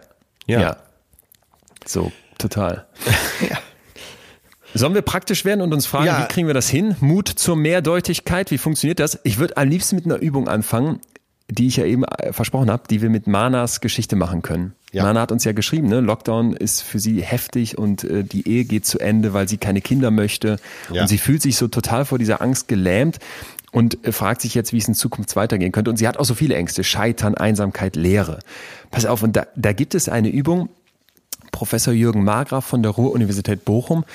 Ja. 0.48 0.62
ja. 0.62 0.78
So, 1.86 2.12
total. 2.38 2.86
ja. 3.50 3.58
Sollen 4.74 4.94
wir 4.94 5.04
praktisch 5.04 5.46
werden 5.46 5.62
und 5.62 5.74
uns 5.74 5.86
fragen, 5.86 6.06
ja. 6.06 6.24
wie 6.24 6.28
kriegen 6.28 6.48
wir 6.48 6.54
das 6.54 6.68
hin? 6.68 6.96
Mut 7.00 7.30
zur 7.30 7.56
Mehrdeutigkeit, 7.56 8.52
wie 8.52 8.58
funktioniert 8.58 9.00
das? 9.00 9.20
Ich 9.24 9.38
würde 9.38 9.56
am 9.58 9.70
liebsten 9.70 9.96
mit 9.96 10.06
einer 10.06 10.18
Übung 10.18 10.50
anfangen, 10.50 11.00
die 11.48 11.68
ich 11.68 11.78
ja 11.78 11.86
eben 11.86 12.04
äh, 12.04 12.34
versprochen 12.34 12.70
habe, 12.70 12.84
die 12.90 13.02
wir 13.02 13.10
mit 13.10 13.28
Manas 13.28 13.80
Geschichte 13.80 14.16
machen 14.16 14.42
können. 14.42 14.74
Ja. 14.92 15.04
Mana 15.04 15.22
hat 15.22 15.32
uns 15.32 15.44
ja 15.44 15.52
geschrieben, 15.52 15.88
ne? 15.88 16.00
Lockdown 16.00 16.54
ist 16.54 16.82
für 16.82 17.00
sie 17.00 17.22
heftig 17.22 17.78
und 17.78 18.04
äh, 18.04 18.24
die 18.24 18.48
Ehe 18.48 18.66
geht 18.66 18.86
zu 18.86 19.00
Ende, 19.00 19.34
weil 19.34 19.48
sie 19.48 19.58
keine 19.58 19.82
Kinder 19.82 20.10
möchte. 20.10 20.58
Ja. 20.92 21.02
Und 21.04 21.08
sie 21.08 21.18
fühlt 21.18 21.42
sich 21.42 21.58
so 21.58 21.68
total 21.68 22.06
vor 22.06 22.18
dieser 22.18 22.42
Angst 22.42 22.68
gelähmt 22.68 23.20
und 23.76 23.98
fragt 24.10 24.40
sich 24.40 24.56
jetzt, 24.56 24.72
wie 24.72 24.78
es 24.78 24.88
in 24.88 24.94
Zukunft 24.94 25.36
weitergehen 25.36 25.74
könnte. 25.74 25.92
Und 25.92 25.98
sie 25.98 26.08
hat 26.08 26.16
auch 26.16 26.24
so 26.24 26.34
viele 26.34 26.56
Ängste, 26.56 26.86
Scheitern, 26.86 27.36
Einsamkeit, 27.36 27.98
Leere. 27.98 28.40
Pass 28.90 29.06
auf, 29.06 29.22
und 29.22 29.36
da, 29.36 29.48
da 29.58 29.74
gibt 29.74 29.96
es 29.96 30.08
eine 30.08 30.30
Übung, 30.30 30.70
Professor 31.52 31.94
Jürgen 31.94 32.24
Margraf 32.24 32.64
von 32.64 32.84
der 32.84 32.94
Ruhr-Universität 32.94 33.66
Bochum, 33.66 34.06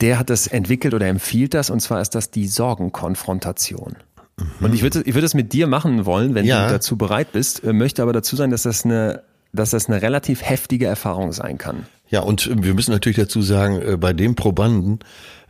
der 0.00 0.18
hat 0.18 0.30
das 0.30 0.48
entwickelt 0.48 0.94
oder 0.94 1.06
empfiehlt 1.06 1.54
das, 1.54 1.70
und 1.70 1.78
zwar 1.78 2.00
ist 2.00 2.16
das 2.16 2.32
die 2.32 2.48
Sorgenkonfrontation. 2.48 3.94
Mhm. 4.36 4.66
Und 4.66 4.74
ich 4.74 4.82
würde 4.82 5.02
ich 5.02 5.14
würde 5.14 5.26
es 5.26 5.34
mit 5.34 5.52
dir 5.52 5.68
machen 5.68 6.06
wollen, 6.06 6.34
wenn 6.34 6.44
ja. 6.44 6.66
du 6.66 6.72
dazu 6.72 6.96
bereit 6.96 7.30
bist, 7.30 7.62
äh, 7.62 7.72
möchte 7.72 8.02
aber 8.02 8.12
dazu 8.12 8.34
sein, 8.34 8.50
dass 8.50 8.62
das 8.62 8.84
eine 8.84 9.22
dass 9.52 9.70
das 9.70 9.88
eine 9.88 10.02
relativ 10.02 10.42
heftige 10.42 10.86
Erfahrung 10.86 11.30
sein 11.30 11.58
kann. 11.58 11.86
Ja, 12.08 12.22
und 12.22 12.48
äh, 12.48 12.64
wir 12.64 12.74
müssen 12.74 12.90
natürlich 12.90 13.18
dazu 13.18 13.42
sagen, 13.42 13.80
äh, 13.80 13.96
bei 13.96 14.12
dem 14.12 14.34
Probanden 14.34 14.98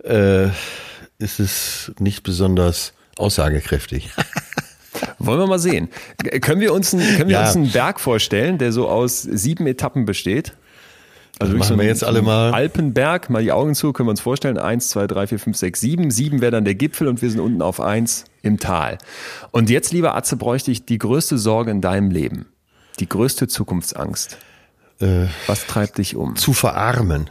äh, 0.02 0.48
ist 1.16 1.40
es 1.40 1.92
nicht 1.98 2.24
besonders 2.24 2.92
aussagekräftig. 3.16 4.10
Wollen 5.18 5.40
wir 5.40 5.46
mal 5.46 5.58
sehen. 5.58 5.88
Können 6.40 6.60
wir 6.60 6.72
uns, 6.72 6.94
einen, 6.94 7.16
können 7.16 7.28
wir 7.28 7.40
ja. 7.40 7.46
uns 7.46 7.56
einen 7.56 7.70
Berg 7.70 8.00
vorstellen, 8.00 8.58
der 8.58 8.72
so 8.72 8.88
aus 8.88 9.22
sieben 9.22 9.66
Etappen 9.66 10.04
besteht? 10.04 10.54
Also 11.40 11.56
machen 11.56 11.68
so 11.68 11.78
wir 11.78 11.86
jetzt 11.86 12.04
alle 12.04 12.22
mal. 12.22 12.52
Alpenberg, 12.52 13.28
mal 13.28 13.42
die 13.42 13.50
Augen 13.50 13.74
zu, 13.74 13.92
können 13.92 14.06
wir 14.06 14.12
uns 14.12 14.20
vorstellen. 14.20 14.56
Eins, 14.56 14.90
zwei, 14.90 15.06
drei, 15.06 15.26
vier, 15.26 15.40
fünf, 15.40 15.56
sechs, 15.56 15.80
sieben. 15.80 16.10
Sieben 16.10 16.40
wäre 16.40 16.52
dann 16.52 16.64
der 16.64 16.76
Gipfel 16.76 17.08
und 17.08 17.22
wir 17.22 17.30
sind 17.30 17.40
unten 17.40 17.60
auf 17.60 17.80
eins 17.80 18.24
im 18.42 18.60
Tal. 18.60 18.98
Und 19.50 19.68
jetzt, 19.68 19.92
lieber 19.92 20.14
Atze, 20.14 20.36
bräuchte 20.36 20.70
ich 20.70 20.84
die 20.84 20.98
größte 20.98 21.38
Sorge 21.38 21.72
in 21.72 21.80
deinem 21.80 22.10
Leben. 22.10 22.46
Die 23.00 23.08
größte 23.08 23.48
Zukunftsangst. 23.48 24.38
Äh, 25.00 25.26
Was 25.46 25.66
treibt 25.66 25.98
dich 25.98 26.14
um? 26.14 26.36
Zu 26.36 26.52
verarmen. 26.52 27.28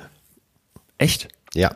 Echt? 0.98 1.30
Ja. 1.54 1.76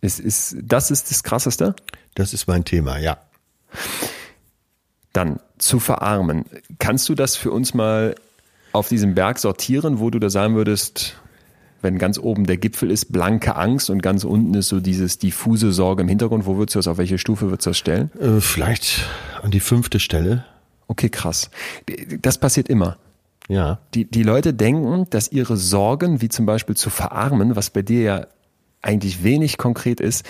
Ist, 0.00 0.20
ist, 0.20 0.56
das 0.62 0.92
ist 0.92 1.10
das 1.10 1.24
Krasseste? 1.24 1.74
Das 2.14 2.32
ist 2.32 2.46
mein 2.46 2.64
Thema, 2.64 2.98
ja. 2.98 3.18
Dann 5.12 5.40
zu 5.58 5.80
verarmen. 5.80 6.44
Kannst 6.78 7.08
du 7.08 7.14
das 7.14 7.36
für 7.36 7.50
uns 7.50 7.74
mal 7.74 8.14
auf 8.72 8.88
diesem 8.88 9.14
Berg 9.14 9.38
sortieren, 9.38 9.98
wo 9.98 10.10
du 10.10 10.18
da 10.18 10.30
sagen 10.30 10.54
würdest, 10.54 11.16
wenn 11.80 11.98
ganz 11.98 12.18
oben 12.18 12.46
der 12.46 12.56
Gipfel 12.56 12.90
ist, 12.90 13.12
blanke 13.12 13.56
Angst 13.56 13.88
und 13.90 14.02
ganz 14.02 14.24
unten 14.24 14.54
ist 14.54 14.68
so 14.68 14.80
dieses 14.80 15.18
diffuse 15.18 15.72
Sorge 15.72 16.02
im 16.02 16.08
Hintergrund, 16.08 16.46
wo 16.46 16.56
würdest 16.56 16.74
du 16.74 16.78
das, 16.80 16.88
auf 16.88 16.98
welche 16.98 17.18
Stufe 17.18 17.50
würdest 17.50 17.66
du 17.66 17.70
das 17.70 17.78
stellen? 17.78 18.10
Äh, 18.20 18.40
vielleicht 18.40 19.06
an 19.42 19.50
die 19.50 19.60
fünfte 19.60 20.00
Stelle. 20.00 20.44
Okay, 20.88 21.08
krass. 21.08 21.50
Das 22.20 22.38
passiert 22.38 22.68
immer. 22.68 22.96
Ja. 23.48 23.78
Die, 23.94 24.04
die 24.04 24.22
Leute 24.22 24.54
denken, 24.54 25.06
dass 25.10 25.30
ihre 25.32 25.56
Sorgen, 25.56 26.20
wie 26.20 26.28
zum 26.28 26.46
Beispiel 26.46 26.76
zu 26.76 26.90
verarmen, 26.90 27.56
was 27.56 27.70
bei 27.70 27.82
dir 27.82 28.02
ja 28.02 28.26
eigentlich 28.82 29.22
wenig 29.22 29.58
konkret 29.58 30.00
ist, 30.00 30.24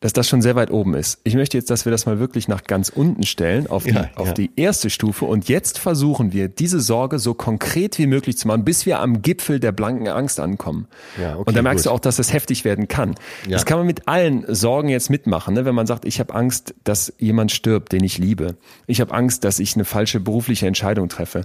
dass 0.00 0.12
das 0.12 0.28
schon 0.28 0.42
sehr 0.42 0.54
weit 0.54 0.70
oben 0.70 0.94
ist. 0.94 1.20
Ich 1.24 1.34
möchte 1.34 1.56
jetzt, 1.56 1.70
dass 1.70 1.84
wir 1.84 1.90
das 1.90 2.06
mal 2.06 2.18
wirklich 2.18 2.48
nach 2.48 2.64
ganz 2.64 2.88
unten 2.88 3.24
stellen, 3.24 3.66
auf 3.66 3.84
die, 3.84 3.90
ja, 3.90 4.10
auf 4.14 4.28
ja. 4.28 4.34
die 4.34 4.50
erste 4.56 4.90
Stufe. 4.90 5.24
Und 5.24 5.48
jetzt 5.48 5.78
versuchen 5.78 6.32
wir, 6.32 6.48
diese 6.48 6.80
Sorge 6.80 7.18
so 7.18 7.34
konkret 7.34 7.98
wie 7.98 8.06
möglich 8.06 8.38
zu 8.38 8.46
machen, 8.46 8.64
bis 8.64 8.86
wir 8.86 9.00
am 9.00 9.22
Gipfel 9.22 9.60
der 9.60 9.72
blanken 9.72 10.08
Angst 10.08 10.40
ankommen. 10.40 10.86
Ja, 11.20 11.36
okay, 11.36 11.44
und 11.46 11.56
da 11.56 11.62
merkst 11.62 11.84
gut. 11.84 11.90
du 11.90 11.94
auch, 11.94 12.00
dass 12.00 12.18
es 12.18 12.32
heftig 12.32 12.64
werden 12.64 12.88
kann. 12.88 13.14
Das 13.48 13.66
kann 13.66 13.78
man 13.78 13.86
mit 13.86 14.06
allen 14.06 14.44
Sorgen 14.46 14.88
jetzt 14.88 15.10
mitmachen. 15.10 15.54
Ne? 15.54 15.64
Wenn 15.64 15.74
man 15.74 15.86
sagt, 15.86 16.04
ich 16.04 16.20
habe 16.20 16.34
Angst, 16.34 16.74
dass 16.84 17.12
jemand 17.18 17.50
stirbt, 17.50 17.92
den 17.92 18.04
ich 18.04 18.18
liebe. 18.18 18.56
Ich 18.86 19.00
habe 19.00 19.12
Angst, 19.12 19.44
dass 19.44 19.58
ich 19.58 19.74
eine 19.74 19.84
falsche 19.84 20.20
berufliche 20.20 20.66
Entscheidung 20.66 21.08
treffe 21.08 21.44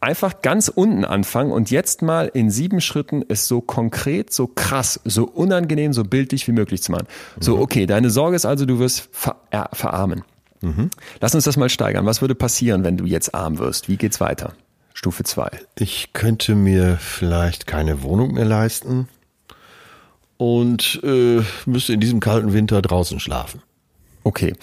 einfach 0.00 0.42
ganz 0.42 0.68
unten 0.68 1.04
anfangen 1.04 1.50
und 1.50 1.70
jetzt 1.70 2.02
mal 2.02 2.30
in 2.32 2.50
sieben 2.50 2.80
Schritten 2.80 3.24
es 3.28 3.48
so 3.48 3.60
konkret, 3.60 4.32
so 4.32 4.46
krass, 4.46 5.00
so 5.04 5.24
unangenehm, 5.24 5.92
so 5.92 6.04
bildlich 6.04 6.46
wie 6.46 6.52
möglich 6.52 6.82
zu 6.82 6.92
machen. 6.92 7.06
Mhm. 7.36 7.42
So, 7.42 7.58
okay, 7.58 7.86
deine 7.86 8.10
Sorge 8.10 8.36
ist 8.36 8.46
also, 8.46 8.64
du 8.64 8.78
wirst 8.78 9.08
ver 9.12 9.36
äh, 9.50 9.64
verarmen. 9.72 10.22
Mhm. 10.60 10.90
Lass 11.20 11.34
uns 11.34 11.44
das 11.44 11.56
mal 11.56 11.68
steigern. 11.68 12.06
Was 12.06 12.20
würde 12.20 12.34
passieren, 12.34 12.84
wenn 12.84 12.96
du 12.96 13.04
jetzt 13.04 13.34
arm 13.34 13.58
wirst? 13.58 13.88
Wie 13.88 13.96
geht's 13.96 14.20
weiter? 14.20 14.54
Stufe 14.94 15.22
zwei. 15.22 15.50
Ich 15.76 16.12
könnte 16.12 16.54
mir 16.54 16.96
vielleicht 17.00 17.66
keine 17.66 18.02
Wohnung 18.02 18.34
mehr 18.34 18.44
leisten 18.44 19.08
und 20.36 21.00
äh, 21.04 21.42
müsste 21.66 21.92
in 21.92 22.00
diesem 22.00 22.18
kalten 22.18 22.52
Winter 22.52 22.82
draußen 22.82 23.20
schlafen. 23.20 23.62
Okay. 24.24 24.54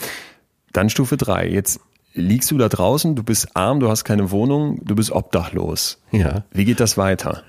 Dann 0.73 0.89
Stufe 0.89 1.15
drei. 1.15 1.47
Jetzt 1.47 1.79
liegst 2.16 2.49
du 2.49 2.57
da 2.57 2.70
draußen, 2.70 3.16
du 3.16 3.24
bist 3.24 3.55
arm, 3.55 3.80
du 3.80 3.89
hast 3.89 4.03
keine 4.03 4.32
Wohnung, 4.32 4.80
du 4.84 4.95
bist 4.95 5.11
obdachlos. 5.11 5.99
Ja. 6.11 6.45
Wie 6.51 6.66
geht 6.66 6.80
das 6.80 6.97
weiter? 6.97 7.43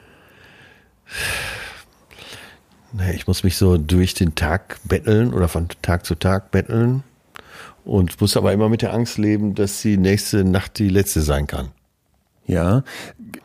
Ich 3.14 3.26
muss 3.26 3.44
mich 3.44 3.56
so 3.56 3.78
durch 3.78 4.14
den 4.14 4.34
Tag 4.34 4.78
betteln 4.84 5.32
oder 5.32 5.48
von 5.48 5.68
Tag 5.82 6.04
zu 6.04 6.14
Tag 6.14 6.50
betteln 6.50 7.02
und 7.84 8.20
muss 8.20 8.36
aber 8.36 8.52
immer 8.52 8.68
mit 8.68 8.82
der 8.82 8.92
Angst 8.92 9.18
leben, 9.18 9.54
dass 9.54 9.82
die 9.82 9.96
nächste 9.96 10.44
Nacht 10.44 10.78
die 10.78 10.88
letzte 10.88 11.22
sein 11.22 11.46
kann. 11.46 11.68
Ja, 12.46 12.84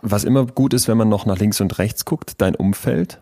was 0.01 0.23
immer 0.23 0.45
gut 0.45 0.73
ist, 0.73 0.87
wenn 0.87 0.97
man 0.97 1.09
noch 1.09 1.25
nach 1.25 1.37
links 1.37 1.59
und 1.59 1.77
rechts 1.79 2.05
guckt, 2.05 2.33
dein 2.37 2.55
Umfeld. 2.55 3.19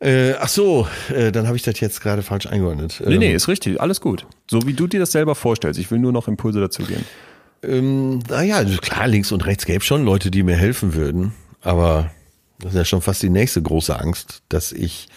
Äh, 0.00 0.32
ach 0.40 0.48
so, 0.48 0.88
äh, 1.14 1.30
dann 1.30 1.46
habe 1.46 1.58
ich 1.58 1.62
das 1.62 1.78
jetzt 1.78 2.00
gerade 2.00 2.22
falsch 2.22 2.46
eingeordnet. 2.46 3.02
Nee, 3.04 3.18
nee, 3.18 3.30
ähm, 3.30 3.36
ist 3.36 3.48
richtig, 3.48 3.80
alles 3.80 4.00
gut. 4.00 4.26
So 4.50 4.66
wie 4.66 4.72
du 4.72 4.86
dir 4.86 4.98
das 4.98 5.12
selber 5.12 5.34
vorstellst. 5.34 5.78
Ich 5.78 5.90
will 5.90 5.98
nur 5.98 6.12
noch 6.12 6.26
Impulse 6.26 6.58
dazu 6.58 6.82
geben. 6.84 7.04
Ähm, 7.62 8.20
naja, 8.28 8.56
also 8.56 8.78
klar, 8.78 9.06
links 9.06 9.30
und 9.30 9.44
rechts 9.44 9.66
gäbe 9.66 9.84
schon 9.84 10.06
Leute, 10.06 10.30
die 10.30 10.42
mir 10.42 10.56
helfen 10.56 10.94
würden. 10.94 11.34
Aber 11.60 12.10
das 12.58 12.72
ist 12.72 12.78
ja 12.78 12.84
schon 12.86 13.02
fast 13.02 13.22
die 13.22 13.28
nächste 13.28 13.60
große 13.60 13.98
Angst, 13.98 14.42
dass 14.48 14.72
ich 14.72 15.08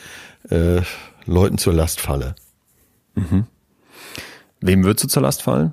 äh, 0.49 0.81
Leuten 1.25 1.57
zur 1.57 1.73
Last 1.73 2.01
falle. 2.01 2.35
Mhm. 3.15 3.45
Wem 4.59 4.83
würdest 4.83 5.05
du 5.05 5.07
zur 5.07 5.21
Last 5.21 5.43
fallen? 5.43 5.71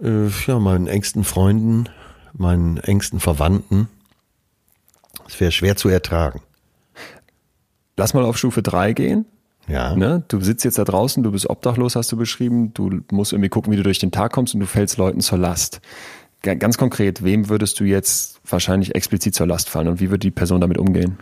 Äh, 0.00 0.28
ja, 0.46 0.60
meinen 0.60 0.86
engsten 0.86 1.24
Freunden, 1.24 1.88
meinen 2.32 2.76
engsten 2.76 3.18
Verwandten. 3.18 3.88
Es 5.26 5.40
wäre 5.40 5.50
schwer 5.50 5.76
zu 5.76 5.88
ertragen 5.88 6.42
lass 7.96 8.14
mal 8.14 8.24
auf 8.24 8.38
Stufe 8.38 8.62
3 8.62 8.92
gehen. 8.92 9.26
Ja. 9.68 9.94
Ne? 9.94 10.24
Du 10.28 10.40
sitzt 10.40 10.64
jetzt 10.64 10.78
da 10.78 10.84
draußen, 10.84 11.22
du 11.22 11.30
bist 11.32 11.48
obdachlos, 11.48 11.94
hast 11.96 12.10
du 12.10 12.16
beschrieben. 12.16 12.74
Du 12.74 13.00
musst 13.10 13.32
irgendwie 13.32 13.48
gucken, 13.48 13.72
wie 13.72 13.76
du 13.76 13.82
durch 13.82 13.98
den 13.98 14.10
Tag 14.10 14.32
kommst 14.32 14.54
und 14.54 14.60
du 14.60 14.66
fällst 14.66 14.98
Leuten 14.98 15.20
zur 15.20 15.38
Last. 15.38 15.80
Ganz 16.42 16.76
konkret, 16.76 17.22
wem 17.22 17.48
würdest 17.48 17.78
du 17.78 17.84
jetzt 17.84 18.40
wahrscheinlich 18.44 18.96
explizit 18.96 19.34
zur 19.34 19.46
Last 19.46 19.70
fallen 19.70 19.86
und 19.86 20.00
wie 20.00 20.10
würde 20.10 20.18
die 20.18 20.32
Person 20.32 20.60
damit 20.60 20.78
umgehen? 20.78 21.18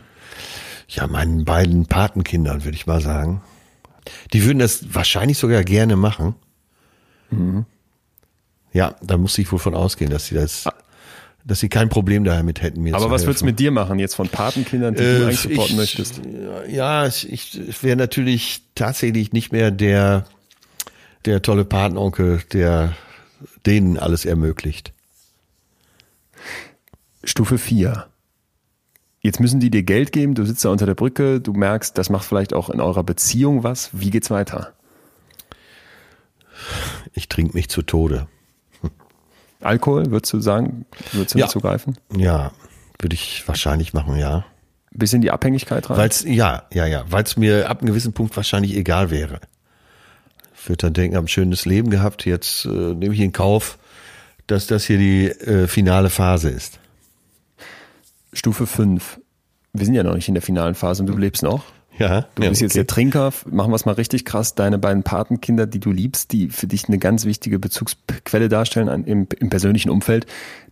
Ja, 0.88 1.06
meinen 1.06 1.44
beiden 1.44 1.86
Patenkindern, 1.86 2.64
würde 2.64 2.76
ich 2.76 2.86
mal 2.86 3.02
sagen. 3.02 3.42
Die 4.32 4.44
würden 4.44 4.58
das 4.58 4.94
wahrscheinlich 4.94 5.36
sogar 5.36 5.62
gerne 5.62 5.96
machen. 5.96 6.34
Mhm. 7.30 7.66
Ja, 8.72 8.94
da 9.02 9.18
muss 9.18 9.36
ich 9.36 9.52
wohl 9.52 9.58
von 9.58 9.74
ausgehen, 9.74 10.10
dass 10.10 10.26
sie 10.26 10.36
das 10.36 10.66
ah 10.66 10.74
dass 11.44 11.60
sie 11.60 11.68
kein 11.68 11.88
Problem 11.88 12.24
damit 12.24 12.62
hätten, 12.62 12.82
mir 12.82 12.94
Aber 12.94 13.10
was 13.10 13.24
würdest 13.24 13.42
du 13.42 13.46
mit 13.46 13.58
dir 13.58 13.70
machen, 13.70 13.98
jetzt 13.98 14.14
von 14.14 14.28
Patenkindern, 14.28 14.94
die 14.94 15.02
äh, 15.02 15.18
du 15.18 15.24
eigentlich 15.24 15.40
supporten 15.40 15.72
ich, 15.72 15.78
möchtest? 15.78 16.20
Ja, 16.68 17.06
ich, 17.06 17.28
ich 17.30 17.82
wäre 17.82 17.96
natürlich 17.96 18.62
tatsächlich 18.74 19.32
nicht 19.32 19.52
mehr 19.52 19.70
der, 19.70 20.26
der 21.24 21.42
tolle 21.42 21.64
Patenonkel, 21.64 22.42
der 22.52 22.94
denen 23.66 23.98
alles 23.98 24.24
ermöglicht. 24.24 24.92
Stufe 27.24 27.58
4. 27.58 28.06
Jetzt 29.22 29.40
müssen 29.40 29.60
die 29.60 29.70
dir 29.70 29.82
Geld 29.82 30.12
geben, 30.12 30.34
du 30.34 30.44
sitzt 30.44 30.64
da 30.64 30.70
unter 30.70 30.86
der 30.86 30.94
Brücke, 30.94 31.40
du 31.40 31.52
merkst, 31.52 31.96
das 31.96 32.08
macht 32.08 32.24
vielleicht 32.24 32.54
auch 32.54 32.70
in 32.70 32.80
eurer 32.80 33.02
Beziehung 33.02 33.62
was. 33.62 33.90
Wie 33.92 34.10
geht's 34.10 34.30
weiter? 34.30 34.72
Ich 37.12 37.28
trinke 37.28 37.54
mich 37.54 37.68
zu 37.68 37.82
Tode. 37.82 38.28
Alkohol, 39.60 40.10
würdest 40.10 40.32
du 40.32 40.40
sagen, 40.40 40.86
würdest 41.12 41.34
du 41.34 41.38
ja. 41.38 41.46
dazu 41.46 41.60
greifen? 41.60 41.96
Ja, 42.16 42.52
würde 42.98 43.14
ich 43.14 43.46
wahrscheinlich 43.46 43.92
machen, 43.92 44.16
ja. 44.16 44.44
Bis 44.92 45.12
in 45.12 45.20
die 45.20 45.30
Abhängigkeit 45.30 45.88
rein? 45.88 45.96
Weil's, 45.98 46.24
ja, 46.26 46.64
ja, 46.72 46.86
ja, 46.86 47.04
weil 47.08 47.22
es 47.22 47.36
mir 47.36 47.68
ab 47.68 47.80
einem 47.80 47.88
gewissen 47.88 48.12
Punkt 48.12 48.36
wahrscheinlich 48.36 48.76
egal 48.76 49.10
wäre. 49.10 49.40
Ich 50.54 50.68
würde 50.68 50.86
dann 50.86 50.94
denken, 50.94 51.16
habe 51.16 51.26
ein 51.26 51.28
schönes 51.28 51.64
Leben 51.64 51.90
gehabt, 51.90 52.26
jetzt 52.26 52.64
äh, 52.64 52.68
nehme 52.68 53.14
ich 53.14 53.20
in 53.20 53.32
Kauf, 53.32 53.78
dass 54.46 54.66
das 54.66 54.84
hier 54.84 54.98
die 54.98 55.28
äh, 55.28 55.66
finale 55.68 56.10
Phase 56.10 56.50
ist. 56.50 56.80
Stufe 58.32 58.66
5. 58.66 59.20
Wir 59.72 59.84
sind 59.84 59.94
ja 59.94 60.02
noch 60.02 60.14
nicht 60.14 60.28
in 60.28 60.34
der 60.34 60.42
finalen 60.42 60.74
Phase 60.74 61.02
und 61.02 61.06
du 61.06 61.16
lebst 61.16 61.42
noch. 61.42 61.64
Ja, 62.00 62.26
Du 62.34 62.42
ja, 62.42 62.48
bist 62.48 62.62
jetzt 62.62 62.72
okay. 62.72 62.78
der 62.78 62.86
Trinker. 62.86 63.32
Machen 63.50 63.70
wir 63.70 63.76
es 63.76 63.84
mal 63.84 63.92
richtig 63.92 64.24
krass. 64.24 64.54
Deine 64.54 64.78
beiden 64.78 65.02
Patenkinder, 65.02 65.66
die 65.66 65.80
du 65.80 65.92
liebst, 65.92 66.32
die 66.32 66.48
für 66.48 66.66
dich 66.66 66.88
eine 66.88 66.98
ganz 66.98 67.26
wichtige 67.26 67.58
Bezugsquelle 67.58 68.48
darstellen 68.48 68.88
an, 68.88 69.04
im, 69.04 69.28
im 69.38 69.50
persönlichen 69.50 69.90
Umfeld, 69.90 70.24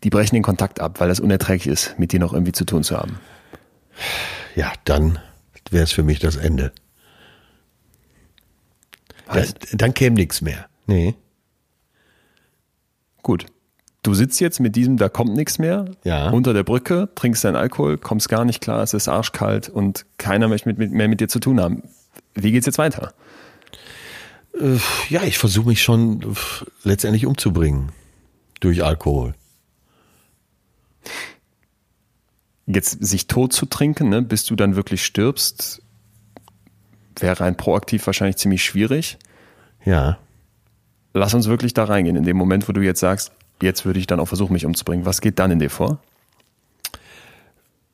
die 0.04 0.08
brechen 0.08 0.36
den 0.36 0.42
Kontakt 0.42 0.80
ab, 0.80 1.00
weil 1.00 1.08
das 1.08 1.20
unerträglich 1.20 1.66
ist, 1.70 1.98
mit 1.98 2.12
dir 2.12 2.18
noch 2.18 2.32
irgendwie 2.32 2.52
zu 2.52 2.64
tun 2.64 2.82
zu 2.82 2.96
haben. 2.96 3.20
Ja, 4.56 4.72
dann 4.84 5.18
wäre 5.70 5.84
es 5.84 5.92
für 5.92 6.02
mich 6.02 6.18
das 6.18 6.36
Ende. 6.36 6.72
Das, 9.30 9.54
dann 9.72 9.92
käme 9.92 10.16
nichts 10.16 10.40
mehr. 10.40 10.66
Nee. 10.86 11.14
Gut. 13.22 13.44
Du 14.02 14.14
sitzt 14.14 14.40
jetzt 14.40 14.60
mit 14.60 14.76
diesem, 14.76 14.96
da 14.96 15.08
kommt 15.08 15.34
nichts 15.34 15.58
mehr, 15.58 15.86
Ja. 16.04 16.30
unter 16.30 16.54
der 16.54 16.62
Brücke, 16.62 17.08
trinkst 17.14 17.44
deinen 17.44 17.56
Alkohol, 17.56 17.98
kommst 17.98 18.28
gar 18.28 18.44
nicht 18.44 18.60
klar, 18.60 18.82
es 18.82 18.94
ist 18.94 19.08
arschkalt 19.08 19.68
und 19.68 20.06
keiner 20.18 20.48
möchte 20.48 20.68
mit, 20.68 20.78
mit, 20.78 20.92
mehr 20.92 21.08
mit 21.08 21.20
dir 21.20 21.28
zu 21.28 21.40
tun 21.40 21.60
haben. 21.60 21.82
Wie 22.34 22.52
geht's 22.52 22.66
jetzt 22.66 22.78
weiter? 22.78 23.12
Äh, 24.58 24.78
Ja, 25.08 25.24
ich 25.24 25.36
versuche 25.38 25.68
mich 25.68 25.82
schon 25.82 26.22
äh, 26.22 26.26
letztendlich 26.84 27.26
umzubringen. 27.26 27.90
Durch 28.60 28.82
Alkohol. 28.84 29.34
Jetzt 32.66 33.02
sich 33.04 33.26
tot 33.26 33.52
zu 33.52 33.66
trinken, 33.66 34.08
ne, 34.10 34.20
bis 34.22 34.44
du 34.44 34.54
dann 34.54 34.76
wirklich 34.76 35.04
stirbst, 35.04 35.80
wäre 37.18 37.40
rein 37.40 37.56
proaktiv 37.56 38.06
wahrscheinlich 38.06 38.36
ziemlich 38.36 38.62
schwierig. 38.64 39.18
Ja. 39.84 40.18
Lass 41.14 41.34
uns 41.34 41.48
wirklich 41.48 41.72
da 41.72 41.84
reingehen. 41.84 42.16
In 42.16 42.24
dem 42.24 42.36
Moment, 42.36 42.68
wo 42.68 42.72
du 42.72 42.80
jetzt 42.82 43.00
sagst, 43.00 43.32
jetzt 43.62 43.84
würde 43.84 43.98
ich 43.98 44.06
dann 44.06 44.20
auch 44.20 44.28
versuchen, 44.28 44.52
mich 44.52 44.66
umzubringen. 44.66 45.06
Was 45.06 45.20
geht 45.20 45.38
dann 45.38 45.50
in 45.50 45.58
dir 45.58 45.70
vor? 45.70 45.98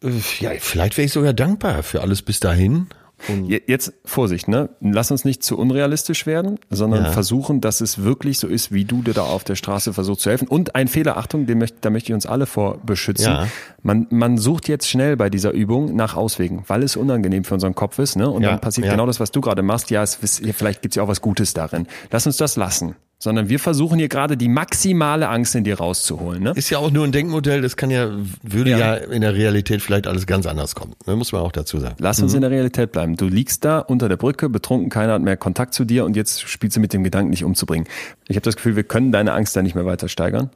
Äh, 0.02 0.10
Ja, 0.40 0.50
vielleicht 0.58 0.96
wäre 0.96 1.06
ich 1.06 1.12
sogar 1.12 1.32
dankbar 1.32 1.82
für 1.82 2.00
alles 2.02 2.22
bis 2.22 2.40
dahin. 2.40 2.88
Und 3.28 3.46
Je- 3.48 3.62
Jetzt 3.66 3.92
Vorsicht, 4.04 4.48
ne? 4.48 4.70
Lass 4.80 5.10
uns 5.10 5.24
nicht 5.24 5.42
zu 5.42 5.56
unrealistisch 5.56 6.26
werden, 6.26 6.58
sondern 6.68 7.04
Ja. 7.04 7.12
versuchen, 7.12 7.60
dass 7.62 7.80
es 7.80 8.02
wirklich 8.02 8.38
so 8.38 8.48
ist, 8.48 8.70
wie 8.72 8.84
du 8.84 9.00
dir 9.02 9.14
da 9.14 9.22
auf 9.22 9.44
der 9.44 9.54
Straße 9.54 9.94
versuchst 9.94 10.22
zu 10.22 10.30
helfen. 10.30 10.46
Und 10.48 10.74
ein 10.74 10.88
Fehler, 10.88 11.16
Achtung, 11.16 11.46
den 11.46 11.58
möcht, 11.58 11.76
da 11.82 11.90
möchte 11.90 12.10
ich 12.10 12.14
uns 12.14 12.26
alle 12.26 12.44
vor 12.44 12.78
beschützen. 12.84 13.26
Ja. 13.32 13.46
Man, 13.82 14.08
man 14.10 14.36
sucht 14.36 14.68
jetzt 14.68 14.88
schnell 14.90 15.16
bei 15.16 15.30
dieser 15.30 15.52
Übung 15.52 15.94
nach 15.96 16.16
Auswegen, 16.16 16.64
weil 16.66 16.82
es 16.82 16.96
unangenehm 16.96 17.44
für 17.44 17.54
unseren 17.54 17.74
Kopf 17.74 17.98
ist, 17.98 18.16
ne? 18.16 18.28
Und 18.28 18.42
Ja, 18.42 18.50
dann 18.50 18.60
passiert 18.60 18.90
genau 18.90 19.06
das, 19.06 19.20
was 19.20 19.30
du 19.30 19.40
gerade 19.40 19.62
machst. 19.62 19.90
Ja, 19.90 20.02
es, 20.02 20.16
vielleicht 20.16 20.82
gibt's 20.82 20.96
ja 20.96 21.02
auch 21.04 21.08
was 21.08 21.22
Gutes 21.22 21.54
darin. 21.54 21.86
Lass 22.10 22.26
uns 22.26 22.36
das 22.36 22.56
lassen. 22.56 22.94
Sondern 23.24 23.48
wir 23.48 23.58
versuchen 23.58 23.98
hier 23.98 24.10
gerade 24.10 24.36
die 24.36 24.50
maximale 24.50 25.30
Angst 25.30 25.54
in 25.54 25.64
dir 25.64 25.78
rauszuholen, 25.78 26.42
ne? 26.42 26.52
ist 26.54 26.68
ja 26.68 26.76
auch 26.76 26.90
nur 26.90 27.06
ein 27.06 27.10
Denkmodell, 27.10 27.62
das 27.62 27.74
kann 27.74 27.88
ja, 27.88 28.10
würde 28.42 28.72
Ja. 28.72 28.78
ja, 28.78 28.94
in 28.96 29.22
der 29.22 29.32
Realität 29.32 29.80
vielleicht 29.80 30.06
alles 30.06 30.26
ganz 30.26 30.44
anders 30.44 30.74
kommen. 30.74 30.94
Ne, 31.06 31.16
muss 31.16 31.32
man 31.32 31.40
auch 31.40 31.50
dazu 31.50 31.80
sagen. 31.80 31.94
Lass 32.00 32.20
uns 32.20 32.34
in 32.34 32.42
der 32.42 32.50
Realität 32.50 32.92
bleiben. 32.92 33.16
Du 33.16 33.26
liegst 33.26 33.64
da 33.64 33.78
unter 33.78 34.10
der 34.10 34.18
Brücke, 34.18 34.50
betrunken, 34.50 34.90
keiner 34.90 35.14
hat 35.14 35.22
mehr 35.22 35.38
Kontakt 35.38 35.72
zu 35.72 35.86
dir 35.86 36.04
und 36.04 36.16
jetzt 36.16 36.42
spielst 36.42 36.76
du 36.76 36.80
mit 36.80 36.92
dem 36.92 37.02
Gedanken, 37.02 37.30
dich 37.30 37.44
umzubringen. 37.44 37.88
Ich 38.28 38.36
habe 38.36 38.44
das 38.44 38.56
Gefühl, 38.56 38.76
wir 38.76 38.84
können 38.84 39.10
deine 39.10 39.32
Angst 39.32 39.56
da 39.56 39.62
nicht 39.62 39.74
mehr 39.74 39.86
weiter 39.86 40.08
steigern. 40.08 40.50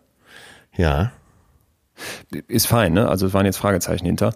Ja. 0.77 1.12
Ist 2.49 2.66
fein, 2.66 2.93
ne? 2.93 3.09
Also 3.09 3.29
es 3.29 3.33
waren 3.33 3.47
jetzt 3.47 3.57
Fragezeichen 3.57 4.05
hinter. 4.05 4.35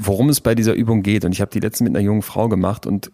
Worum 0.00 0.30
es 0.30 0.40
bei 0.40 0.54
dieser 0.54 0.72
Übung 0.72 1.02
geht, 1.02 1.26
und 1.26 1.32
ich 1.32 1.42
habe 1.42 1.50
die 1.50 1.60
letzte 1.60 1.84
mit 1.84 1.94
einer 1.94 2.02
jungen 2.02 2.22
Frau 2.22 2.48
gemacht 2.48 2.86
und 2.86 3.10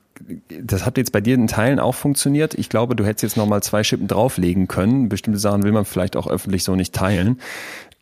das 0.49 0.85
hat 0.87 0.97
jetzt 0.97 1.13
bei 1.13 1.21
dir 1.21 1.35
in 1.35 1.47
Teilen 1.47 1.79
auch 1.79 1.95
funktioniert. 1.95 2.55
Ich 2.55 2.69
glaube, 2.69 2.97
du 2.97 3.05
hättest 3.05 3.23
jetzt 3.23 3.37
nochmal 3.37 3.63
zwei 3.63 3.85
Schippen 3.85 4.09
drauflegen 4.09 4.69
können. 4.69 5.09
Bestimmte 5.09 5.39
Sachen 5.39 5.63
will 5.63 5.73
man 5.73 5.85
vielleicht 5.85 6.17
auch 6.17 6.27
öffentlich 6.27 6.65
so 6.65 6.77
nicht 6.77 6.95
teilen, 6.95 7.41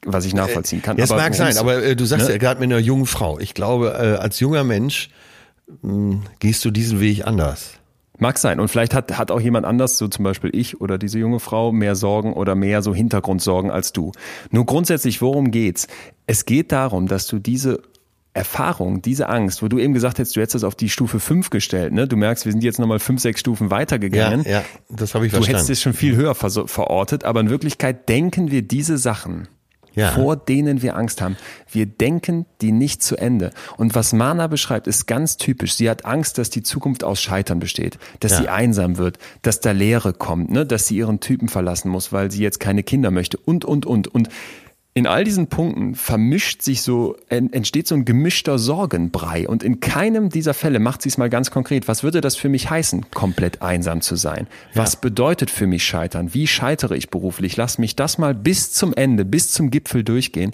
was 0.05 0.25
ich 0.25 0.35
nachvollziehen 0.35 0.83
kann. 0.83 0.97
Das 0.97 1.11
mag 1.11 1.35
sein, 1.35 1.57
aber 1.59 1.83
äh, 1.83 1.97
du 1.97 2.05
sagst 2.05 2.27
ne? 2.27 2.33
ja 2.33 2.39
gerade 2.39 2.61
mit 2.61 2.71
einer 2.71 2.81
jungen 2.81 3.07
Frau. 3.07 3.39
Ich 3.39 3.55
glaube, 3.55 3.95
äh, 3.99 4.23
als 4.23 4.41
junger 4.41 4.64
Mensch 4.64 5.11
mh, 5.83 6.23
gehst 6.41 6.64
du 6.64 6.71
diesen 6.71 7.01
Weg 7.01 7.27
anders. 7.27 7.75
Mag 8.21 8.37
sein. 8.39 8.59
Und 8.59 8.69
vielleicht 8.69 8.95
hat, 8.95 9.16
hat 9.16 9.31
auch 9.31 9.41
jemand 9.41 9.64
anders, 9.64 9.97
so 9.97 10.09
zum 10.09 10.25
Beispiel 10.25 10.51
ich 10.53 10.81
oder 10.81 10.99
diese 10.99 11.21
junge 11.21 11.39
Frau, 11.39 11.71
mehr 11.71 11.95
Sorgen 11.95 12.33
oder 12.33 12.57
mehr 12.57 12.83
so 12.83 12.93
Hintergrundsorgen 12.93 13.71
als 13.71 13.93
du. 13.93 14.11
Nur 14.51 14.66
grundsätzlich, 14.66 15.23
worum 15.23 15.53
geht's? 15.53 15.87
Es 16.27 16.45
geht 16.45 16.73
darum, 16.73 17.07
dass 17.07 17.29
du 17.29 17.39
diese 17.39 17.81
Erfahrung, 18.35 19.03
diese 19.03 19.29
Angst, 19.29 19.62
wo 19.62 19.68
du 19.68 19.79
eben 19.79 19.95
gesagt 19.95 20.18
hättest, 20.18 20.37
du 20.37 20.41
hättest 20.41 20.57
das 20.57 20.64
auf 20.64 20.74
die 20.76 20.89
Stufe 20.91 21.18
5 21.18 21.51
gestellt, 21.51 21.93
ne? 21.93 22.07
Du 22.07 22.16
merkst, 22.16 22.45
wir 22.45 22.53
sind 22.53 22.62
jetzt 22.62 22.79
nochmal 22.79 22.99
fünf, 23.01 23.20
sechs 23.20 23.41
Stufen 23.41 23.70
weitergegangen. 23.70 24.45
ja, 24.49 24.62
das 24.89 25.14
habe 25.14 25.26
ich 25.26 25.33
Du 25.33 25.39
hättest 25.39 25.51
verstanden. 25.51 25.72
es 25.72 25.83
schon 25.83 25.93
viel 25.95 26.14
höher 26.14 26.35
verortet, 26.35 27.24
aber 27.24 27.41
in 27.41 27.51
Wirklichkeit 27.51 28.09
denken 28.09 28.51
wir 28.51 28.62
diese 28.62 28.97
Sachen, 28.99 29.49
Ja. 29.95 30.12
vor 30.12 30.37
denen 30.37 30.83
wir 30.83 30.95
Angst 30.95 31.20
haben. 31.20 31.37
Wir 31.72 31.87
denken 31.87 32.47
die 32.61 32.70
nicht 32.70 33.03
zu 33.03 33.16
Ende. 33.16 33.51
Und 33.76 33.97
was 33.97 34.12
Mana 34.12 34.47
beschreibt, 34.47 34.87
ist 34.87 35.07
ganz 35.07 35.39
typisch. 35.39 35.74
Sie 35.74 35.91
hat 35.91 36.05
Angst, 36.05 36.39
dass 36.39 36.51
die 36.51 36.62
Zukunft 36.62 37.03
aus 37.03 37.20
Scheitern 37.20 37.59
besteht, 37.59 37.99
dass 38.20 38.33
Ja. 38.33 38.39
sie 38.43 38.49
einsam 38.49 38.99
wird, 38.99 39.18
dass 39.43 39.59
da 39.61 39.72
Leere 39.72 40.12
kommt, 40.12 40.51
ne? 40.53 40.64
dass 40.64 40.87
sie 40.87 40.97
ihren 40.99 41.18
Typen 41.18 41.49
verlassen 41.49 41.89
muss, 41.89 42.12
weil 42.12 42.31
sie 42.31 42.43
jetzt 42.43 42.61
keine 42.61 42.85
Kinder 42.85 43.11
möchte 43.11 43.39
und, 43.39 43.64
und, 43.64 43.87
und. 43.87 44.07
Und 44.07 44.29
in 44.99 45.07
all 45.07 45.25
diesen 45.25 45.47
Punkten 45.47 45.95
vermischt 45.95 46.61
sich 46.63 46.83
so, 46.83 47.17
en- 47.29 47.53
entsteht 47.53 47.87
so 47.87 47.95
ein 47.95 48.05
gemischter 48.05 48.59
Sorgenbrei. 48.59 49.49
Und 49.49 49.63
in 49.63 49.81
keinem 49.81 50.29
dieser 50.29 50.55
Fälle 50.55 50.79
macht 50.81 51.03
sie 51.03 51.09
es 51.09 51.17
mal 51.19 51.31
ganz 51.31 51.51
konkret. 51.51 51.89
Was 51.89 52.03
würde 52.03 52.21
das 52.21 52.37
für 52.37 52.49
mich 52.49 52.69
heißen, 52.69 53.11
komplett 53.13 53.63
einsam 53.63 54.01
zu 54.01 54.17
sein? 54.17 54.47
Was 54.75 54.97
bedeutet 55.01 55.51
für 55.51 55.67
mich 55.67 55.85
Scheitern? 55.85 56.35
Wie 56.35 56.47
scheitere 56.47 56.97
ich 56.97 57.11
beruflich? 57.11 57.57
Lass 57.57 57.79
mich 57.79 57.97
das 57.97 58.19
mal 58.19 58.35
bis 58.35 58.73
zum 58.73 58.93
Ende, 58.93 59.25
bis 59.25 59.53
zum 59.53 59.71
Gipfel 59.71 60.05
durchgehen. 60.05 60.53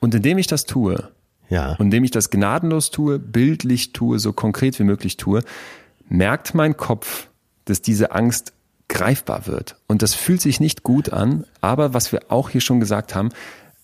Und 0.00 0.14
indem 0.14 0.38
ich 0.38 0.46
das 0.48 0.66
tue, 0.66 1.08
Ja. 1.48 1.72
und 1.78 1.86
indem 1.86 2.04
ich 2.04 2.10
das 2.10 2.30
gnadenlos 2.30 2.90
tue, 2.90 3.18
bildlich 3.18 3.92
tue, 3.92 4.18
so 4.18 4.32
konkret 4.32 4.78
wie 4.78 4.84
möglich 4.84 5.16
tue, 5.16 5.42
merkt 6.08 6.54
mein 6.54 6.76
Kopf, 6.76 7.28
dass 7.64 7.80
diese 7.82 8.12
Angst 8.12 8.52
greifbar 8.88 9.46
wird. 9.46 9.76
Und 9.86 10.02
das 10.02 10.14
fühlt 10.14 10.40
sich 10.40 10.60
nicht 10.60 10.82
gut 10.82 11.12
an, 11.12 11.44
aber 11.60 11.94
was 11.94 12.12
wir 12.12 12.22
auch 12.28 12.50
hier 12.50 12.60
schon 12.60 12.80
gesagt 12.80 13.14
haben, 13.14 13.30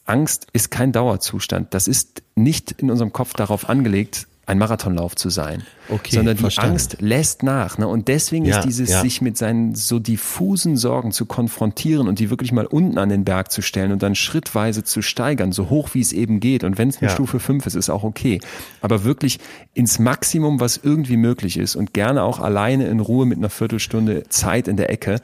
Angst 0.05 0.47
ist 0.53 0.71
kein 0.71 0.93
Dauerzustand. 0.93 1.75
Das 1.75 1.89
ist 1.89 2.23
nicht 2.35 2.73
in 2.73 2.91
unserem 2.91 3.13
Kopf 3.13 3.35
darauf 3.35 3.69
angelegt, 3.69 4.27
ein 4.53 4.59
Marathonlauf 4.59 5.17
zu 5.17 5.31
sein, 5.31 5.65
Okay, 5.89 6.15
sondern 6.15 6.37
die 6.37 6.43
verstanden. 6.43 6.73
Angst 6.73 6.97
lässt 7.01 7.43
nach. 7.43 7.79
Ne? 7.79 7.89
Und 7.89 8.07
deswegen 8.09 8.45
Ja, 8.45 8.59
ist 8.59 8.65
dieses 8.67 8.91
ja. 8.91 9.01
sich 9.01 9.21
mit 9.21 9.37
seinen 9.37 9.75
so 9.75 9.99
diffusen 9.99 10.77
Sorgen 10.77 11.11
zu 11.11 11.27
konfrontieren 11.27 12.07
und 12.07 12.19
die 12.21 12.31
wirklich 12.31 12.53
mal 12.53 12.67
unten 12.67 12.99
an 12.99 13.09
den 13.09 13.25
Berg 13.25 13.51
zu 13.51 13.63
stellen 13.63 13.91
und 13.93 14.03
dann 14.03 14.15
schrittweise 14.15 14.85
zu 14.85 15.03
steigern, 15.03 15.51
so 15.53 15.71
hoch 15.71 15.91
wie 15.95 16.01
es 16.01 16.13
eben 16.13 16.39
geht. 16.39 16.63
Und 16.65 16.79
wenn 16.79 16.89
es 16.91 16.99
eine 16.99 17.09
Ja. 17.09 17.15
Stufe 17.15 17.41
5 17.41 17.67
ist, 17.67 17.75
ist 17.75 17.91
auch 17.91 18.05
okay. 18.05 18.41
Aber 18.81 19.05
wirklich 19.05 19.39
ins 19.75 19.99
Maximum, 19.99 20.61
was 20.61 20.79
irgendwie 20.83 21.17
möglich 21.17 21.57
ist 21.57 21.75
und 21.75 21.93
gerne 21.95 22.23
auch 22.23 22.39
alleine 22.39 22.87
in 22.87 23.01
Ruhe 23.01 23.27
mit 23.27 23.39
einer 23.39 23.51
Viertelstunde 23.51 24.25
Zeit 24.29 24.69
in 24.69 24.77
der 24.77 24.91
Ecke, 24.91 25.21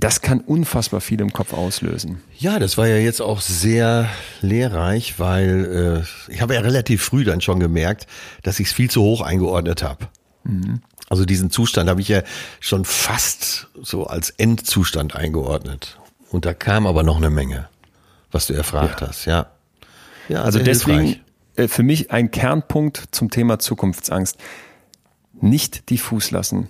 das 0.00 0.20
kann 0.22 0.40
unfassbar 0.40 1.00
viel 1.00 1.20
im 1.20 1.32
Kopf 1.32 1.52
auslösen. 1.52 2.22
Ja, 2.38 2.58
das 2.60 2.78
war 2.78 2.86
ja 2.86 2.96
jetzt 2.96 3.20
auch 3.20 3.40
sehr 3.40 4.08
lehrreich, 4.40 5.18
weil 5.18 6.04
äh, 6.28 6.32
ich 6.32 6.40
habe 6.40 6.54
ja 6.54 6.60
relativ 6.60 7.02
früh 7.02 7.24
dann 7.24 7.40
schon 7.40 7.58
gemerkt, 7.58 8.06
dass 8.44 8.60
ich 8.60 8.68
es 8.68 8.72
viel 8.72 8.88
zu 8.88 9.02
hoch 9.02 9.20
eingeordnet 9.22 9.82
habe. 9.82 10.06
Also 11.10 11.24
diesen 11.26 11.50
Zustand 11.50 11.90
habe 11.90 12.00
ich 12.00 12.08
ja 12.08 12.22
schon 12.60 12.84
fast 12.84 13.66
so 13.82 14.06
als 14.06 14.30
Endzustand 14.30 15.14
eingeordnet. 15.16 15.98
Und 16.30 16.46
da 16.46 16.54
kam 16.54 16.86
aber 16.86 17.02
noch 17.02 17.16
eine 17.16 17.28
Menge, 17.30 17.68
was 18.30 18.46
du 18.46 18.54
erfragt 18.54 19.02
hast, 19.02 19.24
ja. 19.26 19.46
Ja, 20.28 20.42
Also 20.42 20.58
deswegen 20.60 21.00
hilfreich. 21.00 21.22
äh, 21.56 21.68
für 21.68 21.82
mich 21.82 22.10
ein 22.12 22.30
Kernpunkt 22.30 23.08
zum 23.10 23.30
Thema 23.30 23.58
Zukunftsangst. 23.58 24.36
Nicht 25.40 25.90
diffus 25.90 26.30
lassen. 26.30 26.68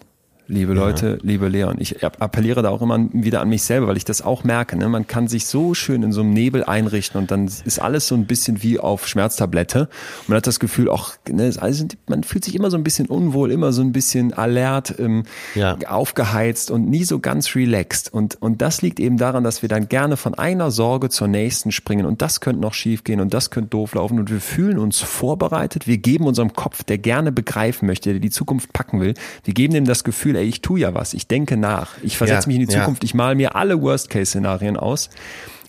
Liebe 0.48 0.72
Leute, 0.72 1.10
ja. 1.10 1.16
liebe 1.22 1.48
Leon. 1.48 1.76
Ich 1.78 2.02
appelliere 2.02 2.62
da 2.62 2.70
auch 2.70 2.82
immer 2.82 2.98
wieder 3.12 3.40
an 3.40 3.48
mich 3.50 3.62
selber, 3.62 3.86
weil 3.86 3.96
ich 3.98 4.04
das 4.04 4.22
auch 4.22 4.44
merke. 4.44 4.76
Ne? 4.76 4.88
Man 4.88 5.06
kann 5.06 5.28
sich 5.28 5.46
so 5.46 5.74
schön 5.74 6.02
in 6.02 6.10
so 6.10 6.22
einem 6.22 6.32
Nebel 6.32 6.64
einrichten 6.64 7.20
und 7.20 7.30
dann 7.30 7.44
ist 7.46 7.78
alles 7.80 8.08
so 8.08 8.14
ein 8.14 8.26
bisschen 8.26 8.62
wie 8.62 8.78
auf 8.78 9.06
Schmerztablette. 9.06 9.88
Man 10.26 10.36
hat 10.36 10.46
das 10.46 10.58
Gefühl, 10.58 10.88
auch, 10.88 11.12
ne, 11.28 11.52
also 11.58 11.86
man 12.08 12.24
fühlt 12.24 12.44
sich 12.44 12.54
immer 12.54 12.70
so 12.70 12.78
ein 12.78 12.82
bisschen 12.82 13.06
unwohl, 13.06 13.52
immer 13.52 13.72
so 13.72 13.82
ein 13.82 13.92
bisschen 13.92 14.32
alert, 14.32 14.98
ähm, 14.98 15.24
ja. 15.54 15.76
aufgeheizt 15.86 16.70
und 16.70 16.88
nie 16.88 17.04
so 17.04 17.18
ganz 17.18 17.54
relaxed. 17.54 18.12
Und, 18.12 18.40
und 18.40 18.62
das 18.62 18.80
liegt 18.80 19.00
eben 19.00 19.18
daran, 19.18 19.44
dass 19.44 19.60
wir 19.60 19.68
dann 19.68 19.88
gerne 19.88 20.16
von 20.16 20.34
einer 20.34 20.70
Sorge 20.70 21.10
zur 21.10 21.28
nächsten 21.28 21.72
springen 21.72 22.06
und 22.06 22.22
das 22.22 22.40
könnte 22.40 22.62
noch 22.62 22.74
schief 22.74 23.04
gehen 23.04 23.20
und 23.20 23.34
das 23.34 23.50
könnte 23.50 23.70
doof 23.70 23.94
laufen 23.94 24.18
und 24.18 24.30
wir 24.30 24.40
fühlen 24.40 24.78
uns 24.78 24.98
vorbereitet. 25.00 25.86
Wir 25.86 25.98
geben 25.98 26.26
unserem 26.26 26.54
Kopf, 26.54 26.84
der 26.84 26.96
gerne 26.96 27.32
begreifen 27.32 27.86
möchte, 27.86 28.12
der 28.12 28.20
die 28.20 28.30
Zukunft 28.30 28.72
packen 28.72 29.00
will, 29.00 29.12
wir 29.44 29.52
geben 29.52 29.74
dem 29.74 29.84
das 29.84 30.04
Gefühl, 30.04 30.37
ey, 30.38 30.46
ich 30.46 30.62
tue 30.62 30.80
ja 30.80 30.94
was, 30.94 31.14
ich 31.14 31.26
denke 31.26 31.56
nach, 31.56 31.92
ich 32.02 32.16
versetze 32.16 32.44
ja, 32.44 32.46
mich 32.48 32.56
in 32.56 32.66
die 32.66 32.74
Zukunft, 32.74 33.02
ja. 33.02 33.06
ich 33.06 33.14
male 33.14 33.34
mir 33.34 33.56
alle 33.56 33.80
Worst-Case-Szenarien 33.80 34.76
aus, 34.76 35.10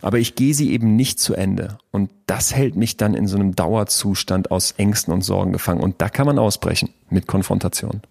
aber 0.02 0.20
ich 0.20 0.36
gehe 0.36 0.54
sie 0.54 0.72
eben 0.72 0.96
nicht 0.96 1.20
zu 1.20 1.34
Ende. 1.34 1.78
Und 1.92 2.10
das 2.26 2.56
hält 2.56 2.76
mich 2.76 2.98
dann 2.98 3.14
in 3.14 3.28
so 3.28 3.36
einem 3.36 3.56
Dauerzustand 3.56 4.52
aus 4.52 4.74
Ängsten 4.78 5.14
und 5.14 5.22
Sorgen 5.24 5.52
gefangen. 5.52 5.82
Und 5.82 6.02
da 6.02 6.10
kann 6.10 6.26
man 6.26 6.40
ausbrechen 6.40 6.90
mit 7.10 7.28
Konfrontation. 7.28 8.02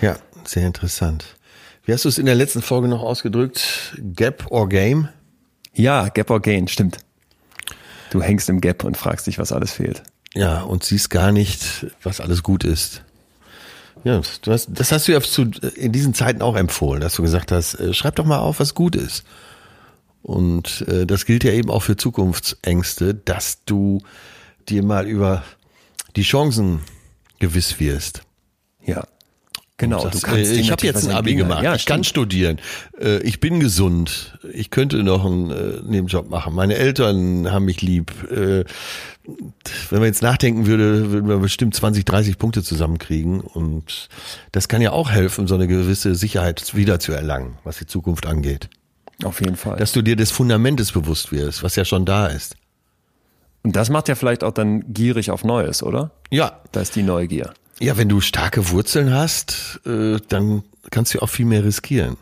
Ja, 0.00 0.16
sehr 0.44 0.66
interessant. 0.66 1.36
Wie 1.84 1.92
hast 1.92 2.04
du 2.04 2.08
es 2.08 2.18
in 2.18 2.26
der 2.26 2.34
letzten 2.34 2.62
Folge 2.62 2.88
noch 2.88 3.02
ausgedrückt? 3.02 3.96
Gap 4.14 4.46
or 4.50 4.68
Game? 4.68 5.08
Ja, 5.74 6.08
Gap 6.08 6.30
or 6.30 6.40
Gain, 6.40 6.68
stimmt. 6.68 6.98
Du 8.10 8.22
hängst 8.22 8.48
im 8.48 8.60
Gap 8.60 8.84
und 8.84 8.96
fragst 8.96 9.26
dich, 9.26 9.38
was 9.38 9.52
alles 9.52 9.72
fehlt. 9.72 10.02
Ja, 10.34 10.62
und 10.62 10.84
siehst 10.84 11.10
gar 11.10 11.32
nicht, 11.32 11.86
was 12.02 12.20
alles 12.20 12.42
gut 12.42 12.64
ist. 12.64 13.02
Ja, 14.04 14.20
du 14.42 14.52
hast, 14.52 14.68
das 14.72 14.92
hast 14.92 15.08
du 15.08 15.12
ja 15.12 15.20
zu, 15.20 15.50
in 15.74 15.92
diesen 15.92 16.14
Zeiten 16.14 16.42
auch 16.42 16.56
empfohlen, 16.56 17.00
dass 17.00 17.14
du 17.14 17.22
gesagt 17.22 17.52
hast, 17.52 17.74
äh, 17.74 17.92
schreib 17.92 18.16
doch 18.16 18.24
mal 18.24 18.38
auf, 18.38 18.60
was 18.60 18.74
gut 18.74 18.96
ist. 18.96 19.24
Und 20.22 20.84
äh, 20.88 21.06
das 21.06 21.24
gilt 21.24 21.44
ja 21.44 21.52
eben 21.52 21.70
auch 21.70 21.82
für 21.82 21.96
Zukunftsängste, 21.96 23.14
dass 23.14 23.64
du 23.64 24.00
dir 24.68 24.82
mal 24.82 25.06
über 25.06 25.42
die 26.16 26.22
Chancen 26.22 26.80
gewiss 27.38 27.80
wirst. 27.80 28.22
Ja. 28.84 29.06
Genau, 29.78 30.00
sagst, 30.00 30.22
du 30.22 30.26
kannst 30.26 30.50
äh, 30.50 30.54
ich 30.56 30.72
habe 30.72 30.84
jetzt 30.84 31.08
ein 31.08 31.14
Abi 31.14 31.36
gemacht, 31.36 31.62
ja, 31.62 31.76
ich 31.76 31.86
kann 31.86 32.02
studieren, 32.02 32.58
äh, 33.00 33.18
ich 33.22 33.38
bin 33.38 33.60
gesund, 33.60 34.36
ich 34.52 34.70
könnte 34.70 35.04
noch 35.04 35.24
einen 35.24 35.50
äh, 35.52 35.80
Nebenjob 35.84 36.28
machen, 36.28 36.52
meine 36.52 36.74
Eltern 36.74 37.50
haben 37.50 37.64
mich 37.64 37.80
lieb. 37.80 38.12
Äh, 38.30 38.64
wenn 39.90 39.98
man 39.98 40.04
jetzt 40.04 40.22
nachdenken 40.22 40.66
würde, 40.66 41.12
würden 41.12 41.28
wir 41.28 41.36
bestimmt 41.36 41.74
20, 41.74 42.04
30 42.04 42.38
Punkte 42.38 42.64
zusammenkriegen 42.64 43.40
und 43.40 44.08
das 44.52 44.68
kann 44.68 44.82
ja 44.82 44.90
auch 44.90 45.10
helfen, 45.10 45.46
so 45.46 45.54
eine 45.54 45.68
gewisse 45.68 46.14
Sicherheit 46.16 46.74
wieder 46.74 46.98
zu 46.98 47.12
erlangen, 47.12 47.58
was 47.62 47.78
die 47.78 47.86
Zukunft 47.86 48.26
angeht. 48.26 48.68
Auf 49.22 49.40
jeden 49.40 49.56
Fall. 49.56 49.76
Dass 49.76 49.92
du 49.92 50.02
dir 50.02 50.16
des 50.16 50.30
Fundamentes 50.30 50.92
bewusst 50.92 51.30
wirst, 51.30 51.62
was 51.62 51.76
ja 51.76 51.84
schon 51.84 52.04
da 52.04 52.26
ist. 52.26 52.56
Und 53.62 53.76
das 53.76 53.90
macht 53.90 54.08
ja 54.08 54.14
vielleicht 54.14 54.42
auch 54.42 54.52
dann 54.52 54.92
gierig 54.92 55.30
auf 55.30 55.44
Neues, 55.44 55.82
oder? 55.82 56.12
Ja. 56.30 56.60
Da 56.72 56.80
ist 56.80 56.96
die 56.96 57.02
Neugier. 57.02 57.52
Ja, 57.80 57.96
wenn 57.96 58.08
du 58.08 58.20
starke 58.20 58.70
Wurzeln 58.70 59.12
hast, 59.12 59.80
äh, 59.86 60.18
dann 60.28 60.64
kannst 60.90 61.14
du 61.14 61.20
auch 61.20 61.28
viel 61.28 61.46
mehr 61.46 61.64
riskieren. 61.64 62.16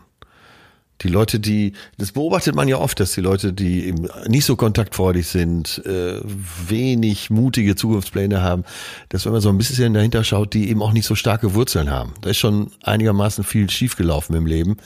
Die 1.01 1.09
Leute, 1.09 1.39
die, 1.39 1.73
das 1.97 2.11
beobachtet 2.11 2.55
man 2.55 2.67
ja 2.67 2.77
oft, 2.77 2.99
dass 2.99 3.13
die 3.13 3.21
Leute, 3.21 3.53
die 3.53 3.85
eben 3.85 4.07
nicht 4.27 4.45
so 4.45 4.55
kontaktfreudig 4.55 5.27
sind, 5.27 5.83
äh, 5.85 6.19
wenig 6.67 7.29
mutige 7.29 7.75
Zukunftspläne 7.75 8.41
haben, 8.41 8.63
dass 9.09 9.25
wenn 9.25 9.31
man 9.31 9.41
so 9.41 9.49
ein 9.49 9.57
bisschen 9.59 9.93
dahinter 9.93 10.23
schaut, 10.23 10.53
die 10.53 10.69
eben 10.69 10.81
auch 10.81 10.93
nicht 10.93 11.05
so 11.05 11.13
starke 11.13 11.53
Wurzeln 11.53 11.91
haben. 11.91 12.13
Da 12.21 12.31
ist 12.31 12.37
schon 12.37 12.71
einigermaßen 12.83 13.43
viel 13.43 13.69
schiefgelaufen 13.69 14.35
im 14.35 14.47
Leben. 14.47 14.77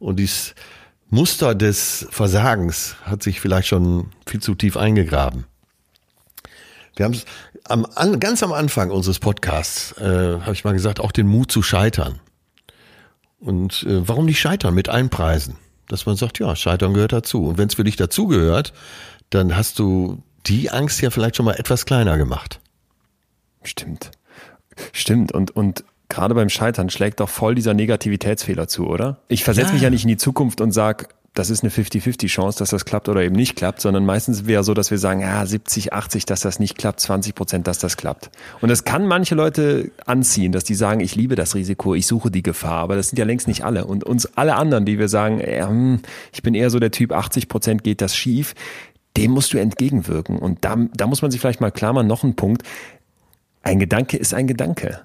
Und 0.00 0.18
dieses 0.18 0.54
Muster 1.08 1.54
des 1.54 2.06
Versagens 2.10 2.96
hat 3.04 3.22
sich 3.22 3.40
vielleicht 3.40 3.68
schon 3.68 4.10
viel 4.26 4.40
zu 4.40 4.56
tief 4.56 4.76
eingegraben. 4.76 5.44
Wir 7.00 7.06
haben 7.06 7.14
es 7.14 7.24
am, 7.64 7.86
an, 7.94 8.20
ganz 8.20 8.42
am 8.42 8.52
Anfang 8.52 8.90
unseres 8.90 9.20
Podcasts, 9.20 9.92
äh, 9.92 10.38
habe 10.40 10.52
ich 10.52 10.64
mal 10.64 10.74
gesagt, 10.74 11.00
auch 11.00 11.12
den 11.12 11.26
Mut 11.26 11.50
zu 11.50 11.62
scheitern. 11.62 12.20
Und 13.38 13.84
äh, 13.84 14.06
warum 14.06 14.26
nicht 14.26 14.38
scheitern 14.38 14.74
mit 14.74 14.90
allen 14.90 15.08
Preisen? 15.08 15.56
Dass 15.88 16.04
man 16.04 16.16
sagt, 16.16 16.40
ja, 16.40 16.54
scheitern 16.54 16.92
gehört 16.92 17.14
dazu. 17.14 17.46
Und 17.46 17.56
wenn 17.56 17.68
es 17.68 17.76
für 17.76 17.84
dich 17.84 17.96
dazugehört, 17.96 18.74
dann 19.30 19.56
hast 19.56 19.78
du 19.78 20.22
die 20.44 20.68
Angst 20.70 21.00
ja 21.00 21.08
vielleicht 21.08 21.36
schon 21.36 21.46
mal 21.46 21.54
etwas 21.54 21.86
kleiner 21.86 22.18
gemacht. 22.18 22.60
Stimmt. 23.62 24.10
Stimmt. 24.92 25.32
Und, 25.32 25.56
und 25.56 25.84
gerade 26.10 26.34
beim 26.34 26.50
Scheitern 26.50 26.90
schlägt 26.90 27.20
doch 27.20 27.30
voll 27.30 27.54
dieser 27.54 27.72
Negativitätsfehler 27.72 28.68
zu, 28.68 28.86
oder? 28.86 29.22
Ich 29.28 29.42
versetze 29.42 29.68
ja. 29.68 29.72
mich 29.72 29.82
ja 29.82 29.88
nicht 29.88 30.02
in 30.02 30.08
die 30.08 30.18
Zukunft 30.18 30.60
und 30.60 30.72
sag, 30.72 31.14
das 31.34 31.48
ist 31.48 31.62
eine 31.62 31.70
50-50 31.70 32.26
Chance, 32.26 32.58
dass 32.58 32.70
das 32.70 32.84
klappt 32.84 33.08
oder 33.08 33.22
eben 33.22 33.36
nicht 33.36 33.54
klappt, 33.54 33.80
sondern 33.80 34.04
meistens 34.04 34.46
wäre 34.46 34.64
so, 34.64 34.74
dass 34.74 34.90
wir 34.90 34.98
sagen, 34.98 35.20
ja, 35.20 35.46
70, 35.46 35.92
80, 35.92 36.26
dass 36.26 36.40
das 36.40 36.58
nicht 36.58 36.76
klappt, 36.76 36.98
20 37.00 37.36
Prozent, 37.36 37.66
dass 37.68 37.78
das 37.78 37.96
klappt. 37.96 38.30
Und 38.60 38.68
das 38.68 38.82
kann 38.82 39.06
manche 39.06 39.36
Leute 39.36 39.92
anziehen, 40.06 40.50
dass 40.50 40.64
die 40.64 40.74
sagen, 40.74 40.98
ich 41.00 41.14
liebe 41.14 41.36
das 41.36 41.54
Risiko, 41.54 41.94
ich 41.94 42.08
suche 42.08 42.32
die 42.32 42.42
Gefahr, 42.42 42.78
aber 42.78 42.96
das 42.96 43.10
sind 43.10 43.18
ja 43.18 43.24
längst 43.24 43.46
nicht 43.46 43.64
alle. 43.64 43.84
Und 43.84 44.02
uns 44.02 44.26
alle 44.36 44.56
anderen, 44.56 44.84
die 44.84 44.98
wir 44.98 45.08
sagen, 45.08 45.40
äh, 45.40 45.60
ich 46.32 46.42
bin 46.42 46.54
eher 46.54 46.70
so 46.70 46.80
der 46.80 46.90
Typ, 46.90 47.12
80 47.12 47.48
Prozent 47.48 47.84
geht 47.84 48.00
das 48.00 48.16
schief, 48.16 48.54
dem 49.16 49.30
musst 49.30 49.52
du 49.52 49.58
entgegenwirken. 49.58 50.36
Und 50.36 50.64
da, 50.64 50.76
da 50.94 51.06
muss 51.06 51.22
man 51.22 51.30
sich 51.30 51.40
vielleicht 51.40 51.60
mal 51.60 51.70
klar 51.70 51.92
machen, 51.92 52.08
noch 52.08 52.24
ein 52.24 52.34
Punkt. 52.34 52.62
Ein 53.62 53.78
Gedanke 53.78 54.16
ist 54.16 54.34
ein 54.34 54.48
Gedanke. 54.48 55.02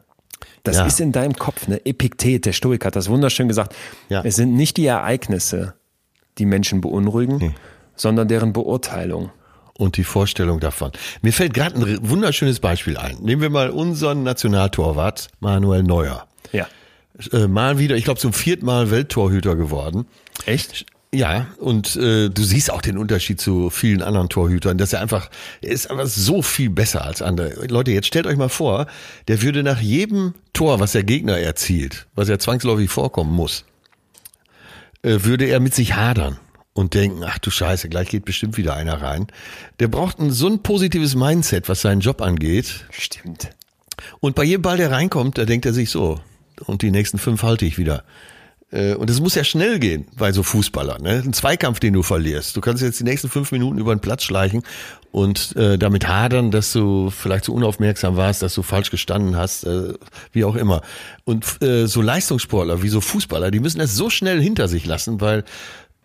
Das 0.64 0.78
ja. 0.78 0.86
ist 0.88 1.00
in 1.00 1.12
deinem 1.12 1.36
Kopf, 1.36 1.68
ne? 1.68 1.86
Epiktet, 1.86 2.46
der 2.46 2.54
Stoiker 2.54 2.88
hat 2.88 2.96
das 2.96 3.10
wunderschön 3.10 3.48
gesagt. 3.48 3.76
Ja. 4.10 4.24
Es 4.24 4.36
sind 4.36 4.56
nicht 4.56 4.78
die 4.78 4.88
Ereignisse, 4.88 5.76
die 6.38 6.46
Menschen 6.46 6.82
beunruhigen, 6.82 7.40
hm. 7.40 7.54
sondern 7.96 8.28
deren 8.28 8.54
Beurteilung. 8.54 9.32
Und 9.78 9.98
die 9.98 10.06
Vorstellung 10.06 10.62
davon. 10.62 10.94
Mir 11.22 11.34
fällt 11.34 11.54
gerade 11.54 11.76
ein 11.76 12.10
wunderschönes 12.10 12.62
Beispiel 12.62 12.96
ein. 12.96 13.18
Nehmen 13.20 13.42
wir 13.42 13.50
mal 13.50 13.70
unseren 13.72 14.24
Nationaltorwart 14.24 15.28
Manuel 15.42 15.84
Neuer. 15.84 16.28
Ja. 16.54 16.68
Äh, 17.34 17.50
mal 17.50 17.78
wieder, 17.78 17.98
ich 17.98 18.06
glaube 18.06 18.22
zum 18.22 18.32
vierten 18.32 18.66
Mal 18.66 18.90
Welttorhüter 18.90 19.58
geworden. 19.58 20.06
Echt? 20.46 20.86
Ja, 21.16 21.48
und 21.60 21.96
äh, 21.96 22.30
du 22.30 22.44
siehst 22.44 22.70
auch 22.72 22.82
den 22.82 22.98
Unterschied 22.98 23.40
zu 23.40 23.70
vielen 23.70 24.02
anderen 24.02 24.28
Torhütern, 24.28 24.78
dass 24.78 24.92
er 24.92 25.02
einfach, 25.02 25.30
er 25.62 25.72
ist 25.72 25.90
einfach 25.90 26.08
so 26.08 26.42
viel 26.42 26.70
besser 26.70 27.06
als 27.06 27.22
andere. 27.22 27.68
Leute, 27.68 27.92
jetzt 27.92 28.08
stellt 28.08 28.28
euch 28.28 28.36
mal 28.36 28.50
vor, 28.50 28.88
der 29.30 29.42
würde 29.42 29.64
nach 29.64 29.80
jedem 29.80 30.34
Tor, 30.52 30.82
was 30.82 30.92
der 30.92 31.04
Gegner 31.04 31.40
erzielt, 31.40 32.08
was 32.16 32.28
ja 32.28 32.38
zwangsläufig 32.38 32.90
vorkommen 32.90 33.34
muss, 33.34 33.64
würde 35.06 35.46
er 35.46 35.60
mit 35.60 35.74
sich 35.74 35.96
hadern 35.96 36.38
und 36.74 36.94
denken, 36.94 37.24
ach 37.24 37.40
du 37.40 37.52
Scheiße, 37.52 37.90
gleich 37.90 38.10
geht 38.10 38.26
bestimmt 38.26 38.58
wieder 38.58 38.76
einer 38.76 39.02
rein. 39.02 39.28
Der 39.80 39.88
braucht 39.88 40.20
ein, 40.20 40.32
so 40.32 40.48
ein 40.48 40.62
positives 40.62 41.16
Mindset, 41.16 41.70
was 41.70 41.82
seinen 41.82 42.02
Job 42.02 42.22
angeht. 42.22 42.86
Stimmt. 42.92 43.50
Und 44.20 44.36
bei 44.36 44.44
jedem 44.44 44.62
Ball, 44.62 44.78
der 44.78 44.92
reinkommt, 44.92 45.38
da 45.38 45.46
denkt 45.46 45.66
er 45.66 45.74
sich 45.74 45.90
so, 45.90 46.20
und 46.66 46.82
die 46.82 46.92
nächsten 46.92 47.18
fünf 47.18 47.44
halte 47.44 47.66
ich 47.66 47.78
wieder. 47.78 48.04
Äh, 48.72 48.96
und 48.96 49.10
es 49.10 49.22
muss 49.22 49.36
ja 49.36 49.44
schnell 49.44 49.80
gehen 49.80 50.06
bei 50.18 50.32
so 50.32 50.44
Fußballern. 50.44 51.02
Ne? 51.02 51.22
Ein 51.26 51.34
Zweikampf, 51.34 51.80
den 51.80 51.94
du 51.94 52.04
verlierst. 52.04 52.56
Du 52.58 52.62
kannst 52.62 52.84
jetzt 52.84 53.00
die 53.00 53.04
nächsten 53.04 53.30
fünf 53.30 53.52
Minuten 53.52 53.78
über 53.78 53.96
den 53.96 54.02
Platz 54.02 54.24
schleichen 54.24 54.64
und 55.16 55.56
äh, 55.56 55.78
damit 55.78 56.10
hadern, 56.10 56.52
dass 56.52 56.74
du 56.74 57.10
vielleicht 57.10 57.46
zu 57.46 57.54
so 57.54 57.56
unaufmerksam 57.56 58.18
warst, 58.18 58.42
dass 58.42 58.54
du 58.54 58.64
falsch 58.64 58.92
gestanden 58.92 59.38
hast, 59.38 59.64
äh, 59.64 59.94
wie 60.34 60.44
auch 60.44 60.58
immer. 60.58 60.82
Und 61.24 61.46
äh, 61.64 61.88
so 61.88 62.02
Leistungssportler 62.02 62.84
wie 62.84 62.90
so 62.90 63.00
Fußballer, 63.00 63.50
die 63.50 63.62
müssen 63.62 63.80
das 63.80 63.96
so 63.96 64.10
schnell 64.10 64.42
hinter 64.42 64.68
sich 64.68 64.86
lassen, 64.86 65.22
weil 65.22 65.46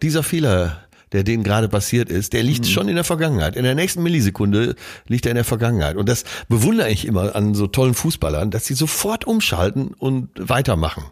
dieser 0.01 0.23
Fehler, 0.23 0.85
der 1.11 1.25
denen 1.25 1.43
gerade 1.43 1.69
passiert 1.69 2.09
ist, 2.09 2.35
der 2.35 2.45
liegt 2.45 2.67
mhm. 2.67 2.69
schon 2.69 2.89
in 2.89 2.95
der 2.95 3.03
Vergangenheit. 3.03 3.57
In 3.57 3.65
der 3.65 3.75
nächsten 3.75 4.05
Millisekunde 4.05 4.77
liegt 5.09 5.27
er 5.27 5.33
in 5.33 5.37
der 5.37 5.45
Vergangenheit. 5.45 5.97
Und 5.97 6.09
das 6.09 6.23
bewundere 6.49 6.89
ich 6.89 7.05
immer 7.05 7.35
an 7.35 7.55
so 7.55 7.67
tollen 7.67 7.95
Fußballern, 7.95 8.53
dass 8.53 8.67
sie 8.67 8.75
sofort 8.75 9.27
umschalten 9.27 9.89
und 9.89 10.29
weitermachen. 10.37 11.03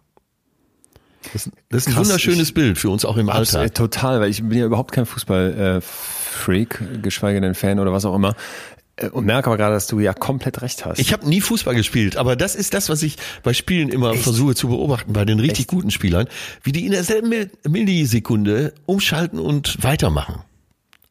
Das, 1.33 1.51
das 1.69 1.83
ist 1.83 1.89
ein 1.89 1.95
Krass, 1.95 2.07
wunderschönes 2.07 2.49
ich, 2.49 2.55
Bild 2.55 2.79
für 2.79 2.91
uns 2.91 3.05
auch 3.05 3.17
im 3.17 3.29
Alltag. 3.29 3.75
Total, 3.75 4.21
weil 4.21 4.31
ich 4.31 4.43
bin 4.43 4.59
ja 4.59 4.67
überhaupt 4.67 4.93
kein 4.93 5.07
Fußballfreak, 5.07 7.03
geschweige 7.03 7.41
denn 7.41 7.55
Fan 7.55 7.79
oder 7.81 7.93
was 7.93 8.05
auch 8.05 8.15
immer. 8.15 8.35
Äh, 8.97 9.09
und 9.09 9.27
merke 9.27 9.49
aber 9.49 9.57
gerade, 9.57 9.75
dass 9.75 9.87
du 9.87 10.01
ja 10.01 10.13
komplett 10.13 10.63
recht 10.63 10.85
hast. 10.85 10.99
Ich 10.99 11.13
habe 11.13 11.29
nie 11.29 11.41
Fußball 11.41 11.75
gespielt, 11.75 12.17
aber 12.17 12.37
das 12.37 12.55
ist 12.55 12.75
das, 12.75 12.89
was 12.89 13.03
ich 13.03 13.17
bei 13.43 13.53
Spielen 13.53 13.89
immer 13.89 14.13
Echt? 14.13 14.23
versuche 14.23 14.55
zu 14.55 14.69
beobachten, 14.69 15.13
bei 15.13 15.25
den 15.25 15.41
richtig 15.41 15.67
Echt? 15.67 15.71
guten 15.71 15.91
Spielern, 15.91 16.29
wie 16.63 16.73
die 16.73 16.87
in 16.87 16.93
derselben 16.93 17.51
Millisekunde 17.67 18.73
umschalten 18.87 19.39
und 19.39 19.83
weitermachen. 19.83 20.43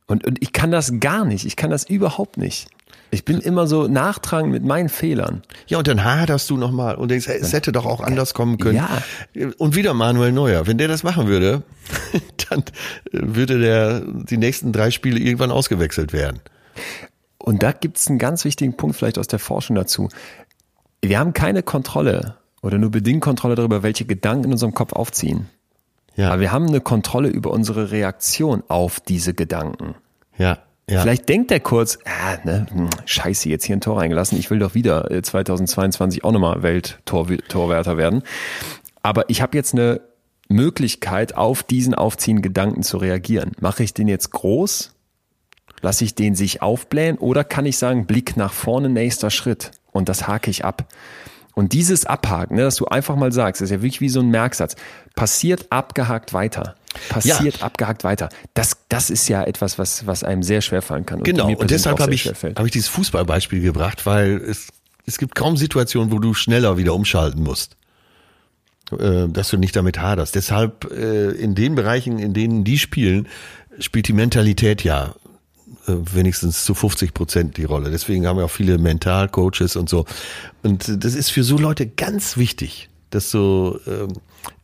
Und, 0.08 0.26
und 0.26 0.41
ich 0.41 0.53
kann 0.53 0.72
das 0.72 0.99
gar 0.99 1.26
nicht. 1.26 1.45
Ich 1.45 1.55
kann 1.55 1.70
das 1.70 1.89
überhaupt 1.89 2.38
nicht. 2.38 2.68
Ich 3.10 3.24
bin 3.24 3.39
immer 3.39 3.68
so 3.68 3.88
nachtragend 3.88 4.51
mit 4.51 4.64
meinen 4.64 4.89
Fehlern. 4.89 5.41
Ja, 5.68 5.78
und 5.78 5.88
dann 5.88 6.03
haderst 6.03 6.49
du 6.49 6.58
nochmal 6.58 6.95
und 6.95 7.10
denkst, 7.10 7.28
es 7.28 7.53
hätte 7.53 7.72
doch 7.72 7.86
auch 7.86 8.01
anders 8.01 8.34
kommen 8.34 8.58
können. 8.58 8.76
Ja. 8.76 8.89
Und 9.58 9.76
wieder 9.76 9.93
Manuel 9.93 10.32
Neuer. 10.32 10.68
Wenn 10.68 10.78
der 10.78 10.88
das 10.88 11.03
machen 11.03 11.28
würde, 11.28 11.64
dann 12.49 12.64
würde 13.12 13.60
der 13.60 14.01
die 14.01 14.38
nächsten 14.38 14.74
drei 14.74 14.91
Spiele 14.91 15.20
irgendwann 15.20 15.51
ausgewechselt 15.51 16.12
werden. 16.12 16.41
Und 17.38 17.64
da 17.64 17.72
gibt 17.72 17.97
es 17.97 18.08
einen 18.08 18.20
ganz 18.20 18.43
wichtigen 18.43 18.76
Punkt 18.76 18.97
vielleicht 18.97 19.18
aus 19.18 19.28
der 19.28 19.39
Forschung 19.39 19.76
dazu. 19.76 20.10
Wir 21.01 21.20
haben 21.20 21.34
keine 21.34 21.64
Kontrolle 21.64 22.36
oder 22.62 22.78
nur 22.78 22.91
bedingt 22.91 23.22
Kontrolle 23.22 23.55
darüber, 23.55 23.84
welche 23.84 24.05
Gedanken 24.05 24.45
in 24.45 24.51
unserem 24.51 24.74
Kopf 24.74 24.91
aufziehen. 24.91 25.47
Ja. 26.18 26.32
Aber 26.32 26.41
wir 26.41 26.51
haben 26.51 26.68
eine 26.68 26.82
Kontrolle 26.82 27.30
über 27.30 27.51
unsere 27.51 27.91
Reaktion 27.91 28.63
auf 28.68 28.99
diese 28.99 29.34
Gedanken. 29.34 29.95
Ja. 30.38 30.59
Ja. 30.89 31.01
Vielleicht 31.01 31.28
denkt 31.28 31.51
er 31.51 31.59
kurz, 31.59 31.99
ah, 32.05 32.38
ne, 32.45 32.65
hm, 32.72 32.89
scheiße, 33.05 33.49
jetzt 33.49 33.65
hier 33.65 33.76
ein 33.76 33.82
Tor 33.82 33.99
reingelassen. 33.99 34.39
Ich 34.39 34.49
will 34.49 34.59
doch 34.59 34.74
wieder 34.74 35.09
2022 35.22 36.20
äh, 36.20 36.24
auch 36.24 36.32
nochmal 36.32 36.63
Welttorwärter 36.63 37.97
werden. 37.97 38.24
Aber 39.03 39.30
ich 39.30 39.41
habe 39.41 39.57
jetzt 39.57 39.74
eine 39.74 39.99
Möglichkeit, 40.47 41.36
auf 41.36 41.61
diesen 41.61 41.93
aufziehenden 41.93 42.41
Gedanken 42.41 42.84
zu 42.84 42.97
reagieren. 42.97 43.51
Mache 43.59 43.84
ich 43.84 43.93
den 43.93 44.07
jetzt 44.07 44.32
groß? 44.32 44.93
Lasse 45.82 46.05
ich 46.05 46.15
den 46.15 46.36
sich 46.36 46.61
aufblähen? 46.61 47.18
Oder 47.18 47.43
kann 47.43 47.65
ich 47.65 47.78
sagen, 47.78 48.07
Blick 48.07 48.38
nach 48.38 48.53
vorne, 48.53 48.89
nächster 48.89 49.30
Schritt? 49.30 49.72
Und 49.91 50.07
das 50.07 50.26
hake 50.26 50.49
ich 50.49 50.63
ab. 50.63 50.88
Und 51.58 51.74
dieses 51.74 52.05
Abhaken, 52.05 52.55
ne, 52.58 52.62
dass 52.62 52.76
du 52.76 52.86
einfach 52.86 53.16
mal 53.16 53.32
sagst, 53.32 53.64
ist 53.64 53.72
ja 53.72 53.78
wirklich 53.78 53.99
wie 53.99 54.10
so 54.10 54.20
ein 54.20 54.30
Merksatz, 54.30 54.76
passiert 55.16 55.66
abgehakt 55.72 56.32
weiter. 56.32 56.76
Passiert 57.10 57.58
ja. 57.58 57.66
abgehakt 57.66 58.03
weiter. 58.03 58.30
Das, 58.53 58.78
das 58.89 59.10
ist 59.10 59.28
ja 59.28 59.43
etwas, 59.43 59.80
was, 59.80 60.05
was 60.05 60.24
einem 60.24 60.43
sehr 60.43 60.62
schwer 60.62 60.84
fallen 60.84 61.08
kann. 61.08 61.18
Und 61.18 61.24
genau, 61.24 61.49
und 61.49 61.72
deshalb 61.72 61.99
habe 61.99 62.14
ich, 62.14 62.28
hab 62.28 62.64
ich 62.64 62.72
dieses 62.72 62.89
Fußballbeispiel 62.89 63.62
gebracht, 63.62 64.05
weil 64.05 64.38
es, 64.38 64.68
es 65.08 65.18
gibt 65.18 65.34
kaum 65.34 65.58
Situationen, 65.58 66.12
wo 66.12 66.20
du 66.20 66.36
schneller 66.36 66.78
wieder 66.78 66.93
umschalten 66.93 67.41
musst 67.41 67.76
äh, 68.91 69.28
dass 69.28 69.49
du 69.49 69.58
nicht 69.58 69.76
damit 69.76 69.97
haderst. 69.97 70.36
Deshalb 70.36 70.91
äh, 70.91 71.32
in 71.32 71.55
den 71.55 71.74
Bereichen, 71.74 72.20
in 72.20 72.36
denen 72.36 72.66
die 72.66 72.78
spielen, 72.78 73.28
spielt 73.80 74.08
die 74.08 74.14
Mentalität 74.14 74.84
ja 74.84 75.16
wenigstens 75.88 76.66
zu 76.66 76.74
50 76.74 77.14
Prozent 77.14 77.58
die 77.58 77.64
Rolle. 77.64 77.90
Deswegen 77.90 78.28
haben 78.28 78.38
wir 78.38 78.46
auch 78.46 78.52
viele 78.52 78.78
Mentalcoaches 78.78 79.76
und 79.76 79.90
so. 79.90 80.06
Und 80.64 81.04
das 81.04 81.16
ist 81.16 81.30
für 81.30 81.44
so 81.44 81.58
Leute 81.58 81.88
ganz 81.88 82.38
wichtig, 82.38 82.90
dass 83.10 83.32
so 83.32 83.80
ähm, 83.88 84.14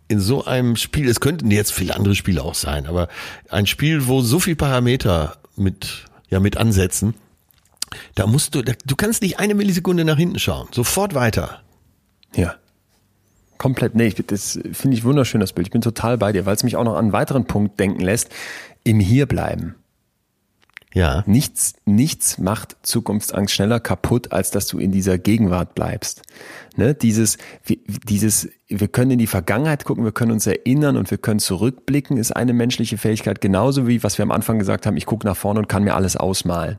in 0.07 0.19
so 0.19 0.45
einem 0.45 0.75
Spiel, 0.75 1.07
es 1.07 1.19
könnten 1.19 1.49
jetzt 1.49 1.71
viele 1.71 1.95
andere 1.95 2.15
Spiele 2.15 2.43
auch 2.43 2.55
sein, 2.55 2.85
aber 2.85 3.07
ein 3.49 3.65
Spiel, 3.65 4.07
wo 4.07 4.21
so 4.21 4.39
viel 4.39 4.55
Parameter 4.55 5.37
mit 5.55 6.05
ja 6.29 6.39
mit 6.39 6.57
ansetzen, 6.57 7.13
da 8.15 8.27
musst 8.27 8.55
du, 8.55 8.63
du 8.63 8.95
kannst 8.95 9.21
nicht 9.21 9.39
eine 9.39 9.53
Millisekunde 9.53 10.03
nach 10.03 10.17
hinten 10.17 10.39
schauen, 10.39 10.67
sofort 10.71 11.13
weiter. 11.13 11.61
Ja. 12.35 12.55
Komplett, 13.57 13.95
nee, 13.95 14.13
das 14.27 14.59
finde 14.73 14.97
ich 14.97 15.03
wunderschön, 15.03 15.39
das 15.39 15.53
Bild. 15.53 15.67
Ich 15.67 15.71
bin 15.71 15.81
total 15.81 16.17
bei 16.17 16.31
dir, 16.31 16.45
weil 16.45 16.55
es 16.55 16.63
mich 16.63 16.75
auch 16.75 16.83
noch 16.83 16.95
an 16.95 17.05
einen 17.05 17.13
weiteren 17.13 17.45
Punkt 17.45 17.79
denken 17.79 18.01
lässt. 18.01 18.29
Im 18.83 18.99
Hierbleiben. 18.99 19.75
Ja. 20.93 21.23
Nichts, 21.25 21.73
nichts 21.85 22.37
macht 22.37 22.77
Zukunftsangst 22.83 23.53
schneller 23.53 23.79
kaputt, 23.79 24.31
als 24.31 24.51
dass 24.51 24.67
du 24.67 24.77
in 24.77 24.91
dieser 24.91 25.17
Gegenwart 25.17 25.73
bleibst. 25.73 26.21
Ne? 26.75 26.93
Dieses, 26.93 27.37
dieses, 28.07 28.49
wir 28.79 28.87
können 28.87 29.11
in 29.11 29.19
die 29.19 29.27
Vergangenheit 29.27 29.85
gucken, 29.85 30.03
wir 30.03 30.11
können 30.11 30.31
uns 30.31 30.47
erinnern 30.47 30.97
und 30.97 31.11
wir 31.11 31.17
können 31.17 31.39
zurückblicken, 31.39 32.17
ist 32.17 32.35
eine 32.35 32.53
menschliche 32.53 32.97
Fähigkeit, 32.97 33.41
genauso 33.41 33.87
wie 33.87 34.03
was 34.03 34.17
wir 34.17 34.23
am 34.23 34.31
Anfang 34.31 34.59
gesagt 34.59 34.85
haben, 34.85 34.97
ich 34.97 35.05
gucke 35.05 35.27
nach 35.27 35.37
vorne 35.37 35.59
und 35.59 35.69
kann 35.69 35.83
mir 35.83 35.95
alles 35.95 36.17
ausmalen. 36.17 36.77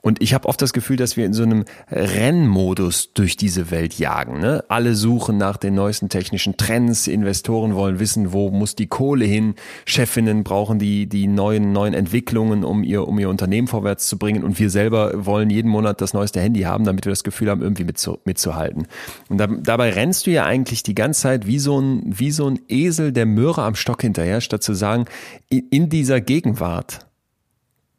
Und 0.00 0.22
ich 0.22 0.32
habe 0.32 0.48
oft 0.48 0.62
das 0.62 0.72
Gefühl, 0.72 0.96
dass 0.96 1.16
wir 1.16 1.26
in 1.26 1.32
so 1.32 1.42
einem 1.42 1.64
Rennmodus 1.90 3.12
durch 3.12 3.36
diese 3.36 3.70
Welt 3.70 3.98
jagen. 3.98 4.40
Ne? 4.40 4.64
Alle 4.68 4.94
suchen 4.94 5.36
nach 5.36 5.56
den 5.56 5.74
neuesten 5.74 6.08
technischen 6.08 6.56
Trends, 6.56 7.08
Investoren 7.08 7.74
wollen 7.74 7.98
wissen, 7.98 8.32
wo 8.32 8.50
muss 8.50 8.74
die 8.74 8.86
Kohle 8.86 9.24
hin, 9.24 9.54
Chefinnen 9.84 10.44
brauchen 10.44 10.78
die, 10.78 11.06
die 11.06 11.26
neuen, 11.26 11.72
neuen 11.72 11.94
Entwicklungen, 11.94 12.64
um 12.64 12.82
ihr, 12.84 13.06
um 13.06 13.18
ihr 13.18 13.28
Unternehmen 13.28 13.68
vorwärts 13.68 14.08
zu 14.08 14.18
bringen 14.18 14.44
und 14.44 14.58
wir 14.58 14.70
selber 14.70 15.26
wollen 15.26 15.50
jeden 15.50 15.70
Monat 15.70 16.00
das 16.00 16.14
neueste 16.14 16.40
Handy 16.40 16.62
haben, 16.62 16.84
damit 16.84 17.04
wir 17.04 17.12
das 17.12 17.24
Gefühl 17.24 17.50
haben, 17.50 17.60
irgendwie 17.60 17.84
mitzu, 17.84 18.18
mitzuhalten. 18.24 18.86
Und 19.28 19.38
da, 19.38 19.46
dabei 19.46 19.90
rennst 19.90 20.26
du 20.26 20.30
ja 20.30 20.44
eigentlich 20.44 20.82
die 20.82 20.94
ganze 20.94 21.22
Zeit 21.22 21.27
wie 21.46 21.58
so 21.58 21.80
ein, 21.80 22.02
wie 22.06 22.30
so 22.30 22.48
ein 22.48 22.60
Esel 22.68 23.12
der 23.12 23.26
Möhre 23.26 23.62
am 23.62 23.74
Stock 23.74 24.02
hinterher, 24.02 24.40
statt 24.40 24.62
zu 24.62 24.74
sagen, 24.74 25.06
in 25.48 25.88
dieser 25.88 26.20
Gegenwart, 26.20 27.06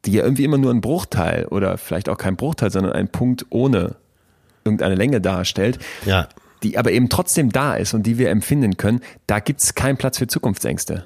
die 0.06 0.14
ja 0.14 0.24
irgendwie 0.24 0.44
immer 0.44 0.58
nur 0.58 0.72
ein 0.72 0.82
Bruchteil 0.82 1.46
oder 1.46 1.78
vielleicht 1.78 2.10
auch 2.10 2.18
kein 2.18 2.36
Bruchteil, 2.36 2.72
sondern 2.72 2.94
ein 2.94 3.10
Punkt 3.10 3.46
ohne 3.50 3.96
irgendeine 4.64 4.96
Länge 4.96 5.22
darstellt, 5.22 5.80
ja. 6.06 6.28
die 6.64 6.78
aber 6.78 6.92
eben 6.92 7.10
trotzdem 7.10 7.52
da 7.52 7.76
ist 7.76 7.94
und 7.94 8.04
die 8.04 8.18
wir 8.18 8.30
empfinden 8.30 8.78
können, 8.78 9.02
da 9.28 9.40
gibt 9.40 9.62
es 9.62 9.76
keinen 9.76 9.98
Platz 9.98 10.18
für 10.18 10.28
Zukunftsängste. 10.28 11.06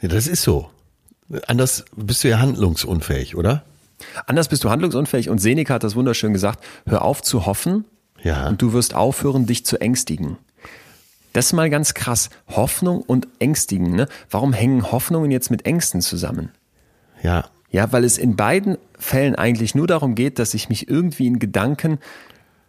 Ja, 0.00 0.08
das 0.08 0.26
ist 0.26 0.42
so. 0.42 0.70
Anders 1.46 1.84
bist 1.94 2.24
du 2.24 2.28
ja 2.28 2.38
handlungsunfähig, 2.38 3.36
oder? 3.36 3.64
Anders 4.26 4.48
bist 4.48 4.64
du 4.64 4.70
handlungsunfähig 4.70 5.28
und 5.28 5.38
Seneca 5.38 5.74
hat 5.74 5.84
das 5.84 5.94
wunderschön 5.94 6.32
gesagt, 6.32 6.64
hör 6.86 7.02
auf 7.02 7.22
zu 7.22 7.46
hoffen 7.46 7.84
ja. 8.22 8.48
und 8.48 8.62
du 8.62 8.72
wirst 8.72 8.94
aufhören, 8.94 9.46
dich 9.46 9.64
zu 9.64 9.80
ängstigen. 9.80 10.36
Das 11.32 11.46
ist 11.46 11.52
mal 11.52 11.70
ganz 11.70 11.94
krass. 11.94 12.30
Hoffnung 12.48 13.02
und 13.02 13.28
Ängstigen. 13.38 13.94
Ne? 13.94 14.08
Warum 14.30 14.52
hängen 14.52 14.90
Hoffnungen 14.90 15.30
jetzt 15.30 15.50
mit 15.50 15.64
Ängsten 15.64 16.00
zusammen? 16.00 16.50
Ja. 17.22 17.46
Ja, 17.70 17.92
weil 17.92 18.02
es 18.02 18.18
in 18.18 18.34
beiden 18.34 18.78
Fällen 18.98 19.36
eigentlich 19.36 19.76
nur 19.76 19.86
darum 19.86 20.16
geht, 20.16 20.40
dass 20.40 20.54
ich 20.54 20.68
mich 20.68 20.88
irgendwie 20.88 21.28
in 21.28 21.38
Gedanken 21.38 21.98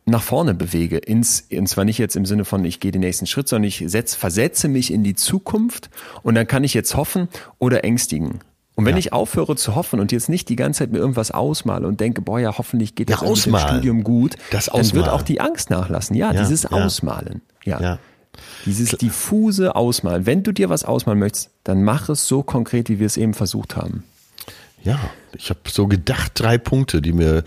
nach 0.05 0.21
vorne 0.21 0.53
bewege. 0.53 0.97
Ins, 0.97 1.47
und 1.51 1.67
zwar 1.67 1.85
nicht 1.85 1.97
jetzt 1.97 2.15
im 2.15 2.25
Sinne 2.25 2.45
von, 2.45 2.63
ich 2.65 2.79
gehe 2.79 2.91
den 2.91 3.01
nächsten 3.01 3.25
Schritt, 3.25 3.47
sondern 3.47 3.67
ich 3.67 3.83
setz, 3.87 4.13
versetze 4.13 4.67
mich 4.67 4.93
in 4.93 5.03
die 5.03 5.15
Zukunft 5.15 5.89
und 6.21 6.35
dann 6.35 6.45
kann 6.45 6.63
ich 6.63 6.75
jetzt 6.75 6.95
hoffen 6.95 7.29
oder 7.57 7.83
ängstigen. 7.83 8.41
Und 8.75 8.85
wenn 8.85 8.93
ja. 8.93 8.99
ich 8.99 9.13
aufhöre 9.13 9.55
zu 9.55 9.75
hoffen 9.75 9.99
und 9.99 10.11
jetzt 10.11 10.29
nicht 10.29 10.47
die 10.49 10.55
ganze 10.55 10.79
Zeit 10.79 10.91
mir 10.91 10.99
irgendwas 10.99 11.31
ausmale 11.31 11.85
und 11.87 11.99
denke, 11.99 12.21
boah, 12.21 12.39
ja, 12.39 12.57
hoffentlich 12.57 12.95
geht 12.95 13.09
das 13.09 13.21
ja, 13.21 13.29
mit 13.29 13.45
dem 13.45 13.57
Studium 13.57 14.03
gut, 14.03 14.37
das 14.49 14.67
dann 14.67 14.93
wird 14.93 15.09
auch 15.09 15.21
die 15.21 15.41
Angst 15.41 15.69
nachlassen. 15.69 16.15
Ja, 16.15 16.31
ja 16.31 16.41
dieses 16.41 16.65
Ausmalen. 16.65 17.41
Ja. 17.65 17.99
Dieses 18.65 18.91
diffuse 18.91 19.75
Ausmalen. 19.75 20.25
Wenn 20.25 20.43
du 20.43 20.51
dir 20.51 20.69
was 20.69 20.85
ausmalen 20.85 21.19
möchtest, 21.19 21.49
dann 21.63 21.83
mach 21.83 22.07
es 22.09 22.27
so 22.27 22.43
konkret, 22.43 22.89
wie 22.89 22.99
wir 22.99 23.05
es 23.05 23.17
eben 23.17 23.33
versucht 23.33 23.75
haben. 23.75 24.03
Ja, 24.83 24.99
ich 25.35 25.49
habe 25.49 25.59
so 25.69 25.87
gedacht, 25.87 26.31
drei 26.35 26.57
Punkte, 26.57 27.01
die 27.01 27.13
mir, 27.13 27.43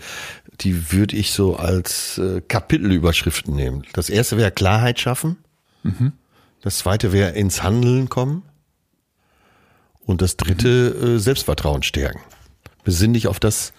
die 0.61 0.91
würde 0.91 1.15
ich 1.15 1.33
so 1.33 1.57
als 1.57 2.17
äh, 2.17 2.41
Kapitelüberschriften 2.47 3.53
nehmen. 3.53 3.83
Das 3.93 4.09
erste 4.09 4.37
wäre 4.37 4.51
Klarheit 4.51 4.99
schaffen. 4.99 5.37
Mhm. 5.83 6.13
Das 6.61 6.77
zweite 6.77 7.11
wäre 7.11 7.31
ins 7.31 7.61
Handeln 7.61 8.09
kommen. 8.09 8.43
Und 10.05 10.21
das 10.21 10.37
dritte, 10.37 11.15
äh, 11.15 11.19
Selbstvertrauen 11.19 11.83
stärken. 11.83 12.21
Besinn 12.83 13.13
dich 13.13 13.27
auf 13.27 13.39
das, 13.39 13.73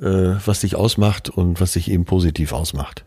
äh, 0.00 0.04
was 0.44 0.60
dich 0.60 0.76
ausmacht 0.76 1.28
und 1.28 1.60
was 1.60 1.72
dich 1.72 1.90
eben 1.90 2.04
positiv 2.04 2.52
ausmacht. 2.52 3.04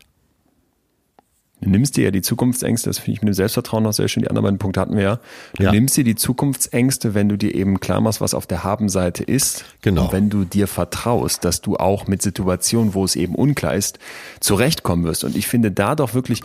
Du 1.62 1.70
nimmst 1.70 1.96
dir 1.96 2.04
ja 2.04 2.10
die 2.10 2.22
Zukunftsängste, 2.22 2.90
das 2.90 2.98
finde 2.98 3.12
ich 3.12 3.22
mit 3.22 3.28
dem 3.28 3.34
Selbstvertrauen 3.34 3.84
noch 3.84 3.92
sehr 3.92 4.08
schön, 4.08 4.24
die 4.24 4.28
anderen 4.28 4.44
beiden 4.44 4.58
Punkte 4.58 4.80
hatten 4.80 4.96
wir 4.96 5.02
ja. 5.02 5.20
Du 5.54 5.62
ja. 5.62 5.70
nimmst 5.70 5.96
dir 5.96 6.02
die 6.02 6.16
Zukunftsängste, 6.16 7.14
wenn 7.14 7.28
du 7.28 7.38
dir 7.38 7.54
eben 7.54 7.78
klar 7.78 8.00
machst, 8.00 8.20
was 8.20 8.34
auf 8.34 8.48
der 8.48 8.64
Habenseite 8.64 9.22
ist. 9.22 9.64
Genau. 9.80 10.06
Und 10.06 10.12
wenn 10.12 10.28
du 10.28 10.44
dir 10.44 10.66
vertraust, 10.66 11.44
dass 11.44 11.60
du 11.60 11.76
auch 11.76 12.08
mit 12.08 12.20
Situationen, 12.20 12.94
wo 12.94 13.04
es 13.04 13.14
eben 13.14 13.36
unklar 13.36 13.76
ist, 13.76 14.00
zurechtkommen 14.40 15.04
wirst. 15.04 15.22
Und 15.22 15.36
ich 15.36 15.46
finde 15.46 15.70
da 15.70 15.94
doch 15.94 16.14
wirklich, 16.14 16.42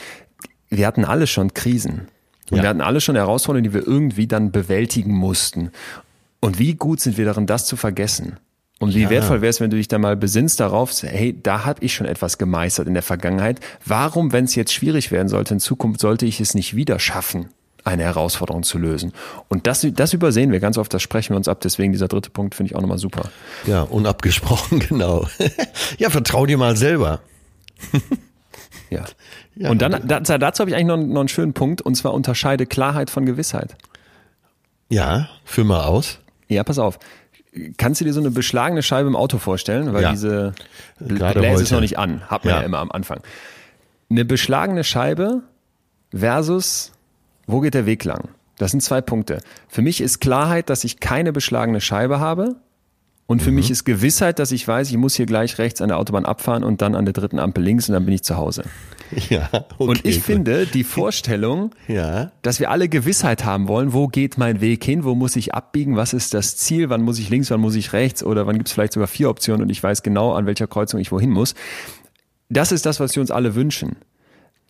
wir 0.69 0.85
hatten 0.85 1.03
alle 1.03 1.25
schon 1.25 1.55
Krisen. 1.55 2.09
Und 2.49 2.57
ja. 2.57 2.63
wir 2.63 2.69
hatten 2.69 2.81
alle 2.81 3.01
schon 3.01 3.15
Herausforderungen, 3.15 3.69
die 3.69 3.73
wir 3.73 3.85
irgendwie 3.85 4.27
dann 4.27 4.51
bewältigen 4.51 5.13
mussten. 5.13 5.71
Und 6.39 6.59
wie 6.59 6.75
gut 6.75 6.99
sind 6.99 7.17
wir 7.17 7.25
darin, 7.25 7.45
das 7.45 7.65
zu 7.65 7.75
vergessen? 7.75 8.37
Und 8.79 8.93
wie 8.93 9.01
ja. 9.03 9.09
wertvoll 9.09 9.41
wäre 9.41 9.49
es, 9.49 9.59
wenn 9.59 9.71
du 9.71 9.77
dich 9.77 9.87
da 9.87 9.97
mal 9.97 10.15
besinnst 10.15 10.59
darauf, 10.59 10.91
hey, 11.01 11.37
da 11.41 11.65
habe 11.65 11.83
ich 11.83 11.95
schon 11.95 12.05
etwas 12.05 12.37
gemeistert 12.37 12.87
in 12.87 12.93
der 12.93 13.03
Vergangenheit. 13.03 13.59
Warum, 13.85 14.31
wenn 14.33 14.45
es 14.45 14.53
jetzt 14.53 14.71
schwierig 14.71 15.11
werden 15.11 15.29
sollte 15.29 15.55
in 15.55 15.59
Zukunft, 15.59 15.99
sollte 15.99 16.25
ich 16.27 16.39
es 16.39 16.53
nicht 16.53 16.75
wieder 16.75 16.99
schaffen, 16.99 17.49
eine 17.83 18.03
Herausforderung 18.03 18.61
zu 18.61 18.77
lösen? 18.77 19.13
Und 19.47 19.65
das, 19.65 19.85
das 19.93 20.13
übersehen 20.13 20.51
wir 20.51 20.59
ganz 20.59 20.77
oft, 20.77 20.93
das 20.93 21.01
sprechen 21.01 21.33
wir 21.33 21.37
uns 21.37 21.47
ab. 21.47 21.59
Deswegen 21.61 21.91
dieser 21.91 22.07
dritte 22.07 22.29
Punkt 22.29 22.53
finde 22.53 22.71
ich 22.71 22.75
auch 22.75 22.81
nochmal 22.81 22.99
super. 22.99 23.31
Ja, 23.65 23.81
unabgesprochen, 23.81 24.79
genau. 24.87 25.27
ja, 25.97 26.11
vertrau 26.11 26.45
dir 26.45 26.59
mal 26.59 26.77
selber. 26.77 27.21
ja. 28.91 29.05
ja. 29.57 29.69
Und 29.69 29.81
dann, 29.81 30.07
dazu, 30.07 30.37
dazu 30.37 30.61
habe 30.61 30.69
ich 30.69 30.75
eigentlich 30.75 30.87
noch, 30.87 30.97
noch 30.97 31.19
einen 31.19 31.29
schönen 31.29 31.53
Punkt, 31.53 31.81
und 31.81 31.95
zwar 31.95 32.13
unterscheide 32.13 32.65
Klarheit 32.65 33.09
von 33.09 33.25
Gewissheit. 33.25 33.75
Ja, 34.89 35.29
führ 35.43 35.65
mal 35.65 35.83
aus. 35.83 36.19
Ja, 36.47 36.63
pass 36.63 36.79
auf. 36.79 36.99
Kannst 37.77 38.01
du 38.01 38.05
dir 38.05 38.13
so 38.13 38.19
eine 38.19 38.31
beschlagene 38.31 38.83
Scheibe 38.83 39.07
im 39.07 39.15
Auto 39.15 39.37
vorstellen? 39.37 39.93
Weil 39.93 40.03
ja. 40.03 40.11
diese 40.11 40.53
Gerade 40.99 41.39
Gläser 41.39 41.63
ist 41.63 41.71
noch 41.71 41.81
nicht 41.81 41.97
an, 41.97 42.21
hat 42.29 42.45
man 42.45 42.53
ja. 42.53 42.59
ja 42.59 42.65
immer 42.65 42.79
am 42.79 42.91
Anfang. 42.91 43.21
Eine 44.09 44.25
beschlagene 44.25 44.83
Scheibe 44.83 45.41
versus 46.13 46.93
wo 47.47 47.61
geht 47.61 47.73
der 47.73 47.85
Weg 47.85 48.03
lang? 48.03 48.29
Das 48.57 48.71
sind 48.71 48.81
zwei 48.81 49.01
Punkte. 49.01 49.39
Für 49.67 49.81
mich 49.81 50.01
ist 50.01 50.19
Klarheit, 50.19 50.69
dass 50.69 50.83
ich 50.83 50.99
keine 50.99 51.31
beschlagene 51.31 51.81
Scheibe 51.81 52.19
habe. 52.19 52.55
Und 53.27 53.41
für 53.41 53.49
mhm. 53.49 53.57
mich 53.57 53.69
ist 53.69 53.83
Gewissheit, 53.83 54.39
dass 54.39 54.53
ich 54.53 54.65
weiß, 54.65 54.89
ich 54.89 54.97
muss 54.97 55.15
hier 55.15 55.25
gleich 55.25 55.57
rechts 55.57 55.81
an 55.81 55.89
der 55.89 55.97
Autobahn 55.97 56.25
abfahren 56.25 56.63
und 56.63 56.81
dann 56.81 56.95
an 56.95 57.03
der 57.03 57.13
dritten 57.13 57.39
Ampel 57.39 57.61
links 57.63 57.89
und 57.89 57.93
dann 57.93 58.05
bin 58.05 58.13
ich 58.13 58.23
zu 58.23 58.37
Hause. 58.37 58.63
Ja, 59.29 59.47
okay, 59.53 59.63
und 59.77 60.05
ich 60.05 60.15
gut. 60.15 60.25
finde 60.25 60.65
die 60.65 60.83
Vorstellung, 60.83 61.71
ja. 61.87 62.33
dass 62.41 62.59
wir 62.59 62.71
alle 62.71 62.89
Gewissheit 62.89 63.45
haben 63.45 63.69
wollen, 63.69 63.93
wo 63.93 64.09
geht 64.09 64.37
mein 64.37 64.59
Weg 64.59 64.83
hin, 64.83 65.05
wo 65.05 65.15
muss 65.15 65.37
ich 65.37 65.53
abbiegen, 65.53 65.95
was 65.95 66.11
ist 66.11 66.33
das 66.33 66.57
Ziel, 66.57 66.89
wann 66.89 67.03
muss 67.03 67.17
ich 67.17 67.29
links, 67.29 67.49
wann 67.49 67.61
muss 67.61 67.75
ich 67.75 67.93
rechts 67.93 68.21
oder 68.21 68.47
wann 68.47 68.57
gibt 68.57 68.67
es 68.67 68.73
vielleicht 68.73 68.91
sogar 68.91 69.07
vier 69.07 69.29
Optionen 69.29 69.61
und 69.61 69.69
ich 69.69 69.81
weiß 69.81 70.03
genau, 70.03 70.33
an 70.33 70.45
welcher 70.45 70.67
Kreuzung 70.67 70.99
ich 70.99 71.13
wohin 71.13 71.29
muss. 71.29 71.55
Das 72.49 72.73
ist 72.73 72.85
das, 72.85 72.99
was 72.99 73.15
wir 73.15 73.21
uns 73.21 73.31
alle 73.31 73.55
wünschen. 73.55 73.95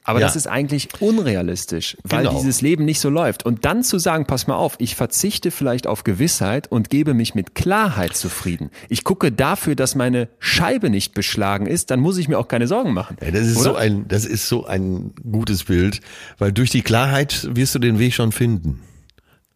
Aber 0.08 0.22
ja. 0.22 0.26
das 0.26 0.38
ist 0.38 0.48
eigentlich 0.48 0.88
unrealistisch, 1.02 1.98
weil 2.04 2.24
genau. 2.24 2.38
dieses 2.38 2.62
Leben 2.62 2.86
nicht 2.86 3.02
so 3.02 3.10
läuft. 3.10 3.46
Und 3.46 3.66
dann 3.66 3.84
zu 3.84 4.00
sagen, 4.00 4.26
pass 4.26 4.48
mal 4.48 4.56
auf, 4.56 4.76
ich 4.80 4.96
verzichte 4.96 5.52
vielleicht 5.52 5.86
auf 5.86 6.06
Gewissheit 6.06 6.72
und 6.72 6.90
gebe 6.90 7.14
mich 7.14 7.36
mit 7.36 7.56
Klarheit 7.56 8.16
zufrieden. 8.16 8.72
Ich 8.88 9.04
gucke 9.04 9.34
dafür, 9.34 9.76
dass 9.76 9.96
meine 9.96 10.30
Scheibe 10.40 10.90
nicht 10.90 11.14
beschlagen 11.14 11.68
ist, 11.68 11.92
dann 11.92 12.00
muss 12.00 12.18
ich 12.18 12.30
mir 12.30 12.40
auch 12.40 12.48
keine 12.48 12.68
Sorgen 12.68 12.94
machen. 12.94 13.18
Ja, 13.22 13.32
das 13.32 13.48
ist 13.48 13.58
oder? 13.58 13.72
so 13.72 13.76
ein, 13.76 14.08
das 14.08 14.24
ist 14.24 14.48
so 14.48 14.66
ein 14.66 15.14
gutes 15.30 15.66
Bild, 15.66 16.00
weil 16.38 16.54
durch 16.54 16.70
die 16.70 16.84
Klarheit 16.84 17.46
wirst 17.52 17.76
du 17.76 17.80
den 17.80 18.00
Weg 18.00 18.14
schon 18.14 18.32
finden. 18.32 18.80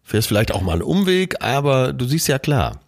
Fährst 0.04 0.28
vielleicht 0.28 0.54
auch 0.54 0.62
mal 0.62 0.74
einen 0.74 0.82
Umweg, 0.82 1.42
aber 1.42 1.94
du 1.94 2.04
siehst 2.04 2.28
ja 2.28 2.40
klar. 2.40 2.82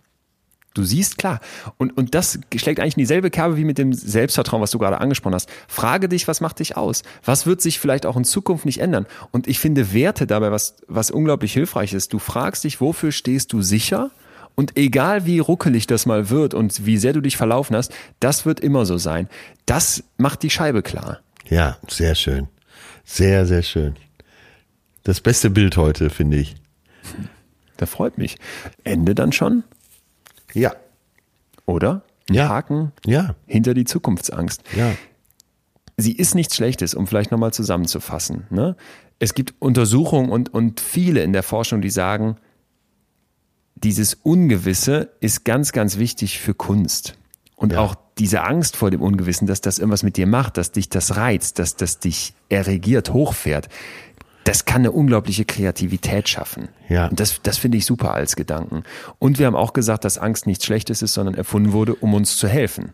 Du 0.74 0.84
siehst 0.84 1.18
klar. 1.18 1.40
Und, 1.78 1.96
und 1.96 2.16
das 2.16 2.40
schlägt 2.56 2.80
eigentlich 2.80 2.96
in 2.96 3.02
dieselbe 3.02 3.30
Kerbe 3.30 3.58
wie 3.58 3.64
mit 3.64 3.78
dem 3.78 3.94
Selbstvertrauen, 3.94 4.62
was 4.62 4.72
du 4.72 4.80
gerade 4.80 5.00
angesprochen 5.00 5.36
hast. 5.36 5.50
Frage 5.68 6.10
dich, 6.10 6.28
was 6.28 6.42
macht 6.42 6.60
dich 6.60 6.76
aus? 6.78 7.04
Was 7.24 7.46
wird 7.46 7.62
sich 7.62 7.80
vielleicht 7.80 8.06
auch 8.06 8.18
in 8.18 8.24
Zukunft 8.24 8.66
nicht 8.66 8.80
ändern? 8.80 9.06
Und 9.32 9.48
ich 9.48 9.60
finde 9.60 9.94
Werte 9.94 10.26
dabei, 10.26 10.52
was, 10.52 10.76
was 10.88 11.12
unglaublich 11.12 11.54
hilfreich 11.54 11.94
ist. 11.94 12.14
Du 12.14 12.20
fragst 12.20 12.64
dich, 12.64 12.82
wofür 12.82 13.12
stehst 13.12 13.54
du 13.54 13.62
sicher? 13.62 14.10
Und 14.56 14.78
egal 14.78 15.26
wie 15.26 15.40
ruckelig 15.40 15.88
das 15.88 16.06
mal 16.06 16.30
wird 16.30 16.54
und 16.54 16.86
wie 16.86 16.98
sehr 16.98 17.14
du 17.14 17.22
dich 17.22 17.38
verlaufen 17.38 17.76
hast, 17.76 17.92
das 18.20 18.46
wird 18.46 18.60
immer 18.60 18.86
so 18.86 18.98
sein. 18.98 19.28
Das 19.66 20.04
macht 20.18 20.44
die 20.44 20.50
Scheibe 20.50 20.82
klar. 20.82 21.20
Ja, 21.50 21.78
sehr 21.88 22.16
schön. 22.16 22.48
Sehr, 23.04 23.46
sehr 23.46 23.64
schön. 23.64 23.96
Das 25.04 25.22
beste 25.22 25.50
Bild 25.50 25.76
heute, 25.78 26.10
finde 26.10 26.38
ich. 26.38 26.56
Da 27.78 27.86
freut 27.86 28.18
mich. 28.18 28.38
Ende 28.84 29.16
dann 29.16 29.32
schon? 29.32 29.64
Ja. 30.54 30.74
Oder? 31.66 32.04
Ja. 32.30 32.50
Haken 32.50 32.92
ja. 33.06 33.36
hinter 33.46 33.74
die 33.74 33.86
Zukunftsangst. 33.86 34.64
Ja. 34.76 34.94
Sie 35.98 36.14
ist 36.14 36.36
nichts 36.36 36.56
Schlechtes, 36.56 36.94
um 36.94 37.08
vielleicht 37.08 37.32
nochmal 37.32 37.54
zusammenzufassen. 37.54 38.48
Ne? 38.50 38.76
Es 39.20 39.34
gibt 39.34 39.54
Untersuchungen 39.60 40.30
und, 40.30 40.54
und 40.54 40.80
viele 40.80 41.24
in 41.24 41.34
der 41.34 41.44
Forschung, 41.44 41.82
die 41.82 41.90
sagen, 41.90 42.38
dieses 43.76 44.16
Ungewisse 44.16 45.12
ist 45.20 45.44
ganz, 45.44 45.72
ganz 45.72 45.98
wichtig 45.98 46.40
für 46.40 46.54
Kunst. 46.54 47.16
Und 47.56 47.74
ja. 47.74 47.80
auch 47.80 47.96
diese 48.18 48.44
Angst 48.44 48.76
vor 48.76 48.92
dem 48.92 49.02
Ungewissen, 49.02 49.48
dass 49.48 49.62
das 49.62 49.80
irgendwas 49.80 50.04
mit 50.04 50.18
dir 50.18 50.28
macht, 50.28 50.58
dass 50.58 50.72
dich 50.72 50.90
das 50.90 51.16
reizt, 51.16 51.60
dass 51.60 51.76
das 51.76 52.00
dich 52.00 52.34
erregiert, 52.50 53.12
hochfährt, 53.12 53.70
das 54.44 54.66
kann 54.66 54.82
eine 54.82 54.92
unglaubliche 54.92 55.46
Kreativität 55.46 56.28
schaffen. 56.30 56.70
Ja. 56.90 57.08
Und 57.08 57.20
das, 57.20 57.40
das 57.44 57.58
finde 57.58 57.78
ich 57.78 57.86
super 57.86 58.14
als 58.14 58.36
Gedanken. 58.36 58.84
Und 59.20 59.40
wir 59.40 59.46
haben 59.46 59.56
auch 59.56 59.74
gesagt, 59.74 60.06
dass 60.06 60.18
Angst 60.18 60.48
nichts 60.48 60.66
Schlechtes 60.66 61.02
ist, 61.02 61.14
sondern 61.14 61.36
erfunden 61.36 61.72
wurde, 61.72 61.96
um 61.96 62.14
uns 62.14 62.38
zu 62.38 62.48
helfen. 62.48 62.94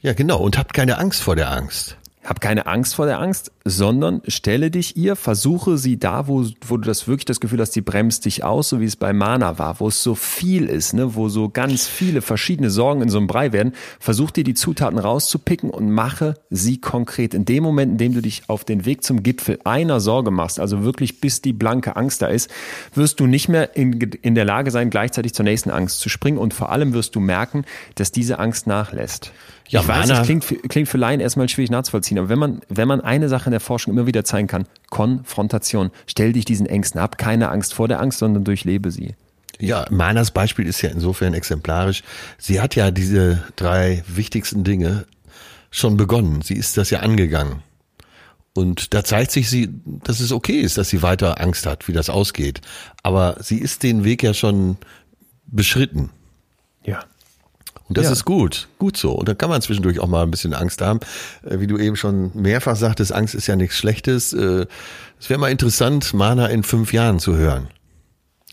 Ja, 0.00 0.12
genau. 0.12 0.40
Und 0.40 0.58
habt 0.58 0.74
keine 0.74 0.98
Angst 0.98 1.22
vor 1.22 1.36
der 1.36 1.50
Angst. 1.50 1.96
Hab 2.24 2.40
keine 2.40 2.66
Angst 2.66 2.94
vor 2.94 3.06
der 3.06 3.18
Angst, 3.20 3.50
sondern 3.64 4.22
stelle 4.28 4.70
dich 4.70 4.96
ihr, 4.96 5.16
versuche 5.16 5.76
sie 5.76 5.98
da, 5.98 6.28
wo, 6.28 6.46
wo 6.66 6.76
du 6.76 6.86
das 6.86 7.08
wirklich 7.08 7.24
das 7.24 7.40
Gefühl 7.40 7.60
hast, 7.60 7.72
die 7.72 7.80
bremst 7.80 8.24
dich 8.24 8.44
aus, 8.44 8.68
so 8.68 8.80
wie 8.80 8.84
es 8.84 8.94
bei 8.94 9.12
Mana 9.12 9.58
war, 9.58 9.80
wo 9.80 9.88
es 9.88 10.04
so 10.04 10.14
viel 10.14 10.66
ist, 10.66 10.94
ne, 10.94 11.16
wo 11.16 11.28
so 11.28 11.48
ganz 11.48 11.88
viele 11.88 12.22
verschiedene 12.22 12.70
Sorgen 12.70 13.02
in 13.02 13.08
so 13.08 13.18
einem 13.18 13.26
Brei 13.26 13.52
werden, 13.52 13.72
versuch 13.98 14.30
dir 14.30 14.44
die 14.44 14.54
Zutaten 14.54 14.98
rauszupicken 14.98 15.70
und 15.70 15.90
mache 15.90 16.34
sie 16.48 16.80
konkret. 16.80 17.34
In 17.34 17.44
dem 17.44 17.64
Moment, 17.64 17.92
in 17.92 17.98
dem 17.98 18.14
du 18.14 18.22
dich 18.22 18.44
auf 18.48 18.64
den 18.64 18.84
Weg 18.84 19.02
zum 19.02 19.24
Gipfel 19.24 19.58
einer 19.64 19.98
Sorge 19.98 20.30
machst, 20.30 20.60
also 20.60 20.84
wirklich 20.84 21.20
bis 21.20 21.42
die 21.42 21.52
blanke 21.52 21.96
Angst 21.96 22.22
da 22.22 22.28
ist, 22.28 22.50
wirst 22.94 23.18
du 23.18 23.26
nicht 23.26 23.48
mehr 23.48 23.76
in, 23.76 23.98
in 24.22 24.36
der 24.36 24.44
Lage 24.44 24.70
sein, 24.70 24.90
gleichzeitig 24.90 25.34
zur 25.34 25.44
nächsten 25.44 25.70
Angst 25.70 25.98
zu 25.98 26.08
springen 26.08 26.38
und 26.38 26.54
vor 26.54 26.70
allem 26.70 26.92
wirst 26.92 27.16
du 27.16 27.20
merken, 27.20 27.64
dass 27.96 28.12
diese 28.12 28.38
Angst 28.38 28.68
nachlässt. 28.68 29.32
Ja, 29.68 29.80
ich 29.80 29.88
weiß, 29.88 30.08
das 30.08 30.26
klingt, 30.26 30.44
klingt 30.68 30.88
für 30.88 30.98
Laien 30.98 31.20
erstmal 31.20 31.48
schwierig 31.48 31.70
nachzuvollziehen, 31.70 32.18
aber 32.18 32.28
wenn 32.28 32.38
man, 32.38 32.60
wenn 32.68 32.88
man 32.88 33.00
eine 33.00 33.28
Sache 33.28 33.46
in 33.46 33.52
der 33.52 33.60
Forschung 33.60 33.94
immer 33.94 34.06
wieder 34.06 34.24
zeigen 34.24 34.48
kann, 34.48 34.66
Konfrontation, 34.90 35.90
stell 36.06 36.32
dich 36.32 36.44
diesen 36.44 36.66
Ängsten 36.66 37.00
ab, 37.00 37.16
keine 37.16 37.48
Angst 37.50 37.74
vor 37.74 37.88
der 37.88 38.00
Angst, 38.00 38.18
sondern 38.18 38.44
durchlebe 38.44 38.90
sie. 38.90 39.14
Ja, 39.58 39.86
Manas 39.90 40.30
Beispiel 40.32 40.66
ist 40.66 40.82
ja 40.82 40.90
insofern 40.90 41.34
exemplarisch. 41.34 42.02
Sie 42.36 42.60
hat 42.60 42.74
ja 42.74 42.90
diese 42.90 43.42
drei 43.56 44.02
wichtigsten 44.08 44.64
Dinge 44.64 45.06
schon 45.70 45.96
begonnen. 45.96 46.42
Sie 46.42 46.54
ist 46.54 46.76
das 46.76 46.90
ja 46.90 47.00
angegangen. 47.00 47.62
Und 48.54 48.92
da 48.92 49.02
zeigt 49.02 49.30
sich 49.30 49.48
sie, 49.48 49.70
dass 49.84 50.20
es 50.20 50.32
okay 50.32 50.60
ist, 50.60 50.76
dass 50.76 50.90
sie 50.90 51.02
weiter 51.02 51.40
Angst 51.40 51.64
hat, 51.64 51.88
wie 51.88 51.92
das 51.92 52.10
ausgeht. 52.10 52.60
Aber 53.02 53.36
sie 53.40 53.58
ist 53.58 53.82
den 53.82 54.04
Weg 54.04 54.22
ja 54.22 54.34
schon 54.34 54.76
beschritten. 55.46 56.10
Ja. 56.84 57.04
Und 57.92 57.98
das 57.98 58.06
ja. 58.06 58.12
ist 58.12 58.24
gut, 58.24 58.68
gut 58.78 58.96
so. 58.96 59.12
Und 59.12 59.28
dann 59.28 59.36
kann 59.36 59.50
man 59.50 59.60
zwischendurch 59.60 60.00
auch 60.00 60.08
mal 60.08 60.22
ein 60.22 60.30
bisschen 60.30 60.54
Angst 60.54 60.80
haben. 60.80 61.00
Äh, 61.44 61.60
wie 61.60 61.66
du 61.66 61.76
eben 61.76 61.94
schon 61.94 62.30
mehrfach 62.32 62.74
sagtest, 62.74 63.12
Angst 63.12 63.34
ist 63.34 63.48
ja 63.48 63.54
nichts 63.54 63.76
Schlechtes. 63.76 64.32
Äh, 64.32 64.64
es 65.20 65.28
wäre 65.28 65.38
mal 65.38 65.50
interessant, 65.50 66.14
Mana 66.14 66.46
in 66.46 66.62
fünf 66.62 66.94
Jahren 66.94 67.18
zu 67.18 67.36
hören. 67.36 67.68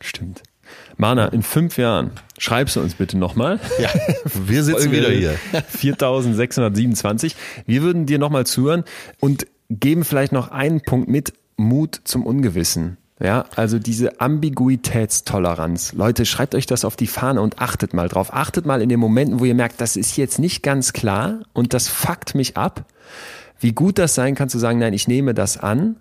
Stimmt. 0.02 0.44
Mana, 0.98 1.28
in 1.28 1.42
fünf 1.42 1.78
Jahren, 1.78 2.12
schreibst 2.38 2.76
du 2.76 2.82
uns 2.82 2.96
bitte 2.96 3.18
nochmal. 3.18 3.62
Ja, 3.80 3.90
wir 4.26 4.62
sitzen 4.66 4.92
wieder 4.92 5.10
hier. 5.10 5.32
4627. 5.70 7.38
Wir 7.66 7.82
würden 7.82 8.08
dir 8.08 8.20
nochmal 8.20 8.46
zuhören 8.46 8.84
und 9.22 9.48
geben 9.70 10.04
vielleicht 10.04 10.34
noch 10.34 10.52
einen 10.52 10.82
Punkt 10.82 11.08
mit, 11.08 11.32
Mut 11.56 12.02
zum 12.04 12.26
Ungewissen. 12.26 12.98
Ja, 13.22 13.46
also 13.56 13.80
diese 13.80 14.22
Ambiguitätstoleranz. 14.22 15.92
Leute, 15.94 16.26
schreibt 16.26 16.56
euch 16.56 16.66
das 16.66 16.86
auf 16.86 16.96
die 16.96 17.08
Fahne 17.08 17.42
und 17.42 17.60
achtet 17.62 17.94
mal 17.94 18.08
drauf. 18.08 18.34
Achtet 18.34 18.66
mal 18.66 18.82
in 18.82 18.88
den 18.88 19.00
Momenten, 19.00 19.42
wo 19.42 19.46
ihr 19.46 19.56
merkt, 19.56 19.82
das 19.82 19.98
ist 19.98 20.16
jetzt 20.16 20.40
nicht 20.40 20.64
ganz 20.64 20.94
klar 20.94 21.40
und 21.52 21.74
das 21.74 21.90
fuckt 21.90 22.34
mich 22.34 22.56
ab. 22.56 22.86
Wie 23.60 23.74
gut 23.74 23.98
das 23.98 24.16
sein 24.16 24.36
kann 24.36 24.48
zu 24.48 24.58
sagen, 24.58 24.80
nein, 24.80 24.94
ich 24.94 25.10
nehme 25.10 25.34
das 25.34 25.58
an. 25.58 25.98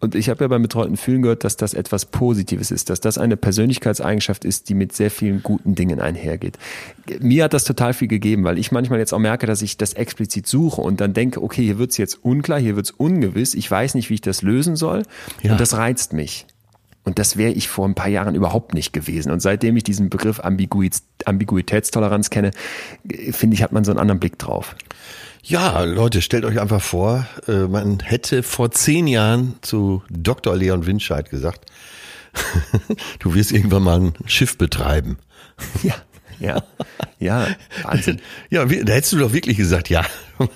Und 0.00 0.14
ich 0.14 0.30
habe 0.30 0.44
ja 0.44 0.48
beim 0.48 0.62
betreuten 0.62 0.96
Fühlen 0.96 1.20
gehört, 1.20 1.44
dass 1.44 1.56
das 1.56 1.74
etwas 1.74 2.06
Positives 2.06 2.70
ist, 2.70 2.88
dass 2.88 3.00
das 3.00 3.18
eine 3.18 3.36
Persönlichkeitseigenschaft 3.36 4.46
ist, 4.46 4.70
die 4.70 4.74
mit 4.74 4.92
sehr 4.92 5.10
vielen 5.10 5.42
guten 5.42 5.74
Dingen 5.74 6.00
einhergeht. 6.00 6.58
Mir 7.20 7.44
hat 7.44 7.52
das 7.52 7.64
total 7.64 7.92
viel 7.92 8.08
gegeben, 8.08 8.44
weil 8.44 8.58
ich 8.58 8.72
manchmal 8.72 8.98
jetzt 8.98 9.12
auch 9.12 9.18
merke, 9.18 9.46
dass 9.46 9.60
ich 9.60 9.76
das 9.76 9.92
explizit 9.92 10.46
suche 10.46 10.80
und 10.80 11.00
dann 11.02 11.12
denke, 11.12 11.42
okay, 11.42 11.62
hier 11.62 11.78
wird's 11.78 11.98
jetzt 11.98 12.24
unklar, 12.24 12.58
hier 12.58 12.76
wird's 12.76 12.90
ungewiss, 12.90 13.52
ich 13.52 13.70
weiß 13.70 13.94
nicht, 13.94 14.08
wie 14.08 14.14
ich 14.14 14.20
das 14.22 14.40
lösen 14.40 14.74
soll 14.74 15.02
ja. 15.42 15.52
und 15.52 15.60
das 15.60 15.76
reizt 15.76 16.14
mich. 16.14 16.46
Und 17.02 17.18
das 17.18 17.36
wäre 17.36 17.52
ich 17.52 17.68
vor 17.68 17.86
ein 17.86 17.94
paar 17.94 18.08
Jahren 18.08 18.34
überhaupt 18.34 18.74
nicht 18.74 18.92
gewesen. 18.92 19.32
Und 19.32 19.40
seitdem 19.40 19.76
ich 19.76 19.84
diesen 19.84 20.10
Begriff 20.10 20.40
Ambiguitäts 20.40 21.04
Ambiguitätstoleranz 21.24 22.30
kenne, 22.30 22.50
finde 23.32 23.54
ich, 23.54 23.62
hat 23.62 23.72
man 23.72 23.84
so 23.84 23.90
einen 23.90 23.98
anderen 23.98 24.20
Blick 24.20 24.38
drauf. 24.38 24.76
Ja, 25.42 25.82
Leute, 25.84 26.20
stellt 26.22 26.44
euch 26.44 26.60
einfach 26.60 26.82
vor, 26.82 27.26
äh, 27.48 27.66
man 27.66 28.00
hätte 28.00 28.42
vor 28.42 28.70
zehn 28.70 29.06
Jahren 29.06 29.56
zu 29.62 30.02
Dr. 30.10 30.54
Leon 30.54 30.86
Winscheid 30.86 31.30
gesagt, 31.30 31.70
du 33.20 33.34
wirst 33.34 33.50
irgendwann 33.52 33.82
mal 33.82 34.00
ein 34.00 34.12
Schiff 34.26 34.58
betreiben. 34.58 35.18
Ja. 35.82 35.94
Ja, 36.38 36.62
ja, 37.18 37.48
Wahnsinn. 37.82 38.18
Ja, 38.50 38.64
da 38.64 38.92
hättest 38.94 39.12
du 39.12 39.18
doch 39.18 39.34
wirklich 39.34 39.58
gesagt, 39.58 39.90
ja, 39.90 40.06
du 40.38 40.48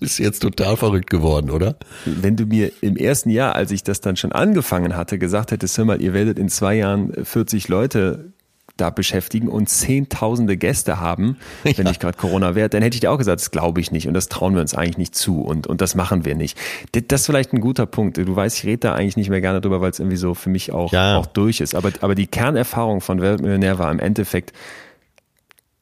bist 0.00 0.18
jetzt 0.18 0.40
total 0.40 0.78
verrückt 0.78 1.10
geworden, 1.10 1.50
oder? 1.50 1.76
Wenn 2.06 2.36
du 2.36 2.46
mir 2.46 2.72
im 2.80 2.96
ersten 2.96 3.28
Jahr, 3.28 3.54
als 3.54 3.70
ich 3.70 3.82
das 3.82 4.00
dann 4.00 4.16
schon 4.16 4.32
angefangen 4.32 4.96
hatte, 4.96 5.18
gesagt 5.18 5.50
hättest, 5.50 5.76
hör 5.76 5.84
mal, 5.84 6.00
ihr 6.00 6.14
werdet 6.14 6.38
in 6.38 6.48
zwei 6.48 6.76
Jahren 6.76 7.12
40 7.22 7.68
Leute 7.68 8.32
da 8.76 8.90
beschäftigen 8.90 9.48
und 9.48 9.68
zehntausende 9.68 10.56
Gäste 10.56 11.00
haben, 11.00 11.36
wenn 11.62 11.74
ja. 11.74 11.84
nicht 11.84 12.00
gerade 12.00 12.16
Corona 12.16 12.54
wäre, 12.54 12.68
dann 12.68 12.82
hätte 12.82 12.94
ich 12.94 13.00
dir 13.00 13.10
auch 13.10 13.18
gesagt, 13.18 13.40
das 13.40 13.50
glaube 13.50 13.80
ich 13.80 13.90
nicht 13.90 14.08
und 14.08 14.14
das 14.14 14.28
trauen 14.28 14.54
wir 14.54 14.60
uns 14.60 14.74
eigentlich 14.74 14.98
nicht 14.98 15.14
zu 15.14 15.40
und, 15.42 15.66
und 15.66 15.80
das 15.80 15.94
machen 15.94 16.24
wir 16.24 16.34
nicht. 16.34 16.58
Das 16.92 17.22
ist 17.22 17.26
vielleicht 17.26 17.52
ein 17.52 17.60
guter 17.60 17.86
Punkt. 17.86 18.16
Du 18.18 18.36
weißt, 18.36 18.58
ich 18.58 18.64
rede 18.64 18.78
da 18.78 18.94
eigentlich 18.94 19.16
nicht 19.16 19.30
mehr 19.30 19.40
gerne 19.40 19.60
drüber, 19.60 19.80
weil 19.80 19.90
es 19.90 19.98
irgendwie 19.98 20.16
so 20.16 20.34
für 20.34 20.50
mich 20.50 20.72
auch, 20.72 20.92
ja. 20.92 21.16
auch 21.16 21.26
durch 21.26 21.60
ist. 21.60 21.74
Aber, 21.74 21.90
aber 22.00 22.14
die 22.14 22.26
Kernerfahrung 22.26 23.00
von 23.00 23.20
Weltmillionär 23.20 23.78
war 23.78 23.90
im 23.90 23.98
Endeffekt, 23.98 24.52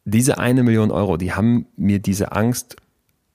diese 0.05 0.39
eine 0.39 0.63
Million 0.63 0.91
Euro, 0.91 1.17
die 1.17 1.33
haben 1.33 1.67
mir 1.77 1.99
diese 1.99 2.33
Angst 2.33 2.77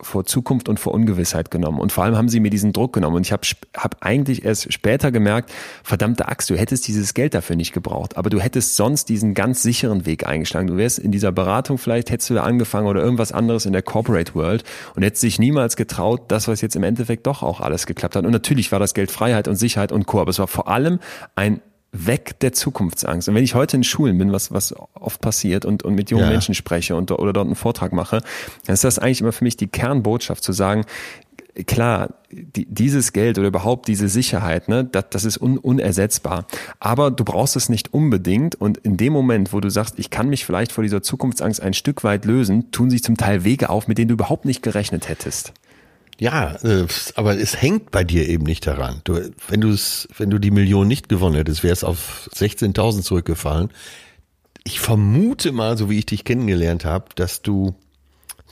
vor 0.01 0.25
Zukunft 0.25 0.69
und 0.69 0.79
vor 0.79 0.93
Ungewissheit 0.93 1.51
genommen. 1.51 1.79
Und 1.79 1.91
vor 1.91 2.03
allem 2.03 2.15
haben 2.15 2.29
sie 2.29 2.39
mir 2.39 2.49
diesen 2.49 2.73
Druck 2.73 2.93
genommen. 2.93 3.17
Und 3.17 3.25
ich 3.25 3.31
habe 3.31 3.45
hab 3.75 3.97
eigentlich 4.01 4.45
erst 4.45 4.71
später 4.71 5.11
gemerkt, 5.11 5.51
verdammte 5.83 6.27
Axt, 6.27 6.49
du 6.49 6.55
hättest 6.55 6.87
dieses 6.87 7.13
Geld 7.13 7.33
dafür 7.33 7.55
nicht 7.55 7.73
gebraucht. 7.73 8.17
Aber 8.17 8.29
du 8.29 8.39
hättest 8.39 8.75
sonst 8.75 9.09
diesen 9.09 9.33
ganz 9.33 9.61
sicheren 9.61 10.05
Weg 10.05 10.25
eingeschlagen. 10.25 10.67
Du 10.67 10.77
wärst 10.77 10.99
in 10.99 11.11
dieser 11.11 11.31
Beratung 11.31 11.77
vielleicht, 11.77 12.11
hättest 12.11 12.29
du 12.29 12.33
da 12.35 12.43
angefangen 12.43 12.87
oder 12.87 13.01
irgendwas 13.01 13.31
anderes 13.31 13.65
in 13.65 13.73
der 13.73 13.81
Corporate 13.81 14.35
World 14.35 14.63
und 14.95 15.03
hättest 15.03 15.23
dich 15.23 15.39
niemals 15.39 15.75
getraut, 15.75 16.23
das, 16.29 16.47
was 16.47 16.61
jetzt 16.61 16.75
im 16.75 16.83
Endeffekt 16.83 17.27
doch 17.27 17.43
auch 17.43 17.59
alles 17.59 17.85
geklappt 17.85 18.15
hat. 18.15 18.25
Und 18.25 18.31
natürlich 18.31 18.71
war 18.71 18.79
das 18.79 18.93
Geld 18.93 19.11
Freiheit 19.11 19.47
und 19.47 19.57
Sicherheit 19.57 19.91
und 19.91 20.05
Co. 20.05 20.21
Aber 20.21 20.29
es 20.29 20.39
war 20.39 20.47
vor 20.47 20.69
allem 20.69 20.99
ein 21.35 21.61
weg 21.91 22.39
der 22.39 22.53
Zukunftsangst. 22.53 23.29
Und 23.29 23.35
wenn 23.35 23.43
ich 23.43 23.55
heute 23.55 23.77
in 23.77 23.83
Schulen 23.83 24.17
bin, 24.17 24.31
was, 24.31 24.51
was 24.51 24.75
oft 24.93 25.21
passiert 25.21 25.65
und, 25.65 25.83
und 25.83 25.95
mit 25.95 26.11
jungen 26.11 26.25
ja. 26.25 26.29
Menschen 26.29 26.53
spreche 26.53 26.95
und, 26.95 27.11
oder 27.11 27.33
dort 27.33 27.47
einen 27.47 27.55
Vortrag 27.55 27.93
mache, 27.93 28.21
dann 28.65 28.73
ist 28.73 28.83
das 28.83 28.99
eigentlich 28.99 29.21
immer 29.21 29.31
für 29.31 29.43
mich 29.43 29.57
die 29.57 29.67
Kernbotschaft 29.67 30.43
zu 30.43 30.51
sagen, 30.51 30.85
klar, 31.65 32.13
die, 32.31 32.65
dieses 32.65 33.11
Geld 33.11 33.37
oder 33.37 33.47
überhaupt 33.47 33.87
diese 33.87 34.07
Sicherheit, 34.07 34.69
ne, 34.69 34.83
das, 34.83 35.05
das 35.09 35.25
ist 35.25 35.41
un, 35.41 35.57
unersetzbar. 35.57 36.45
Aber 36.79 37.11
du 37.11 37.23
brauchst 37.23 37.55
es 37.55 37.69
nicht 37.69 37.93
unbedingt. 37.93 38.55
Und 38.55 38.77
in 38.77 38.97
dem 38.97 39.13
Moment, 39.13 39.51
wo 39.51 39.59
du 39.59 39.69
sagst, 39.69 39.97
ich 39.97 40.09
kann 40.09 40.29
mich 40.29 40.45
vielleicht 40.45 40.71
vor 40.71 40.83
dieser 40.83 41.01
Zukunftsangst 41.01 41.61
ein 41.61 41.73
Stück 41.73 42.03
weit 42.03 42.25
lösen, 42.25 42.71
tun 42.71 42.89
sich 42.89 43.03
zum 43.03 43.17
Teil 43.17 43.43
Wege 43.43 43.69
auf, 43.69 43.87
mit 43.87 43.97
denen 43.97 44.09
du 44.09 44.13
überhaupt 44.13 44.45
nicht 44.45 44.61
gerechnet 44.61 45.09
hättest. 45.09 45.53
Ja, 46.19 46.55
äh, 46.63 46.85
aber 47.15 47.37
es 47.39 47.61
hängt 47.61 47.91
bei 47.91 48.03
dir 48.03 48.27
eben 48.27 48.43
nicht 48.43 48.67
daran. 48.67 49.01
Du, 49.05 49.31
wenn 49.47 49.61
du 49.61 49.75
wenn 50.17 50.29
du 50.29 50.37
die 50.37 50.51
Million 50.51 50.87
nicht 50.87 51.07
gewonnen 51.07 51.35
hättest, 51.35 51.63
wäre 51.63 51.73
es 51.73 51.85
auf 51.85 52.29
16.000 52.35 53.03
zurückgefallen. 53.03 53.69
Ich 54.65 54.81
vermute 54.81 55.53
mal, 55.53 55.77
so 55.77 55.89
wie 55.89 55.97
ich 55.97 56.05
dich 56.05 56.25
kennengelernt 56.25 56.83
habe, 56.83 57.05
dass 57.15 57.41
du 57.41 57.73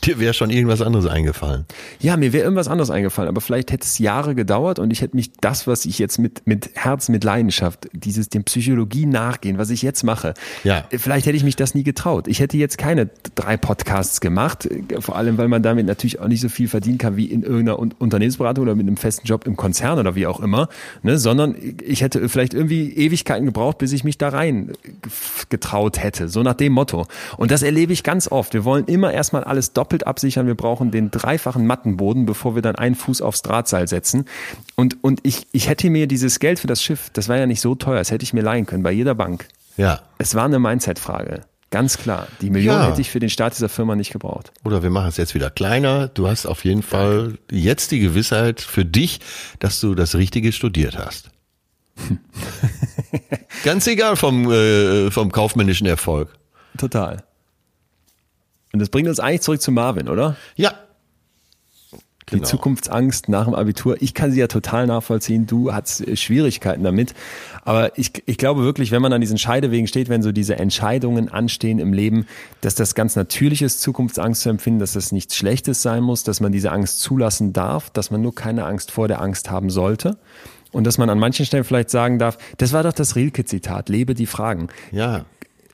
Dir 0.04 0.20
wäre 0.20 0.34
schon 0.34 0.52
irgendwas 0.52 0.82
anderes 0.82 1.06
eingefallen. 1.08 1.66
Ja, 2.00 2.18
mir 2.18 2.32
wäre 2.32 2.44
irgendwas 2.44 2.68
anderes 2.68 2.92
eingefallen, 2.92 3.28
aber 3.28 3.42
vielleicht 3.42 3.72
hätte 3.72 3.86
es 3.86 3.98
Jahre 3.98 4.36
gedauert 4.36 4.80
und 4.80 4.92
ich 4.92 5.02
hätte 5.02 5.16
mich 5.16 5.32
das, 5.42 5.68
was 5.68 5.86
ich 5.86 6.00
jetzt 6.00 6.20
mit, 6.20 6.46
mit 6.46 6.70
Herz, 6.76 7.10
mit 7.10 7.24
Leidenschaft, 7.24 7.90
dieses 7.94 8.30
dem 8.30 8.44
Psychologie 8.44 9.06
nachgehen, 9.06 9.58
was 9.58 9.70
ich 9.70 9.82
jetzt 9.82 10.04
mache, 10.04 10.34
ja. 10.64 10.86
vielleicht 10.92 11.26
hätte 11.26 11.36
ich 11.36 11.44
mich 11.44 11.56
das 11.56 11.74
nie 11.74 11.84
getraut. 11.84 12.28
Ich 12.28 12.40
hätte 12.40 12.58
jetzt 12.58 12.78
keine 12.78 13.10
drei 13.36 13.58
Podcasts 13.58 14.22
gemacht, 14.22 14.70
vor 15.00 15.16
allem, 15.16 15.38
weil 15.38 15.48
man 15.48 15.64
damit 15.64 15.88
natürlich 15.88 16.20
auch 16.20 16.28
nicht 16.28 16.42
so 16.42 16.50
viel 16.50 16.68
verdienen 16.68 17.00
kann 17.00 17.18
wie 17.18 17.26
in 17.26 17.44
irgendeiner 17.44 17.80
Unternehmensberatung 17.80 18.64
oder 18.64 18.76
mit 18.76 18.88
einem 18.88 18.98
festen 18.98 19.26
Job 19.26 19.48
im 19.48 19.58
Konzern 19.58 19.98
oder 19.98 20.16
wie 20.16 20.28
auch 20.28 20.40
immer, 20.40 20.70
ne, 21.02 21.18
sondern 21.18 21.56
ich 21.84 22.02
hätte 22.02 22.30
vielleicht 22.30 22.54
irgendwie 22.54 22.94
Ewigkeiten 22.94 23.46
gebraucht, 23.46 23.80
bis 23.80 23.92
ich 23.94 24.04
mich 24.04 24.18
da 24.18 24.30
rein 24.30 24.74
getraut 25.50 26.02
hätte, 26.02 26.30
so 26.30 26.44
nach 26.44 26.54
dem 26.54 26.74
Motto. 26.74 27.08
Und 27.38 27.52
das 27.52 27.64
erlebe 27.64 27.94
ich 27.94 28.04
ganz 28.04 28.32
oft. 28.32 28.54
Wir 28.54 28.64
wollen 28.64 28.86
immer 28.86 29.12
erstmal 29.12 29.44
alles 29.44 29.74
doppelt 29.74 29.87
doppelt 29.88 30.06
absichern. 30.06 30.48
Wir 30.48 30.56
brauchen 30.56 30.92
den 30.92 31.12
dreifachen 31.12 31.66
Mattenboden, 31.66 32.26
bevor 32.26 32.56
wir 32.56 32.62
dann 32.62 32.76
einen 32.76 32.96
Fuß 32.96 33.22
aufs 33.22 33.42
Drahtseil 33.42 33.88
setzen. 33.88 34.26
Und, 34.76 35.02
und 35.02 35.22
ich, 35.24 35.48
ich 35.54 35.70
hätte 35.70 35.90
mir 35.90 36.08
dieses 36.08 36.40
Geld 36.40 36.60
für 36.60 36.68
das 36.68 36.84
Schiff, 36.84 37.10
das 37.14 37.30
war 37.30 37.38
ja 37.38 37.46
nicht 37.46 37.62
so 37.62 37.74
teuer, 37.74 38.00
das 38.00 38.12
hätte 38.12 38.24
ich 38.24 38.34
mir 38.34 38.42
leihen 38.42 38.66
können 38.66 38.84
bei 38.84 38.92
jeder 38.92 39.16
Bank. 39.16 39.48
Ja. 39.78 40.02
Es 40.18 40.36
war 40.36 40.44
eine 40.44 40.60
Mindset-Frage. 40.60 41.44
Ganz 41.70 41.98
klar. 41.98 42.28
Die 42.42 42.50
Million 42.50 42.76
ja. 42.76 42.88
hätte 42.90 43.00
ich 43.00 43.10
für 43.10 43.20
den 43.20 43.30
Start 43.30 43.56
dieser 43.56 43.70
Firma 43.70 43.96
nicht 43.96 44.12
gebraucht. 44.12 44.52
Oder 44.66 44.84
wir 44.84 44.90
machen 44.90 45.08
es 45.08 45.18
jetzt 45.18 45.34
wieder 45.34 45.50
kleiner. 45.50 46.10
Du 46.10 46.28
hast 46.28 46.46
auf 46.46 46.66
jeden 46.66 46.84
Fall 46.84 47.38
jetzt 47.50 47.92
die 47.92 48.00
Gewissheit 48.00 48.60
für 48.60 48.84
dich, 48.84 49.22
dass 49.60 49.80
du 49.80 49.96
das 49.96 50.16
Richtige 50.16 50.52
studiert 50.52 50.98
hast. 50.98 51.30
Ganz 53.64 53.88
egal 53.88 54.18
vom, 54.18 54.52
äh, 54.52 55.12
vom 55.12 55.32
kaufmännischen 55.32 55.88
Erfolg. 55.88 56.34
Total. 56.78 57.27
Und 58.78 58.82
das 58.82 58.90
bringt 58.90 59.10
uns 59.10 59.20
eigentlich 59.20 59.42
zurück 59.42 59.60
zu 59.60 59.72
Marvin, 59.72 60.08
oder? 60.08 60.36
Ja. 60.56 60.72
Die 62.30 62.36
genau. 62.36 62.46
Zukunftsangst 62.46 63.28
nach 63.28 63.46
dem 63.46 63.56
Abitur, 63.56 63.98
ich 64.02 64.14
kann 64.14 64.32
sie 64.32 64.40
ja 64.40 64.46
total 64.46 64.86
nachvollziehen. 64.86 65.48
Du 65.48 65.74
hast 65.74 66.06
äh, 66.06 66.16
Schwierigkeiten 66.16 66.84
damit. 66.84 67.16
Aber 67.64 67.98
ich, 67.98 68.12
ich 68.28 68.38
glaube 68.38 68.64
wirklich, 68.64 68.92
wenn 68.92 69.02
man 69.02 69.14
an 69.14 69.22
diesen 69.22 69.40
Scheidewegen 69.40 69.88
steht, 69.88 70.10
wenn 70.10 70.22
so 70.22 70.32
diese 70.32 70.58
Entscheidungen 70.58 71.28
anstehen 71.28 71.80
im 71.80 71.92
Leben, 71.92 72.28
dass 72.62 72.76
das 72.76 72.94
ganz 72.94 73.16
natürlich 73.16 73.64
ist, 73.64 73.82
Zukunftsangst 73.82 74.44
zu 74.44 74.50
empfinden, 74.50 74.80
dass 74.80 74.94
das 74.94 75.12
nichts 75.12 75.36
Schlechtes 75.36 75.82
sein 75.82 76.04
muss, 76.04 76.24
dass 76.24 76.40
man 76.40 76.52
diese 76.52 76.72
Angst 76.72 77.00
zulassen 77.00 77.52
darf, 77.52 77.90
dass 77.90 78.12
man 78.12 78.22
nur 78.22 78.36
keine 78.36 78.66
Angst 78.66 78.92
vor 78.92 79.08
der 79.08 79.22
Angst 79.22 79.50
haben 79.50 79.72
sollte. 79.72 80.18
Und 80.72 80.84
dass 80.84 81.00
man 81.00 81.10
an 81.10 81.18
manchen 81.18 81.48
Stellen 81.48 81.64
vielleicht 81.64 81.90
sagen 81.90 82.20
darf, 82.20 82.38
das 82.58 82.74
war 82.74 82.84
doch 82.84 82.94
das 82.94 83.16
Rilke-Zitat, 83.16 83.90
lebe 83.90 84.14
die 84.14 84.28
Fragen. 84.28 84.68
Ja 84.92 85.26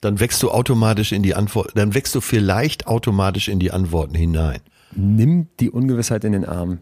dann 0.04 0.20
wächst 0.20 0.44
du 0.44 0.52
automatisch 0.52 1.12
in 1.12 1.24
die 1.24 1.36
Antwort, 1.36 1.72
dann 1.76 1.94
wächst 1.94 2.14
du 2.16 2.22
vielleicht 2.22 2.88
automatisch 2.88 3.48
in 3.48 3.60
die 3.60 3.72
Antworten 3.72 4.16
hinein. 4.16 4.60
Nimm 4.92 5.48
die 5.60 5.70
Ungewissheit 5.70 6.24
in 6.24 6.34
den 6.34 6.46
Arm 6.46 6.80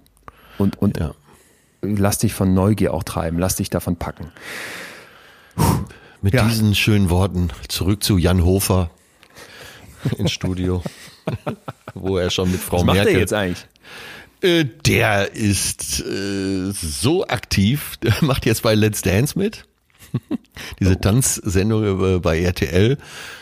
und, 0.57 0.81
und 0.81 0.97
ja. 0.97 1.13
lass 1.81 2.17
dich 2.17 2.33
von 2.33 2.53
Neugier 2.53 2.93
auch 2.93 3.03
treiben, 3.03 3.39
lass 3.39 3.55
dich 3.55 3.69
davon 3.69 3.95
packen. 3.95 4.31
Puh. 5.55 5.63
Mit 6.23 6.33
ja. 6.35 6.47
diesen 6.47 6.75
schönen 6.75 7.09
Worten 7.09 7.49
zurück 7.67 8.03
zu 8.03 8.17
Jan 8.17 8.43
Hofer 8.43 8.91
ins 10.17 10.31
Studio, 10.31 10.83
wo 11.95 12.17
er 12.17 12.29
schon 12.29 12.51
mit 12.51 12.59
Frau 12.59 12.77
Was 12.77 12.85
Merkel. 12.85 13.03
macht 13.03 13.13
er 13.13 13.19
jetzt 13.19 13.33
eigentlich? 13.33 13.67
Äh, 14.41 14.65
der 14.85 15.33
ist 15.33 15.99
äh, 15.99 16.71
so 16.71 17.27
aktiv, 17.27 17.97
der 18.03 18.13
macht 18.21 18.45
jetzt 18.45 18.63
bei 18.63 18.75
Let's 18.75 19.01
Dance 19.01 19.37
mit. 19.37 19.65
Diese. 20.79 20.99
Tanzsendung 20.99 22.21
bei 22.21 22.41
RTL. 22.41 22.97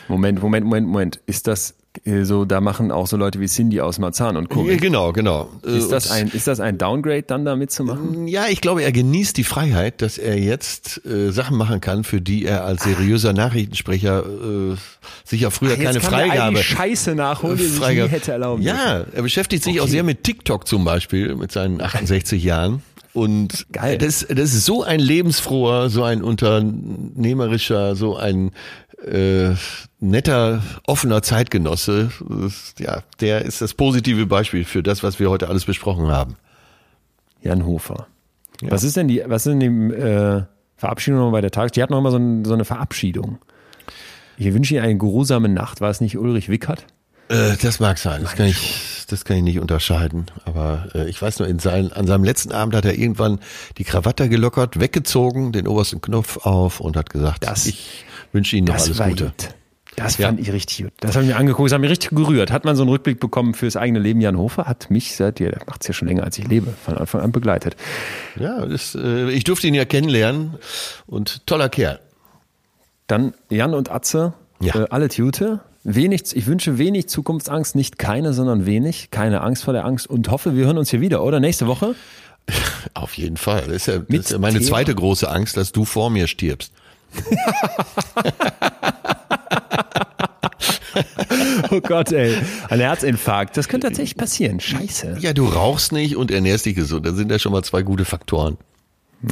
Moment, 0.08 0.42
Moment, 0.42 0.64
Moment, 0.66 0.86
Moment. 0.88 1.20
Ist 1.26 1.46
das 1.46 1.74
äh, 2.04 2.22
so, 2.22 2.44
da 2.44 2.60
machen 2.60 2.92
auch 2.92 3.06
so 3.08 3.16
Leute 3.16 3.40
wie 3.40 3.46
Cindy 3.46 3.80
aus 3.80 3.98
Marzahn 3.98 4.36
und 4.36 4.48
Co. 4.48 4.62
Genau, 4.62 5.12
genau. 5.12 5.50
Ist 5.62 5.90
das 5.90 6.10
ein, 6.10 6.28
ist 6.28 6.46
das 6.46 6.60
ein 6.60 6.78
Downgrade 6.78 7.22
dann 7.22 7.44
da 7.44 7.56
mitzumachen? 7.56 8.28
Ja, 8.28 8.46
ich 8.48 8.60
glaube, 8.60 8.82
er 8.82 8.92
genießt 8.92 9.36
die 9.36 9.44
Freiheit, 9.44 10.00
dass 10.00 10.16
er 10.16 10.38
jetzt 10.38 11.04
äh, 11.04 11.30
Sachen 11.32 11.56
machen 11.56 11.80
kann, 11.80 12.04
für 12.04 12.20
die 12.20 12.44
er 12.44 12.64
als 12.64 12.84
seriöser 12.84 13.32
Nachrichtensprecher 13.32 14.24
äh, 14.24 14.76
sich 15.24 15.40
ja 15.40 15.50
früher 15.50 15.74
Ach, 15.76 15.82
keine 15.82 16.00
Freigabe. 16.00 16.58
Er 16.58 16.62
Scheiße 16.62 17.14
nachholen, 17.16 17.58
die 17.58 17.64
Freigabe. 17.64 18.08
hätte 18.10 18.32
erlauben. 18.32 18.62
Ja, 18.62 19.04
er 19.12 19.22
beschäftigt 19.22 19.64
sich 19.64 19.74
okay. 19.74 19.80
auch 19.80 19.88
sehr 19.88 20.04
mit 20.04 20.22
TikTok 20.22 20.68
zum 20.68 20.84
Beispiel, 20.84 21.34
mit 21.34 21.50
seinen 21.50 21.80
68 21.82 22.42
Jahren. 22.42 22.82
Und 23.12 23.66
Geil. 23.72 23.98
Das, 23.98 24.26
das 24.28 24.54
ist 24.54 24.64
so 24.64 24.82
ein 24.82 25.00
lebensfroher, 25.00 25.90
so 25.90 26.04
ein 26.04 26.22
unternehmerischer, 26.22 27.96
so 27.96 28.16
ein 28.16 28.52
äh, 29.04 29.50
netter, 29.98 30.62
offener 30.86 31.22
Zeitgenosse. 31.22 32.10
Ja, 32.78 33.02
der 33.20 33.44
ist 33.44 33.60
das 33.60 33.74
positive 33.74 34.26
Beispiel 34.26 34.64
für 34.64 34.82
das, 34.82 35.02
was 35.02 35.18
wir 35.18 35.30
heute 35.30 35.48
alles 35.48 35.64
besprochen 35.64 36.08
haben. 36.08 36.36
Jan 37.42 37.64
Hofer. 37.64 38.06
Ja. 38.60 38.70
Was 38.70 38.84
ist 38.84 38.96
denn 38.96 39.08
die, 39.08 39.22
was 39.26 39.44
denn 39.44 39.60
die 39.60 39.66
äh, 39.66 40.42
Verabschiedung 40.76 41.32
bei 41.32 41.40
der 41.40 41.50
Tages? 41.50 41.72
Die 41.72 41.82
hat 41.82 41.90
noch 41.90 41.98
immer 41.98 42.10
so, 42.10 42.18
ein, 42.18 42.44
so 42.44 42.52
eine 42.52 42.64
Verabschiedung. 42.64 43.38
Ich 44.36 44.52
wünsche 44.52 44.74
Ihnen 44.74 44.84
eine 44.84 44.96
geruhsame 44.96 45.48
Nacht. 45.48 45.80
War 45.80 45.90
es 45.90 46.00
nicht 46.00 46.16
Ulrich 46.16 46.48
Wickert? 46.48 46.86
Äh, 47.30 47.56
das 47.62 47.80
mag 47.80 47.98
sein. 47.98 48.22
Das 48.22 48.34
kann 48.34 48.46
ich 48.46 48.90
das 49.10 49.24
kann 49.24 49.36
ich 49.38 49.42
nicht 49.42 49.58
unterscheiden. 49.58 50.26
Aber 50.44 50.88
äh, 50.94 51.08
ich 51.08 51.20
weiß 51.20 51.40
nur, 51.40 51.48
in 51.48 51.58
sein, 51.58 51.92
an 51.92 52.06
seinem 52.06 52.24
letzten 52.24 52.52
Abend 52.52 52.74
hat 52.74 52.84
er 52.84 52.96
irgendwann 52.96 53.40
die 53.78 53.84
Krawatte 53.84 54.28
gelockert, 54.28 54.78
weggezogen, 54.78 55.52
den 55.52 55.66
obersten 55.66 56.00
Knopf 56.00 56.38
auf 56.46 56.80
und 56.80 56.96
hat 56.96 57.10
gesagt, 57.10 57.44
das, 57.44 57.66
ich 57.66 58.04
wünsche 58.32 58.56
Ihnen 58.56 58.68
noch 58.68 58.74
alles 58.74 58.98
Gute. 58.98 59.24
Gut. 59.24 59.54
Das 59.96 60.16
fand 60.16 60.38
ja. 60.38 60.46
ich 60.46 60.52
richtig 60.52 60.84
gut. 60.84 60.92
Das 61.00 61.16
habe 61.16 61.24
ich 61.24 61.32
mir 61.32 61.36
angeguckt, 61.36 61.66
das 61.66 61.74
hat 61.74 61.80
mich 61.80 61.90
richtig 61.90 62.10
gerührt. 62.10 62.52
Hat 62.52 62.64
man 62.64 62.76
so 62.76 62.82
einen 62.82 62.90
Rückblick 62.90 63.18
bekommen 63.18 63.54
fürs 63.54 63.76
eigene 63.76 63.98
Leben? 63.98 64.20
Jan 64.20 64.38
Hofer 64.38 64.66
hat 64.66 64.88
mich 64.90 65.16
seit, 65.16 65.40
der 65.40 65.58
macht 65.66 65.82
es 65.82 65.88
ja 65.88 65.94
schon 65.94 66.06
länger 66.06 66.22
als 66.22 66.38
ich 66.38 66.46
lebe, 66.46 66.72
von 66.84 66.96
Anfang 66.96 67.20
an 67.20 67.32
begleitet. 67.32 67.76
Ja, 68.38 68.64
das, 68.64 68.94
äh, 68.94 69.30
ich 69.30 69.44
durfte 69.44 69.66
ihn 69.66 69.74
ja 69.74 69.84
kennenlernen 69.84 70.54
und 71.06 71.46
toller 71.46 71.68
Kerl. 71.68 71.98
Dann 73.08 73.34
Jan 73.48 73.74
und 73.74 73.90
Atze, 73.90 74.32
ja. 74.60 74.76
äh, 74.76 74.86
alle 74.90 75.08
Tute. 75.08 75.60
Wenig, 75.82 76.36
ich 76.36 76.46
wünsche 76.46 76.76
wenig 76.76 77.08
Zukunftsangst, 77.08 77.74
nicht 77.74 77.98
keine, 77.98 78.34
sondern 78.34 78.66
wenig. 78.66 79.10
Keine 79.10 79.40
Angst 79.40 79.64
vor 79.64 79.72
der 79.72 79.86
Angst 79.86 80.06
und 80.08 80.30
hoffe, 80.30 80.54
wir 80.54 80.66
hören 80.66 80.76
uns 80.76 80.90
hier 80.90 81.00
wieder, 81.00 81.24
oder? 81.24 81.40
Nächste 81.40 81.66
Woche? 81.66 81.94
Auf 82.94 83.14
jeden 83.14 83.38
Fall. 83.38 83.62
Das 83.66 83.76
ist 83.76 83.86
ja, 83.86 83.98
das 83.98 84.18
ist 84.18 84.30
ja 84.32 84.38
meine 84.38 84.58
Thema. 84.58 84.68
zweite 84.68 84.94
große 84.94 85.30
Angst, 85.30 85.56
dass 85.56 85.72
du 85.72 85.86
vor 85.86 86.10
mir 86.10 86.26
stirbst. 86.26 86.72
oh 91.70 91.80
Gott, 91.80 92.12
ey. 92.12 92.36
Ein 92.68 92.80
Herzinfarkt. 92.80 93.56
Das 93.56 93.68
könnte 93.68 93.86
tatsächlich 93.88 94.18
passieren. 94.18 94.60
Scheiße. 94.60 95.16
Ja, 95.20 95.32
du 95.32 95.46
rauchst 95.46 95.92
nicht 95.92 96.14
und 96.16 96.30
ernährst 96.30 96.66
dich 96.66 96.74
gesund. 96.76 97.06
Dann 97.06 97.16
sind 97.16 97.30
ja 97.30 97.38
schon 97.38 97.52
mal 97.52 97.62
zwei 97.62 97.82
gute 97.82 98.04
Faktoren. 98.04 98.58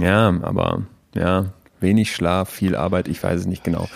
Ja, 0.01 0.29
aber 0.43 0.83
ja, 1.15 1.53
wenig 1.81 2.15
Schlaf, 2.15 2.49
viel 2.51 2.75
Arbeit, 2.75 3.09
ich 3.09 3.23
weiß 3.23 3.41
es 3.41 3.47
nicht 3.47 3.65
genau. 3.65 3.89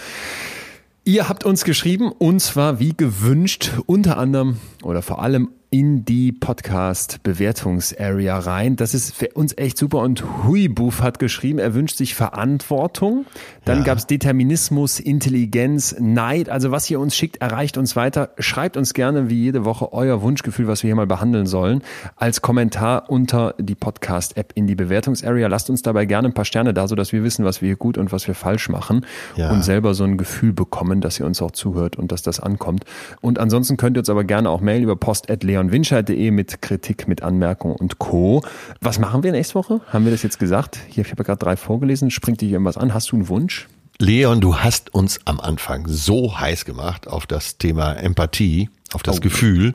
Ihr 1.05 1.29
habt 1.29 1.45
uns 1.45 1.65
geschrieben 1.65 2.13
und 2.13 2.39
zwar 2.39 2.79
wie 2.79 2.95
gewünscht, 2.97 3.73
unter 3.87 4.19
anderem 4.19 4.59
oder 4.85 5.03
vor 5.03 5.21
allem 5.21 5.51
in 5.73 6.05
die 6.05 6.31
Podcast-Bewertungsarea 6.33 8.39
rein. 8.39 8.77
Das 8.77 8.93
ist 8.93 9.17
für 9.17 9.29
uns 9.29 9.57
echt 9.57 9.79
super. 9.79 10.01
Und 10.01 10.45
Huibuff 10.45 11.01
hat 11.01 11.19
geschrieben, 11.19 11.59
er 11.59 11.73
wünscht 11.73 11.97
sich 11.97 12.15
Verantwortung. 12.15 13.25
Dann 13.65 13.79
ja. 13.79 13.85
gab's 13.85 14.07
Determinismus, 14.07 15.01
Intelligenz, 15.01 15.97
Neid. 15.99 16.51
Also 16.51 16.73
was 16.73 16.91
ihr 16.91 17.01
uns 17.01 17.17
schickt, 17.17 17.39
erreicht 17.39 17.79
uns 17.79 17.97
weiter. 17.97 18.33
Schreibt 18.39 18.77
uns 18.77 18.93
gerne 18.93 19.31
wie 19.31 19.43
jede 19.43 19.65
Woche 19.65 19.95
euer 19.95 20.21
Wunschgefühl, 20.21 20.69
was 20.69 20.83
wir 20.83 20.89
hier 20.89 20.95
mal 20.95 21.07
behandeln 21.07 21.47
sollen, 21.47 21.81
als 22.17 22.43
Kommentar 22.43 23.09
unter 23.09 23.55
die 23.59 23.75
Podcast-App 23.75 24.53
in 24.55 24.67
die 24.67 24.75
Bewertungsarea. 24.75 25.49
Lasst 25.49 25.71
uns 25.71 25.81
dabei 25.81 26.05
gerne 26.05 26.29
ein 26.29 26.35
paar 26.35 26.45
Sterne 26.45 26.75
da, 26.75 26.87
sodass 26.87 27.15
wir 27.15 27.25
wissen, 27.25 27.47
was 27.47 27.63
wir 27.63 27.69
hier 27.69 27.77
gut 27.77 27.97
und 27.97 28.13
was 28.13 28.27
wir 28.27 28.35
falsch 28.35 28.69
machen 28.69 29.07
ja. 29.37 29.51
und 29.51 29.65
selber 29.65 29.95
so 29.95 30.05
ein 30.05 30.19
Gefühl 30.19 30.53
bekommen, 30.53 31.01
dass 31.01 31.19
ihr 31.19 31.25
uns 31.25 31.41
auch 31.41 31.53
zuhört 31.53 31.97
und 31.97 32.13
dass 32.13 32.21
das 32.21 32.41
ankommt. 32.41 32.85
Und 33.23 33.39
ansonsten 33.39 33.79
könnt 33.79 33.97
ihr 33.97 34.01
uns 34.01 34.11
aber 34.11 34.25
gerne 34.25 34.51
auch 34.51 34.61
mailen 34.61 34.83
über 34.83 34.97
post.leon 34.97 35.62
leonwinscheid.de 35.63 36.31
mit 36.31 36.61
Kritik, 36.63 37.09
mit 37.09 37.23
Anmerkungen 37.23 37.77
und 37.77 37.99
Co. 37.99 38.43
Was 38.81 38.99
machen 38.99 39.23
wir 39.23 39.33
nächste 39.33 39.55
Woche? 39.55 39.81
Haben 39.89 40.05
wir 40.05 40.13
das 40.13 40.23
jetzt 40.23 40.39
gesagt? 40.39 40.79
Hier, 40.89 41.05
ich 41.05 41.11
habe 41.11 41.21
ja 41.23 41.25
gerade 41.25 41.39
drei 41.39 41.57
vorgelesen. 41.57 42.11
Springt 42.11 42.41
dich 42.41 42.51
irgendwas 42.51 42.77
an? 42.77 42.93
Hast 42.95 43.13
du 43.13 43.17
einen 43.17 43.29
Wunsch? 43.29 43.69
Leon, 43.99 44.41
du 44.41 44.57
hast 44.57 44.93
uns 44.95 45.21
am 45.27 45.39
Anfang 45.39 45.87
so 45.87 46.39
heiß 46.39 46.65
gemacht 46.65 47.07
auf 47.07 47.27
das 47.27 47.59
Thema 47.59 47.93
Empathie, 47.93 48.69
auf 48.93 49.03
das 49.03 49.19
oh. 49.19 49.21
Gefühl. 49.21 49.75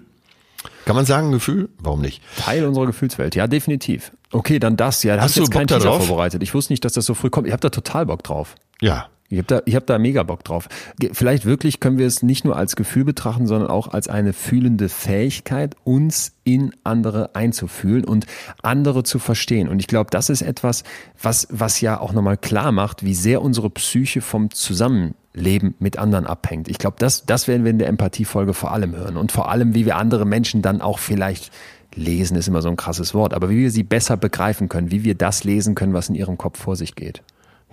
Kann 0.85 0.95
man 0.95 1.05
sagen 1.05 1.31
Gefühl? 1.31 1.69
Warum 1.79 2.01
nicht? 2.01 2.21
Teil 2.37 2.65
unserer 2.65 2.87
Gefühlswelt, 2.87 3.35
ja, 3.35 3.47
definitiv. 3.47 4.11
Okay, 4.31 4.59
dann 4.59 4.75
das, 4.75 5.03
ja. 5.03 5.15
Da 5.15 5.21
hast 5.21 5.37
du 5.37 5.41
jetzt 5.41 5.51
keinen 5.51 5.67
Teaser 5.67 5.99
vorbereitet. 5.99 6.43
Ich 6.43 6.53
wusste 6.53 6.73
nicht, 6.73 6.83
dass 6.83 6.93
das 6.93 7.05
so 7.05 7.13
früh 7.13 7.29
kommt. 7.29 7.47
Ich 7.47 7.53
habe 7.53 7.61
da 7.61 7.69
total 7.69 8.05
Bock 8.05 8.23
drauf. 8.23 8.55
Ja, 8.81 9.07
Ich 9.29 9.39
habe 9.39 9.47
da, 9.47 9.61
ich 9.65 9.75
hab 9.75 9.85
da 9.85 9.99
mega 9.99 10.23
Bock 10.23 10.45
drauf. 10.45 10.69
Vielleicht 11.11 11.45
wirklich 11.45 11.81
können 11.81 11.97
wir 11.97 12.07
es 12.07 12.23
nicht 12.23 12.45
nur 12.45 12.55
als 12.55 12.77
Gefühl 12.77 13.03
betrachten, 13.03 13.45
sondern 13.45 13.69
auch 13.69 13.89
als 13.89 14.07
eine 14.07 14.31
fühlende 14.31 14.87
Fähigkeit, 14.87 15.75
uns 15.83 16.31
in 16.45 16.73
andere 16.85 17.35
einzufühlen 17.35 18.05
und 18.05 18.25
andere 18.63 19.03
zu 19.03 19.19
verstehen. 19.19 19.67
Und 19.67 19.79
ich 19.79 19.87
glaube, 19.87 20.09
das 20.11 20.29
ist 20.29 20.43
etwas, 20.43 20.83
was, 21.21 21.47
was 21.51 21.81
ja 21.81 21.99
auch 21.99 22.13
nochmal 22.13 22.37
klar 22.37 22.71
macht, 22.71 23.03
wie 23.03 23.13
sehr 23.13 23.41
unsere 23.41 23.69
Psyche 23.69 24.21
vom 24.21 24.49
Zusammenleben 24.51 25.75
mit 25.79 25.99
anderen 25.99 26.25
abhängt. 26.25 26.69
Ich 26.69 26.77
glaube, 26.77 26.95
das, 26.97 27.25
das 27.25 27.49
werden 27.49 27.65
wir 27.65 27.71
in 27.71 27.79
der 27.79 27.89
Empathiefolge 27.89 28.53
vor 28.53 28.71
allem 28.71 28.95
hören. 28.95 29.17
Und 29.17 29.33
vor 29.33 29.51
allem, 29.51 29.73
wie 29.75 29.85
wir 29.85 29.97
andere 29.97 30.25
Menschen 30.25 30.61
dann 30.61 30.79
auch 30.79 30.99
vielleicht 30.99 31.51
lesen, 31.95 32.37
ist 32.37 32.47
immer 32.47 32.61
so 32.61 32.69
ein 32.69 32.77
krasses 32.77 33.13
Wort, 33.13 33.33
aber 33.33 33.49
wie 33.49 33.57
wir 33.57 33.71
sie 33.71 33.83
besser 33.83 34.15
begreifen 34.15 34.69
können, 34.69 34.89
wie 34.89 35.03
wir 35.03 35.15
das 35.15 35.43
lesen 35.43 35.75
können, 35.75 35.93
was 35.93 36.07
in 36.07 36.15
ihrem 36.15 36.37
Kopf 36.37 36.59
vor 36.61 36.77
sich 36.77 36.95
geht. 36.95 37.23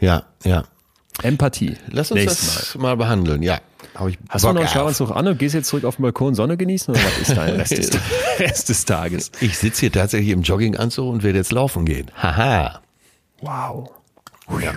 Ja, 0.01 0.25
ja. 0.43 0.65
Empathie. 1.23 1.77
Lass 1.91 2.11
uns 2.11 2.25
das 2.25 2.75
mal. 2.75 2.83
mal 2.83 2.97
behandeln, 2.97 3.43
ja. 3.43 3.61
Hast 3.95 4.03
Bock 4.03 4.41
du 4.41 4.47
noch 4.49 4.57
einen 4.61 4.69
Schlafanzug 4.69 5.11
an 5.15 5.29
und 5.29 5.39
gehst 5.39 5.55
jetzt 5.55 5.69
zurück 5.69 5.85
auf 5.85 5.97
den 5.97 6.03
Balkon 6.03 6.35
Sonne 6.35 6.57
genießen 6.57 6.93
oder 6.95 7.05
was 7.05 7.29
ist 7.29 7.37
dein 7.37 7.55
Rest 7.61 7.79
des, 7.79 7.91
Rest 8.39 8.69
des 8.69 8.85
Tages? 8.85 9.31
Ich 9.41 9.57
sitze 9.57 9.81
hier 9.81 9.93
tatsächlich 9.93 10.31
im 10.31 10.43
Jogginganzug 10.43 11.13
und 11.13 11.23
werde 11.23 11.39
jetzt 11.39 11.53
laufen 11.53 11.85
gehen. 11.85 12.11
Haha. 12.17 12.81
Wow. 13.41 13.91
Ja. 14.61 14.73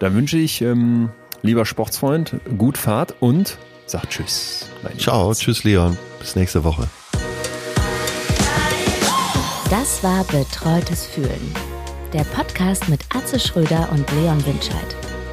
Dann 0.00 0.14
wünsche 0.14 0.38
ich, 0.38 0.62
ähm, 0.62 1.10
lieber 1.42 1.64
Sportsfreund, 1.64 2.36
gut 2.58 2.76
Fahrt 2.76 3.14
und 3.20 3.58
sag 3.86 4.08
Tschüss. 4.10 4.66
Ciao, 4.98 5.28
Herz. 5.28 5.40
tschüss 5.40 5.64
Leon. 5.64 5.96
Bis 6.18 6.36
nächste 6.36 6.64
Woche. 6.64 6.88
Das 9.70 10.02
war 10.02 10.24
Betreutes 10.24 11.06
Fühlen. 11.06 11.54
Der 12.12 12.24
Podcast 12.24 12.88
mit 12.88 13.00
Atze 13.14 13.38
Schröder 13.38 13.88
und 13.92 14.10
Leon 14.12 14.44
Winscheid. 14.44 15.09